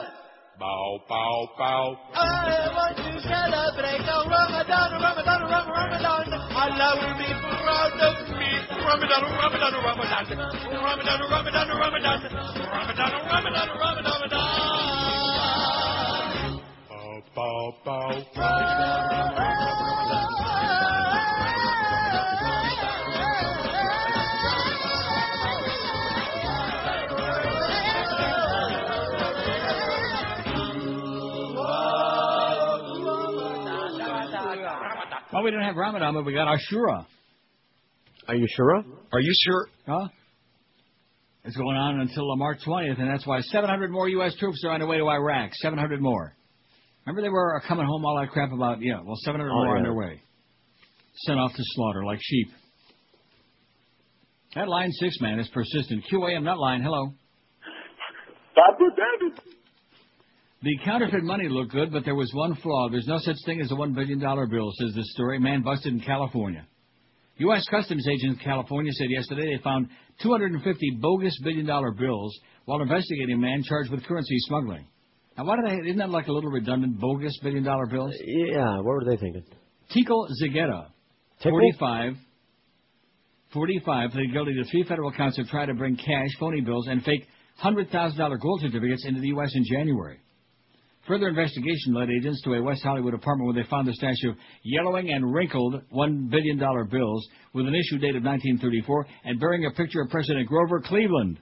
[0.61, 1.97] Bow, bow, bow.
[2.13, 6.29] I want to celebrate oh, Ramadan, Ramadan, Ramadan, Ramadan.
[6.29, 8.53] Allah will be proud of me.
[8.85, 10.29] Ramadan, Ramadan, Ramadan.
[10.77, 12.21] Ramadan, Ramadan, Ramadan.
[12.69, 14.45] Ramadan, Ramadan, Ramadan, Ramadan.
[16.93, 18.13] Bow, bow, bow.
[18.37, 19.64] Well,
[35.45, 37.07] we didn't have Ramadan, but we got Ashura.
[38.27, 38.83] Are you sure?
[39.13, 39.69] Are you sure?
[39.87, 40.09] Huh?
[41.45, 44.35] It's going on until uh, March 20th, and that's why 700 more U.S.
[44.37, 45.51] troops are on their way to Iraq.
[45.57, 46.35] 700 more.
[47.05, 49.77] Remember they were uh, coming home all that crap about, yeah, well, 700 Oh, more
[49.77, 50.23] on their way.
[51.27, 52.49] Sent off to slaughter like sheep.
[54.55, 56.05] That line six man is persistent.
[56.11, 57.13] QAM not line, hello.
[60.65, 62.89] The counterfeit money looked good, but there was one flaw.
[62.89, 65.39] There's no such thing as a $1 billion bill, says this story.
[65.39, 66.67] Man busted in California.
[67.37, 67.67] U.S.
[67.71, 69.89] Customs agents in California said yesterday they found
[70.23, 72.35] 250 bogus billion dollar bills
[72.65, 74.87] while investigating a man charged with currency smuggling.
[75.37, 78.15] Now, why do they, isn't that like a little redundant, bogus billion dollar bills?
[78.25, 79.45] Yeah, what were they thinking?
[79.93, 80.87] Tico Tickle?
[81.43, 82.15] 45,
[83.53, 87.03] 45, pleaded guilty to three federal counts of trying to bring cash, phony bills, and
[87.03, 87.27] fake
[87.63, 89.51] $100,000 gold certificates into the U.S.
[89.55, 90.21] in January.
[91.07, 94.37] Further investigation led agents to a West Hollywood apartment where they found the stash of
[94.63, 99.71] yellowing and wrinkled $1 billion bills with an issue date of 1934 and bearing a
[99.71, 101.39] picture of President Grover Cleveland.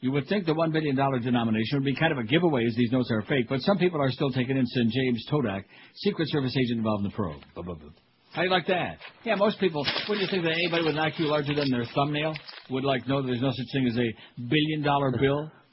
[0.00, 2.92] You would think the $1 billion denomination would be kind of a giveaway as these
[2.92, 4.90] notes are fake, but some people are still taking in St.
[4.90, 5.64] James Todak,
[5.96, 7.42] Secret Service agent involved in the probe.
[7.54, 7.90] Blah, blah, blah.
[8.32, 8.98] How do you like that?
[9.24, 12.34] Yeah, most people, wouldn't you think that anybody with an IQ larger than their thumbnail
[12.70, 15.52] would like know that there's no such thing as a billion dollar bill?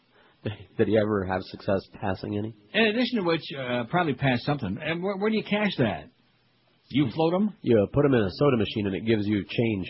[0.78, 2.56] Did he ever have success passing any?
[2.74, 4.78] In addition to which, uh, probably pass something.
[4.84, 6.06] And where, where do you cash that?
[6.90, 7.54] You float them?
[7.62, 9.88] You put them in a soda machine and it gives you change.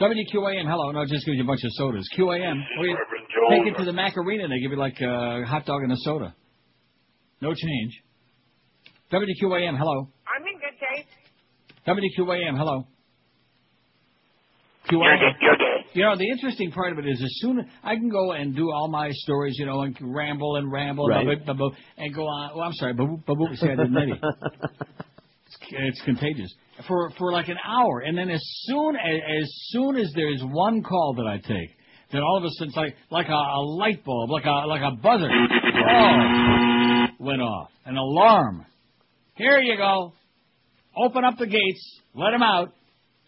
[0.00, 0.92] WQAM, hello.
[0.92, 2.08] No, it just gives you a bunch of sodas.
[2.16, 2.96] QAM, you
[3.50, 5.96] take it to the Macarena and they give you like a hot dog and a
[5.98, 6.34] soda.
[7.40, 8.02] No change.
[9.12, 10.08] WQAM, hello.
[10.26, 11.06] I'm in good shape.
[11.86, 12.86] WQAM, hello.
[14.90, 15.65] QAM.
[15.96, 18.54] You know, the interesting part of it is as soon as I can go and
[18.54, 21.24] do all my stories, you know, and ramble and ramble Right.
[21.24, 22.54] blah, blah, blah, blah, and go on.
[22.54, 24.12] Well, I'm sorry, boo, boo, see, I didn't any.
[24.12, 26.52] It's, it's contagious
[26.86, 30.82] for for like an hour, and then as soon as as soon as there's one
[30.82, 31.70] call that I take,
[32.12, 34.82] then all of a sudden it's like like a, a light bulb, like a like
[34.82, 38.66] a buzzer, oh, went off, an alarm.
[39.36, 40.12] Here you go.
[40.96, 42.00] Open up the gates.
[42.14, 42.72] Let them out.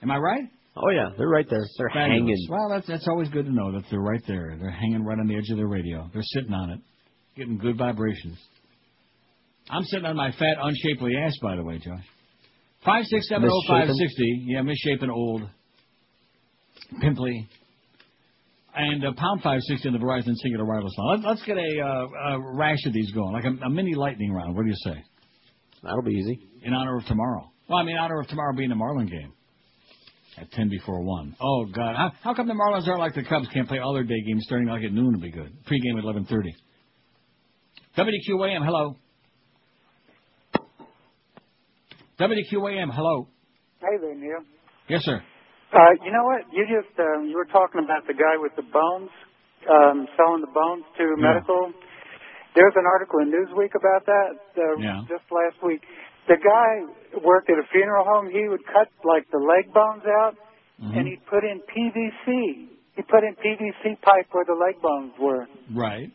[0.03, 0.45] Am I right?
[0.81, 1.65] Oh yeah, they're right there.
[1.77, 2.21] They're Fabulous.
[2.21, 2.47] hanging.
[2.49, 4.57] Well, that's that's always good to know that they're right there.
[4.61, 6.09] They're hanging right on the edge of their radio.
[6.13, 6.81] They're sitting on it,
[7.37, 8.39] getting good vibrations.
[9.71, 12.05] I'm sitting on my fat, unshapely ass, by the way, Josh.
[12.85, 14.45] Five six seven oh five sixty.
[14.47, 15.43] Yeah, misshapen, old,
[17.01, 17.49] pimply.
[18.75, 21.23] And uh, pound five sixty on the Verizon Cingular Wireless line.
[21.23, 24.33] Let, let's get a, uh, a rash of these going, like a, a mini lightning
[24.33, 24.55] round.
[24.55, 25.03] What do you say?
[25.83, 26.39] That'll be easy.
[26.63, 27.51] In honor of tomorrow.
[27.69, 29.33] Well, I mean, in honor of tomorrow being the Marlin game
[30.41, 31.35] at ten before one.
[31.41, 33.49] Oh God, how, how come the Marlins aren't like the Cubs?
[33.53, 35.53] Can't play all their day games starting like at noon to be good.
[35.67, 36.55] Pre-game at eleven thirty.
[37.97, 38.97] WQAM, hello.
[42.21, 43.29] WQAM, hello.
[43.81, 44.43] Hey there, Neil.
[44.89, 45.23] Yes, sir.
[45.73, 46.43] Uh, you know what?
[46.53, 49.11] You just um, you were talking about the guy with the bones,
[49.71, 51.35] um, selling the bones to Yeah.
[51.35, 51.73] medical.
[52.55, 55.01] There's an article in Newsweek about that uh, Yeah.
[55.07, 55.83] just last week.
[56.29, 58.29] The guy worked at a funeral home.
[58.31, 60.35] He would cut like the leg bones out,
[60.79, 60.95] Mm-hmm.
[60.97, 62.69] and he'd put in PVC.
[62.95, 65.49] He put in PVC pipe where the leg bones were.
[65.75, 66.07] Right.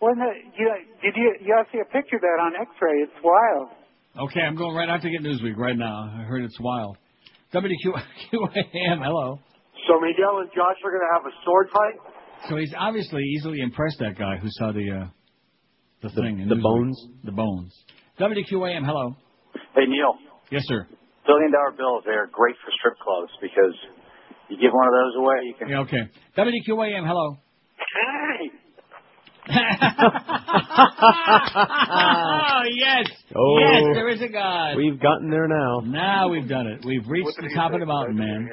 [0.00, 0.54] Wasn't it?
[0.56, 0.70] You,
[1.02, 1.34] did you?
[1.42, 3.02] You ought to see a picture of that on X-ray.
[3.02, 3.70] It's wild.
[4.30, 6.12] Okay, I'm going right out to get Newsweek right now.
[6.14, 6.96] I heard it's wild.
[7.54, 9.40] WQAM, hello.
[9.88, 11.94] So Miguel and Josh are going to have a sword fight?
[12.48, 15.06] So he's obviously easily impressed that guy who saw the uh,
[16.02, 16.40] the, thing.
[16.40, 16.96] in the bones?
[17.24, 17.74] The bones.
[18.18, 19.16] WQAM, hello.
[19.74, 20.14] Hey, Neil.
[20.50, 20.86] Yes, sir.
[21.26, 23.74] Billion dollar bills, they're great for strip clubs because
[24.48, 25.68] you give one of those away, you can.
[25.68, 26.08] Yeah, okay.
[26.38, 27.36] WQAM, hello.
[27.76, 28.50] Hey!
[31.38, 33.58] oh yes, Oh.
[33.60, 34.76] yes, there is a God.
[34.76, 35.80] We've gotten there now.
[35.84, 36.84] Now we've done it.
[36.84, 38.48] We've reached the top of the mountain, man.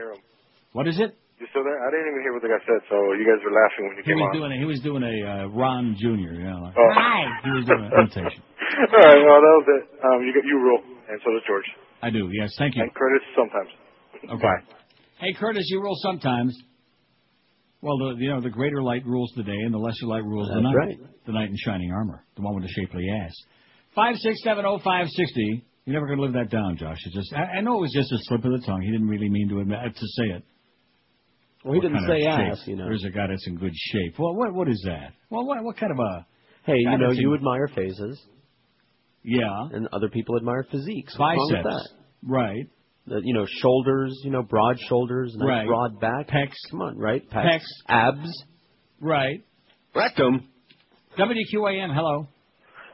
[0.74, 1.18] What is it?
[1.42, 1.76] You still there?
[1.82, 4.04] I didn't even hear what the guy said, so you guys were laughing when you
[4.06, 4.38] He came was on.
[4.38, 6.40] doing a, he was doing a uh, Ron Jr.
[6.40, 6.92] Yeah, know, like, Oh.
[6.94, 7.22] hi.
[7.44, 8.42] He was doing an imitation.
[8.94, 9.84] All right, well that was it.
[10.02, 11.68] Um, you got you rule, and so does George.
[12.02, 12.30] I do.
[12.32, 12.84] Yes, thank you.
[12.86, 13.70] And Curtis sometimes.
[14.40, 14.58] Okay.
[15.20, 16.56] Hey, Curtis, you rule sometimes.
[17.82, 20.48] Well, the you know the greater light rules the day, and the lesser light rules
[20.48, 20.76] the That's night.
[20.78, 20.98] right.
[21.26, 23.34] The knight in shining armor, the one with the shapely ass.
[23.96, 25.66] Five six seven oh five sixty.
[25.86, 26.98] You're never going to live that down, Josh.
[27.06, 28.82] It's just I, I know it was just a slip of the tongue.
[28.82, 30.44] He didn't really mean to admit, uh, to say it.
[31.64, 32.52] Well, he What didn't kind of say shape?
[32.52, 32.86] ass, you know.
[32.86, 34.20] There's a guy that's in good shape.
[34.20, 35.14] Well, what what is that?
[35.30, 36.26] Well, what what kind of a
[36.66, 38.22] Hey, you know, you in- admire faces,
[39.24, 41.14] yeah and other people admire physiques.
[41.18, 42.30] What's wrong with biceps, that?
[42.30, 42.66] right?
[43.06, 45.68] The, you know, shoulders, you know, broad shoulders, nice Right.
[45.68, 46.28] broad back.
[46.30, 46.56] Pecs.
[46.72, 47.22] Come on, right?
[47.30, 47.64] Pecs.
[47.90, 48.44] Abs.
[49.02, 49.42] Right.
[49.94, 50.48] Rectum.
[51.18, 52.28] WQAM, hello.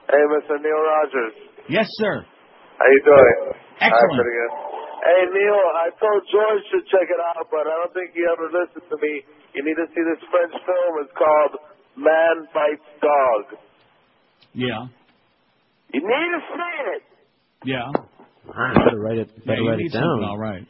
[0.09, 0.57] Hey, Mr.
[0.61, 1.33] Neil Rogers.
[1.69, 2.25] Yes, sir.
[2.79, 3.53] How you doing?
[3.81, 4.15] Excellent.
[4.15, 4.68] pretty good.
[5.09, 8.45] Hey, Neil, I told George to check it out, but I don't think he ever
[8.53, 9.25] listened to me.
[9.57, 10.91] You need to see this French film.
[11.01, 11.57] It's called
[11.97, 13.57] Man Bites Dog.
[14.53, 14.85] Yeah.
[15.93, 17.03] You need to see it.
[17.65, 17.89] Yeah.
[18.45, 19.45] Better write it.
[19.45, 20.23] Better you write it down.
[20.23, 20.61] all right.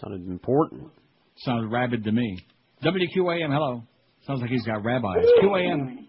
[0.00, 0.90] Sounded important.
[1.38, 2.38] Sounds rabid to me.
[2.84, 3.82] WQAM, hello.
[4.26, 5.24] Sounds like he's got rabbis.
[5.42, 6.04] QAM.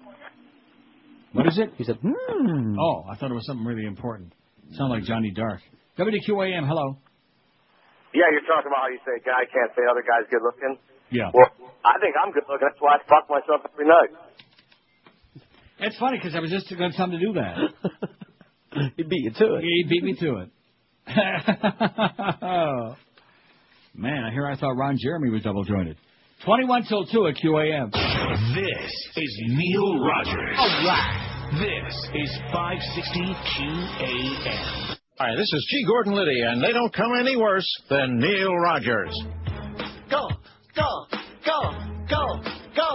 [1.31, 1.71] What is it?
[1.77, 2.75] He said, hmm.
[2.79, 4.33] Oh, I thought it was something really important.
[4.73, 5.61] Sound like Johnny Dark.
[5.97, 6.97] WQAM, hello.
[8.17, 10.81] Yeah, you're talking about how you say a guy can't say other guys good looking.
[11.13, 11.29] Yeah.
[11.29, 11.53] Well,
[11.85, 12.65] I think I'm good looking.
[12.65, 14.09] That's why I fuck myself every night.
[15.79, 17.57] It's funny because I was just going to tell him to do that.
[18.97, 19.61] he beat you to it.
[19.61, 20.49] He beat me to it.
[22.41, 22.97] oh.
[23.93, 25.97] Man, I hear I thought Ron Jeremy was double jointed.
[26.45, 27.91] 21 till 2 at QAM.
[27.91, 30.57] This is Neil Rogers.
[30.57, 31.49] All right.
[31.53, 33.21] This is 560
[33.61, 34.96] QAM.
[35.19, 35.83] Hi, this is G.
[35.87, 39.17] Gordon Liddy, and they don't come any worse than Neil Rogers.
[40.11, 40.29] Go,
[40.75, 40.89] go,
[41.41, 41.59] go,
[42.05, 42.21] go,
[42.77, 42.89] go,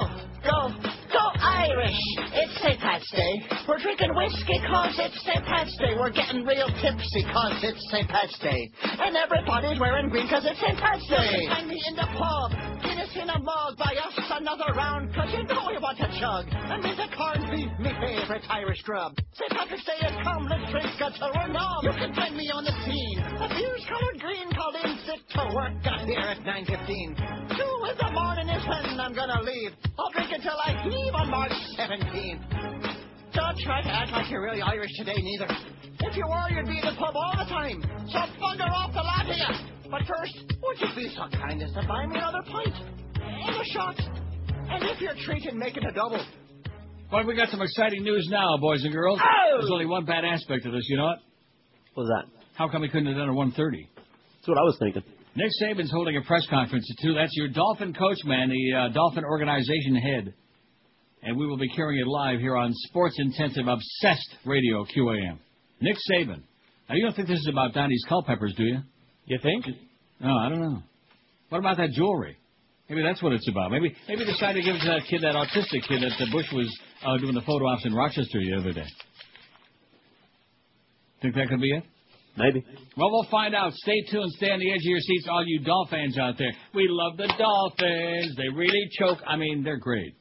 [0.47, 0.71] go,
[1.11, 1.99] go Irish!
[2.31, 2.79] It's St.
[2.79, 3.43] Pat's Day.
[3.67, 5.45] We're drinking whiskey cause it's St.
[5.45, 5.99] Pat's Day.
[5.99, 8.09] We're getting real tipsy cause it's St.
[8.09, 8.71] Pat's Day.
[9.03, 10.79] And everybody's wearing green cause it's St.
[10.79, 11.51] Pat's Day.
[11.51, 12.55] Find me in the pub.
[12.87, 13.77] Guinness in a mug.
[13.79, 16.49] Buy us another round cause you know we want to chug.
[16.49, 17.69] And with the corned me
[18.01, 19.13] favorite Irish grub.
[19.37, 19.51] St.
[19.53, 20.49] Patrick's Day has come.
[20.49, 21.85] Let's drink until we're numb.
[21.85, 23.19] You can find me on the scene.
[23.21, 25.73] A beer's colored green called in sick to work.
[25.85, 27.55] Got here at 9.15.
[27.55, 29.73] Two in the morning is when I'm gonna leave.
[29.99, 32.43] I'll drink until I heave on March 17th.
[33.35, 35.49] Don't try to act like you're really Irish today, neither.
[36.01, 37.81] If you were, you'd be in the pub all the time.
[38.09, 39.91] So bugger off the lot you.
[39.91, 42.75] But first, would you be so kind as to buy me another pint?
[43.47, 43.99] And a shot.
[43.99, 46.25] And if you're treating, make it a double.
[47.13, 49.21] Well, we got some exciting news now, boys and girls.
[49.23, 49.59] Oh!
[49.59, 50.87] There's only one bad aspect of this.
[50.89, 51.19] You know what?
[51.95, 52.43] What was that?
[52.55, 53.87] How come we couldn't have done it at 1.30?
[54.37, 55.03] That's what I was thinking.
[55.35, 57.15] Nick Saban's holding a press conference at 2.
[57.15, 60.35] That's your Dolphin coach, man, the uh, Dolphin organization head.
[61.23, 65.39] And we will be carrying it live here on Sports Intensive Obsessed Radio, QAM.
[65.81, 66.43] Nick Saban.
[66.89, 68.79] Now, you don't think this is about Donnie's Culpeppers, do you?
[69.27, 69.67] You think?
[70.21, 70.83] No, I don't know.
[71.49, 72.37] What about that jewelry?
[72.93, 73.71] Maybe that's what it's about.
[73.71, 76.29] Maybe maybe they decided to give it to that kid, that autistic kid that the
[76.31, 76.69] Bush was
[77.03, 78.85] uh, doing the photo ops in Rochester the other day.
[81.23, 81.85] Think that could be it?
[82.37, 82.63] Maybe.
[82.99, 83.73] Well, we'll find out.
[83.73, 84.31] Stay tuned.
[84.33, 86.53] Stay on the edge of your seats, all you Dolphins out there.
[86.75, 88.37] We love the Dolphins.
[88.37, 89.21] They really choke.
[89.27, 90.15] I mean, they're great.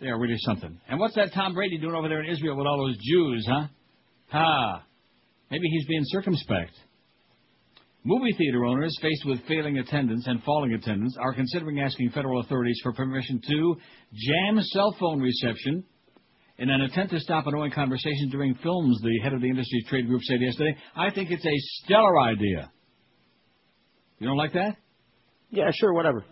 [0.00, 0.80] They are really something.
[0.88, 3.66] And what's that Tom Brady doing over there in Israel with all those Jews, huh?
[4.28, 4.82] Ha.
[5.50, 6.72] Maybe he's being circumspect.
[8.04, 12.80] Movie theater owners faced with failing attendance and falling attendance are considering asking federal authorities
[12.82, 13.76] for permission to
[14.12, 15.84] jam cell phone reception
[16.58, 20.08] in an attempt to stop annoying conversations during films, the head of the industry's trade
[20.08, 20.76] group said yesterday.
[20.96, 22.72] I think it's a stellar idea.
[24.18, 24.76] You don't like that?
[25.50, 26.24] Yeah, sure, whatever.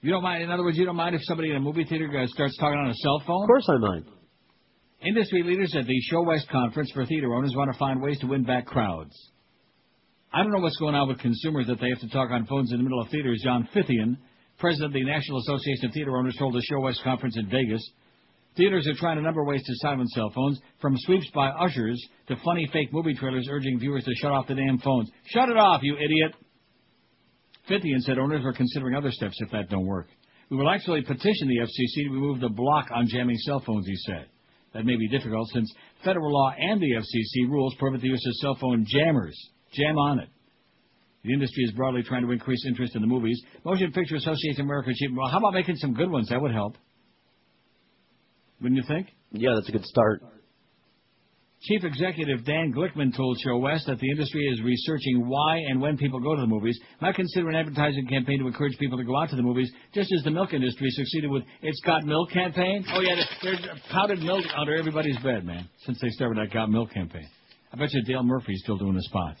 [0.00, 2.08] You don't mind, in other words, you don't mind if somebody in a movie theater
[2.26, 3.42] starts talking on a cell phone?
[3.42, 4.04] Of course I mind.
[5.00, 8.44] Industry leaders at the ShoWest Conference for theater owners want to find ways to win
[8.44, 9.14] back crowds.
[10.32, 12.70] I don't know what's going on with consumers that they have to talk on phones
[12.70, 13.40] in the middle of theaters.
[13.42, 14.18] John Fithian,
[14.58, 17.82] president of the National Association of Theater Owners, told the ShoWest Conference in Vegas.
[18.54, 22.04] Theaters are trying a number of ways to silence cell phones, from sweeps by ushers
[22.26, 25.10] to funny fake movie trailers urging viewers to shut off the damn phones.
[25.26, 26.34] Shut it off, you idiot!
[27.70, 30.08] Fithian said owners are considering other steps if that don't work.
[30.50, 33.96] We will actually petition the FCC to remove the block on jamming cell phones, he
[33.96, 34.26] said.
[34.74, 35.72] That may be difficult since
[36.04, 39.38] federal law and the FCC rules prohibit the use of cell phone jammers.
[39.72, 40.28] Jam on it.
[41.24, 43.40] The industry is broadly trying to increase interest in the movies.
[43.64, 45.10] Motion Picture Association of America Chief.
[45.14, 46.28] Well, how about making some good ones?
[46.28, 46.76] That would help.
[48.60, 49.08] Wouldn't you think?
[49.32, 50.22] Yeah, that's a good start.
[51.60, 56.20] Chief Executive Dan Glickman told ShoWest that the industry is researching why and when people
[56.20, 59.30] go to the movies, might consider an advertising campaign to encourage people to go out
[59.30, 62.84] to the movies, just as the milk industry succeeded with It's Got Milk campaign.
[62.92, 63.58] Oh, yeah, there's
[63.90, 67.28] powdered milk under everybody's bed, man, since they started that Got Milk campaign.
[67.72, 69.40] I bet you Dale Murphy's still doing the spots.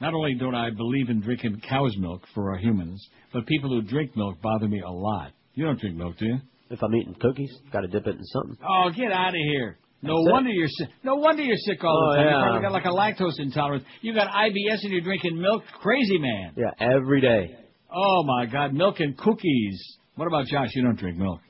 [0.00, 3.82] Not only don't I believe in drinking cow's milk for our humans, but people who
[3.82, 5.32] drink milk bother me a lot.
[5.54, 6.38] You don't drink milk, do you?
[6.70, 8.56] If I'm eating cookies, got to dip it in something.
[8.66, 9.76] Oh, get out of here.
[10.02, 10.32] No That's it.
[10.32, 10.88] wonder you're sick.
[11.02, 12.24] No wonder you're sick all Oh, the time.
[12.26, 12.42] You yeah.
[12.42, 12.88] probably got like a
[13.22, 13.84] lactose intolerance.
[14.00, 15.62] You got IBS and you're drinking milk.
[15.82, 16.52] Crazy man.
[16.56, 17.56] Yeah, every day.
[17.94, 19.82] Oh my God, milk and cookies.
[20.14, 20.68] What about Josh?
[20.74, 21.40] You don't drink milk.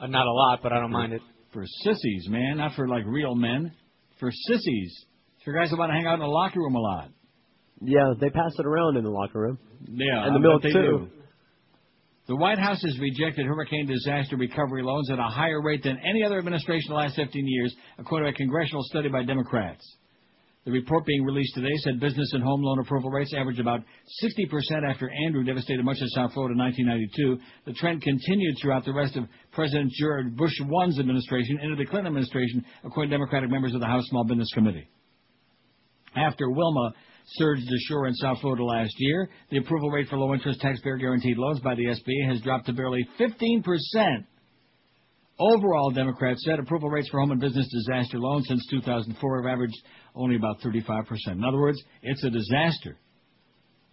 [0.00, 1.20] Uh, not a lot, but I don't mind it.
[1.52, 3.72] For sissies, man, not for like real men.
[4.18, 5.04] For sissies.
[5.44, 7.10] For guys that want to hang out in the locker room a lot.
[7.84, 9.58] Yeah, they pass it around in the locker room.
[9.88, 10.72] Yeah, and the milk too.
[10.72, 11.08] do.
[12.28, 16.22] The White House has rejected hurricane disaster recovery loans at a higher rate than any
[16.24, 19.84] other administration in the last 15 years, according to a congressional study by Democrats.
[20.64, 23.80] The report being released today said business and home loan approval rates averaged about
[24.22, 27.42] 60% after Andrew devastated much of South Florida in 1992.
[27.66, 32.06] The trend continued throughout the rest of President George Bush I's administration into the Clinton
[32.06, 34.88] administration, according to Democratic members of the House Small Business Committee.
[36.14, 36.92] After Wilma
[37.26, 41.60] surged ashore in South Florida last year, the approval rate for low-interest taxpayer guaranteed loans
[41.60, 43.62] by the SBA has dropped to barely 15%.
[45.38, 49.82] Overall, Democrats said approval rates for home and business disaster loans since 2004 have averaged
[50.14, 51.06] only about 35%.
[51.28, 52.96] In other words, it's a disaster.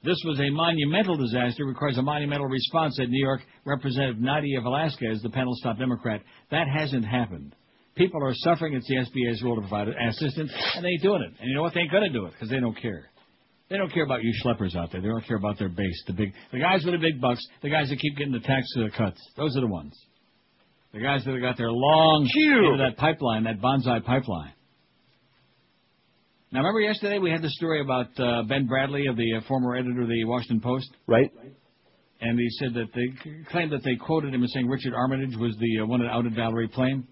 [0.04, 5.22] This was a monumental disaster, requires a monumental response, said New York Representative Nydia Velázquez,
[5.22, 6.22] the panel's top Democrat.
[6.52, 7.54] That hasn't happened.
[7.96, 8.76] People are suffering.
[8.76, 11.34] It's the SBA's role to provide assistance, and they ain't doing it.
[11.42, 11.74] And you know what?
[11.74, 13.09] They ain't going to do it because they don't care.
[13.70, 15.00] They don't care about you schleppers out there.
[15.02, 17.70] They don't care about their base, the big, the guys with the big bucks, the
[17.70, 18.66] guys that keep getting the tax
[18.98, 19.20] cuts.
[19.38, 19.94] Those are the ones.
[20.92, 24.54] The guys that have got their long into that pipeline, that bonsai pipeline.
[26.52, 29.76] Now, remember yesterday we had the story about uh, Ben Bradlee, of the uh, former
[29.76, 31.32] editor of the Washington Post, Right?
[32.22, 35.56] and he said that they claimed that they quoted him as saying Richard Armitage was
[35.60, 37.08] the uh, one that outed Valerie Plame.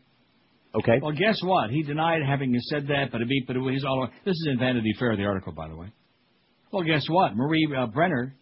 [0.73, 0.99] Okay.
[1.01, 1.69] Well, guess what?
[1.69, 4.07] He denied having said that, but a beat, but he's all.
[4.25, 5.87] This is in Vanity Fair, the article, by the way.
[6.71, 7.35] Well, guess what?
[7.35, 8.33] Marie uh, Brenner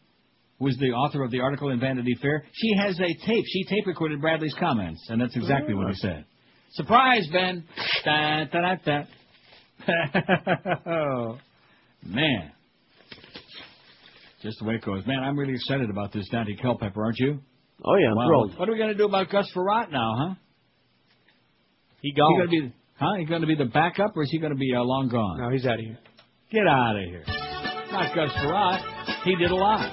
[0.59, 2.43] was the author of the article in Vanity Fair.
[2.53, 3.43] She has a tape.
[3.47, 6.25] She tape recorded Bradlee's comments, and that's exactly what he said.
[6.71, 7.63] Surprise, Ben.
[8.03, 9.03] Da, da, da, da.
[10.87, 11.37] oh,
[12.05, 12.51] man.
[14.41, 15.05] Just the way it goes.
[15.07, 17.39] Man, I'm really excited about this Daunte Culpepper, aren't you?
[17.83, 18.27] Oh yeah, I'm Wow.
[18.27, 18.59] thrilled.
[18.59, 20.33] What are we going to do about Gus Frerotte now, huh?
[22.01, 22.37] He He gone.
[22.37, 23.13] going to be, huh?
[23.19, 25.39] He going to be the backup, or is he going to be uh, long gone?
[25.41, 25.97] No, he's out of here.
[26.51, 27.23] Get out of here.
[27.95, 29.23] Not Gus Frerotte.
[29.23, 29.89] He did a lot.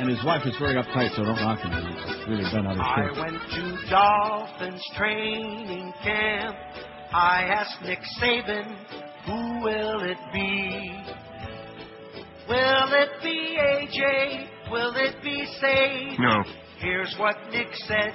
[0.00, 1.70] And his wife is very uptight, so don't knock him.
[1.70, 3.18] He's really done other I shit.
[3.18, 6.56] went to Dolphins training camp.
[7.12, 8.74] I asked Nick Saban,
[9.26, 10.98] who will it be?
[12.48, 14.70] Will it be AJ?
[14.72, 16.18] Will it be Sage?
[16.18, 16.42] No.
[16.78, 18.12] Here's what Nick said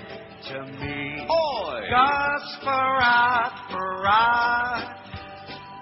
[0.49, 1.25] to me.
[1.29, 1.81] Oi!
[1.89, 4.95] Gus Frerotte, Frerotte,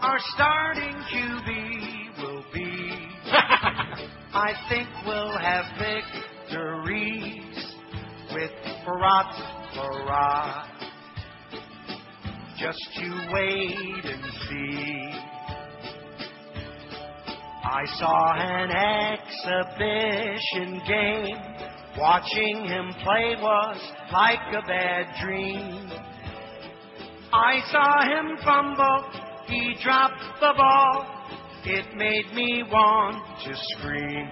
[0.01, 1.64] our starting QB will be.
[3.35, 7.75] I think we'll have victories
[8.33, 8.51] with
[8.85, 9.39] Frerotte,
[9.73, 10.75] Frerotte.
[12.57, 15.11] Just you wait and see.
[17.63, 18.71] I saw an
[19.19, 21.37] exhibition game.
[21.97, 23.79] Watching him play was
[24.11, 25.91] like a bad dream.
[27.33, 29.03] I saw him fumble.
[29.47, 31.14] He dropped the ball.
[31.67, 34.29] It made me want to scream.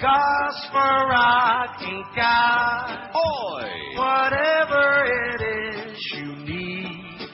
[0.00, 3.10] Gus Frerotte ain't got
[3.96, 7.28] whatever it is you need.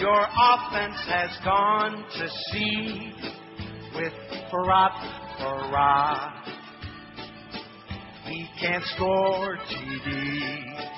[0.00, 3.14] Your offense has gone to seed
[3.94, 4.12] with
[4.52, 6.42] Frerotte, Frerotte.
[8.24, 10.88] He can't score TDs.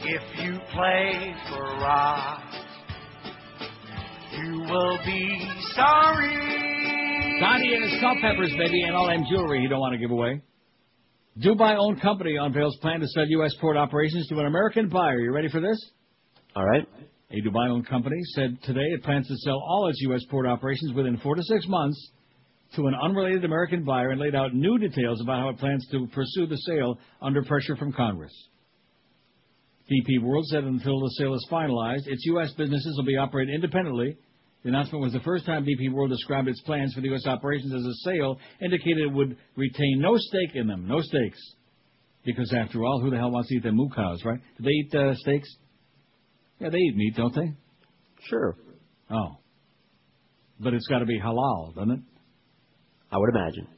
[0.04, 2.42] If you play Frerotte,
[4.38, 7.40] you will be sorry.
[7.40, 10.42] Donnie and his Culpeppers, baby, and all them jewelry he don't want to give away.
[11.38, 13.54] Dubai-owned company unveils plan to sell U.S.
[13.60, 15.18] port operations to an American buyer.
[15.18, 15.78] You ready for this?
[16.54, 16.86] All right.
[17.30, 20.22] A Dubai-owned company said today it plans to sell all its U.S.
[20.30, 22.10] port operations within four to six months
[22.76, 26.06] to an unrelated American buyer and laid out new details about how it plans to
[26.08, 28.32] pursue the sale under pressure from Congress.
[29.90, 32.52] DP World said until the sale is finalized, its U.S.
[32.52, 34.16] businesses will be operated independently.
[34.62, 37.26] The announcement was the first time DP World described its plans for the U.S.
[37.26, 41.40] operations as a sale, indicated it would retain no stake in them, no stakes.
[42.24, 44.38] Because after all, who the hell wants to eat their moo cows, right?
[44.56, 45.48] Do they eat uh, steaks?
[46.60, 47.52] Yeah, they eat meat, don't they?
[48.28, 48.56] Sure.
[49.10, 49.38] Oh.
[50.60, 52.00] But it's got to be halal, doesn't it?
[53.12, 53.68] I would imagine.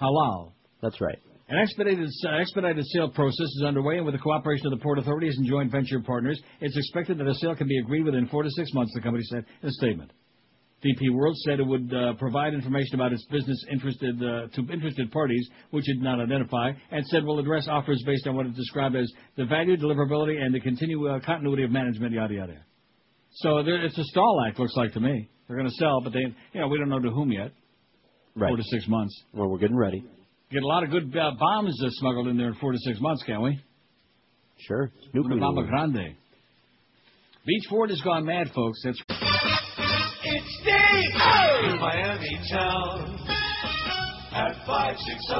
[0.00, 0.52] Halal.
[0.82, 1.18] That's right.
[1.48, 4.98] An expedited, uh, expedited sale process is underway, and with the cooperation of the port
[4.98, 8.42] authorities and joint venture partners, it's expected that a sale can be agreed within four
[8.42, 10.12] to six months, the company said in a statement.
[10.84, 15.10] DP World said it would uh, provide information about its business interested uh, to interested
[15.12, 18.54] parties, which it did not identify, and said will address offers based on what it
[18.54, 22.64] described as the value, deliverability, and the continued uh, continuity of management, yada yada.
[23.32, 25.28] So there, it's a stall act, looks like to me.
[25.46, 27.52] They're going to sell, but they, you know, we don't know to whom yet.
[28.36, 28.48] Right.
[28.50, 29.14] Four to six months.
[29.34, 30.04] Well, we're getting ready.
[30.50, 33.00] Get a lot of good uh, bombs uh, smuggled in there in four to six
[33.00, 33.58] months, can't we?
[34.58, 34.90] Sure.
[35.14, 35.40] Una Nuclear.
[35.40, 36.16] bomba grande.
[37.46, 38.80] Beach Ford has gone mad, folks.
[38.84, 41.10] That's It's Dave!
[41.14, 41.76] Oh!
[41.80, 43.18] Miami town.
[44.32, 45.34] at 560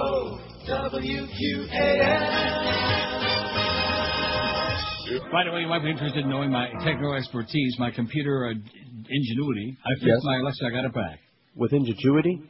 [5.10, 5.30] WQAM.
[5.32, 8.54] By the way, you might be interested in knowing my techno expertise, my computer uh,
[9.08, 9.76] ingenuity.
[9.84, 10.18] I fixed Yes.
[10.24, 11.18] my Alexa, I got it back.
[11.56, 12.40] With ingenuity?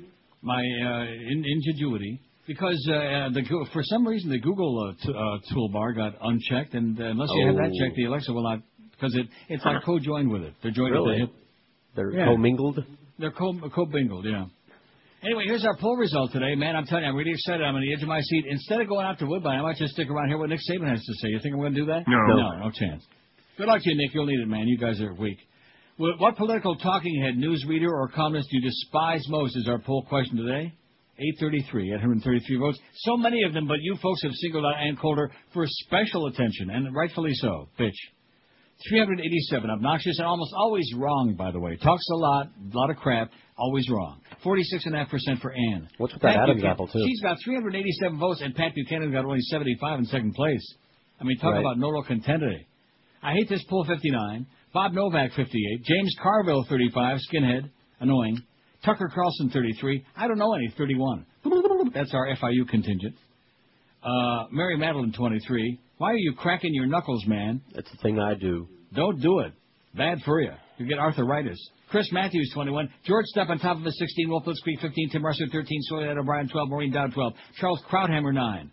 [0.43, 2.21] My uh, ingenuity.
[2.47, 6.75] Because uh, the Goo- for some reason the Google uh, t- uh, toolbar got unchecked,
[6.75, 7.85] and uh, unless you have that Oh.
[7.85, 8.61] checked, the Alexa will not.
[8.93, 10.55] Because it it's like co-joined with it.
[10.63, 11.13] They're joined Really?
[11.13, 11.35] at the hip.
[11.95, 12.25] They're Yeah.
[12.27, 12.85] commingled?
[13.19, 14.47] They're co co-bingled, yeah.
[15.23, 16.75] Anyway, here's our poll result today, man.
[16.75, 17.63] I'm telling you, I'm really excited.
[17.63, 18.47] I'm on the edge of my seat.
[18.49, 20.89] Instead of going out to Woodbine, I might just stick around here what Nick Saban
[20.89, 21.29] has to say.
[21.29, 22.05] You think I'm going to do that?
[22.09, 22.37] No.
[22.37, 23.05] no, no chance.
[23.59, 24.15] Good luck to you, Nick.
[24.15, 24.67] You'll need it, man.
[24.67, 25.37] You guys are weak.
[26.01, 29.55] What political talking head, newsreader, or columnist do you despise most?
[29.55, 30.73] Is our poll question today.
[31.19, 32.79] 833 at 133 votes.
[33.01, 36.71] So many of them, but you folks have singled out Ann Coulter for special attention,
[36.71, 37.69] and rightfully so.
[37.79, 37.93] Bitch.
[38.89, 41.77] 387, obnoxious and almost always wrong, by the way.
[41.77, 44.23] Talks a lot, a lot of crap, always wrong.
[44.43, 45.87] 46.5% for Ann.
[45.99, 47.05] What's with that Pat Adam's apple, too?
[47.07, 50.67] She's got 387 votes, and Pat Buchanan got only 75 in second place.
[51.21, 51.61] I mean, talk Right.
[51.61, 52.57] about no real contender.
[53.23, 54.47] I hate this poll 59.
[54.73, 55.85] Bob Novak 58.
[55.85, 57.19] James Carville 35.
[57.33, 57.71] Skinhead.
[58.01, 58.39] Annoying.
[58.85, 60.05] Tucker Carlson 33.
[60.17, 61.27] I don't know any 31.
[61.95, 63.15] That's our FIU contingent.
[64.03, 65.79] Uh, Mary Matalin 23.
[65.99, 67.61] Why are you cracking your knuckles, man?
[67.75, 68.67] That's the thing I do.
[68.95, 69.53] Don't do it.
[69.95, 70.53] Bad for you.
[70.79, 71.59] You get arthritis.
[71.91, 72.89] Chris Matthews, 21.
[73.05, 74.31] George Stephanopoulos 16.
[74.31, 75.11] Wolf Creek, 15.
[75.11, 75.83] Tim Russert, 13.
[75.83, 76.69] Soledad O'Brien, 12.
[76.71, 77.33] Maureen Dowd, 12.
[77.57, 78.71] Charles Krauthammer, 9.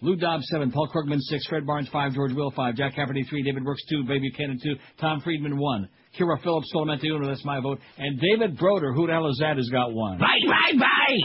[0.00, 0.70] Lou Dobbs, 7.
[0.70, 1.46] Paul Krugman, 6.
[1.46, 2.12] Fred Barnes, 5.
[2.14, 2.74] George Will, 5.
[2.76, 3.42] Jack Cafferty, 3.
[3.42, 4.04] David Brooks, 2.
[4.04, 4.74] Bay Buchanan, 2.
[5.00, 5.88] Tom Friedman, 1.
[6.18, 7.22] Kyra Phillips, Solamente, 1.
[7.22, 7.78] That's my vote.
[7.98, 10.18] And David Broder, who the hell is that, has got 1.
[10.18, 11.18] Bye, bye, bye.